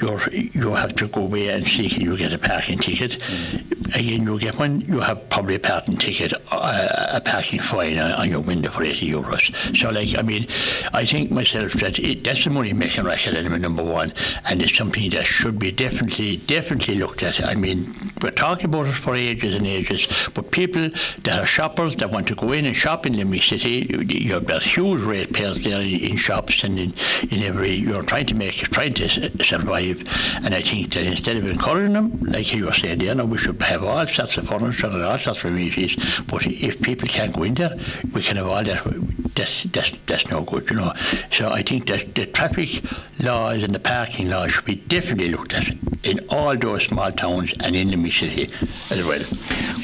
you 0.00 0.18
you 0.54 0.72
have 0.72 0.94
to 0.94 1.08
go 1.08 1.22
away 1.22 1.48
and 1.48 1.66
see 1.66 1.88
can 1.88 2.00
you 2.02 2.16
get 2.16 2.32
a 2.32 2.38
parking 2.38 2.78
ticket. 2.78 3.12
Mm. 3.12 3.72
Again, 3.94 4.22
you 4.22 4.38
get 4.38 4.58
one, 4.58 4.80
you 4.82 5.00
have 5.00 5.28
probably 5.28 5.56
a 5.56 5.58
parking 5.58 5.96
ticket, 5.96 6.32
uh, 6.50 7.08
a 7.12 7.20
parking 7.20 7.60
fine 7.60 7.98
on, 7.98 8.12
on, 8.12 8.30
your 8.30 8.40
window 8.40 8.70
for 8.70 8.82
80 8.82 9.10
euros. 9.10 9.76
So, 9.76 9.90
like, 9.90 10.16
I 10.16 10.22
mean, 10.22 10.46
I 10.94 11.04
think 11.04 11.30
myself 11.30 11.72
that 11.74 11.98
it, 11.98 12.24
that's 12.24 12.44
the 12.44 12.50
money 12.50 12.72
making 12.72 13.04
racket 13.04 13.34
element 13.34 13.60
number 13.60 13.82
one, 13.82 14.14
and 14.46 14.62
it's 14.62 14.74
something 14.74 15.10
that 15.10 15.26
should 15.26 15.58
be 15.58 15.72
definitely, 15.72 16.38
definitely 16.38 16.94
looked 16.94 17.22
at. 17.22 17.44
I 17.44 17.54
mean, 17.54 17.92
we're 18.22 18.30
talking 18.30 18.66
about 18.66 18.86
it 18.86 18.92
for 18.92 19.14
ages 19.14 19.54
and 19.54 19.66
ages, 19.66 20.08
but 20.32 20.50
people 20.52 20.88
that 21.24 21.38
are 21.38 21.46
shoppers 21.46 21.96
that 21.96 22.10
want 22.10 22.28
to 22.28 22.34
go 22.34 22.52
in 22.52 22.64
and 22.64 22.74
shop 22.74 23.04
in 23.04 23.14
Limerick 23.14 23.42
City, 23.42 23.81
you, 23.90 24.00
you 24.00 24.34
have 24.34 24.46
got 24.46 24.62
huge 24.62 25.02
rate 25.02 25.32
payers 25.32 25.62
there 25.64 25.80
in 25.80 26.16
shops 26.16 26.64
and 26.64 26.78
in, 26.78 26.94
in 27.30 27.42
every, 27.42 27.72
you're 27.72 28.02
trying 28.02 28.26
to 28.26 28.34
make, 28.34 28.54
trying 28.54 28.92
to 28.94 29.08
survive. 29.44 30.02
And 30.44 30.54
I 30.54 30.60
think 30.60 30.92
that 30.94 31.06
instead 31.06 31.36
of 31.36 31.50
encouraging 31.50 31.94
them, 31.94 32.18
like 32.20 32.54
you 32.54 32.66
were 32.66 32.72
saying 32.72 32.98
there, 32.98 33.14
no, 33.14 33.24
we 33.24 33.38
should 33.38 33.60
have 33.62 33.84
all 33.84 34.06
sorts 34.06 34.38
of 34.38 34.48
furniture 34.48 34.86
and 34.86 35.02
all 35.02 35.18
sorts 35.18 35.44
of 35.44 35.50
amenities. 35.50 35.96
But 36.22 36.46
if 36.46 36.80
people 36.80 37.08
can't 37.08 37.34
go 37.34 37.42
in 37.42 37.54
there, 37.54 37.76
we 38.12 38.22
can 38.22 38.36
have 38.36 38.48
all 38.48 38.62
that. 38.62 39.32
That's, 39.34 39.64
that's, 39.64 39.90
that's 39.98 40.30
no 40.30 40.42
good, 40.42 40.68
you 40.70 40.76
know. 40.76 40.92
So 41.30 41.50
I 41.50 41.62
think 41.62 41.86
that 41.86 42.14
the 42.14 42.26
traffic 42.26 42.84
laws 43.20 43.62
and 43.62 43.74
the 43.74 43.80
parking 43.80 44.28
laws 44.28 44.52
should 44.52 44.64
be 44.64 44.76
definitely 44.76 45.30
looked 45.30 45.54
at 45.54 45.70
in 46.04 46.20
all 46.28 46.56
those 46.56 46.84
small 46.84 47.12
towns 47.12 47.54
and 47.60 47.76
in 47.76 47.88
the 47.88 48.10
city 48.10 48.44
as 48.62 49.04
well. 49.06 49.20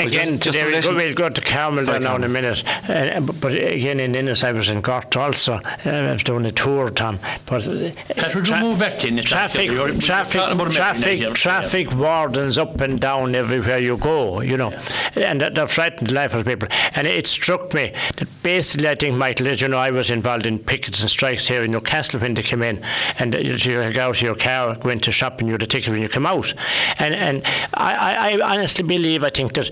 Again, 0.06 0.28
well, 0.28 0.38
just, 0.38 0.58
just 0.58 0.92
we'll 0.92 1.14
go 1.14 1.28
to 1.28 1.40
Carmel 1.40 1.84
now 2.00 2.16
in 2.16 2.24
a 2.24 2.28
minute. 2.28 2.62
Uh, 2.88 3.20
but 3.20 3.52
again, 3.52 4.00
in 4.00 4.14
Ennis, 4.14 4.44
I 4.44 4.52
was 4.52 4.68
in 4.68 4.80
Gort 4.80 5.16
also. 5.16 5.54
Uh, 5.54 5.90
I 5.90 6.12
was 6.12 6.22
doing 6.22 6.46
a 6.46 6.52
tour, 6.52 6.90
Tom. 6.90 7.18
But 7.46 7.66
uh, 7.66 7.90
tra- 8.16 8.60
move 8.60 8.78
back 8.78 9.04
in 9.04 9.16
traffic, 9.18 9.70
traffic, 10.00 10.70
traffic, 10.70 11.34
traffic 11.34 11.94
wardens 11.94 12.58
up 12.58 12.80
and 12.80 12.98
down 12.98 13.34
everywhere 13.34 13.78
you 13.78 13.96
go. 13.96 14.40
You 14.40 14.56
know, 14.56 14.70
yeah. 15.16 15.30
and 15.30 15.40
that, 15.40 15.54
that 15.54 15.70
frightened 15.70 16.10
the 16.10 16.14
life 16.14 16.34
of 16.34 16.46
people. 16.46 16.68
And 16.94 17.06
it 17.06 17.26
struck 17.26 17.74
me 17.74 17.92
that 18.16 18.28
basically, 18.42 18.88
I 18.88 18.94
think, 18.94 19.16
Michael, 19.16 19.48
as 19.48 19.60
you 19.60 19.68
know, 19.68 19.78
I 19.78 19.90
was 19.90 20.10
involved 20.10 20.46
in 20.46 20.58
pickets 20.58 21.00
and 21.00 21.10
strikes 21.10 21.46
here 21.46 21.62
in 21.62 21.70
Newcastle 21.70 22.20
when 22.20 22.34
they 22.34 22.42
came 22.42 22.62
in, 22.62 22.82
and 23.18 23.34
you 23.34 23.92
go 23.92 24.08
out 24.08 24.16
to 24.16 24.26
your 24.26 24.34
car, 24.34 24.74
go 24.76 24.88
into 24.90 25.12
shop, 25.12 25.40
and 25.40 25.48
you 25.48 25.52
had 25.52 25.62
a 25.62 25.66
ticket 25.66 25.92
when 25.92 26.02
you 26.02 26.07
come 26.08 26.26
out. 26.26 26.54
And 26.98 27.14
and 27.14 27.42
I, 27.74 28.38
I 28.40 28.54
honestly 28.54 28.84
believe, 28.84 29.24
I 29.24 29.30
think 29.30 29.54
that 29.54 29.70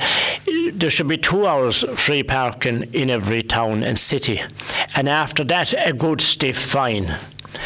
there 0.72 0.90
should 0.90 1.08
be 1.08 1.16
two 1.16 1.46
hours 1.46 1.84
free 1.96 2.22
parking 2.22 2.84
in 2.92 3.10
every 3.10 3.42
town 3.42 3.82
and 3.82 3.98
city, 3.98 4.40
and 4.94 5.08
after 5.08 5.44
that, 5.44 5.74
a 5.86 5.92
good 5.92 6.20
stiff 6.20 6.58
fine 6.58 7.14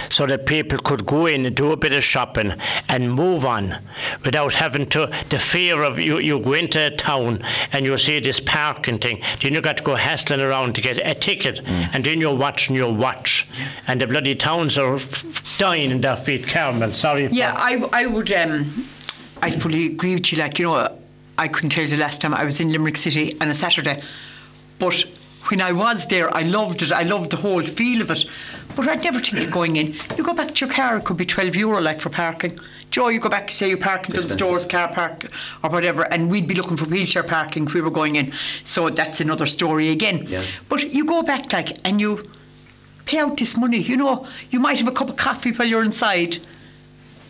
so 0.09 0.27
that 0.27 0.47
people 0.47 0.79
could 0.79 1.07
go 1.07 1.27
in 1.27 1.47
and 1.47 1.57
do 1.57 1.73
a 1.73 1.77
bit 1.77 1.93
of 1.93 2.03
shopping 2.03 2.53
and 2.89 3.13
move 3.13 3.45
on 3.45 3.77
without 4.25 4.55
having 4.55 4.87
to 4.87 5.11
the 5.29 5.39
fear 5.39 5.83
of 5.83 5.99
you, 5.99 6.19
you 6.19 6.39
go 6.41 6.53
into 6.53 6.79
a 6.79 6.91
town 6.91 7.43
and 7.73 7.85
you 7.85 7.97
see 7.99 8.21
this 8.21 8.41
parking 8.41 8.99
thing 8.99 9.21
then 9.41 9.53
you 9.53 9.61
got 9.61 9.77
to 9.77 9.83
go 9.83 9.95
hassling 9.95 10.41
around 10.41 10.75
to 10.75 10.81
get 10.81 10.99
a 11.05 11.15
ticket 11.15 11.65
mm. 11.65 11.95
and 11.95 12.05
then 12.05 12.21
you're 12.21 12.37
watching 12.37 12.75
your 12.75 12.93
watch 12.93 13.49
and 13.87 14.01
the 14.01 14.07
bloody 14.07 14.35
towns 14.35 14.79
are 14.79 14.99
dying 15.59 15.91
in 15.91 16.01
their 16.01 16.17
feet 16.17 16.47
Carmel 16.47 16.91
sorry 16.91 17.27
yeah 17.27 17.55
I, 17.57 17.83
I 17.93 18.07
would 18.07 18.31
um, 18.33 18.87
I 19.43 19.51
fully 19.51 19.87
agree 19.87 20.15
with 20.15 20.33
you 20.33 20.39
like 20.39 20.59
you 20.59 20.67
know 20.67 20.97
I 21.39 21.49
couldn't 21.49 21.71
tell 21.71 21.85
you 21.85 21.91
the 21.91 21.97
last 21.97 22.21
time 22.21 22.35
I 22.35 22.45
was 22.45 22.61
in 22.61 22.71
Limerick 22.71 22.97
City 22.97 23.39
on 23.41 23.49
a 23.49 23.55
Saturday 23.55 24.03
but 24.79 25.05
when 25.49 25.61
I 25.61 25.73
was 25.73 26.07
there, 26.07 26.35
I 26.35 26.43
loved 26.43 26.83
it. 26.83 26.93
I 26.93 27.03
loved 27.03 27.31
the 27.31 27.37
whole 27.37 27.63
feel 27.63 28.03
of 28.03 28.11
it. 28.11 28.25
But 28.77 28.89
I'd 28.89 29.03
never 29.03 29.21
think 29.21 29.47
of 29.47 29.51
going 29.51 29.77
in. 29.77 29.95
You 30.17 30.25
go 30.25 30.35
back 30.35 30.55
to 30.55 30.67
your 30.67 30.75
car, 30.75 30.97
it 30.97 31.05
could 31.05 31.17
be 31.17 31.27
12 31.27 31.57
euro 31.57 31.81
like 31.81 32.01
for 32.01 32.11
parking. 32.11 32.59
Joe, 32.91 33.09
you 33.09 33.21
go 33.21 33.29
back, 33.29 33.47
to 33.47 33.55
say 33.55 33.69
you're 33.69 33.79
parking 33.79 34.15
the 34.15 34.23
stores, 34.23 34.67
car 34.67 34.93
park 34.93 35.27
or 35.63 35.71
whatever, 35.71 36.03
and 36.13 36.31
we'd 36.31 36.49
be 36.49 36.55
looking 36.55 36.77
for 36.77 36.87
wheelchair 36.87 37.23
parking 37.23 37.67
if 37.67 37.75
we 37.75 37.81
were 37.81 37.91
going 37.91 38.17
in. 38.17 38.33
So 38.65 38.91
that's 38.91 39.21
another 39.21 39.47
story 39.47 39.91
again. 39.91 40.25
Yeah. 40.27 40.45
But 40.69 40.93
you 40.93 41.05
go 41.05 41.23
back 41.23 41.53
like, 41.53 41.77
and 41.85 42.01
you 42.01 42.29
pay 43.07 43.19
out 43.19 43.37
this 43.37 43.57
money. 43.57 43.79
You 43.79 43.97
know, 43.97 44.27
you 44.51 44.59
might 44.59 44.79
have 44.79 44.89
a 44.89 44.93
cup 44.93 45.09
of 45.09 45.17
coffee 45.17 45.53
while 45.53 45.69
you're 45.69 45.85
inside. 45.85 46.39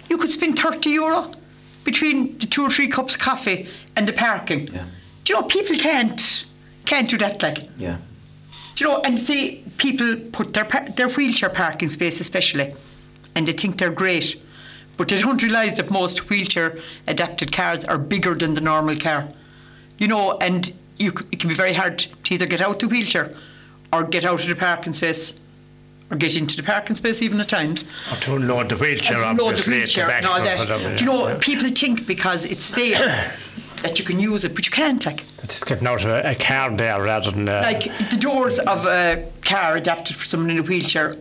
You 0.08 0.16
could 0.16 0.30
spend 0.30 0.58
30 0.58 0.88
euro 0.90 1.30
between 1.84 2.38
the 2.38 2.46
two 2.46 2.62
or 2.62 2.70
three 2.70 2.88
cups 2.88 3.14
of 3.14 3.20
coffee 3.20 3.68
and 3.96 4.08
the 4.08 4.12
parking. 4.14 4.68
Yeah. 4.68 4.86
Do 5.24 5.34
you 5.34 5.40
know, 5.40 5.46
people 5.46 5.76
can't 5.76 6.46
can't 6.86 7.08
do 7.08 7.18
that 7.18 7.42
like. 7.42 7.58
Yeah. 7.76 7.98
Do 8.74 8.84
you 8.84 8.90
know, 8.90 9.00
and 9.02 9.18
see 9.18 9.59
people 9.80 10.14
put 10.32 10.52
their 10.52 10.68
their 10.94 11.08
wheelchair 11.08 11.48
parking 11.48 11.88
space 11.88 12.20
especially, 12.20 12.74
and 13.34 13.48
they 13.48 13.52
think 13.52 13.78
they're 13.78 13.90
great, 14.04 14.40
but 14.96 15.08
they 15.08 15.18
don't 15.18 15.42
realise 15.42 15.74
that 15.78 15.90
most 15.90 16.28
wheelchair 16.28 16.78
adapted 17.06 17.50
cars 17.50 17.82
are 17.84 17.98
bigger 17.98 18.34
than 18.34 18.54
the 18.54 18.60
normal 18.60 18.96
car. 18.96 19.26
You 19.98 20.08
know, 20.08 20.36
and 20.38 20.70
you, 20.98 21.12
it 21.32 21.40
can 21.40 21.48
be 21.48 21.54
very 21.54 21.72
hard 21.72 21.98
to 21.98 22.34
either 22.34 22.46
get 22.46 22.60
out 22.60 22.78
the 22.80 22.88
wheelchair 22.88 23.34
or 23.92 24.04
get 24.04 24.24
out 24.24 24.42
of 24.42 24.48
the 24.48 24.54
parking 24.54 24.92
space 24.92 25.34
or 26.10 26.16
get 26.16 26.36
into 26.36 26.56
the 26.56 26.62
parking 26.62 26.96
space 26.96 27.22
even 27.22 27.40
at 27.40 27.48
times. 27.48 27.84
Or 28.12 28.16
to 28.16 28.38
load 28.38 28.68
the 28.68 28.76
wheelchair, 28.76 29.18
or 29.18 29.34
to 29.34 29.42
load 29.42 29.56
the 29.56 29.70
wheelchair 29.70 30.10
and 30.10 30.26
all 30.26 30.42
that. 30.42 30.98
Do 30.98 31.04
you 31.04 31.10
know, 31.10 31.28
yeah. 31.28 31.38
people 31.40 31.68
think 31.70 32.06
because 32.06 32.44
it's 32.44 32.70
there 32.70 32.98
that 33.82 33.98
you 33.98 34.04
can 34.04 34.20
use 34.20 34.44
it, 34.44 34.54
but 34.54 34.66
you 34.66 34.72
can't. 34.72 35.04
Like 35.04 35.24
it's 35.42 35.64
getting 35.64 35.86
out 35.86 36.04
a, 36.04 36.30
a 36.30 36.34
car 36.34 36.70
there 36.70 37.02
rather 37.02 37.30
than 37.30 37.48
uh, 37.48 37.62
like 37.64 37.84
the 38.10 38.16
doors 38.16 38.58
of 38.58 38.86
a 38.86 39.26
car 39.42 39.76
adapted 39.76 40.16
for 40.16 40.24
someone 40.24 40.50
in 40.50 40.58
a 40.58 40.62
wheelchair, 40.62 41.16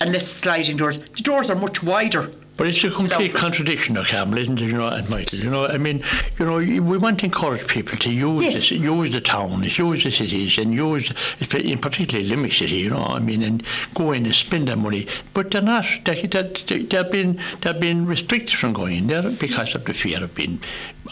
unless 0.00 0.26
sliding 0.26 0.76
doors. 0.76 0.98
The 0.98 1.22
doors 1.22 1.50
are 1.50 1.56
much 1.56 1.82
wider 1.82 2.30
but 2.58 2.66
it's 2.66 2.82
a 2.82 2.90
complete 2.90 3.32
contradiction 3.32 3.96
of 3.96 4.08
Campbell, 4.08 4.36
isn't 4.36 4.60
it? 4.60 4.66
You 4.66 4.76
know, 4.76 4.88
and 4.88 5.08
Michael, 5.08 5.38
you 5.38 5.48
know, 5.48 5.66
I 5.66 5.78
mean, 5.78 6.02
you 6.38 6.44
know, 6.44 6.56
we 6.56 6.98
want 6.98 7.20
to 7.20 7.26
encourage 7.26 7.66
people 7.68 7.96
to 7.98 8.12
use 8.12 8.42
yes. 8.42 8.54
this, 8.54 8.70
use 8.72 9.12
the 9.12 9.20
towns, 9.20 9.78
use 9.78 10.02
the 10.02 10.10
cities, 10.10 10.58
and 10.58 10.74
use, 10.74 11.12
in 11.54 11.78
particularly 11.78 12.28
Limerick 12.28 12.52
City, 12.52 12.74
you 12.74 12.90
know, 12.90 13.04
I 13.04 13.20
mean, 13.20 13.42
and 13.44 13.62
go 13.94 14.10
in 14.10 14.26
and 14.26 14.34
spend 14.34 14.66
their 14.66 14.76
money. 14.76 15.06
But 15.34 15.52
they're 15.52 15.62
not. 15.62 15.86
They, 16.04 16.26
they, 16.26 16.42
they've 16.42 17.10
been 17.10 17.40
they've 17.60 17.80
been 17.80 18.06
restricted 18.06 18.56
from 18.56 18.72
going 18.72 18.96
in 18.98 19.06
there 19.06 19.30
because 19.30 19.76
of 19.76 19.84
the 19.84 19.94
fear 19.94 20.22
of 20.22 20.34
being 20.34 20.60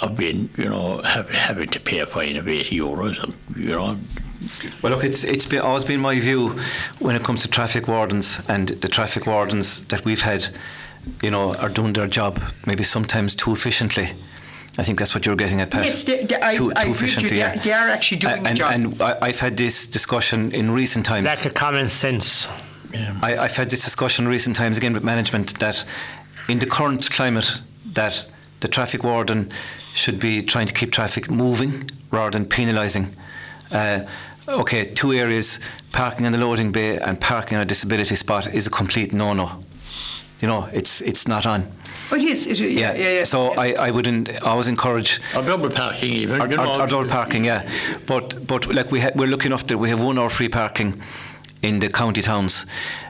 of 0.02 0.16
being, 0.16 0.50
you 0.58 0.64
know, 0.64 0.98
have, 1.02 1.30
having 1.30 1.68
to 1.68 1.80
pay 1.80 2.00
a 2.00 2.06
fine 2.06 2.36
of 2.36 2.48
eighty 2.48 2.78
euros, 2.80 3.22
and, 3.22 3.34
you 3.56 3.70
know 3.70 3.96
Well, 4.82 4.92
look, 4.92 5.04
it's 5.04 5.24
it's 5.24 5.46
been, 5.46 5.60
always 5.60 5.84
been 5.84 6.00
my 6.00 6.18
view 6.18 6.50
when 6.98 7.16
it 7.16 7.22
comes 7.22 7.42
to 7.42 7.48
traffic 7.48 7.88
wardens 7.88 8.44
and 8.48 8.68
the 8.68 8.88
traffic 8.88 9.26
wardens 9.26 9.82
that 9.88 10.04
we've 10.04 10.22
had, 10.22 10.48
you 11.22 11.30
know, 11.30 11.54
are 11.56 11.68
doing 11.68 11.92
their 11.92 12.08
job 12.08 12.40
maybe 12.66 12.84
sometimes 12.84 13.34
too 13.34 13.52
efficiently. 13.52 14.08
I 14.78 14.82
think 14.82 14.98
that's 14.98 15.14
what 15.14 15.24
you're 15.24 15.36
getting 15.36 15.60
at, 15.62 15.70
Pat. 15.70 15.84
Yes, 15.86 16.04
they, 16.04 16.24
they, 16.24 16.36
I, 16.36 16.54
too, 16.54 16.70
I 16.76 16.84
too 16.84 16.90
agree 16.90 16.90
with 16.90 17.00
you. 17.00 17.06
efficiently, 17.06 17.30
They, 17.30 17.38
yeah. 17.38 17.54
are, 17.54 17.58
they 17.62 17.72
are 17.72 17.88
actually 17.88 18.18
doing 18.18 18.36
and, 18.36 18.46
the 18.46 18.54
job. 18.54 18.72
And 18.72 19.02
I, 19.02 19.18
I've 19.22 19.40
had 19.40 19.56
this 19.56 19.86
discussion 19.86 20.52
in 20.52 20.70
recent 20.70 21.06
times. 21.06 21.24
Lack 21.24 21.44
of 21.46 21.54
common 21.54 21.88
sense. 21.88 22.46
I, 23.22 23.36
I've 23.36 23.56
had 23.56 23.70
this 23.70 23.84
discussion 23.84 24.24
in 24.26 24.30
recent 24.30 24.56
times 24.56 24.78
again 24.78 24.92
with 24.92 25.04
management 25.04 25.58
that 25.58 25.84
in 26.48 26.58
the 26.58 26.66
current 26.66 27.08
climate 27.10 27.60
that 27.92 28.26
the 28.60 28.68
traffic 28.68 29.02
warden 29.02 29.50
should 29.94 30.18
be 30.20 30.42
trying 30.42 30.66
to 30.66 30.74
keep 30.74 30.92
traffic 30.92 31.30
moving 31.30 31.90
rather 32.10 32.38
than 32.38 32.46
penalising. 32.46 33.08
Uh, 33.70 34.00
okay, 34.48 34.84
two 34.84 35.12
areas, 35.12 35.60
parking 35.92 36.26
in 36.26 36.32
the 36.32 36.38
loading 36.38 36.72
bay 36.72 36.98
and 36.98 37.20
parking 37.20 37.56
on 37.56 37.62
a 37.62 37.66
disability 37.66 38.14
spot 38.14 38.46
is 38.54 38.66
a 38.66 38.70
complete 38.70 39.12
no-no. 39.12 39.62
You 40.40 40.48
know, 40.48 40.68
it's 40.72 41.00
it's 41.00 41.26
not 41.26 41.46
on. 41.46 41.62
But 42.10 42.20
it 42.20 42.28
is. 42.28 42.46
It, 42.46 42.58
yeah, 42.60 42.94
yeah, 42.94 43.08
yeah. 43.18 43.24
So 43.24 43.52
yeah. 43.54 43.60
I, 43.60 43.88
I 43.88 43.90
would 43.90 44.06
in, 44.06 44.26
always 44.42 44.68
encourage 44.68 45.20
Or 45.34 45.42
double 45.42 45.70
parking 45.70 46.12
even. 46.12 46.40
or, 46.40 46.48
you 46.48 46.56
know. 46.56 46.76
or, 46.78 46.82
or 46.82 46.86
double 46.86 47.08
parking, 47.08 47.44
yeah. 47.44 47.62
But 48.06 48.46
but 48.46 48.66
like 48.74 48.92
we 48.92 49.00
ha- 49.00 49.12
we're 49.16 49.28
looking 49.30 49.50
enough 49.52 49.66
that 49.66 49.78
we 49.78 49.88
have 49.90 50.00
one 50.00 50.18
hour 50.18 50.30
free 50.30 50.48
parking 50.48 51.00
in 51.62 51.80
the 51.80 51.88
county 51.88 52.22
towns. 52.22 52.66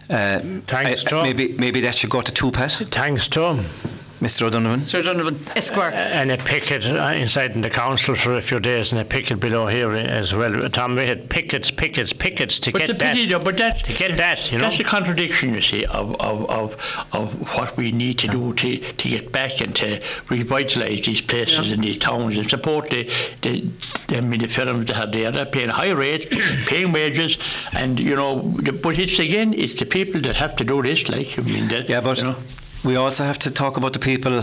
Uh, 0.08 0.38
Thanks, 0.66 1.04
I- 1.06 1.10
Tom. 1.10 1.22
maybe 1.24 1.54
maybe 1.58 1.80
that 1.82 1.94
should 1.96 2.10
go 2.10 2.22
to 2.22 2.32
two, 2.32 2.50
Pat, 2.50 2.72
Thanks, 2.90 3.28
Tom. 3.28 3.58
Mr. 4.20 4.44
O'Donovan. 4.46 4.80
Sir 4.80 5.02
Donovan, 5.02 5.38
Esquire. 5.54 5.92
And 5.92 6.30
a 6.32 6.38
picket 6.38 6.86
uh, 6.86 7.12
inside 7.14 7.52
in 7.52 7.60
the 7.60 7.68
council 7.70 8.14
for 8.14 8.32
a 8.34 8.40
few 8.40 8.58
days, 8.60 8.92
and 8.92 9.00
a 9.00 9.04
picket 9.04 9.40
below 9.40 9.66
here 9.66 9.92
as 9.92 10.32
well. 10.34 10.68
Tom, 10.70 10.96
we 10.96 11.06
had 11.06 11.28
pickets, 11.28 11.70
pickets, 11.70 12.12
pickets 12.14 12.58
to 12.60 12.72
But 12.72 12.78
get 12.80 12.86
the 12.86 12.92
that. 12.94 13.14
pity, 13.14 13.26
though, 13.26 13.38
but 13.38 13.58
that, 13.58 13.84
to 13.84 13.92
get 13.92 14.16
that, 14.16 14.50
you 14.50 14.58
know. 14.58 14.64
That's 14.64 14.80
a 14.80 14.84
contradiction, 14.84 15.52
you 15.54 15.60
see, 15.60 15.84
of, 15.84 16.18
of, 16.20 16.48
of, 16.50 17.06
of 17.12 17.56
what 17.56 17.76
we 17.76 17.92
need 17.92 18.18
to 18.20 18.28
do 18.28 18.54
to, 18.54 18.78
to 18.78 19.08
get 19.08 19.32
back 19.32 19.60
and 19.60 19.76
to 19.76 20.00
revitalise 20.28 21.04
these 21.04 21.20
places 21.20 21.70
and 21.70 21.84
these 21.84 21.98
towns 21.98 22.38
and 22.38 22.48
support 22.48 22.88
the, 22.90 23.04
the, 23.42 23.68
the, 24.08 24.16
I 24.16 24.20
mean, 24.22 24.40
the 24.40 24.48
firms 24.48 24.86
that 24.86 24.98
are 24.98 25.06
there. 25.10 25.30
They're 25.30 25.46
paying 25.46 25.68
high 25.68 25.90
rates, 25.92 26.24
paying 26.66 26.90
wages, 26.92 27.36
and, 27.74 28.00
you 28.00 28.16
know, 28.16 28.40
the, 28.62 28.72
but 28.72 28.98
it's 28.98 29.18
again, 29.18 29.52
it's 29.52 29.74
the 29.78 29.86
people 29.86 30.20
that 30.22 30.36
have 30.36 30.56
to 30.56 30.64
do 30.64 30.82
this, 30.82 31.08
like, 31.10 31.38
I 31.38 31.42
mean, 31.42 31.68
that, 31.68 31.88
Yeah, 31.88 32.00
but 32.00 32.16
you 32.18 32.24
know. 32.24 32.36
We 32.86 32.94
also 32.94 33.24
have 33.24 33.38
to 33.40 33.50
talk 33.50 33.76
about 33.76 33.92
the 33.92 33.98
people 33.98 34.42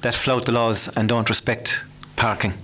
that 0.00 0.14
flout 0.14 0.46
the 0.46 0.52
laws 0.52 0.88
and 0.96 1.08
don't 1.08 1.28
respect 1.28 1.84
parking. 2.16 2.54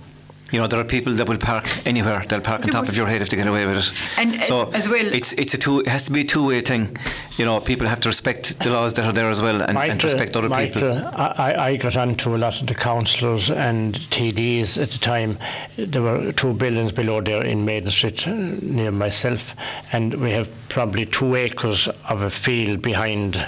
You 0.53 0.59
know, 0.59 0.67
there 0.67 0.79
are 0.79 0.83
people 0.85 1.13
that 1.13 1.27
will 1.27 1.39
park 1.39 1.65
anywhere. 1.83 2.21
They'll 2.29 2.39
park 2.39 2.63
on 2.63 2.69
top 2.69 2.87
of 2.87 2.95
your 2.95 3.07
head 3.07 3.23
if 3.23 3.29
they 3.29 3.37
get 3.37 3.47
away 3.47 3.65
with 3.65 3.77
it. 3.77 3.91
And 4.19 4.35
as- 4.35 4.47
so 4.47 4.69
as 4.71 4.87
well- 4.87 5.11
it's 5.11 5.33
it's 5.33 5.55
a 5.55 5.57
two. 5.57 5.79
It 5.79 5.87
has 5.87 6.05
to 6.05 6.11
be 6.11 6.21
a 6.21 6.23
two-way 6.23 6.61
thing. 6.61 6.95
You 7.37 7.45
know, 7.45 7.59
people 7.59 7.87
have 7.87 7.99
to 8.01 8.09
respect 8.09 8.59
the 8.59 8.69
laws 8.69 8.93
that 8.93 9.05
are 9.05 9.11
there 9.11 9.31
as 9.31 9.41
well 9.41 9.63
and, 9.63 9.75
and 9.75 10.03
respect 10.03 10.37
other 10.37 10.49
Michael, 10.49 10.81
people. 10.93 11.11
I, 11.15 11.55
I 11.69 11.77
got 11.77 11.97
onto 11.97 12.35
a 12.35 12.37
lot 12.37 12.61
of 12.61 12.67
the 12.67 12.75
councillors 12.75 13.49
and 13.49 13.95
TDs 14.11 14.79
at 14.79 14.91
the 14.91 14.99
time. 14.99 15.39
There 15.75 16.03
were 16.03 16.31
two 16.33 16.53
buildings 16.53 16.91
below 16.91 17.19
there 17.21 17.43
in 17.43 17.65
Maiden 17.65 17.89
Street 17.89 18.27
uh, 18.27 18.35
near 18.61 18.91
myself, 18.91 19.55
and 19.91 20.13
we 20.21 20.29
have 20.33 20.47
probably 20.69 21.07
two 21.07 21.33
acres 21.33 21.87
of 22.09 22.21
a 22.21 22.29
field 22.29 22.83
behind 22.83 23.43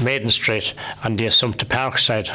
Maiden 0.00 0.30
Street 0.30 0.72
on 1.02 1.16
the 1.16 1.26
Assumpta 1.26 1.68
Park 1.68 1.98
side, 1.98 2.30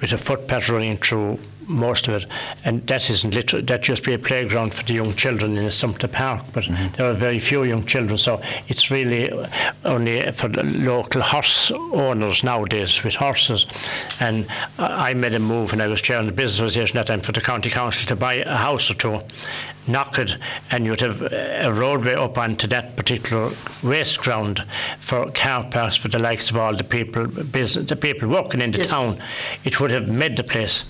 with 0.00 0.12
a 0.12 0.18
footpath 0.18 0.68
running 0.68 0.96
through 0.96 1.38
most 1.68 2.08
of 2.08 2.14
it, 2.14 2.26
and 2.64 2.86
that 2.86 3.10
isn't 3.10 3.34
literally 3.34 3.64
that 3.66 3.82
just 3.82 4.04
be 4.04 4.14
a 4.14 4.18
playground 4.18 4.74
for 4.74 4.82
the 4.84 4.94
young 4.94 5.14
children 5.14 5.56
in 5.56 5.64
Assumpta 5.64 6.10
Park, 6.10 6.44
but 6.52 6.64
mm-hmm. 6.64 6.96
there 6.96 7.10
are 7.10 7.14
very 7.14 7.38
few 7.38 7.64
young 7.64 7.84
children, 7.84 8.18
so 8.18 8.40
it's 8.68 8.90
really 8.90 9.30
only 9.84 10.32
for 10.32 10.48
the 10.48 10.64
local 10.64 11.20
horse 11.20 11.70
owners 11.92 12.42
nowadays 12.42 13.02
with 13.04 13.14
horses. 13.14 13.66
And 14.20 14.46
I 14.78 15.14
made 15.14 15.34
a 15.34 15.38
move 15.38 15.72
when 15.72 15.80
I 15.80 15.86
was 15.88 16.00
chairing 16.00 16.26
the 16.26 16.32
business 16.32 16.60
association 16.60 16.96
that 16.96 17.06
time 17.06 17.20
for 17.20 17.32
the 17.32 17.40
county 17.40 17.70
council 17.70 18.06
to 18.06 18.16
buy 18.16 18.34
a 18.34 18.56
house 18.56 18.90
or 18.90 18.94
two, 18.94 19.20
knock 19.88 20.18
it, 20.18 20.36
and 20.70 20.84
you'd 20.86 21.00
have 21.00 21.22
uh, 21.22 21.28
a 21.32 21.72
roadway 21.72 22.14
up 22.14 22.38
onto 22.38 22.66
that 22.68 22.96
particular 22.96 23.50
waste 23.82 24.20
ground 24.20 24.64
for 24.98 25.30
car 25.32 25.64
parks 25.70 25.96
for 25.96 26.08
the 26.08 26.18
likes 26.18 26.50
of 26.50 26.56
all 26.56 26.74
the 26.74 26.84
people, 26.84 27.26
business, 27.26 27.86
the 27.86 27.96
people 27.96 28.28
working 28.28 28.60
in 28.60 28.70
the 28.72 28.78
Yes. 28.78 28.90
town. 28.90 29.20
It 29.64 29.80
would 29.80 29.90
have 29.90 30.08
made 30.08 30.36
the 30.36 30.44
place. 30.44 30.84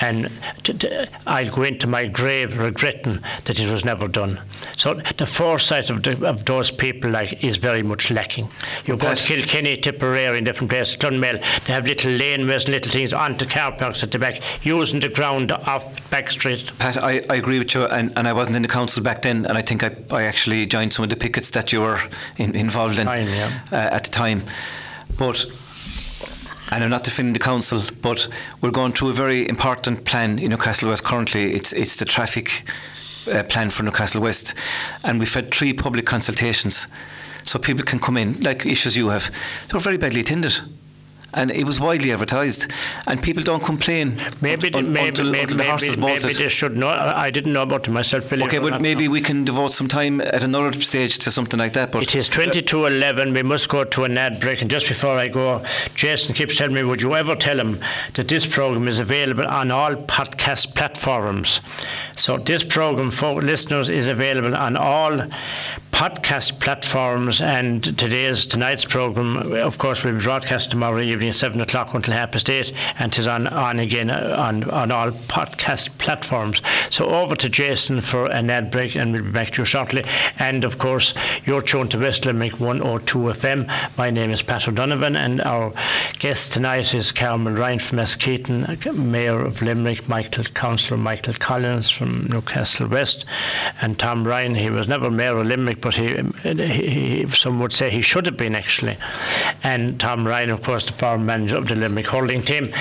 And 0.00 0.28
t- 0.64 0.72
t- 0.72 0.88
I'll 1.28 1.48
go 1.50 1.62
into 1.62 1.86
my 1.86 2.06
grave 2.06 2.58
regretting 2.58 3.20
that 3.44 3.60
it 3.60 3.70
was 3.70 3.84
never 3.84 4.08
done. 4.08 4.40
So 4.76 4.94
the 5.16 5.26
foresight 5.26 5.90
of, 5.90 6.02
the, 6.02 6.26
of 6.26 6.44
those 6.44 6.72
people 6.72 7.10
like 7.10 7.44
is 7.44 7.56
very 7.56 7.84
much 7.84 8.10
lacking. 8.10 8.48
You 8.84 8.96
go 8.96 9.14
to 9.14 9.26
Kilkenny, 9.26 9.76
Tipperary, 9.76 10.36
in 10.38 10.44
different 10.44 10.70
places, 10.70 10.96
Clonmel, 10.96 11.38
they 11.66 11.72
have 11.72 11.86
little 11.86 12.10
laneways 12.10 12.64
and 12.64 12.74
little 12.74 12.90
things 12.90 13.12
onto 13.12 13.46
car 13.46 13.70
parks 13.72 14.02
at 14.02 14.10
the 14.10 14.18
back, 14.18 14.40
using 14.64 14.98
the 14.98 15.08
ground 15.08 15.52
off 15.52 16.10
back 16.10 16.30
street. 16.32 16.68
Pat, 16.80 16.96
I, 16.96 17.22
I 17.30 17.36
agree 17.36 17.60
with 17.60 17.72
you, 17.74 17.84
and, 17.84 18.12
and 18.16 18.26
I 18.26 18.32
wasn't 18.42 18.56
in 18.56 18.62
the 18.62 18.68
council 18.68 19.04
back 19.04 19.22
then, 19.22 19.46
and 19.46 19.56
I 19.56 19.62
think 19.62 19.84
I, 19.84 19.94
I 20.10 20.24
actually 20.24 20.66
joined 20.66 20.92
some 20.92 21.04
of 21.04 21.10
the 21.10 21.16
pickets 21.16 21.50
that 21.50 21.72
you 21.72 21.80
were 21.80 22.00
in, 22.38 22.56
involved 22.56 22.98
in 22.98 23.06
Time, 23.06 23.28
yeah. 23.28 23.60
uh, 23.70 23.94
at 23.96 24.02
the 24.02 24.10
time. 24.10 24.42
But, 25.16 25.46
and 26.72 26.82
I'm 26.82 26.90
not 26.90 27.04
defending 27.04 27.34
the 27.34 27.38
council, 27.38 27.82
but 28.00 28.28
we're 28.60 28.72
going 28.72 28.94
through 28.94 29.10
a 29.10 29.12
very 29.12 29.48
important 29.48 30.04
plan 30.04 30.40
in 30.40 30.50
Newcastle 30.50 30.88
West 30.88 31.04
currently. 31.04 31.52
It's, 31.54 31.72
it's 31.72 32.00
the 32.00 32.04
traffic 32.04 32.64
uh, 33.30 33.44
plan 33.44 33.70
for 33.70 33.84
Newcastle 33.84 34.20
West, 34.20 34.54
and 35.04 35.20
we've 35.20 35.32
had 35.32 35.54
three 35.54 35.72
public 35.72 36.04
consultations. 36.04 36.88
So 37.44 37.60
people 37.60 37.84
can 37.84 38.00
come 38.00 38.16
in, 38.16 38.40
like 38.40 38.66
issues 38.66 38.96
you 38.96 39.10
have. 39.10 39.30
They're 39.68 39.78
very 39.78 39.98
badly 39.98 40.22
attended. 40.22 40.58
And 41.34 41.50
it 41.50 41.64
was 41.64 41.80
widely 41.80 42.12
advertised, 42.12 42.70
and 43.06 43.22
people 43.22 43.42
don't 43.42 43.64
complain 43.64 44.20
Maybe, 44.42 44.68
un- 44.74 44.86
un- 44.86 44.92
maybe, 44.92 45.08
until, 45.08 45.30
maybe, 45.30 45.42
until 45.42 45.56
the 45.56 45.66
maybe, 45.66 45.96
bolted. 45.96 46.24
maybe 46.24 46.34
they 46.34 46.48
should 46.48 46.76
know. 46.76 46.88
I 46.88 47.30
didn't 47.30 47.54
know 47.54 47.62
about 47.62 47.88
it 47.88 47.90
myself. 47.90 48.30
Okay, 48.30 48.58
but 48.58 48.82
maybe 48.82 49.06
no. 49.06 49.12
we 49.12 49.20
can 49.22 49.44
devote 49.44 49.72
some 49.72 49.88
time 49.88 50.20
at 50.20 50.42
another 50.42 50.78
stage 50.80 51.18
to 51.20 51.30
something 51.30 51.58
like 51.58 51.72
that. 51.72 51.90
But 51.90 52.02
It 52.02 52.14
is 52.14 52.28
22.11. 52.28 53.32
We 53.34 53.42
must 53.42 53.68
go 53.70 53.84
to 53.84 54.04
an 54.04 54.18
ad 54.18 54.40
break. 54.40 54.60
And 54.60 54.70
just 54.70 54.88
before 54.88 55.16
I 55.16 55.28
go, 55.28 55.64
Jason 55.94 56.34
keeps 56.34 56.56
telling 56.58 56.74
me, 56.74 56.82
would 56.82 57.00
you 57.00 57.14
ever 57.14 57.34
tell 57.34 57.58
him 57.58 57.80
that 58.14 58.28
this 58.28 58.44
program 58.46 58.86
is 58.86 58.98
available 58.98 59.46
on 59.46 59.70
all 59.70 59.94
podcast 59.94 60.74
platforms? 60.74 61.60
So 62.14 62.36
this 62.36 62.62
program 62.64 63.10
for 63.10 63.40
listeners 63.40 63.88
is 63.88 64.06
available 64.08 64.54
on 64.54 64.76
all 64.76 65.22
podcast 65.92 66.60
platforms. 66.60 67.40
And 67.40 67.82
today's, 67.98 68.46
tonight's 68.46 68.84
program, 68.84 69.52
of 69.54 69.78
course, 69.78 70.04
will 70.04 70.12
be 70.12 70.20
broadcast 70.20 70.70
tomorrow 70.70 71.00
evening 71.00 71.21
at 71.28 71.34
7 71.34 71.60
o'clock 71.60 71.94
until 71.94 72.14
half 72.14 72.32
past 72.32 72.50
8. 72.50 72.72
And 72.98 73.12
it 73.12 73.18
is 73.18 73.26
on, 73.26 73.46
on 73.48 73.78
again 73.78 74.10
uh, 74.10 74.36
on, 74.38 74.64
on 74.70 74.90
all 74.90 75.10
podcast 75.10 75.98
platforms. 75.98 76.62
So 76.90 77.06
over 77.06 77.36
to 77.36 77.48
Jason 77.48 78.00
for 78.00 78.30
an 78.30 78.50
ad 78.50 78.70
break 78.70 78.96
and 78.96 79.12
we'll 79.12 79.22
be 79.22 79.30
back 79.30 79.50
to 79.52 79.62
you 79.62 79.66
shortly. 79.66 80.04
And 80.38 80.64
of 80.64 80.78
course, 80.78 81.14
you're 81.44 81.62
tuned 81.62 81.90
to 81.92 81.98
West 81.98 82.24
Limerick 82.24 82.60
102 82.60 83.18
FM. 83.18 83.96
My 83.96 84.10
name 84.10 84.30
is 84.30 84.42
Pat 84.42 84.68
O'Donovan 84.68 85.16
and 85.16 85.40
our 85.42 85.72
guest 86.18 86.52
tonight 86.52 86.94
is 86.94 87.12
Carmel 87.12 87.52
Ryan 87.52 87.78
from 87.78 87.98
Askeaton, 87.98 88.66
Mayor 88.96 89.40
of 89.44 89.62
Limerick, 89.62 90.08
Michael 90.08 90.44
Councillor 90.44 90.98
Michael 90.98 91.34
Collins 91.34 91.90
from 91.90 92.26
Newcastle 92.28 92.88
West, 92.88 93.24
and 93.80 93.98
Tom 93.98 94.26
Ryan. 94.26 94.54
He 94.54 94.70
was 94.70 94.88
never 94.88 95.10
Mayor 95.10 95.36
of 95.36 95.46
Limerick, 95.46 95.80
but 95.80 95.94
he, 95.94 96.22
he, 96.42 96.88
he 96.88 97.26
some 97.30 97.60
would 97.60 97.72
say 97.72 97.90
he 97.90 98.02
should 98.02 98.26
have 98.26 98.36
been 98.36 98.54
actually. 98.54 98.96
And 99.62 100.00
Tom 100.00 100.26
Ryan, 100.26 100.50
of 100.50 100.62
course, 100.62 100.84
the 100.86 100.92
former 101.12 101.24
manager 101.24 101.56
of 101.56 101.68
the 101.68 101.74
Limerick 101.74 102.06
Hurling 102.06 102.40
Team. 102.40 102.72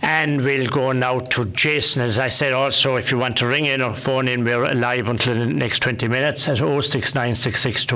And 0.00 0.42
we'll 0.42 0.68
go 0.68 0.92
now 0.92 1.18
to 1.18 1.44
Jason. 1.44 2.00
As 2.00 2.18
I 2.18 2.28
said, 2.28 2.54
also, 2.54 2.96
if 2.96 3.12
you 3.12 3.18
want 3.18 3.36
to 3.38 3.46
ring 3.46 3.66
in 3.66 3.82
or 3.82 3.92
phone 3.92 4.26
in, 4.26 4.42
we're 4.42 4.64
live 4.74 5.08
until 5.08 5.34
the 5.34 5.46
next 5.46 5.80
20 5.80 6.08
minutes 6.08 6.48
at 6.48 6.56
06966 6.56 7.86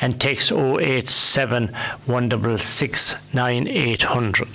and 0.00 0.20
text 0.20 0.50
087 0.52 1.68
166 1.68 3.14
9800. 3.32 4.48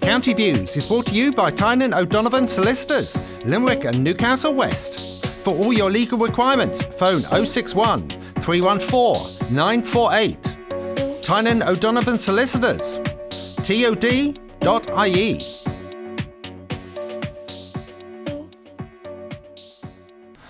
County 0.00 0.32
Views 0.32 0.76
is 0.76 0.88
brought 0.88 1.06
to 1.06 1.14
you 1.14 1.30
by 1.32 1.50
Tynan 1.50 1.92
O'Donovan 1.94 2.48
Solicitors, 2.48 3.18
Limerick 3.44 3.84
and 3.84 4.02
Newcastle 4.02 4.54
West. 4.54 5.26
For 5.44 5.54
all 5.54 5.72
your 5.72 5.90
legal 5.90 6.18
requirements, 6.18 6.80
phone 6.98 7.20
061 7.20 8.21
314 8.42 9.54
948. 9.54 11.22
Tynan 11.22 11.62
O'Donovan 11.62 12.18
Solicitors, 12.18 12.98
tod.ie. 13.62 15.38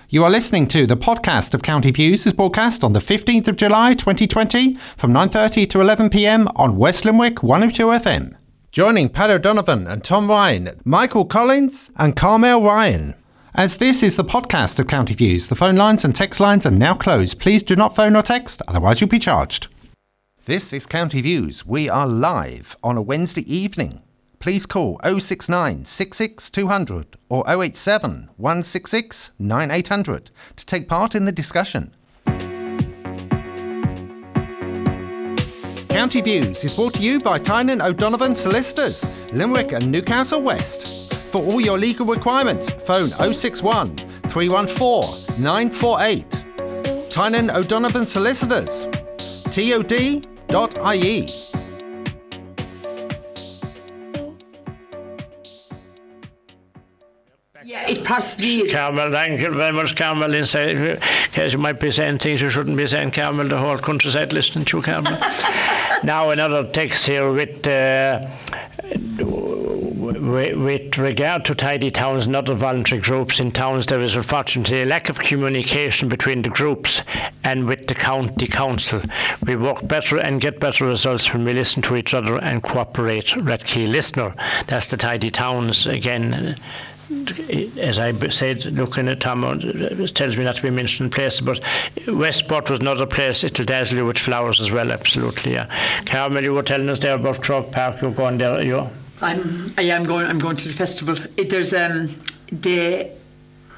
You 0.09 0.25
are 0.25 0.31
listening 0.31 0.67
to 0.69 0.87
the 0.87 0.97
podcast 0.97 1.55
of 1.55 1.63
County 1.63 1.91
Views 1.91 2.27
is 2.27 2.33
broadcast 2.33 2.83
on 2.85 2.93
the 2.93 3.01
15th 3.01 3.49
of 3.49 3.57
July 3.57 3.95
2020 3.95 4.75
from 4.97 5.13
9:30 5.13 5.69
to 5.71 5.81
11 5.81 6.11
p.m. 6.11 6.49
on 6.57 6.77
West 6.77 7.05
Limerick 7.05 7.43
102 7.43 7.87
FM. 7.87 8.35
Joining 8.71 9.11
Pat 9.11 9.31
O'Donovan 9.31 9.87
and 9.87 10.03
Tom 10.03 10.29
Ryan, 10.31 10.81
Michael 10.85 11.27
Collins 11.27 11.91
and 11.97 12.17
Carmel 12.17 12.63
Ryan. 12.63 13.15
As 13.55 13.77
this 13.77 14.03
is 14.03 14.17
the 14.17 14.25
podcast 14.25 14.81
of 14.81 14.87
County 14.87 15.13
Views, 15.13 15.49
the 15.49 15.55
phone 15.55 15.77
lines 15.77 16.07
and 16.07 16.17
text 16.17 16.41
lines 16.41 16.65
are 16.65 16.71
now 16.71 16.95
closed. 16.95 17.39
Please 17.39 17.63
do 17.63 17.77
not 17.77 17.95
phone 17.95 18.17
or 18.17 18.23
text, 18.23 18.63
otherwise 18.67 18.99
you'll 19.03 19.11
be 19.11 19.19
charged. 19.19 19.69
This 20.47 20.73
is 20.73 20.87
County 20.87 21.21
Views. 21.21 21.67
We 21.67 21.87
are 21.87 22.07
live 22.07 22.79
on 22.83 22.97
a 22.97 23.03
Wednesday 23.03 23.43
evening. 23.55 24.01
Please 24.39 24.65
call 24.65 24.99
069 25.05 25.85
66 25.85 26.49
200 26.49 27.19
or 27.29 27.45
087 27.47 28.31
166 28.39 29.33
9800 29.39 30.31
to 30.57 30.65
take 30.65 30.89
part 30.89 31.15
in 31.15 31.27
the 31.27 31.31
discussion. 31.31 31.95
County 35.91 36.23
Views 36.23 36.65
is 36.65 36.75
brought 36.75 36.95
to 36.95 37.03
you 37.03 37.19
by 37.21 37.39
Tynan 37.39 37.83
O'Donovan 37.83 38.35
Solicitors, 38.35 39.05
Limerick 39.35 39.73
and 39.73 39.93
Newcastle 39.93 40.41
West. 40.41 41.12
For 41.33 41.39
all 41.39 41.63
your 41.63 41.79
legal 41.79 42.05
requirements, 42.05 42.69
phone 42.85 43.09
061 43.09 43.97
314 44.29 45.43
948. 45.43 46.45
Tynan 47.09 47.51
O'Donovan 47.51 48.07
Solicitors, 48.07 48.87
tod.ie. 49.51 51.27
Yeah, 57.65 57.89
it 57.89 58.05
possibly 58.05 58.47
is. 58.47 58.75
Carmel, 58.75 59.11
thank 59.11 59.41
you 59.41 59.51
very 59.55 59.73
much, 59.73 59.97
Carmel. 59.97 60.35
In 60.35 60.45
say, 60.45 60.99
case 61.33 61.55
you 61.55 61.59
might 61.59 61.81
be 61.81 61.91
saying 61.91 62.19
things 62.19 62.43
you 62.43 62.51
shouldn't 62.51 62.77
be 62.77 62.87
saying, 62.87 63.13
Carmel. 63.13 63.49
The 63.49 63.57
whole 63.57 63.79
countryside 63.79 64.35
listening 64.35 64.67
to 64.67 64.77
you, 64.77 64.83
Carmel. 64.83 65.19
now 66.03 66.29
another 66.29 66.71
text 66.71 67.07
here 67.07 67.33
with. 67.33 67.67
Uh, 67.67 68.27
with, 70.23 70.97
regard 70.99 71.45
to 71.47 71.55
tidy 71.55 71.91
towns 71.91 72.27
and 72.27 72.37
other 72.37 72.55
voluntary 72.55 73.01
groups 73.01 73.41
in 73.41 73.51
towns, 73.51 73.87
there 73.87 74.01
is 74.01 74.17
unfortunately 74.17 74.83
a 74.83 74.87
lack 74.87 75.09
of 75.09 75.19
communication 75.19 76.09
between 76.09 76.43
the 76.43 76.49
groups 76.49 77.03
and 77.45 77.67
with 77.67 77.87
the 77.89 77.95
county 77.95 78.47
council. 78.47 79.03
We 79.45 79.57
work 79.57 79.87
better 79.87 80.19
and 80.19 80.41
get 80.41 80.61
better 80.61 80.87
results 80.87 81.33
when 81.33 81.45
we 81.45 81.53
listen 81.53 81.83
to 81.83 81.97
each 81.97 82.15
other 82.15 82.39
and 82.39 82.63
cooperate. 82.63 83.27
Rathkeale 83.27 83.91
listener. 83.91 84.35
That's 84.67 84.89
the 84.89 84.97
tidy 84.97 85.31
towns 85.31 85.87
again 85.87 86.57
as 87.79 87.99
I 87.99 88.13
said, 88.29 88.65
looking 88.65 89.09
at 89.09 89.21
Tom, 89.21 89.45
it 89.45 90.15
tells 90.15 90.37
me 90.37 90.45
not 90.45 90.57
to 90.57 90.63
be 90.63 90.71
mentioned 90.71 91.13
places, 91.13 91.43
but 91.43 91.61
Westport 92.09 92.71
was 92.71 92.81
another 92.81 93.07
place. 93.07 93.45
It'll 93.45 93.67
dazzle 93.67 93.99
you 93.99 94.07
with 94.07 94.19
flowers 94.19 94.61
as 94.61 94.71
well, 94.71 94.91
absolutely. 94.91 95.53
Yeah. 95.53 95.67
Carmel, 96.07 96.43
you 96.43 96.55
were 96.55 96.63
telling 96.63 96.89
us 96.89 97.01
there 97.01 97.15
about 97.15 97.43
Croke 97.43 97.71
Park. 97.71 98.01
You're 98.01 98.13
going 98.13 98.39
there, 98.39 98.63
you? 98.63 98.89
I'm. 99.23 99.73
I 99.79 99.83
am 99.83 100.05
going. 100.05 100.27
I'm 100.27 100.39
going 100.39 100.57
to 100.57 100.69
the 100.69 100.75
festival. 100.75 101.17
It, 101.37 101.51
there's 101.51 101.73
um 101.73 102.11
the 102.51 103.11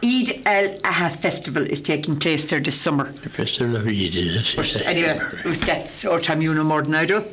Eid 0.03 0.43
al 0.47 0.69
Adha 0.81 1.16
festival 1.16 1.62
is 1.62 1.81
taking 1.81 2.19
place 2.19 2.51
there 2.51 2.61
this 2.61 2.79
summer. 2.81 3.11
The 3.12 3.29
Festival 3.29 3.77
of 3.77 3.87
Eid, 3.87 4.15
is 4.16 4.55
But 4.55 4.77
it? 4.77 4.87
anyway, 4.87 5.19
if 5.45 5.65
that's 5.65 6.05
our 6.05 6.21
time, 6.21 6.43
you 6.43 6.53
know 6.55 6.65
more 6.65 6.83
than 6.83 6.95
I 6.95 7.07
do. 7.07 7.25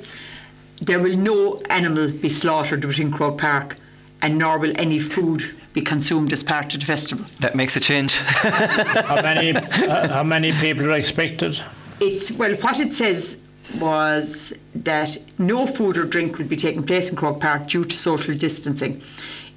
There 0.82 1.00
will 1.00 1.18
no 1.18 1.58
animal 1.70 2.12
be 2.12 2.30
slaughtered 2.30 2.86
within 2.86 3.12
Croke 3.12 3.38
Park, 3.40 3.78
and 4.22 4.38
nor 4.38 4.58
will 4.58 4.74
any 4.78 5.00
food 5.00 5.44
be 5.74 5.82
consumed 5.82 6.34
as 6.34 6.44
part 6.44 6.74
of 6.74 6.80
the 6.80 6.86
festival. 6.86 7.26
That 7.40 7.56
makes 7.56 7.76
a 7.76 7.80
change. 7.80 8.20
How 8.20 9.22
many? 9.22 9.52
uh, 9.56 10.08
how 10.10 10.24
many 10.24 10.52
people 10.54 10.86
are 10.86 10.98
expected? 10.98 11.60
It's 12.00 12.32
well, 12.32 12.56
what 12.56 12.80
it 12.80 12.94
says 12.94 13.38
was 13.80 14.54
that 14.76 15.18
no 15.38 15.66
food 15.68 15.98
or 15.98 16.04
drink 16.06 16.38
would 16.38 16.50
be 16.50 16.56
taking 16.58 16.84
place 16.84 17.10
in 17.10 17.16
Croke 17.16 17.40
Park 17.42 17.68
due 17.68 17.86
to 17.86 17.98
social 17.98 18.36
distancing. 18.36 19.02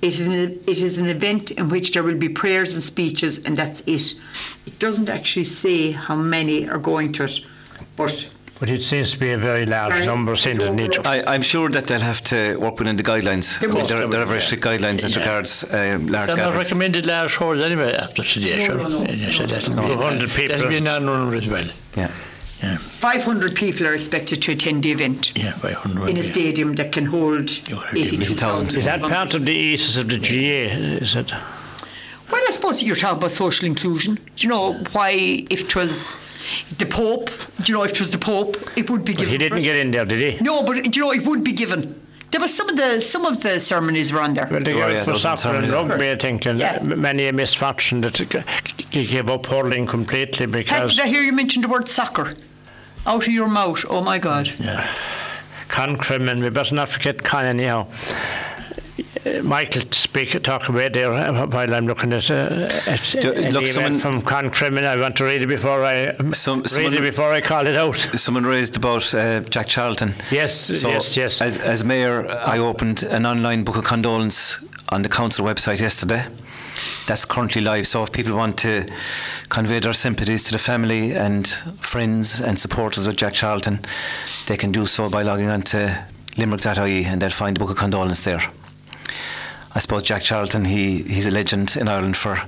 It 0.02 0.20
is, 0.20 0.26
an, 0.26 0.32
it 0.66 0.78
is 0.82 0.98
an 0.98 1.06
event 1.06 1.50
in 1.52 1.68
which 1.70 1.92
there 1.92 2.02
will 2.02 2.16
be 2.18 2.28
prayers 2.28 2.74
and 2.74 2.82
speeches, 2.82 3.38
and 3.44 3.56
that's 3.56 3.80
it. 3.86 4.14
It 4.66 4.78
doesn't 4.78 5.08
actually 5.08 5.44
say 5.44 5.92
how 5.92 6.14
many 6.16 6.68
are 6.68 6.78
going 6.78 7.12
to 7.12 7.24
it, 7.24 7.40
but 7.96 8.28
But 8.60 8.68
it 8.70 8.82
seems 8.82 9.12
to 9.12 9.18
be 9.18 9.30
a 9.32 9.38
very 9.38 9.64
large 9.66 9.94
Sorry? 9.94 10.06
number. 10.06 10.36
Seeing 10.36 10.58
the 10.58 10.70
need. 10.70 10.94
I, 11.06 11.22
I'm 11.34 11.42
sure 11.42 11.70
that 11.70 11.86
they'll 11.86 12.00
have 12.12 12.20
to 12.32 12.56
work 12.58 12.78
within 12.78 12.96
the 12.96 13.02
guidelines. 13.02 13.62
I 13.62 13.66
mean, 13.66 13.86
there, 13.86 14.06
there 14.06 14.20
are 14.22 14.26
very 14.26 14.40
strict 14.40 14.62
guidelines 14.64 15.02
as 15.04 15.16
Yeah. 15.16 15.22
regards 15.22 15.64
um, 15.72 16.06
large 16.08 16.28
They're 16.34 16.36
not 16.50 16.54
recommended 16.54 17.06
large 17.06 17.34
hordes 17.36 17.60
anyway 17.62 17.94
after 17.94 18.22
today, 18.22 18.58
sure. 18.66 18.76
no, 18.76 18.88
no. 18.88 19.04
Yeah, 19.10 19.30
so 19.32 19.46
that'll 19.46 19.74
be, 19.74 19.88
200 19.88 20.30
people. 20.30 20.56
That'll 20.56 20.68
be 20.68 20.76
an 20.76 20.88
honour 20.88 21.34
as 21.34 21.48
well. 21.48 21.66
Yeah. 21.96 22.10
Yeah, 22.62 22.76
500 22.78 23.54
people 23.56 23.86
are 23.86 23.94
expected 23.94 24.40
to 24.42 24.52
attend 24.52 24.84
the 24.84 24.92
event 24.92 25.32
yeah, 25.36 25.52
500. 25.52 26.08
in 26.08 26.16
a 26.16 26.20
yeah. 26.20 26.24
stadium 26.24 26.74
that 26.76 26.92
can 26.92 27.04
hold 27.06 27.68
You 27.68 27.76
heard 27.76 27.96
82,000. 27.98 28.68
Is 28.78 28.84
that 28.84 29.00
part 29.02 29.34
of 29.34 29.44
the 29.44 29.52
ethos 29.52 29.96
of 29.98 30.08
the 30.08 30.18
GAA? 30.18 31.02
Is 31.02 31.14
it? 31.16 31.32
Well, 32.30 32.42
I 32.48 32.50
suppose 32.52 32.82
you're 32.82 32.96
talking 32.96 33.18
about 33.18 33.32
social 33.32 33.66
inclusion. 33.66 34.14
Do 34.14 34.22
you 34.38 34.48
know 34.48 34.74
why, 34.92 35.44
if 35.50 35.60
it 35.62 35.76
was 35.76 36.16
the 36.78 36.86
Pope, 36.86 37.30
do 37.62 37.72
you 37.72 37.78
know 37.78 37.84
if 37.84 37.92
it 37.92 38.00
was 38.00 38.12
the 38.12 38.18
Pope, 38.18 38.56
it 38.76 38.88
would 38.88 39.04
be 39.04 39.12
But 39.12 39.18
given. 39.20 39.32
he 39.32 39.38
didn't 39.38 39.60
get 39.62 39.76
in 39.76 39.90
there, 39.90 40.04
did 40.04 40.20
he? 40.38 40.42
No, 40.42 40.62
but 40.62 40.82
do 40.84 40.90
you 41.00 41.04
know 41.06 41.12
it 41.12 41.26
would 41.26 41.44
be 41.44 41.52
given. 41.52 42.00
There 42.34 42.40
was 42.40 42.52
some 42.52 42.68
of 42.68 42.76
the 42.76 43.00
some 43.00 43.24
of 43.26 43.40
the 43.40 43.60
ceremonies 43.60 44.12
were 44.12 44.20
on 44.20 44.34
there. 44.34 44.48
Well, 44.50 44.60
they 44.60 44.74
Oh, 44.74 44.78
yeah, 44.88 45.02
it 45.02 45.04
for 45.04 45.12
those 45.12 45.22
soccer 45.22 45.54
and 45.54 45.70
are- 45.72 45.84
rugby, 45.86 46.10
I 46.10 46.16
think, 46.16 46.46
and 46.46 46.58
Yeah. 46.58 46.80
many 46.82 47.28
a 47.28 47.32
misfortune 47.32 48.00
that 48.00 48.14
g- 48.14 48.26
g- 48.90 49.04
gave 49.06 49.30
up 49.30 49.46
hurling 49.46 49.86
completely 49.86 50.46
Heck, 50.46 50.52
because 50.52 50.96
did 50.96 51.04
I 51.04 51.06
hear 51.08 51.22
you 51.22 51.32
mention 51.32 51.62
the 51.62 51.68
word 51.68 51.88
soccer? 51.88 52.34
Out 53.06 53.22
of 53.28 53.32
your 53.32 53.46
mouth. 53.46 53.84
Oh 53.88 54.00
my 54.02 54.18
God. 54.18 54.50
Yeah, 54.58 54.84
Concrim, 55.68 56.28
and 56.28 56.42
we 56.42 56.50
better 56.50 56.74
not 56.74 56.88
forget 56.88 57.22
Con 57.22 57.44
anyhow. 57.44 57.86
Uh, 59.26 59.42
Michael 59.42 59.82
speak 59.90 60.40
talk 60.44 60.68
away 60.68 60.88
there 60.88 61.10
while 61.10 61.74
I'm 61.74 61.86
looking 61.86 62.12
at, 62.12 62.30
uh, 62.30 62.68
at 62.86 63.16
Do- 63.20 63.32
look, 63.50 63.66
someone- 63.66 63.98
from 63.98 64.22
Concrim, 64.22 64.76
and 64.76 64.86
I 64.86 64.96
want 64.96 65.16
to 65.16 65.24
read 65.24 65.42
it 65.42 65.48
before 65.48 65.84
I 65.84 66.06
um, 66.08 66.32
Some- 66.32 66.62
read 66.76 66.94
it 66.94 67.00
before 67.00 67.32
I 67.32 67.40
call 67.40 67.66
it 67.66 67.74
out. 67.76 67.96
Someone 67.96 68.44
raised 68.44 68.76
about 68.76 69.12
uh, 69.14 69.40
Jack 69.40 69.66
Charlton. 69.66 70.14
Yes, 70.30 70.54
So 70.80 70.88
yes, 70.88 71.16
yes. 71.16 71.40
As, 71.42 71.56
as 71.58 71.84
mayor, 71.84 72.28
I 72.28 72.58
opened 72.58 73.02
an 73.02 73.26
online 73.26 73.64
book 73.64 73.76
of 73.76 73.84
condolence 73.84 74.60
on 74.90 75.02
the 75.02 75.08
council 75.08 75.44
website 75.44 75.80
yesterday. 75.80 76.24
That's 77.06 77.24
currently 77.24 77.62
live. 77.62 77.86
So 77.86 78.02
if 78.04 78.12
people 78.12 78.36
want 78.36 78.58
to 78.58 78.86
convey 79.48 79.80
their 79.80 79.92
sympathies 79.92 80.44
to 80.44 80.52
the 80.52 80.58
family 80.58 81.12
and 81.12 81.46
friends 81.80 82.40
and 82.40 82.58
supporters 82.58 83.06
of 83.06 83.16
Jack 83.16 83.32
Charlton, 83.32 83.80
they 84.46 84.56
can 84.56 84.70
do 84.70 84.84
so 84.86 85.08
by 85.10 85.22
logging 85.22 85.48
on 85.48 85.62
to 85.62 86.06
limerick.ie 86.36 87.04
and 87.06 87.20
they'll 87.20 87.30
find 87.30 87.56
the 87.56 87.60
book 87.60 87.70
of 87.70 87.76
condolence 87.76 88.24
there. 88.24 88.42
I 89.76 89.80
suppose 89.80 90.02
Jack 90.02 90.22
Charlton, 90.22 90.64
he, 90.64 91.02
he's 91.02 91.26
a 91.26 91.32
legend 91.32 91.76
in 91.76 91.88
Ireland 91.88 92.16
for 92.16 92.38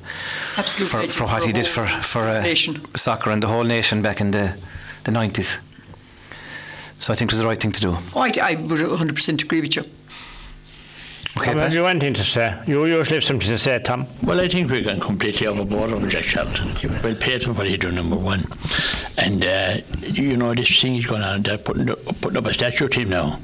Absolute 0.56 0.88
for, 0.88 1.02
for 1.08 1.24
what 1.24 1.42
for 1.42 1.46
he 1.46 1.52
did 1.52 1.66
for 1.66 1.86
for 1.86 2.22
uh, 2.22 2.54
soccer 2.94 3.30
and 3.30 3.42
the 3.42 3.48
whole 3.48 3.64
nation 3.64 4.00
back 4.00 4.20
in 4.20 4.30
the 4.30 4.56
the 5.04 5.10
nineties. 5.10 5.58
So 6.98 7.12
I 7.12 7.16
think 7.16 7.30
it 7.30 7.34
was 7.34 7.40
the 7.40 7.46
right 7.46 7.60
thing 7.60 7.72
to 7.72 7.80
do. 7.80 7.96
Oh, 8.14 8.20
I, 8.20 8.32
I 8.42 8.54
would 8.54 8.80
100% 8.80 9.42
agree 9.42 9.60
with 9.60 9.76
you. 9.76 9.82
Okay, 11.36 11.52
Tom, 11.52 11.58
have 11.58 11.74
you 11.74 11.84
anything 11.84 12.14
to 12.14 12.24
say? 12.24 12.58
You 12.66 12.86
usually 12.86 13.16
have 13.16 13.24
something 13.24 13.46
to 13.48 13.58
say, 13.58 13.78
Tom. 13.78 14.06
Well, 14.22 14.40
I 14.40 14.48
think 14.48 14.70
we've 14.70 14.84
gone 14.84 15.00
completely 15.00 15.46
overboard 15.46 15.92
on 15.92 16.08
Jack 16.08 16.24
Charlton. 16.24 16.74
He 16.76 16.86
was 16.86 17.02
well 17.02 17.14
paid 17.14 17.42
for 17.42 17.52
what 17.52 17.66
he 17.66 17.76
did, 17.76 17.92
number 17.92 18.16
one. 18.16 18.46
And, 19.18 19.44
uh, 19.44 19.76
you 20.00 20.38
know, 20.38 20.54
this 20.54 20.80
thing 20.80 20.94
is 20.96 21.04
going 21.04 21.20
on, 21.20 21.42
they're 21.42 21.58
putting 21.58 21.90
up, 21.90 22.02
putting 22.22 22.38
up 22.38 22.46
a 22.46 22.54
statue 22.54 22.88
to 22.88 23.00
him 23.00 23.10
now. 23.10 23.38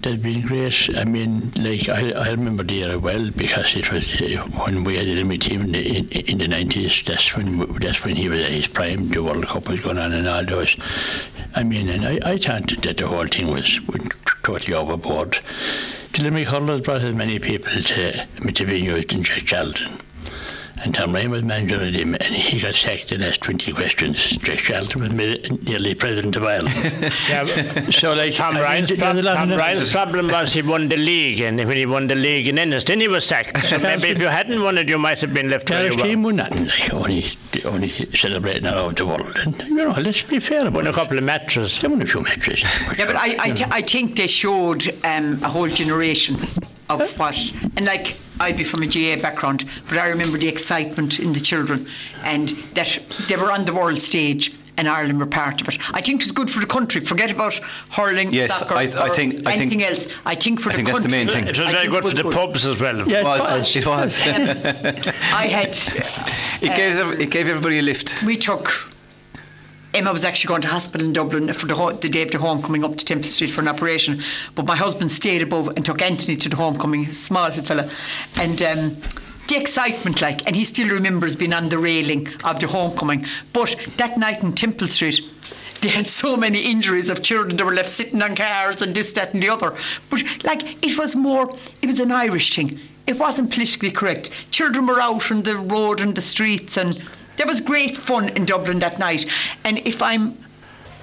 That's 0.00 0.22
been 0.22 0.42
great. 0.42 0.90
I 0.96 1.04
mean, 1.04 1.52
like, 1.56 1.88
I, 1.88 2.10
I 2.12 2.30
remember 2.30 2.62
the 2.62 2.84
era 2.84 2.98
well 2.98 3.30
because 3.30 3.74
it 3.74 3.92
was 3.92 4.20
uh, 4.20 4.42
when 4.64 4.84
we 4.84 4.96
had 4.96 5.06
the 5.06 5.20
in 5.20 5.72
the, 5.72 5.98
in, 5.98 6.08
in 6.08 6.38
the 6.38 6.46
90s. 6.46 7.04
That's 7.04 7.36
when, 7.36 7.58
that's 7.78 8.04
when 8.04 8.16
he 8.16 8.28
was 8.28 8.42
at 8.42 8.52
his 8.52 8.68
prime. 8.68 9.08
The 9.08 9.22
World 9.22 9.46
Cup 9.46 9.68
was 9.68 9.82
going 9.82 9.98
on 9.98 10.12
and 10.12 10.28
all 10.28 10.44
those. 10.44 10.76
I 11.54 11.62
mean, 11.62 11.88
and 11.88 12.06
I, 12.06 12.32
I 12.32 12.38
thought 12.38 12.68
that 12.82 12.96
the 12.96 13.08
whole 13.08 13.26
thing 13.26 13.48
was, 13.48 13.80
totally 14.42 14.74
overboard. 14.74 15.38
The 16.12 16.22
Limerick 16.22 16.48
Hurlers 16.48 16.80
brought 16.80 17.02
as 17.02 17.14
many 17.14 17.38
people 17.38 17.70
to 17.70 17.82
to 17.82 18.64
venues 18.64 19.08
than 19.08 19.22
Jack 19.22 19.44
Charlton. 19.44 19.98
And 20.84 20.94
Tom 20.94 21.14
Ryan 21.14 21.30
was 21.30 21.42
manager 21.42 21.82
of 21.82 21.94
him, 21.94 22.14
and 22.14 22.34
he 22.34 22.60
got 22.60 22.74
sacked 22.74 23.12
and 23.12 23.24
asked 23.24 23.42
20 23.42 23.72
questions. 23.72 24.36
Jack 24.38 24.58
Charlton 24.58 25.00
was 25.00 25.12
made 25.12 25.64
nearly 25.64 25.94
president 25.94 26.36
of 26.36 26.44
Ireland. 26.44 26.74
Yeah, 27.28 27.44
so, 27.90 28.14
like, 28.14 28.34
Tom 28.34 28.52
I 28.52 28.54
mean, 28.54 28.62
Ryan's, 28.62 28.88
there's 28.88 29.00
prob- 29.00 29.16
a 29.16 29.22
lot 29.22 29.36
of 29.36 29.48
Tom. 29.48 29.58
Ryan's 29.58 29.92
problem 29.92 30.28
was 30.28 30.52
he 30.52 30.62
won 30.62 30.88
the 30.88 30.96
league, 30.96 31.40
and 31.40 31.58
when 31.58 31.76
he 31.76 31.84
won 31.84 32.06
the 32.06 32.14
league 32.14 32.48
in 32.48 32.58
Ennis, 32.58 32.84
then 32.84 33.00
he 33.00 33.08
was 33.08 33.24
sacked. 33.24 33.58
So 33.64 33.78
maybe 33.78 34.08
if 34.08 34.20
you 34.20 34.26
hadn't 34.28 34.62
won 34.62 34.78
it, 34.78 34.88
you 34.88 34.98
might 34.98 35.20
have 35.20 35.34
been 35.34 35.50
left 35.50 35.68
where 35.68 35.80
Gareth 35.80 35.96
you 35.96 36.02
were. 36.02 36.08
team 36.08 36.22
won 36.22 36.36
nothing, 36.36 36.66
like, 36.66 36.94
only, 36.94 37.24
only 37.64 37.88
celebrating 38.12 38.66
all 38.66 38.78
over 38.78 38.94
the 38.94 39.06
world. 39.06 39.36
And, 39.44 39.58
you 39.68 39.74
know, 39.74 39.90
let's 39.90 40.22
be 40.22 40.38
fair 40.38 40.66
about 40.66 40.78
Won 40.78 40.86
a 40.86 40.92
couple 40.92 41.18
of 41.18 41.24
matches. 41.24 41.80
They 41.80 41.88
won 41.88 42.00
a 42.00 42.06
few 42.06 42.20
matches. 42.20 42.62
Yeah, 42.96 43.06
but 43.06 43.16
I, 43.16 43.36
I, 43.70 43.82
think 43.82 44.14
they 44.16 44.28
showed 44.28 44.86
um, 45.04 45.42
a 45.42 45.48
whole 45.48 45.68
generation 45.68 46.36
of 46.88 47.18
what, 47.18 47.36
and 47.76 47.84
like 47.86 48.16
I'd 48.40 48.56
be 48.56 48.64
from 48.64 48.82
a 48.82 48.86
GAA 48.86 49.20
background, 49.20 49.64
but 49.88 49.98
I 49.98 50.08
remember 50.08 50.38
the 50.38 50.48
excitement 50.48 51.18
in 51.18 51.32
the 51.32 51.40
children 51.40 51.86
and 52.24 52.48
that 52.74 52.98
they 53.28 53.36
were 53.36 53.50
on 53.52 53.64
the 53.64 53.74
world 53.74 53.98
stage 53.98 54.54
and 54.76 54.88
Ireland 54.88 55.18
were 55.18 55.26
part 55.26 55.60
of 55.60 55.68
it. 55.68 55.76
I 55.92 56.00
think 56.00 56.20
it 56.20 56.26
was 56.26 56.30
good 56.32 56.48
for 56.48 56.60
the 56.60 56.66
country. 56.66 57.00
Forget 57.00 57.32
about 57.32 57.54
hurling, 57.90 58.32
Yes, 58.32 58.60
soccer, 58.60 58.76
I- 58.76 58.82
I 58.96 59.08
or 59.08 59.14
think- 59.14 59.44
I 59.44 59.54
anything 59.54 59.80
think- 59.80 59.82
else. 59.90 60.06
I 60.24 60.36
think 60.36 60.60
for 60.60 60.68
I 60.70 60.72
the 60.72 60.76
think 60.76 60.88
that's 60.88 61.00
the 61.00 61.08
main 61.08 61.26
thing. 61.26 61.48
It 61.48 61.58
was 61.58 61.68
very 61.74 61.88
good 61.88 62.04
it 62.04 62.10
for 62.10 62.14
the 62.14 62.22
good. 62.22 62.32
pubs 62.32 62.64
as 62.64 62.78
well. 62.78 62.96
Yeah, 63.08 63.18
It 63.20 63.24
was. 63.24 63.76
It 63.76 63.86
was. 63.86 64.20
I 65.34 65.46
had. 65.48 65.76
it 66.62 66.76
gave 66.76 67.20
it 67.20 67.30
gave 67.30 67.48
everybody 67.48 67.80
a 67.80 67.82
lift. 67.82 68.22
We 68.22 68.36
took. 68.36 68.88
Emma 69.94 70.12
was 70.12 70.24
actually 70.24 70.48
going 70.48 70.62
to 70.62 70.68
hospital 70.68 71.06
in 71.06 71.12
Dublin 71.12 71.52
for 71.52 71.66
the, 71.66 71.74
ho- 71.74 71.92
the 71.92 72.08
day 72.08 72.22
of 72.22 72.30
the 72.30 72.38
homecoming 72.38 72.84
up 72.84 72.96
to 72.96 73.04
Temple 73.04 73.28
Street 73.28 73.50
for 73.50 73.62
an 73.62 73.68
operation, 73.68 74.20
but 74.54 74.66
my 74.66 74.76
husband 74.76 75.10
stayed 75.10 75.42
above 75.42 75.68
and 75.68 75.84
took 75.84 76.02
Anthony 76.02 76.36
to 76.36 76.48
the 76.48 76.56
homecoming, 76.56 77.06
a 77.06 77.12
small 77.12 77.48
little 77.48 77.64
fella, 77.64 77.90
and. 78.40 78.62
Um, 78.62 78.96
the 79.48 79.56
excitement, 79.56 80.20
like, 80.20 80.46
and 80.46 80.54
he 80.54 80.62
still 80.66 80.90
remembers 80.90 81.34
being 81.34 81.54
on 81.54 81.70
the 81.70 81.78
railing 81.78 82.28
of 82.44 82.60
the 82.60 82.66
homecoming. 82.66 83.24
But 83.54 83.76
that 83.96 84.18
night 84.18 84.42
in 84.42 84.52
Temple 84.52 84.88
Street, 84.88 85.22
they 85.80 85.88
had 85.88 86.06
so 86.06 86.36
many 86.36 86.70
injuries 86.70 87.08
of 87.08 87.22
children 87.22 87.56
that 87.56 87.64
were 87.64 87.72
left 87.72 87.88
sitting 87.88 88.20
on 88.20 88.36
cars 88.36 88.82
and 88.82 88.94
this, 88.94 89.12
that, 89.14 89.32
and 89.32 89.42
the 89.42 89.48
other. 89.48 89.74
But 90.10 90.44
like, 90.44 90.84
it 90.84 90.98
was 90.98 91.16
more, 91.16 91.50
it 91.80 91.86
was 91.86 91.98
an 91.98 92.12
Irish 92.12 92.54
thing. 92.54 92.78
It 93.06 93.18
wasn't 93.18 93.50
politically 93.50 93.90
correct. 93.90 94.30
Children 94.50 94.86
were 94.86 95.00
out 95.00 95.30
on 95.32 95.42
the 95.42 95.56
road 95.56 96.02
and 96.02 96.14
the 96.14 96.20
streets, 96.20 96.76
and 96.76 97.02
there 97.38 97.46
was 97.46 97.60
great 97.60 97.96
fun 97.96 98.28
in 98.30 98.44
Dublin 98.44 98.80
that 98.80 98.98
night. 98.98 99.24
And 99.64 99.78
if 99.78 100.02
I'm, 100.02 100.36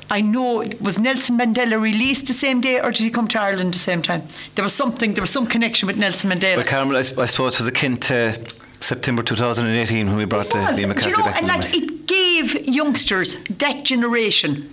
I 0.10 0.22
know, 0.22 0.64
was 0.80 1.00
Nelson 1.00 1.38
Mandela 1.38 1.82
released 1.82 2.28
the 2.28 2.34
same 2.34 2.62
day, 2.62 2.80
or 2.80 2.92
did 2.92 3.00
he 3.04 3.10
come 3.10 3.28
to 3.30 3.42
Ireland 3.42 3.74
the 3.74 3.80
same 3.80 4.02
time? 4.02 4.22
There 4.54 4.64
was 4.64 4.74
something, 4.74 5.16
there 5.16 5.22
was 5.24 5.32
some 5.32 5.48
connection 5.48 5.88
with 5.88 5.98
Nelson 5.98 6.30
Mandela. 6.30 6.58
Well, 6.58 6.66
Carmel, 6.66 6.98
I 6.98 7.02
suppose, 7.02 7.58
was 7.58 7.68
akin 7.68 7.98
to 7.98 8.40
September 8.82 9.24
2018 9.24 10.08
when 10.08 10.18
we 10.18 10.26
brought 10.26 10.50
the 10.52 10.74
Do 10.76 10.88
McCarthy 10.88 11.10
you 11.10 11.18
know, 11.18 11.24
back. 11.24 11.38
and 11.38 11.48
like 11.48 11.72
the 11.72 11.78
it 11.78 12.08
gave 12.08 12.68
youngsters 12.68 13.36
that 13.46 13.84
generation. 13.84 14.70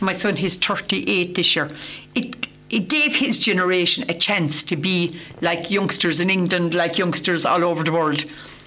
My 0.00 0.12
son, 0.12 0.36
he's 0.36 0.56
38 0.56 1.34
this 1.34 1.56
year. 1.56 1.70
It 2.14 2.46
it 2.70 2.88
gave 2.88 3.14
his 3.14 3.38
generation 3.38 4.04
a 4.08 4.14
chance 4.14 4.64
to 4.64 4.76
be 4.76 5.16
like 5.40 5.70
youngsters 5.70 6.20
in 6.20 6.28
England, 6.28 6.74
like 6.74 6.98
youngsters 6.98 7.46
all 7.46 7.62
over 7.62 7.84
the 7.84 7.92
world. 7.92 8.24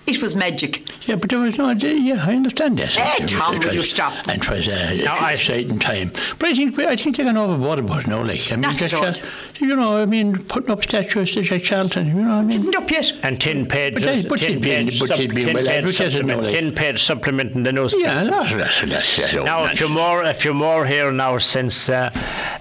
It 0.08 0.22
was 0.22 0.36
magic. 0.36 0.90
Yeah, 1.06 1.16
but 1.18 1.30
there 1.30 1.40
was 1.40 1.58
no. 1.58 1.66
Idea. 1.68 1.94
Yeah, 1.96 2.24
I 2.26 2.34
understand 2.36 2.80
that. 2.80 2.94
Hey, 2.96 3.24
It 3.24 3.28
Tom, 3.28 3.56
was- 3.58 3.66
will 3.66 3.74
you 3.74 3.84
stop? 3.84 4.14
And 4.28 4.42
it 4.42 4.50
was 4.50 4.68
uh, 4.68 4.98
Now, 5.04 5.16
I- 5.18 5.34
exciting 5.34 5.80
time. 5.80 6.12
But 6.40 6.50
I 6.50 6.54
think 6.54 6.80
I 6.80 6.96
think 6.96 7.18
they're 7.18 7.26
going 7.26 7.38
overboard 7.38 7.80
about 7.80 8.02
it 8.04 8.08
now. 8.08 8.24
Like 8.24 8.50
I 8.52 8.56
mean, 8.56 8.62
Not 8.62 8.76
at 8.76 8.80
that's 8.90 8.94
all. 8.94 9.02
just- 9.04 9.22
you 9.60 9.76
know, 9.76 10.02
I 10.02 10.06
mean, 10.06 10.38
putting 10.46 10.70
up 10.72 10.84
statues 10.84 11.34
to 11.34 11.42
Jack 11.42 11.64
Charlton. 11.64 12.08
You 12.08 12.14
know, 12.16 12.22
what 12.28 12.34
I 12.34 12.42
mean. 12.42 12.54
Isn't 12.54 12.76
up 12.76 12.90
yet? 12.92 13.12
And 13.24 13.40
10 13.42 13.66
pages. 13.68 14.04
But 14.04 14.14
they- 14.14 14.28
but 14.30 14.40
10 14.40 14.50
they'd 14.54 14.62
been- 14.62 14.86
page 14.88 15.00
but 15.00 15.10
sup- 15.10 15.18
they'd 15.18 15.34
been 15.34 15.46
10 15.48 15.56
well 15.56 15.66
page 15.66 15.74
advertised 15.78 16.14
supplement- 16.16 16.44
like. 16.44 16.54
10 16.54 16.72
page 16.74 17.04
supplement 17.04 17.52
in 17.56 17.64
the 17.64 17.72
newspaper. 17.72 18.06
Yeah, 18.08 18.24
that's 18.24 18.54
that's 18.54 18.82
that's. 18.82 19.16
that's 19.18 19.34
Now, 19.34 19.64
a 19.66 19.70
few 19.70 19.90
more, 19.90 20.24
a 20.24 20.34
few 20.34 20.54
more 20.54 20.86
here 20.86 21.12
now 21.12 21.38
since. 21.38 21.90
Uh, 21.90 22.10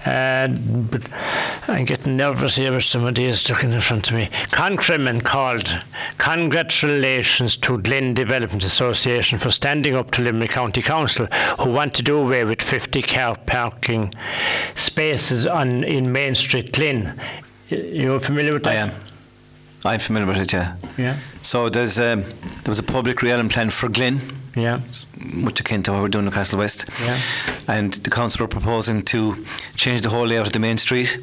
uh, 0.05 0.47
but 0.47 1.01
I'm 1.67 1.85
getting 1.85 2.17
nervous 2.17 2.55
here 2.55 2.71
with 2.71 2.83
some 2.83 3.05
of 3.05 3.15
these 3.15 3.47
looking 3.49 3.73
in 3.73 3.81
front 3.81 4.09
of 4.09 4.15
me. 4.15 4.29
Concreman 4.51 5.23
called 5.23 5.77
congratulations 6.17 7.57
to 7.57 7.77
Glin 7.79 8.13
Development 8.13 8.63
Association 8.63 9.37
for 9.37 9.49
standing 9.51 9.95
up 9.95 10.11
to 10.11 10.21
Limerick 10.21 10.51
County 10.51 10.81
Council, 10.81 11.27
who 11.59 11.71
want 11.71 11.93
to 11.95 12.03
do 12.03 12.17
away 12.17 12.43
with 12.45 12.61
50 12.61 13.01
car 13.01 13.35
parking 13.45 14.13
spaces 14.75 15.45
on 15.45 15.83
in 15.83 16.11
Main 16.11 16.35
Street, 16.35 16.71
Glin. 16.71 16.86
You're 17.69 18.19
familiar 18.19 18.53
with 18.53 18.63
that? 18.63 18.71
I 18.73 18.75
am. 18.75 18.91
I'm 19.85 19.99
familiar 19.99 20.27
with 20.27 20.37
it, 20.37 20.53
yeah. 20.53 20.75
Yeah. 20.97 21.17
So 21.41 21.69
there's 21.69 21.99
um, 21.99 22.21
there 22.21 22.67
was 22.71 22.79
a 22.79 22.83
public 22.83 23.21
realm 23.21 23.49
plan 23.49 23.69
for 23.69 23.89
Glin, 23.89 24.17
Yeah. 24.55 24.79
much 25.19 25.59
akin 25.59 25.83
to 25.83 25.91
what 25.91 26.01
we're 26.01 26.07
doing 26.09 26.25
in 26.25 26.31
Castle 26.31 26.59
West. 26.59 26.85
Yeah. 27.05 27.19
And 27.67 27.93
the 27.93 28.09
council 28.09 28.43
were 28.43 28.47
proposing 28.49 29.03
to 29.03 29.35
change 29.75 30.01
the 30.01 30.09
whole 30.09 30.25
layout 30.27 30.47
of 30.47 30.53
the 30.53 30.59
main 30.59 30.77
street. 30.77 31.19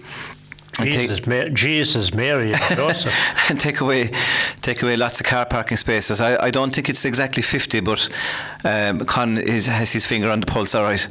And 0.79 0.91
take, 0.91 1.09
Jesus, 1.09 1.27
Ma- 1.27 1.45
Jesus, 1.45 2.15
Mary, 2.15 2.53
and 2.53 2.77
Joseph. 2.77 3.15
and 3.51 3.61
take 3.61 3.81
away 3.81 4.11
take 4.65 4.83
away 4.83 4.97
lots 4.97 5.21
of 5.21 5.27
car 5.27 5.45
parking 5.47 5.77
spaces. 5.77 6.21
I, 6.21 6.43
I 6.47 6.51
don't 6.51 6.75
think 6.75 6.89
it's 6.89 7.05
exactly 7.05 7.43
50, 7.43 7.81
but 7.81 8.09
um, 8.65 9.01
Con 9.01 9.37
is, 9.37 9.67
has 9.67 9.93
his 9.93 10.07
finger 10.07 10.31
on 10.31 10.41
the 10.41 10.47
pulse, 10.47 10.75
all 10.75 10.85
right. 10.85 11.07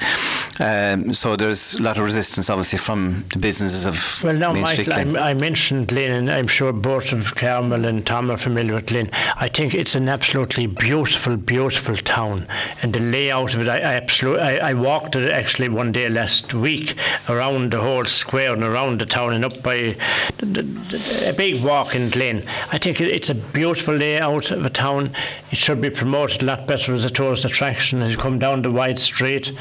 Um, 0.59 1.13
so 1.13 1.35
there's 1.35 1.75
a 1.75 1.83
lot 1.83 1.97
of 1.97 2.03
resistance, 2.03 2.49
obviously, 2.49 2.79
from 2.79 3.25
the 3.31 3.39
businesses 3.39 3.85
of 3.85 4.23
Well, 4.23 4.35
now, 4.35 4.53
Michael, 4.53 5.17
I, 5.17 5.29
I 5.29 5.33
mentioned 5.35 5.87
Glin, 5.87 6.11
and 6.11 6.31
I'm 6.31 6.47
sure 6.47 6.73
both 6.73 7.11
of 7.11 7.35
Carmel 7.35 7.85
and 7.85 8.05
Tom 8.05 8.31
are 8.31 8.37
familiar 8.37 8.73
with 8.73 8.87
Glin. 8.87 9.11
I 9.35 9.47
think 9.47 9.75
it's 9.75 9.93
an 9.93 10.09
absolutely 10.09 10.65
beautiful, 10.65 11.37
beautiful 11.37 11.95
town, 11.95 12.47
and 12.81 12.93
the 12.93 12.99
layout 12.99 13.53
of 13.53 13.61
it. 13.61 13.67
I, 13.67 13.77
I 13.77 13.93
absolutely, 13.93 14.41
I, 14.41 14.71
I 14.71 14.73
walked 14.73 15.15
it 15.15 15.29
actually 15.29 15.69
one 15.69 15.91
day 15.91 16.09
last 16.09 16.53
week 16.55 16.95
around 17.29 17.71
the 17.71 17.81
whole 17.81 18.05
square 18.05 18.53
and 18.53 18.63
around 18.63 18.99
the 18.99 19.05
town 19.05 19.33
and 19.33 19.45
up 19.45 19.52
by 19.61 19.95
the, 20.37 20.45
the, 20.45 20.61
the, 20.63 21.29
a 21.29 21.33
big 21.33 21.61
walk 21.63 21.95
in 21.95 22.09
Glin. 22.09 22.43
I 22.71 22.77
think 22.77 22.99
it's 23.01 23.29
a 23.29 23.35
beautiful 23.35 23.93
layout 23.95 24.49
of 24.51 24.65
a 24.65 24.69
town. 24.69 25.11
It 25.51 25.57
should 25.57 25.81
be 25.81 25.89
promoted 25.89 26.41
a 26.41 26.45
lot 26.45 26.65
better 26.67 26.93
as 26.93 27.03
a 27.03 27.09
tourist 27.09 27.45
attraction. 27.45 28.01
As 28.01 28.13
you 28.13 28.17
come 28.17 28.39
down 28.39 28.61
the 28.61 28.71
wide 28.71 28.97
street, 28.99 29.51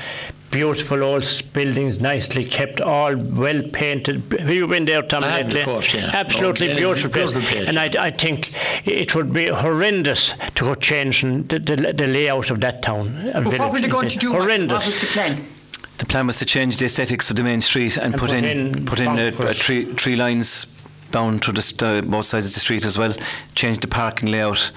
beautiful 0.50 1.02
old 1.02 1.24
buildings, 1.52 2.00
nicely 2.00 2.44
kept, 2.44 2.80
all 2.80 3.16
well 3.16 3.62
painted. 3.72 4.22
Have 4.38 4.50
you 4.50 4.66
been 4.66 4.84
there, 4.84 5.02
Tom? 5.02 5.24
I 5.24 5.28
have, 5.28 5.46
of 5.46 5.52
lately? 5.54 5.64
course, 5.64 5.94
yeah. 5.94 6.10
Absolutely 6.12 6.66
Oh, 6.68 6.70
yeah, 6.70 6.76
beautiful, 6.76 7.10
beautiful 7.10 7.40
place. 7.40 7.52
place. 7.54 7.68
And 7.68 7.78
I, 7.78 7.90
I 7.98 8.10
think 8.10 8.52
it 8.86 9.14
would 9.14 9.32
be 9.32 9.46
horrendous 9.48 10.34
to 10.54 10.64
go 10.64 10.74
changing 10.74 11.44
the, 11.44 11.58
the, 11.58 11.92
the 11.94 12.06
layout 12.06 12.50
of 12.50 12.60
that 12.60 12.82
town. 12.82 13.18
But 13.32 13.44
what 13.44 13.50
village. 13.52 13.72
were 13.72 13.80
they 13.80 13.88
going 13.88 14.08
to 14.10 14.18
do? 14.18 14.32
What 14.32 14.42
Horrendous. 14.42 14.86
was 14.86 15.00
the 15.00 15.06
plan? 15.08 15.36
The 15.98 16.06
plan 16.06 16.26
was 16.26 16.38
to 16.38 16.44
change 16.44 16.78
the 16.78 16.86
aesthetics 16.86 17.30
of 17.30 17.36
the 17.36 17.44
main 17.44 17.60
street 17.60 17.96
and, 17.96 18.06
And 18.06 18.14
put, 18.14 18.30
put 18.30 18.38
in, 18.38 18.44
in 18.44 18.86
put 18.86 19.00
in 19.00 19.08
a, 19.18 19.28
a 19.50 19.54
tree, 19.54 19.84
tree 19.94 20.16
lines 20.16 20.66
down 21.10 21.38
to 21.40 21.52
the, 21.52 21.74
uh, 21.86 22.02
both 22.08 22.26
sides 22.26 22.46
of 22.46 22.54
the 22.54 22.60
street 22.60 22.84
as 22.84 22.98
well. 22.98 23.14
Change 23.54 23.78
the 23.78 23.86
parking 23.88 24.30
layout, 24.30 24.72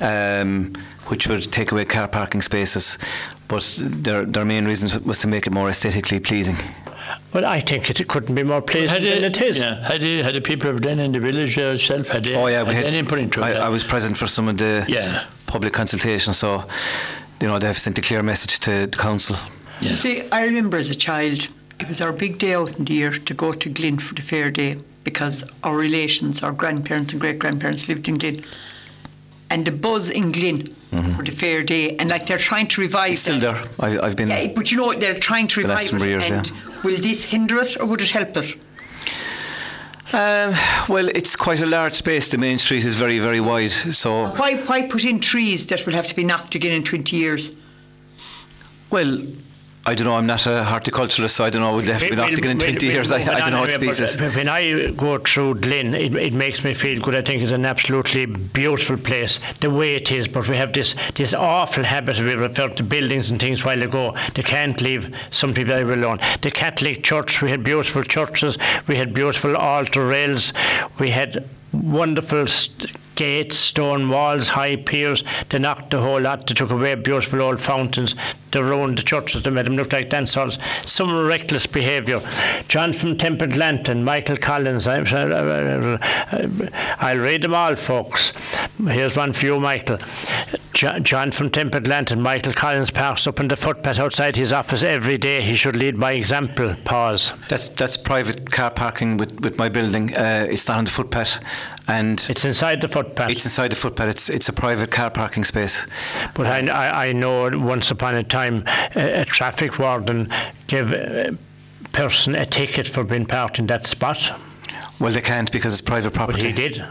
um, 0.00 0.72
which 1.06 1.26
would 1.26 1.50
take 1.50 1.72
away 1.72 1.84
car 1.86 2.06
parking 2.08 2.42
spaces. 2.42 2.98
But 3.48 3.78
their 3.82 4.24
their 4.24 4.44
main 4.44 4.64
reason 4.64 5.02
was 5.04 5.18
to 5.20 5.28
make 5.28 5.46
it 5.48 5.52
more 5.52 5.68
aesthetically 5.68 6.20
pleasing. 6.20 6.56
Well, 7.32 7.44
I 7.44 7.60
think 7.60 7.90
it, 7.90 7.98
it 8.00 8.06
couldn't 8.06 8.34
be 8.36 8.44
more 8.44 8.62
pleasing 8.62 8.88
Had 8.88 9.02
than 9.02 9.20
the, 9.22 9.26
it 9.26 9.40
is. 9.42 9.58
yeah, 9.58 9.84
had 9.88 10.00
the, 10.00 10.22
had 10.22 10.34
the 10.34 10.40
people 10.40 10.70
of 10.70 10.82
then 10.82 11.00
in 11.00 11.10
the 11.12 11.18
village 11.20 11.58
uh, 11.58 11.74
itself 11.74 12.08
had 12.08 12.24
they, 12.24 12.36
Oh 12.36 12.46
yeah, 12.46 12.62
we 12.62 12.74
had 12.74 12.84
had. 12.84 12.94
input 12.94 13.18
into 13.18 13.42
I, 13.42 13.50
it? 13.50 13.56
I 13.56 13.68
was 13.68 13.82
present 13.82 14.16
for 14.16 14.28
some 14.28 14.46
of 14.48 14.56
the 14.58 14.84
Yeah. 14.88 15.24
public 15.46 15.72
consultation, 15.72 16.32
so 16.32 16.64
you 17.40 17.48
know 17.48 17.58
they've 17.58 17.76
sent 17.76 17.98
a 17.98 18.02
clear 18.02 18.22
message 18.22 18.60
to 18.60 18.86
the 18.86 18.96
council. 18.96 19.36
Yeah. 19.80 19.94
See, 19.94 20.28
I 20.30 20.44
remember 20.44 20.76
as 20.76 20.90
a 20.90 20.94
child, 20.94 21.48
it 21.78 21.88
was 21.88 22.00
our 22.00 22.12
big 22.12 22.38
day 22.38 22.54
out 22.54 22.76
in 22.78 22.84
the 22.84 22.92
year 22.92 23.12
to 23.12 23.34
go 23.34 23.52
to 23.52 23.68
Glin 23.70 23.98
for 23.98 24.14
the 24.14 24.22
fair 24.22 24.50
day 24.50 24.76
because 25.04 25.42
our 25.62 25.76
relations, 25.76 26.42
our 26.42 26.52
grandparents 26.52 27.12
and 27.12 27.20
great 27.20 27.38
grandparents 27.38 27.88
lived 27.88 28.06
in 28.08 28.16
Glin. 28.18 28.44
And 29.48 29.66
the 29.66 29.72
buzz 29.72 30.10
in 30.10 30.30
Glin 30.32 30.66
for 31.16 31.22
the 31.24 31.30
fair 31.32 31.62
day, 31.62 31.96
and 31.96 32.08
like 32.10 32.26
they're 32.26 32.38
trying 32.38 32.68
to 32.68 32.80
revive 32.80 33.12
It's 33.12 33.22
still 33.22 33.40
there. 33.40 33.62
I, 33.80 33.98
I've 33.98 34.16
been. 34.16 34.28
Yeah, 34.28 34.48
but 34.54 34.70
you 34.70 34.76
know, 34.76 34.92
they're 34.94 35.18
trying 35.18 35.48
to 35.48 35.56
The 35.56 35.62
revive 35.62 35.76
last 35.76 35.86
it. 35.88 35.92
number 35.92 36.06
years, 36.06 36.30
and 36.30 36.52
will 36.84 36.96
this 36.96 37.24
hinder 37.24 37.58
it 37.58 37.76
or 37.80 37.86
would 37.86 38.00
it 38.00 38.10
help 38.10 38.36
it? 38.36 38.54
Um, 40.12 40.54
well, 40.88 41.08
it's 41.08 41.36
quite 41.36 41.60
a 41.60 41.66
large 41.66 41.94
space. 41.94 42.28
The 42.28 42.38
main 42.38 42.58
street 42.58 42.84
is 42.84 42.94
very, 42.96 43.18
very 43.20 43.40
wide. 43.40 43.70
So, 43.72 44.30
Why, 44.30 44.56
why 44.56 44.82
put 44.82 45.04
in 45.04 45.20
trees 45.20 45.66
that 45.68 45.86
will 45.86 45.92
have 45.94 46.08
to 46.08 46.16
be 46.16 46.24
knocked 46.24 46.54
again 46.56 46.72
in 46.72 46.82
20 46.84 47.16
years? 47.16 47.50
well, 48.90 49.22
I 49.86 49.94
don't 49.94 50.06
know. 50.06 50.14
I'm 50.14 50.26
not 50.26 50.46
a 50.46 50.62
horticulturist, 50.62 51.34
so 51.36 51.44
I 51.44 51.50
don't 51.50 51.62
know. 51.62 51.80
They 51.80 51.92
have 51.92 52.02
to 52.02 52.10
be 52.10 52.16
knocked 52.16 52.38
in 52.38 52.44
We'll- 52.44 52.58
20 52.58 52.72
we'll- 52.86 52.92
years? 52.94 53.10
we'll 53.10 53.18
I, 53.28 53.32
I 53.34 53.40
don't 53.40 53.50
know 53.52 53.60
what 53.62 53.70
species. 53.72 54.20
When 54.36 54.46
I 54.48 54.90
go 54.90 55.16
through 55.18 55.54
Glin, 55.54 55.94
it, 55.94 56.14
it 56.14 56.32
makes 56.34 56.62
me 56.64 56.74
feel 56.74 57.00
good. 57.00 57.14
I 57.14 57.22
think 57.22 57.42
it's 57.42 57.50
an 57.52 57.64
absolutely 57.64 58.26
beautiful 58.26 58.98
place, 58.98 59.40
the 59.60 59.70
way 59.70 59.96
it 59.96 60.12
is. 60.12 60.28
But 60.28 60.48
we 60.48 60.56
have 60.56 60.74
this 60.74 60.94
this 61.14 61.32
awful 61.32 61.84
habit. 61.84 62.18
We 62.20 62.34
referred 62.34 62.76
to 62.76 62.82
buildings 62.82 63.30
and 63.30 63.40
things 63.40 63.64
while 63.64 63.82
ago. 63.82 64.14
They 64.34 64.42
can't 64.42 64.80
leave 64.82 65.14
some 65.30 65.54
people 65.54 65.74
alone. 65.74 66.18
The 66.42 66.50
Catholic 66.50 67.02
Church, 67.02 67.40
we 67.40 67.50
had 67.50 67.64
beautiful 67.64 68.02
churches. 68.02 68.58
We 68.86 68.96
had 68.96 69.14
beautiful 69.14 69.56
altar 69.56 70.06
rails. 70.06 70.52
We 70.98 71.10
had 71.10 71.48
wonderful. 71.72 72.46
St- 72.46 72.92
gates, 73.20 73.56
stone 73.58 74.08
walls, 74.08 74.48
high 74.48 74.76
piers. 74.76 75.22
They 75.50 75.58
knocked 75.58 75.90
the 75.90 76.00
whole 76.00 76.22
lot. 76.22 76.46
They 76.46 76.54
took 76.54 76.70
away 76.70 76.94
beautiful 76.94 77.42
old 77.42 77.60
fountains. 77.60 78.14
They 78.50 78.62
ruined 78.62 78.96
the 78.96 79.02
churches. 79.02 79.42
They 79.42 79.50
made 79.50 79.66
them 79.66 79.76
look 79.76 79.92
like 79.92 80.08
dance 80.08 80.34
halls. 80.34 80.58
Some 80.86 81.26
reckless 81.26 81.66
behaviour. 81.66 82.22
John 82.68 82.94
from 82.94 83.18
Templeglantine, 83.18 84.04
Michael 84.04 84.38
Collins. 84.38 84.88
I'm, 84.88 85.04
I'll 86.98 87.18
read 87.18 87.42
them 87.42 87.52
all, 87.52 87.76
folks. 87.76 88.32
Here's 88.82 89.14
one 89.14 89.34
for 89.34 89.44
you, 89.44 89.60
Michael. 89.60 89.98
John 90.72 91.30
from 91.30 91.50
Templeglantine 91.50 92.10
and 92.10 92.22
Michael 92.22 92.54
Collins 92.54 92.90
parks 92.90 93.26
up 93.26 93.38
in 93.38 93.48
the 93.48 93.56
footpath 93.56 93.98
outside 93.98 94.36
his 94.36 94.50
office 94.50 94.82
every 94.82 95.18
day. 95.18 95.42
He 95.42 95.54
should 95.54 95.76
lead 95.76 96.00
by 96.00 96.12
example. 96.12 96.74
Pause. 96.86 97.34
That's 97.50 97.68
that's 97.68 97.98
private 97.98 98.50
car 98.50 98.70
parking 98.70 99.18
with, 99.18 99.40
with 99.40 99.58
my 99.58 99.68
building. 99.68 100.16
Uh, 100.16 100.46
it's 100.48 100.70
on 100.70 100.86
the 100.86 100.90
footpath, 100.90 101.40
and 101.88 102.26
it's 102.28 102.44
inside 102.44 102.80
the 102.80 102.88
footpath. 102.88 103.30
It's 103.30 103.44
inside 103.44 103.72
the 103.72 103.76
footpath. 103.76 104.08
It's 104.08 104.28
it's 104.28 104.48
a 104.48 104.52
private 104.52 104.90
car 104.90 105.10
parking 105.10 105.44
space. 105.44 105.86
But 106.34 106.46
I, 106.46 106.66
I, 106.66 107.06
I 107.08 107.12
know 107.12 107.50
once 107.58 107.90
upon 107.90 108.14
a 108.14 108.22
time 108.22 108.64
a, 108.94 109.22
a 109.22 109.24
traffic 109.24 109.78
warden 109.78 110.28
gave 110.66 110.92
a 110.92 111.36
person 111.92 112.34
a 112.34 112.46
ticket 112.46 112.86
for 112.88 113.04
being 113.04 113.26
parked 113.26 113.58
in 113.58 113.66
that 113.66 113.86
spot. 113.86 114.32
Well, 114.98 115.12
they 115.12 115.20
can't 115.20 115.50
because 115.50 115.72
it's 115.72 115.82
private 115.82 116.12
property. 116.12 116.40
But 116.42 116.46
he 116.46 116.68
did. 116.68 116.86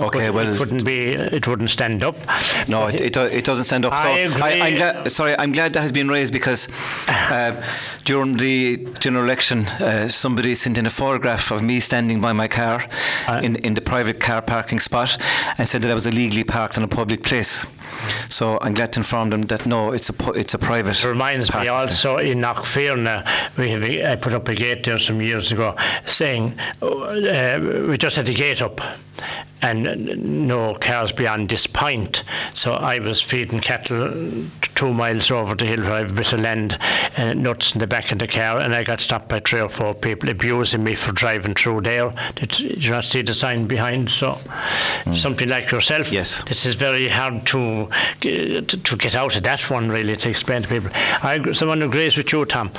Okay, 0.00 0.30
well, 0.30 0.52
it 0.52 0.58
wouldn't 0.58 0.84
be. 0.84 1.10
It 1.10 1.46
wouldn't 1.46 1.70
stand 1.70 2.02
up. 2.02 2.16
No, 2.68 2.88
it, 2.88 3.00
it, 3.00 3.16
it 3.16 3.44
doesn't 3.44 3.64
stand 3.64 3.84
up. 3.84 3.92
I 3.92 4.02
so 4.02 4.30
agree. 4.30 4.42
I, 4.42 4.50
am 4.68 4.76
glad. 4.76 5.12
Sorry, 5.12 5.36
I'm 5.38 5.52
glad 5.52 5.72
that 5.74 5.80
has 5.80 5.92
been 5.92 6.08
raised 6.08 6.32
because 6.32 6.68
uh, 7.08 7.52
during 8.04 8.34
the 8.34 8.86
general 8.98 9.24
election, 9.24 9.60
uh, 9.80 10.08
somebody 10.08 10.54
sent 10.54 10.78
in 10.78 10.86
a 10.86 10.90
photograph 10.90 11.50
of 11.50 11.62
me 11.62 11.80
standing 11.80 12.20
by 12.20 12.32
my 12.32 12.48
car 12.48 12.84
Uh, 13.28 13.40
in 13.42 13.56
in 13.56 13.74
the 13.74 13.80
private 13.80 14.18
car 14.20 14.42
parking 14.42 14.80
spot 14.80 15.16
and 15.58 15.68
said 15.68 15.82
that 15.82 15.90
I 15.90 15.94
was 15.94 16.06
illegally 16.06 16.44
parked 16.44 16.76
in 16.76 16.82
a 16.82 16.88
public 16.88 17.22
place. 17.22 17.66
So 18.28 18.58
I'm 18.60 18.74
glad 18.74 18.92
to 18.94 19.00
inform 19.00 19.30
them 19.30 19.42
that 19.42 19.66
no, 19.66 19.92
it's 19.92 20.10
a 20.10 20.30
it's 20.32 20.54
a 20.54 20.58
private. 20.58 20.98
It 20.98 21.08
reminds 21.08 21.52
me 21.54 21.68
also 21.68 22.18
in 22.18 22.38
Knockfierna, 22.38 23.24
we 23.56 23.70
have 23.70 23.82
a, 23.82 24.12
I 24.12 24.16
put 24.16 24.34
up 24.34 24.48
a 24.48 24.54
gate 24.54 24.84
there 24.84 24.98
some 24.98 25.20
years 25.20 25.52
ago 25.52 25.76
saying 26.06 26.58
uh, 26.82 27.86
we 27.88 27.96
just 27.98 28.16
had 28.16 28.26
the 28.26 28.34
gate 28.34 28.62
up 28.62 28.80
and 29.62 30.46
no 30.48 30.74
cars 30.74 31.10
beyond 31.10 31.48
this 31.48 31.66
point. 31.66 32.22
So 32.52 32.74
I 32.74 32.98
was 32.98 33.22
feeding 33.22 33.60
cattle 33.60 34.12
two 34.60 34.92
miles 34.92 35.30
over 35.30 35.54
the 35.54 35.64
hill 35.64 35.80
where 35.80 35.92
I 35.92 35.98
have 36.00 36.10
a 36.10 36.14
bit 36.14 36.32
of 36.34 36.40
land 36.40 36.78
and 37.16 37.42
nuts 37.42 37.72
in 37.72 37.78
the 37.78 37.86
back 37.86 38.12
of 38.12 38.18
the 38.18 38.26
car 38.26 38.60
and 38.60 38.74
I 38.74 38.84
got 38.84 39.00
stopped 39.00 39.28
by 39.28 39.40
three 39.40 39.60
or 39.60 39.70
four 39.70 39.94
people 39.94 40.28
abusing 40.28 40.84
me 40.84 40.94
for 40.94 41.12
driving 41.12 41.54
through 41.54 41.80
there. 41.82 42.12
Did 42.34 42.58
you 42.60 42.90
not 42.90 43.04
see 43.04 43.22
the 43.22 43.32
sign 43.32 43.66
behind? 43.66 44.10
So 44.10 44.38
something 45.12 45.48
like 45.48 45.70
yourself. 45.70 46.12
Yes. 46.12 46.44
This 46.44 46.66
is 46.66 46.74
very 46.74 47.08
hard 47.08 47.46
to, 47.46 47.83
to 48.20 48.96
get 48.98 49.14
out 49.14 49.36
of 49.36 49.42
that 49.42 49.70
one 49.70 49.88
really 49.88 50.16
to 50.16 50.30
explain 50.30 50.62
to 50.62 50.68
people. 50.68 50.90
I 50.94 51.52
someone 51.52 51.82
agrees 51.82 52.16
with 52.16 52.32
you, 52.32 52.44
Tom. 52.44 52.70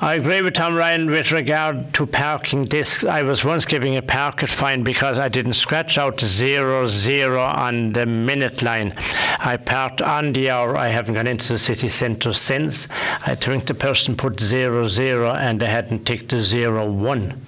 I 0.00 0.14
agree 0.14 0.42
with 0.42 0.54
Tom 0.54 0.76
Ryan 0.76 1.10
with 1.10 1.32
regard 1.32 1.92
to 1.94 2.06
parking 2.06 2.66
discs. 2.66 3.04
I 3.04 3.22
was 3.22 3.44
once 3.44 3.66
giving 3.66 3.96
a 3.96 4.02
parking 4.02 4.46
fine 4.46 4.84
because 4.84 5.18
I 5.18 5.28
didn't 5.28 5.54
scratch 5.54 5.98
out 5.98 6.20
zero 6.20 6.86
zero 6.86 7.42
on 7.42 7.94
the 7.94 8.06
minute 8.06 8.62
line. 8.62 8.94
I 9.40 9.56
parked 9.56 10.00
on 10.00 10.34
the 10.34 10.50
hour. 10.50 10.76
I 10.76 10.88
haven't 10.88 11.14
gone 11.14 11.26
into 11.26 11.52
the 11.52 11.58
city 11.58 11.88
centre 11.88 12.32
since. 12.32 12.86
I 13.26 13.34
think 13.34 13.66
the 13.66 13.74
person 13.74 14.14
put 14.16 14.38
zero 14.38 14.86
zero 14.86 15.32
and 15.32 15.58
they 15.58 15.66
hadn't 15.66 16.04
ticked 16.04 16.28
the 16.28 16.42
zero 16.42 16.88
one 16.88 17.42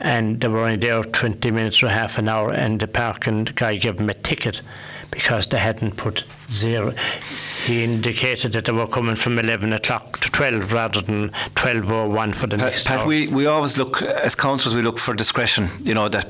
and 0.00 0.40
they 0.40 0.48
were 0.48 0.60
only 0.60 0.76
there 0.76 1.02
20 1.02 1.50
minutes 1.50 1.82
or 1.82 1.88
half 1.88 2.18
an 2.18 2.28
hour, 2.28 2.52
and 2.52 2.78
the 2.78 2.86
parking 2.86 3.44
guy 3.44 3.76
gave 3.76 3.96
them 3.96 4.10
a 4.10 4.14
ticket 4.14 4.60
because 5.14 5.46
they 5.46 5.58
hadn't 5.58 5.96
put 5.96 6.24
zero. 6.50 6.92
He 7.64 7.84
indicated 7.84 8.52
that 8.54 8.64
they 8.64 8.72
were 8.72 8.88
coming 8.88 9.14
from 9.14 9.38
11 9.38 9.72
o'clock 9.72 10.18
to 10.18 10.30
12 10.30 10.72
rather 10.72 11.00
than 11.00 11.30
12.01 11.54 12.34
for 12.34 12.48
the 12.48 12.56
Pat, 12.56 12.66
next 12.66 12.86
Pat 12.88 13.00
hour. 13.00 13.06
we, 13.06 13.28
we 13.28 13.46
always 13.46 13.78
look 13.78 14.02
as 14.02 14.34
councillors. 14.34 14.74
We 14.74 14.82
look 14.82 14.98
for 14.98 15.14
discretion. 15.14 15.70
You 15.80 15.94
know 15.94 16.08
that 16.08 16.26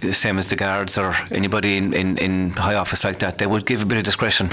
the 0.00 0.12
same 0.12 0.36
as 0.38 0.50
the 0.50 0.56
guards 0.56 0.98
or 0.98 1.14
anybody 1.30 1.76
in, 1.76 1.92
in, 1.94 2.18
in 2.18 2.50
high 2.50 2.74
office 2.74 3.04
like 3.04 3.18
that. 3.20 3.38
They 3.38 3.46
would 3.46 3.66
give 3.66 3.82
a 3.82 3.86
bit 3.86 3.98
of 3.98 4.04
discretion. 4.04 4.48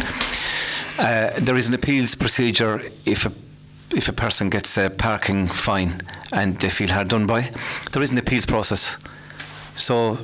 Uh, 1.00 1.32
there 1.40 1.58
is 1.58 1.68
an 1.68 1.74
appeals 1.74 2.16
procedure 2.16 2.82
if 3.06 3.26
a 3.26 3.32
if 3.96 4.10
a 4.10 4.14
person 4.14 4.50
gets 4.50 4.78
a 4.78 4.90
parking 4.90 5.48
fine 5.48 6.02
and 6.34 6.58
they 6.58 6.70
feel 6.70 6.90
hard 6.90 7.08
done 7.08 7.26
by. 7.26 7.50
There 7.92 8.02
is 8.04 8.12
an 8.12 8.18
appeals 8.18 8.46
process, 8.46 8.98
so 9.76 10.18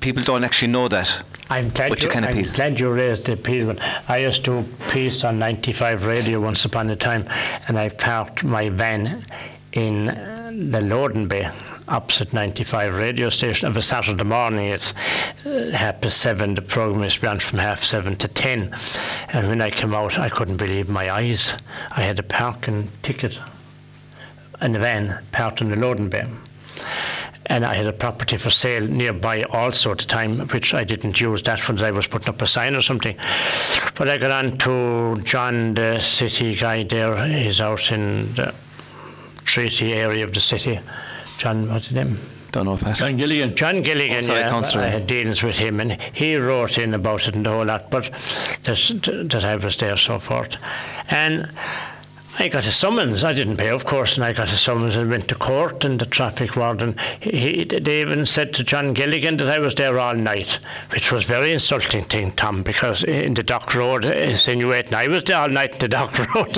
people 0.00 0.22
don't 0.22 0.44
actually 0.44 0.72
know 0.72 0.88
that. 0.88 1.22
I'm 1.52 1.68
glad, 1.68 1.90
But 1.90 2.02
you 2.02 2.08
can 2.08 2.24
I'm 2.24 2.30
appeal. 2.30 2.52
glad 2.54 2.80
you 2.80 2.90
raised 2.90 3.26
the 3.26 3.34
appeal. 3.34 3.76
I 4.08 4.18
used 4.18 4.42
to 4.46 4.64
piece 4.88 5.22
on 5.22 5.38
95 5.38 6.06
radio 6.06 6.40
once 6.40 6.64
upon 6.64 6.88
a 6.88 6.96
time, 6.96 7.26
and 7.68 7.78
I 7.78 7.90
parked 7.90 8.42
my 8.42 8.70
van 8.70 9.22
in 9.74 10.08
uh, 10.08 10.50
the 10.54 10.80
loading 10.80 11.28
bay 11.28 11.50
opposite 11.88 12.32
95 12.32 12.94
radio 12.94 13.28
station 13.28 13.68
of 13.68 13.76
a 13.76 13.82
Saturday 13.82 14.24
morning. 14.24 14.64
It's 14.64 14.94
uh, 15.44 15.72
half 15.72 16.00
past 16.00 16.16
seven. 16.18 16.54
The 16.54 16.62
program 16.62 17.02
is 17.02 17.22
run 17.22 17.38
from 17.38 17.58
half 17.58 17.82
seven 17.82 18.16
to 18.16 18.28
ten. 18.28 18.74
And 19.34 19.48
when 19.48 19.60
I 19.60 19.68
came 19.70 19.94
out, 19.94 20.18
I 20.18 20.30
couldn't 20.30 20.56
believe 20.56 20.88
my 20.88 21.10
eyes. 21.10 21.52
I 21.94 22.00
had 22.00 22.18
a 22.18 22.22
parking 22.22 22.88
ticket 23.02 23.38
in 24.62 24.72
the 24.72 24.78
van 24.78 25.22
parked 25.32 25.60
in 25.60 25.68
the 25.68 25.76
loading 25.76 26.08
bay 26.08 26.24
and 27.46 27.64
I 27.64 27.74
had 27.74 27.86
a 27.86 27.92
property 27.92 28.36
for 28.36 28.50
sale 28.50 28.86
nearby 28.86 29.42
also 29.44 29.92
at 29.92 29.98
the 29.98 30.04
time, 30.04 30.38
which 30.48 30.74
I 30.74 30.84
didn't 30.84 31.20
use 31.20 31.42
that 31.44 31.58
for. 31.60 31.72
I 31.84 31.90
was 31.90 32.06
putting 32.06 32.28
up 32.28 32.40
a 32.40 32.46
sign 32.46 32.74
or 32.76 32.82
something. 32.82 33.16
But 33.96 34.08
I 34.08 34.18
got 34.18 34.30
on 34.30 34.56
to 34.58 35.20
John, 35.24 35.74
the 35.74 36.00
city 36.00 36.54
guy 36.54 36.84
there. 36.84 37.16
He's 37.26 37.60
out 37.60 37.90
in 37.90 38.32
the 38.34 38.54
treaty 39.44 39.92
area 39.92 40.24
of 40.24 40.32
the 40.32 40.40
city. 40.40 40.80
John, 41.38 41.68
what's 41.68 41.88
his 41.88 41.94
name? 41.96 42.16
Don't 42.52 42.66
know, 42.66 42.76
Pat. 42.76 42.96
John 42.96 43.16
Gilligan. 43.16 43.56
John 43.56 43.82
Gilligan, 43.82 44.18
Oh, 44.18 44.20
sorry, 44.20 44.40
yeah, 44.40 44.50
Councillor. 44.50 44.84
I 44.84 44.88
had 44.88 45.06
dealings 45.06 45.42
with 45.42 45.56
him, 45.56 45.80
and 45.80 45.92
he 46.12 46.36
wrote 46.36 46.76
in 46.76 46.92
about 46.94 47.26
it 47.26 47.34
and 47.34 47.46
the 47.46 47.50
whole 47.50 47.64
lot, 47.64 47.90
but 47.90 48.04
that, 48.64 49.28
that 49.30 49.44
I 49.44 49.56
was 49.56 49.76
there, 49.78 49.96
so 49.96 50.18
forth. 50.18 50.56
And 51.08 51.50
I 52.38 52.48
got 52.48 52.66
a 52.66 52.70
summons. 52.70 53.24
I 53.24 53.32
didn't 53.32 53.58
pay, 53.58 53.68
of 53.68 53.84
course, 53.84 54.16
and 54.16 54.24
I 54.24 54.32
got 54.32 54.48
a 54.48 54.56
summons 54.56 54.96
and 54.96 55.10
went 55.10 55.28
to 55.28 55.34
court. 55.34 55.84
And 55.84 56.00
the 56.00 56.06
traffic 56.06 56.56
warden, 56.56 56.96
he, 57.20 57.64
they 57.64 58.00
even 58.00 58.24
said 58.26 58.54
to 58.54 58.64
John 58.64 58.94
Gilligan 58.94 59.36
that 59.36 59.48
I 59.48 59.58
was 59.58 59.74
there 59.74 59.98
all 59.98 60.14
night, 60.14 60.58
which 60.90 61.12
was 61.12 61.24
very 61.24 61.52
insulting 61.52 62.04
thing, 62.04 62.32
Tom, 62.32 62.62
because 62.62 63.04
in 63.04 63.34
the 63.34 63.42
Dock 63.42 63.74
Road, 63.74 64.04
insinuating 64.04 64.94
I 64.94 65.08
was 65.08 65.24
there 65.24 65.38
all 65.38 65.48
night 65.48 65.74
in 65.74 65.78
the 65.78 65.88
Dock 65.88 66.18
Road 66.34 66.54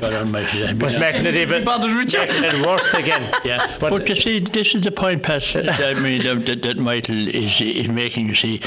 God 0.00 0.12
almighty, 0.12 0.60
that'd 0.60 0.78
be 0.78 0.84
was 0.84 1.00
making 1.00 1.26
it 1.26 1.36
even 1.36 1.64
bothered 1.64 1.96
with 1.96 2.12
you? 2.12 2.20
making 2.20 2.44
it 2.44 2.66
worse 2.66 2.94
again. 2.94 3.18
Yeah, 3.44 3.76
but, 3.78 3.90
but, 3.90 4.08
you 4.08 4.16
see, 4.16 4.40
this 4.40 4.74
is 4.74 4.82
the 4.82 4.90
point, 4.90 5.22
Pat. 5.22 5.42
that 5.54 5.96
I 5.96 6.00
mean, 6.00 6.22
that, 6.22 6.44
that, 6.46 6.62
that 6.62 6.76
Michael 6.76 7.28
is, 7.28 7.60
is 7.60 7.90
making. 7.90 8.26
You 8.26 8.34
see, 8.34 8.60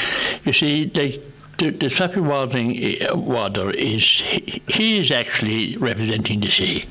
you 0.43 0.53
see, 0.53 0.89
like 0.95 1.21
the, 1.61 1.69
the 1.69 1.89
traffic 1.89 2.23
warden 2.23 2.71
uh, 2.71 3.15
warder 3.15 3.69
is 3.69 4.03
he, 4.03 4.61
he 4.67 4.97
is 4.97 5.11
actually 5.11 5.77
representing 5.77 6.39
the 6.39 6.49
city. 6.49 6.85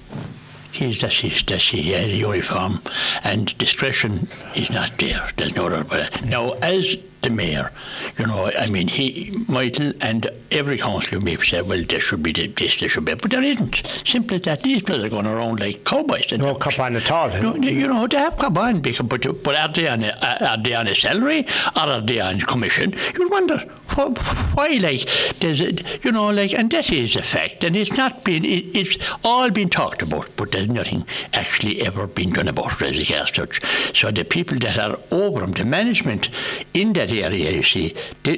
He's 0.70 1.00
that's 1.00 1.18
his 1.18 1.42
that's 1.42 1.68
he 1.68 1.90
has 1.92 2.06
the 2.06 2.16
uniform, 2.16 2.80
and 3.24 3.56
discretion 3.58 4.28
is 4.54 4.70
not 4.70 4.96
there. 4.98 5.28
There's 5.36 5.56
no 5.56 5.68
doubt 5.68 5.86
about. 5.86 6.24
Now, 6.24 6.52
as 6.62 6.96
the 7.22 7.30
mayor, 7.30 7.70
you 8.18 8.26
know, 8.26 8.50
I 8.58 8.68
mean, 8.70 8.88
he 8.88 9.32
Michael 9.48 9.92
and 10.00 10.28
every 10.50 10.78
councillor 10.78 11.20
may 11.20 11.36
say, 11.36 11.62
well, 11.62 11.82
there 11.82 12.00
should 12.00 12.22
be 12.22 12.32
this, 12.32 12.80
there 12.80 12.88
should 12.88 13.04
be, 13.04 13.14
but 13.14 13.30
there 13.30 13.42
isn't. 13.42 13.76
Simply 14.04 14.38
that. 14.38 14.62
These 14.62 14.82
people 14.82 15.04
are 15.04 15.08
going 15.08 15.26
around 15.26 15.60
like 15.60 15.84
cowboys. 15.84 16.32
And 16.32 16.42
no 16.42 16.54
cup 16.54 16.78
on 16.78 16.96
at 16.96 17.10
all. 17.10 17.30
Eh? 17.30 17.40
no, 17.40 17.54
you 17.56 17.86
know, 17.86 18.06
they 18.06 18.16
have 18.16 18.36
come 18.38 18.56
on, 18.58 18.80
because, 18.80 19.06
but, 19.06 19.22
but 19.42 19.54
are 19.54 19.68
they 19.68 19.88
on 19.88 20.04
a, 20.04 20.12
are 20.40 20.56
they 20.62 20.74
on 20.74 20.86
a 20.86 20.94
salary 20.94 21.46
or 21.76 21.82
are 21.82 22.00
they 22.00 22.20
on 22.20 22.40
commission? 22.40 22.94
You 23.18 23.28
wonder 23.28 23.58
why, 23.94 24.78
like, 24.80 25.06
there's, 25.40 25.60
a, 25.60 25.72
you 26.02 26.12
know, 26.12 26.30
like, 26.30 26.52
and 26.52 26.70
that 26.70 26.90
is 26.90 27.16
a 27.16 27.22
fact, 27.22 27.64
and 27.64 27.76
it's 27.76 27.96
not 27.96 28.24
been, 28.24 28.44
it, 28.44 28.76
it's 28.76 28.98
all 29.24 29.50
been 29.50 29.68
talked 29.68 30.02
about, 30.02 30.28
but 30.36 30.52
there's 30.52 30.68
nothing 30.68 31.04
actually 31.32 31.82
ever 31.82 32.06
been 32.06 32.30
done 32.30 32.48
about 32.48 32.80
it 32.80 32.82
as 32.82 32.98
regards 32.98 33.34
such. 33.34 33.96
So 33.96 34.10
the 34.10 34.24
people 34.24 34.58
that 34.58 34.78
are 34.78 34.98
over 35.10 35.40
them, 35.40 35.52
the 35.52 35.64
management 35.64 36.30
in 36.74 36.92
that 36.94 37.09
area, 37.12 37.50
you 37.50 37.62
see, 37.62 37.94
they, 38.22 38.36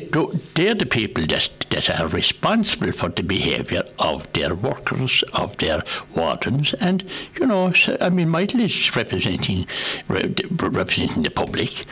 they're 0.55 0.74
the 0.74 0.86
people 0.86 1.24
that, 1.27 1.49
that 1.70 1.90
are 1.90 2.07
responsible 2.09 2.93
for 2.93 3.09
the 3.09 3.23
behaviour 3.23 3.85
of 3.99 4.31
their 4.32 4.55
workers, 4.55 5.23
of 5.32 5.57
their 5.59 5.82
wardens, 6.15 6.74
and 6.74 7.05
you 7.39 7.47
know, 7.47 7.73
so, 7.73 7.97
I 8.01 8.11
mean, 8.11 8.28
Michael 8.28 8.61
is 8.61 8.94
representing 8.97 9.66
re- 10.09 10.35
representing 10.59 11.23
the 11.23 11.31
public, 11.31 11.85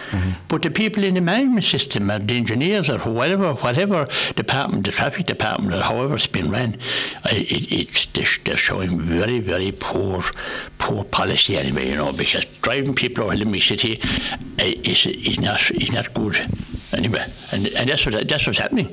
but 0.49 0.63
the 0.63 0.71
people 0.71 1.05
in 1.05 1.15
the 1.15 1.21
management 1.21 1.65
system, 1.65 2.11
or 2.11 2.19
the 2.19 2.37
engineers, 2.37 2.91
or 2.91 2.99
whatever, 2.99 3.55
whatever 3.55 4.07
department, 4.35 4.85
the 4.85 4.93
traffic 4.93 5.27
department, 5.27 5.75
or 5.75 5.83
however 5.83 6.15
it's 6.15 6.27
been 6.27 6.51
run, 6.51 6.77
it, 7.27 7.73
it's 7.73 8.07
they're, 8.07 8.57
showing 8.57 9.01
very, 9.01 9.41
very 9.41 9.73
poor, 9.73 10.23
poor 10.79 11.05
policy 11.05 11.57
anyway. 11.57 11.89
You 11.91 11.97
know, 11.97 12.13
because 12.13 12.45
driving 12.61 12.95
people 12.95 13.25
over 13.25 13.37
the 13.37 13.61
City 13.61 14.01
uh, 14.03 14.65
is 14.85 15.07
is 15.07 15.41
not 15.41 15.71
is 15.71 15.93
not 15.93 16.13
good 16.15 16.37
anyway, 16.93 17.25
and 17.53 17.67
and 17.67 17.89
that's 17.89 18.07
what 18.07 18.29
that's 18.29 18.47
what's 18.47 18.59
happening. 18.59 18.89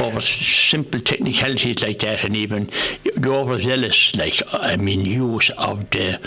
Over 0.00 0.20
simple 0.20 1.00
technicalities 1.00 1.82
like 1.82 1.98
that, 2.00 2.24
and 2.24 2.36
even 2.36 2.70
the 3.16 3.30
overzealous, 3.30 4.16
like 4.16 4.40
I 4.52 4.76
mean, 4.76 5.04
use 5.04 5.50
of 5.50 5.90
the 5.90 6.20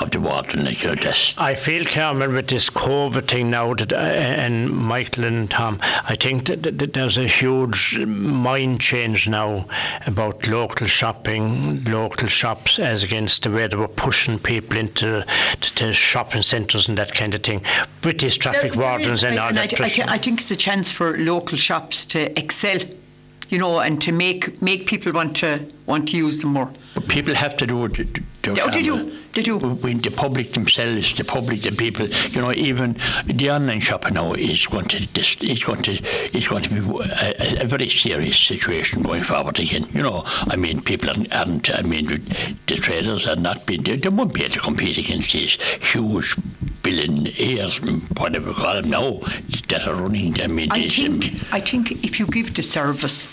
of 0.00 0.10
the 0.10 0.20
water. 0.20 0.58
Like, 0.58 0.82
you 0.82 0.94
know, 0.94 1.12
I 1.38 1.54
feel, 1.54 1.84
Carmel, 1.84 2.30
with 2.32 2.48
this 2.48 2.68
COVID 2.70 3.28
thing 3.28 3.50
now, 3.50 3.74
that, 3.74 3.92
uh, 3.92 3.96
and 3.96 4.70
Michael 4.70 5.24
and 5.24 5.50
Tom, 5.50 5.78
I 5.82 6.16
think 6.16 6.46
that, 6.46 6.62
that, 6.64 6.78
that 6.78 6.92
there's 6.94 7.16
a 7.18 7.26
huge 7.28 7.98
mind 8.00 8.80
change 8.80 9.28
now 9.28 9.66
about 10.06 10.46
local 10.48 10.86
shopping, 10.86 11.84
local 11.84 12.28
shops, 12.28 12.78
as 12.78 13.02
against 13.04 13.42
the 13.44 13.50
way 13.50 13.66
they 13.66 13.76
were 13.76 13.88
pushing 13.88 14.38
people 14.38 14.76
into 14.78 15.24
to, 15.60 15.74
to 15.76 15.92
shopping 15.94 16.42
centres 16.42 16.88
and 16.88 16.98
that 16.98 17.14
kind 17.14 17.34
of 17.34 17.42
thing. 17.42 17.62
British 18.00 18.38
traffic 18.38 18.72
There- 18.72 18.80
there 18.80 18.80
wardens 18.90 19.08
is, 19.18 19.24
and 19.24 19.38
I- 19.38 19.42
all 19.42 19.48
and 19.48 19.58
that. 19.58 19.80
I, 19.80 19.84
I, 19.84 19.88
thi- 19.88 20.02
I 20.02 20.18
think 20.18 20.40
it's 20.40 20.50
a 20.50 20.56
chance 20.56 20.90
for 20.90 21.16
local 21.16 21.56
shops 21.56 22.04
to 22.06 22.36
excel, 22.38 22.78
you 23.48 23.58
know, 23.58 23.78
and 23.80 24.00
to 24.02 24.12
make 24.12 24.60
make 24.60 24.86
people 24.86 25.12
want 25.12 25.36
to 25.36 25.60
want 25.86 26.08
to 26.08 26.16
use 26.16 26.40
them 26.40 26.50
more. 26.54 26.70
But 26.94 27.08
people 27.08 27.34
have 27.34 27.56
to 27.58 27.66
do 27.66 27.84
it. 27.84 27.94
to- 27.94 28.04
to- 28.04 28.54
Yeah, 28.54 28.66
they 28.70 28.82
do, 28.82 28.96
Carmel. 28.96 29.12
They 29.34 29.42
do. 29.42 29.58
When 29.58 29.98
the 29.98 30.10
public 30.10 30.52
themselves, 30.52 31.16
the 31.16 31.24
public, 31.24 31.60
the 31.62 31.72
people, 31.72 32.06
you 32.06 32.40
know, 32.40 32.52
even 32.52 32.96
the 33.26 33.50
online 33.50 33.80
shopping 33.80 34.14
now 34.14 34.32
is 34.32 34.66
going 34.66 34.86
to 34.86 35.14
this 35.14 35.36
is 35.42 35.62
going 35.62 35.82
to 35.82 35.92
is 36.36 36.48
going 36.48 36.62
to 36.62 36.68
be 36.70 36.80
a, 36.80 37.64
a 37.64 37.66
very 37.66 37.88
serious 37.88 38.38
situation 38.38 39.02
going 39.02 39.22
forward 39.22 39.58
again. 39.58 39.86
You 39.92 40.02
know, 40.02 40.22
I 40.24 40.56
mean, 40.56 40.80
people 40.80 41.10
aren't, 41.10 41.34
aren't 41.34 41.74
I 41.74 41.82
mean, 41.82 42.06
the 42.06 42.76
traders 42.76 43.26
are 43.26 43.36
not 43.36 43.66
being 43.66 43.82
they, 43.82 43.96
they 43.96 44.08
won't 44.08 44.32
be 44.32 44.42
able 44.42 44.54
to 44.54 44.60
compete 44.60 44.98
against 44.98 45.32
these 45.32 45.60
huge 45.82 46.36
billionaires, 46.82 47.80
whatever 48.18 48.50
we 48.50 48.54
call 48.54 48.74
them 48.74 48.90
now, 48.90 49.18
that 49.68 49.86
are 49.86 49.94
running. 49.94 50.40
I 50.40 50.46
mean, 50.46 50.68
I 50.70 50.88
think 50.88 51.24
um, 51.24 51.40
I 51.52 51.60
think 51.60 52.04
if 52.04 52.20
you 52.20 52.26
give 52.26 52.54
the 52.54 52.62
service, 52.62 53.26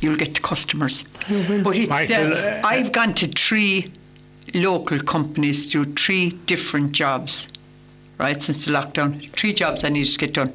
you'll 0.00 0.16
get 0.16 0.34
the 0.34 0.40
customers. 0.40 1.04
But 1.28 1.76
it's 1.76 1.88
Michael, 1.88 2.30
the, 2.30 2.58
uh, 2.58 2.66
I've 2.66 2.92
gone 2.92 3.14
to 3.14 3.26
three 3.26 3.90
local 4.54 4.98
companies 5.00 5.70
do 5.70 5.84
three 5.84 6.30
different 6.46 6.92
jobs, 6.92 7.48
right 8.18 8.40
since 8.40 8.64
the 8.64 8.72
lockdown. 8.72 9.28
Three 9.30 9.52
jobs 9.52 9.84
I 9.84 9.88
needed 9.88 10.12
to 10.12 10.18
get 10.18 10.34
done, 10.34 10.52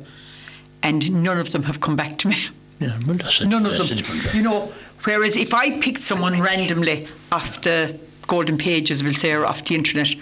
and 0.81 1.23
none 1.23 1.39
of 1.39 1.51
them 1.51 1.63
have 1.63 1.79
come 1.79 1.95
back 1.95 2.17
to 2.19 2.27
me. 2.29 2.37
yeah, 2.79 2.97
well, 3.07 3.17
a, 3.17 3.45
None 3.45 3.65
of 3.65 3.77
them. 3.77 4.17
You 4.33 4.43
know, 4.43 4.71
whereas 5.03 5.37
if 5.37 5.53
I 5.53 5.79
picked 5.79 6.01
someone 6.01 6.41
randomly 6.41 7.07
off 7.31 7.61
the 7.61 7.99
golden 8.27 8.57
pages, 8.57 9.03
we'll 9.03 9.13
say, 9.13 9.33
or 9.33 9.45
off 9.45 9.63
the 9.65 9.75
internet, 9.75 10.13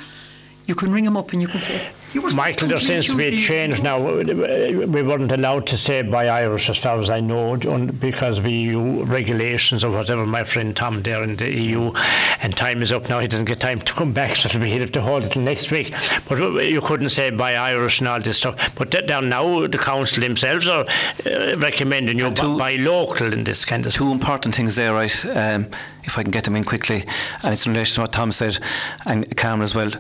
you 0.68 0.76
can 0.76 0.92
ring 0.92 1.06
them 1.06 1.18
up 1.18 1.34
and 1.34 1.42
you 1.42 1.48
can 1.48 1.62
say, 1.62 1.90
Michael, 2.14 2.68
there 2.68 2.78
seems 2.78 3.06
to 3.08 3.16
be 3.16 3.26
a 3.28 3.38
change 3.38 3.82
now. 3.82 3.98
We 4.04 5.02
weren't 5.02 5.32
allowed 5.32 5.66
to 5.68 5.78
say 5.78 6.02
buy 6.02 6.28
Irish, 6.28 6.70
as 6.70 6.78
far 6.78 7.00
as 7.00 7.10
I 7.10 7.22
know, 7.22 7.56
because 7.56 8.40
of 8.40 8.46
EU 8.46 9.06
regulations 9.06 9.84
or 9.84 9.92
whatever. 9.92 10.26
My 10.26 10.44
friend 10.44 10.76
Tom 10.76 11.04
there 11.04 11.24
in 11.24 11.38
the 11.38 11.50
EU, 11.50 11.94
and 12.42 12.56
time 12.56 12.82
is 12.82 12.92
up 12.92 13.08
now. 13.08 13.20
He 13.20 13.28
doesn't 13.28 13.46
get 13.46 13.62
time 13.62 13.80
to 13.80 13.94
come 13.94 14.12
back, 14.12 14.36
so 14.36 14.48
it'll 14.50 14.60
be 14.60 14.70
he'll 14.70 14.82
have 14.82 14.92
to 14.94 15.02
hold 15.02 15.24
it 15.24 15.36
next 15.38 15.72
week. 15.72 15.94
But 16.28 16.38
you 16.66 16.82
couldn't 16.82 17.10
say 17.10 17.30
buy 17.30 17.56
Irish 17.56 18.00
and 18.02 18.10
all 18.10 18.20
this 18.20 18.40
stuff. 18.40 18.76
But 18.76 18.92
that 18.92 19.08
down 19.08 19.30
now, 19.30 19.68
the 19.68 19.78
council 19.78 20.22
themselves 20.22 20.68
are 20.68 20.86
uh, 21.26 21.54
recommending 21.60 22.20
you 22.20 22.30
two- 22.32 22.58
buy 22.58 22.76
local 22.76 23.32
in 23.32 23.46
this 23.46 23.64
kind 23.64 23.86
of 23.86 23.94
stuff. 23.94 24.06
two 24.08 24.12
important 24.12 24.54
things 24.54 24.76
there, 24.76 24.94
right? 24.94 25.26
Um, 25.28 25.68
if 26.04 26.18
I 26.18 26.24
can 26.24 26.32
get 26.32 26.44
them 26.44 26.56
in 26.58 26.66
quickly, 26.66 27.06
and 27.44 27.54
it's 27.54 27.66
in 27.66 27.72
relation 27.72 27.96
to 27.96 28.02
what 28.02 28.12
Tom 28.12 28.32
said 28.34 28.60
and 29.06 29.38
Cameron 29.38 29.62
as 29.62 29.76
well. 29.76 29.92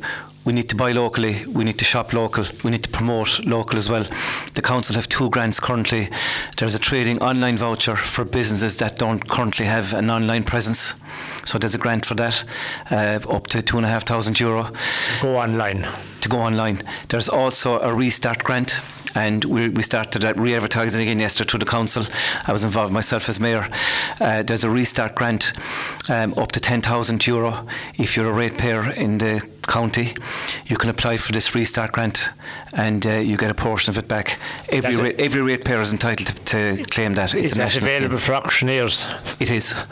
We 0.43 0.53
need 0.53 0.69
to 0.69 0.75
buy 0.75 0.91
locally. 0.91 1.45
We 1.45 1.63
need 1.63 1.77
to 1.77 1.85
shop 1.85 2.13
local. 2.13 2.43
We 2.63 2.71
need 2.71 2.83
to 2.83 2.89
promote 2.89 3.45
local 3.45 3.77
as 3.77 3.89
well. 3.91 4.05
The 4.55 4.61
council 4.63 4.95
have 4.95 5.07
two 5.07 5.29
grants 5.29 5.59
currently. 5.59 6.09
There's 6.57 6.73
a 6.73 6.79
trading 6.79 7.21
online 7.21 7.57
voucher 7.57 7.95
for 7.95 8.25
businesses 8.25 8.77
that 8.77 8.97
don't 8.97 9.27
currently 9.29 9.67
have 9.67 9.93
an 9.93 10.09
online 10.09 10.43
presence. 10.43 10.95
So 11.45 11.59
there's 11.59 11.75
a 11.75 11.77
grant 11.77 12.05
for 12.07 12.15
that, 12.15 12.43
uh, 12.89 13.19
up 13.29 13.47
to 13.47 13.61
two 13.61 13.77
and 13.77 13.85
a 13.85 13.89
half 13.89 14.03
thousand 14.07 14.39
euro 14.39 14.71
Go 15.21 15.37
online. 15.37 15.85
to 16.21 16.29
go 16.29 16.39
online. 16.39 16.81
There's 17.09 17.29
also 17.29 17.79
a 17.79 17.93
restart 17.93 18.43
grant, 18.43 18.71
and 19.15 19.43
we, 19.45 19.69
we 19.69 19.81
started 19.81 20.23
re-advertising 20.37 21.01
again 21.01 21.19
yesterday 21.19 21.49
to 21.51 21.57
the 21.57 21.65
council. 21.65 22.05
I 22.47 22.51
was 22.51 22.63
involved 22.63 22.93
myself 22.93 23.29
as 23.29 23.39
mayor. 23.39 23.67
Uh, 24.19 24.43
there's 24.43 24.63
a 24.63 24.69
restart 24.69 25.15
grant 25.15 25.53
um, 26.09 26.33
up 26.35 26.51
to 26.53 26.59
10,000 26.59 27.25
euro 27.27 27.65
if 27.95 28.15
you're 28.15 28.29
a 28.29 28.33
ratepayer 28.33 28.89
in 28.91 29.17
the 29.17 29.41
county. 29.67 30.09
You 30.65 30.77
can 30.77 30.89
apply 30.89 31.17
for 31.17 31.31
this 31.31 31.53
restart 31.55 31.91
grant, 31.91 32.29
and 32.73 33.05
uh, 33.05 33.11
you 33.11 33.37
get 33.37 33.51
a 33.51 33.55
portion 33.55 33.91
of 33.91 33.97
it 33.97 34.07
back. 34.07 34.39
Every 34.69 34.95
ra- 34.95 35.03
it. 35.05 35.19
every 35.19 35.41
ratepayer 35.41 35.81
is 35.81 35.91
entitled 35.93 36.27
to, 36.45 36.77
to 36.77 36.83
claim 36.85 37.13
that. 37.15 37.33
It's 37.33 37.45
Is 37.45 37.51
a 37.53 37.55
that 37.55 37.63
national 37.63 37.85
available 37.89 38.17
scheme. 38.17 38.25
for 38.27 38.33
auctioneers? 38.35 39.05
It 39.39 39.49
is 39.51 39.75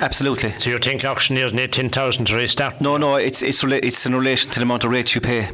absolutely. 0.00 0.50
So 0.52 0.70
you 0.70 0.78
think 0.78 1.04
auctioneers 1.04 1.52
need 1.52 1.72
10,000 1.72 2.26
to 2.26 2.36
restart? 2.36 2.80
No, 2.80 2.96
no, 2.96 3.16
it's 3.16 3.42
it's 3.42 3.62
rela- 3.64 3.84
it's 3.84 4.06
in 4.06 4.14
relation 4.14 4.50
to 4.52 4.58
the 4.58 4.64
amount 4.64 4.84
of 4.84 4.90
rates 4.90 5.14
you 5.14 5.20
pay, 5.20 5.48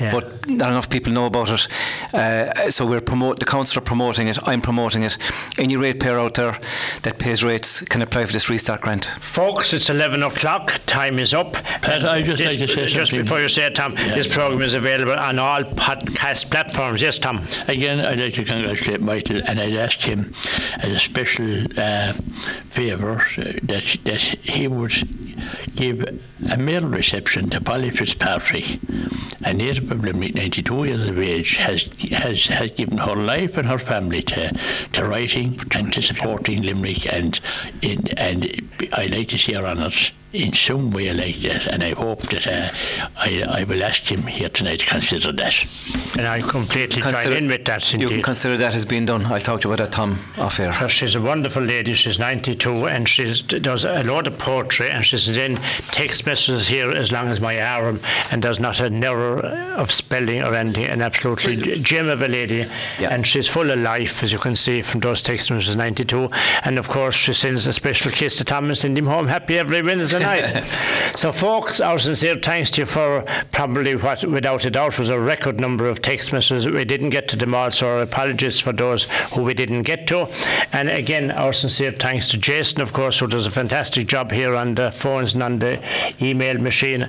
Yeah. 0.00 0.12
but 0.12 0.48
not 0.48 0.70
enough 0.70 0.88
people 0.90 1.12
know 1.12 1.26
about 1.26 1.50
it. 1.50 1.68
Uh, 2.14 2.70
so 2.70 2.86
we're 2.86 3.00
promote 3.00 3.38
the 3.38 3.44
council 3.46 3.78
are 3.78 3.84
promoting 3.84 4.28
it. 4.28 4.38
I'm 4.46 4.60
promoting 4.60 5.02
it. 5.02 5.18
Any 5.58 5.76
ratepayer 5.76 6.18
out 6.18 6.34
there 6.34 6.58
that 7.02 7.18
pays 7.18 7.44
rates 7.44 7.82
can 7.82 8.02
apply 8.02 8.26
for 8.26 8.32
this 8.32 8.48
restart 8.50 8.80
grant. 8.80 9.04
Folks, 9.20 9.72
it's 9.72 9.90
11 9.90 10.22
o'clock. 10.22 10.80
Time 10.86 11.18
is 11.18 11.34
up. 11.34 11.52
Pat, 11.54 12.04
I'd 12.04 12.24
just 12.24 12.38
This- 12.38 12.46
like 12.48 12.58
to 12.58 12.74
say 12.74 12.86
Just 12.86 13.10
something. 13.10 13.22
before 13.24 13.40
you 13.40 13.48
say 13.48 13.66
it, 13.66 13.74
Tom, 13.74 13.94
this 13.94 14.32
program 14.32 14.62
is 14.62 14.74
available 14.74 15.12
on 15.18 15.38
all 15.38 15.64
podcast 16.00 16.50
platforms. 16.50 17.02
Yes, 17.02 17.18
Tom. 17.18 17.44
Again, 17.68 18.00
I'd 18.00 18.18
like 18.18 18.34
to 18.34 18.44
congratulate 18.44 19.00
Michael, 19.00 19.40
and 19.46 19.60
I'd 19.60 19.74
ask 19.74 20.00
him 20.00 20.34
as 20.78 20.90
a 20.90 20.98
special 20.98 21.64
uh, 21.76 22.12
favour 22.70 23.20
uh, 23.20 23.52
that, 23.62 23.98
that 24.04 24.20
he 24.20 24.68
would 24.68 24.92
give 25.74 26.04
a 26.52 26.56
meal 26.56 26.84
reception 26.84 27.48
to 27.50 27.60
Polly 27.60 27.90
Fitzpatrick, 27.90 28.78
a 29.44 29.54
native 29.54 29.90
of 29.90 30.04
Limerick, 30.04 30.34
92 30.34 30.84
years 30.84 31.08
of 31.08 31.18
age, 31.18 31.56
has, 31.56 31.90
has, 32.10 32.46
has 32.46 32.70
given 32.72 32.98
her 32.98 33.16
life 33.16 33.56
and 33.56 33.68
her 33.68 33.78
family 33.78 34.22
to, 34.22 34.58
to 34.92 35.04
writing 35.04 35.58
and 35.76 35.92
to 35.92 36.02
supporting 36.02 36.62
Limerick, 36.62 37.12
and, 37.12 37.40
in, 37.82 38.06
and 38.16 38.44
I'd 38.96 39.10
like 39.10 39.28
to 39.28 39.38
see 39.38 39.54
her 39.54 39.66
on 39.66 39.78
in 40.32 40.52
some 40.52 40.90
way 40.90 41.12
like 41.14 41.36
that, 41.36 41.66
and 41.68 41.82
I 41.82 41.94
hope 41.94 42.20
that 42.28 42.46
uh, 42.46 42.68
I, 43.16 43.60
I 43.60 43.64
will 43.64 43.82
ask 43.82 44.10
him 44.12 44.22
here 44.22 44.50
tonight 44.50 44.80
to 44.80 44.86
consider 44.86 45.32
that. 45.32 46.16
And 46.18 46.26
I 46.26 46.42
completely 46.42 47.00
join 47.00 47.32
in 47.32 47.48
with 47.48 47.64
that, 47.64 47.92
you 47.94 48.08
can 48.08 48.22
consider 48.22 48.58
that 48.58 48.74
as 48.74 48.84
being 48.84 49.06
done. 49.06 49.24
I'll 49.24 49.40
talk 49.40 49.62
to 49.62 49.68
you 49.68 49.74
about 49.74 49.84
that, 49.86 49.92
Tom, 49.92 50.18
off 50.36 50.60
air. 50.60 50.70
Because 50.70 50.92
she's 50.92 51.14
a 51.14 51.20
wonderful 51.20 51.62
lady. 51.62 51.94
She's 51.94 52.18
92 52.18 52.86
and 52.88 53.08
she 53.08 53.32
does 53.42 53.84
a 53.84 54.02
lot 54.02 54.26
of 54.26 54.38
poetry 54.38 54.90
and 54.90 55.04
she's 55.04 55.34
then 55.34 55.56
text 55.90 56.26
messages 56.26 56.68
here 56.68 56.90
as 56.90 57.10
long 57.10 57.28
as 57.28 57.40
my 57.40 57.60
arm 57.62 58.00
and 58.30 58.42
there's 58.42 58.60
not 58.60 58.80
an 58.80 59.02
error 59.02 59.40
of 59.40 59.90
spelling 59.90 60.42
or 60.42 60.54
anything. 60.54 60.84
An 60.84 61.00
absolutely 61.00 61.56
gem 61.56 62.08
of 62.08 62.20
a 62.20 62.28
lady. 62.28 62.66
Yeah. 62.98 63.08
And 63.10 63.26
she's 63.26 63.48
full 63.48 63.70
of 63.70 63.78
life, 63.78 64.22
as 64.22 64.32
you 64.32 64.38
can 64.38 64.56
see 64.56 64.82
from 64.82 65.00
those 65.00 65.22
text 65.22 65.50
messages. 65.50 65.76
92. 65.76 66.28
And 66.64 66.78
of 66.78 66.88
course, 66.88 67.14
she 67.14 67.32
sends 67.32 67.66
a 67.66 67.72
special 67.72 68.10
kiss 68.10 68.36
to 68.36 68.44
Tom 68.44 68.66
and 68.66 68.76
sends 68.76 68.98
him 68.98 69.06
home 69.06 69.28
happy 69.28 69.58
every 69.58 69.80
Wednesday 69.80 70.18
night. 70.28 70.64
so, 71.16 71.32
folks, 71.32 71.80
our 71.80 71.98
sincere 71.98 72.36
thanks 72.36 72.70
to 72.72 72.82
you 72.82 72.86
for 72.86 73.24
probably 73.52 73.96
what, 73.96 74.24
without 74.24 74.64
a 74.64 74.70
doubt, 74.70 74.98
was 74.98 75.08
a 75.08 75.18
record 75.18 75.60
number 75.60 75.88
of 75.88 76.02
text 76.02 76.32
messages. 76.32 76.66
We 76.66 76.84
didn't 76.84 77.10
get 77.10 77.28
to 77.28 77.36
them 77.36 77.54
all, 77.54 77.70
so 77.70 77.88
our 77.88 78.02
apologies 78.02 78.60
for 78.60 78.72
those 78.72 79.04
who 79.34 79.42
we 79.42 79.54
didn't 79.54 79.82
get 79.82 80.06
to. 80.08 80.26
And 80.72 80.88
again, 80.88 81.30
our 81.30 81.52
sincere 81.52 81.92
thanks 81.92 82.28
to 82.30 82.38
Jason, 82.38 82.80
of 82.80 82.92
course, 82.92 83.18
who 83.18 83.26
does 83.26 83.46
a 83.46 83.50
fantastic 83.50 84.06
job 84.06 84.30
here 84.30 84.54
on 84.54 84.74
the 84.74 84.90
phones 84.90 85.34
and 85.34 85.42
on 85.42 85.58
the 85.58 85.80
email 86.20 86.58
machine, 86.58 87.06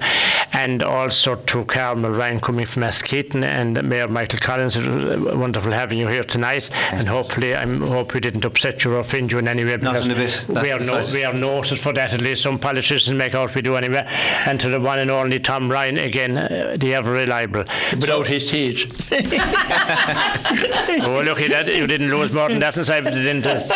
and 0.54 0.84
also 0.84 1.36
to 1.36 1.66
Carmel 1.66 2.12
Ryan 2.12 2.40
coming 2.40 2.66
from 2.66 2.84
Askeaton 2.84 3.44
and 3.44 3.82
Mayor 3.84 4.08
Michael 4.08 4.40
Collins. 4.40 4.76
It 4.76 4.86
was 4.86 5.28
uh, 5.28 5.38
wonderful 5.38 5.72
having 5.72 5.98
you 5.98 6.08
here 6.08 6.24
tonight, 6.24 6.70
and 6.92 7.08
hopefully, 7.08 7.56
I 7.56 7.66
hope 7.66 8.14
we 8.14 8.20
didn't 8.20 8.46
upset 8.46 8.84
you 8.84 8.96
or 8.96 9.00
offend 9.00 9.32
you 9.32 9.40
in 9.40 9.48
any 9.48 9.64
way. 9.64 9.78
Not 9.78 9.94
because 9.94 10.06
in 10.06 10.12
a 10.12 10.16
bit. 10.16 10.64
We 10.64 10.72
are, 10.72 10.80
no, 10.80 11.06
we 11.14 11.24
are 11.24 11.34
noted 11.34 11.80
for 11.80 11.94
that. 11.94 12.14
At 12.14 12.22
least 12.22 12.44
some 12.44 12.60
politicians 12.60 12.99
make 13.08 13.36
out 13.36 13.54
we 13.56 13.62
do 13.62 13.76
anyway. 13.76 14.06
And 14.48 14.60
to 14.60 14.70
the 14.70 14.80
one 14.80 15.00
and 15.00 15.12
only 15.12 15.40
Tom 15.40 15.72
Ryan, 15.72 15.98
again, 15.98 16.38
uh, 16.38 16.76
the 16.78 16.96
ever 16.96 17.12
reliable. 17.12 17.64
Without 18.00 18.28
his 18.28 18.50
teeth. 18.50 19.12
Oh, 21.02 21.22
look 21.24 21.40
at 21.42 21.50
that. 21.50 21.68
You 21.68 21.88
didn't 21.88 22.10
lose 22.10 22.34
more 22.34 22.50
than 22.50 22.60
that 22.60 22.76
inside 22.76 23.02
the 23.02 23.12
dentist. 23.12 23.72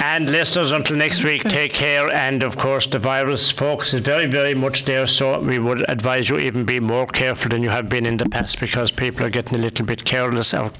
And 0.00 0.30
listeners, 0.30 0.70
until 0.72 0.96
next 0.96 1.24
week, 1.24 1.42
take 1.42 1.72
care. 1.72 2.10
And 2.10 2.42
of 2.42 2.56
course, 2.56 2.86
the 2.86 2.98
virus, 2.98 3.50
folks, 3.50 3.92
is 3.92 4.02
very, 4.02 4.26
very 4.26 4.54
much 4.54 4.84
there. 4.84 5.06
So 5.06 5.40
we 5.40 5.58
would 5.58 5.88
advise 5.88 6.28
you 6.28 6.38
even 6.38 6.64
be 6.64 6.80
more 6.80 7.06
careful 7.06 7.50
than 7.50 7.62
you 7.62 7.70
have 7.70 7.88
been 7.88 8.06
in 8.06 8.16
the 8.16 8.28
past 8.28 8.60
because 8.60 8.90
people 8.90 9.26
are 9.26 9.30
getting 9.30 9.58
a 9.58 9.60
little 9.60 9.84
bit 9.84 10.04
careless, 10.04 10.54
or 10.54 10.70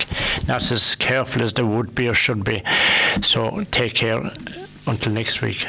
not 0.47 0.71
as 0.71 0.95
careful 0.95 1.43
as 1.43 1.53
they 1.53 1.63
would 1.63 1.95
be 1.95 2.09
or 2.09 2.15
should 2.15 2.45
be. 2.45 2.63
So 3.23 3.63
take 3.71 3.95
care 3.95 4.23
until 4.87 5.13
next 5.13 5.43
week. 5.43 5.67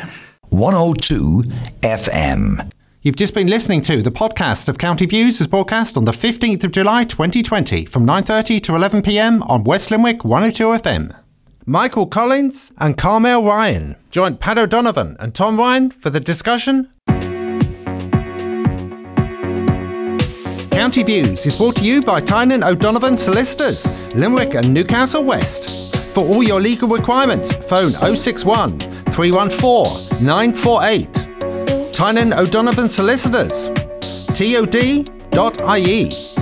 102 0.50 1.44
FM. 1.82 2.72
You've 3.02 3.16
just 3.16 3.34
been 3.34 3.48
listening 3.48 3.82
to 3.84 4.02
the 4.02 4.12
podcast 4.12 4.68
of 4.68 4.78
County 4.78 5.06
Views 5.06 5.40
is 5.40 5.48
broadcast 5.48 5.96
on 5.96 6.06
the 6.06 6.12
15th 6.12 6.64
of 6.64 6.72
July 6.72 7.04
2020 7.04 7.86
from 7.86 8.06
9:30 8.06 8.62
to 8.64 8.76
11 8.76 9.02
p.m. 9.02 9.44
on 9.44 9.64
West 9.64 9.92
Limerick 9.92 10.26
102 10.26 10.68
FM. 10.68 11.16
Michael 11.66 12.08
Collins 12.08 12.72
and 12.80 12.98
Carmel 12.98 13.44
Ryan 13.44 13.96
joined 14.10 14.40
Pat 14.40 14.58
O'Donovan 14.58 15.16
and 15.20 15.36
Tom 15.36 15.58
Ryan 15.58 15.92
for 15.92 16.10
the 16.10 16.20
discussion 16.20 16.90
County 20.72 21.04
Views 21.04 21.46
is 21.46 21.58
brought 21.58 21.76
to 21.76 21.84
you 21.84 22.02
by 22.02 22.22
Tynan 22.22 22.64
O'Donovan 22.64 23.18
Solicitors, 23.18 23.86
Limerick 24.16 24.56
and 24.56 24.74
Newcastle 24.74 25.26
West. 25.26 25.94
For 26.14 26.22
all 26.22 26.42
your 26.42 26.62
legal 26.62 26.88
requirements, 26.88 27.52
phone 27.52 27.92
061 28.16 28.80
314 29.12 30.22
948. 30.22 31.08
Tynan 31.92 32.34
O'Donovan 32.34 32.90
Solicitors. 32.90 33.70
TOD.ie. 34.34 36.39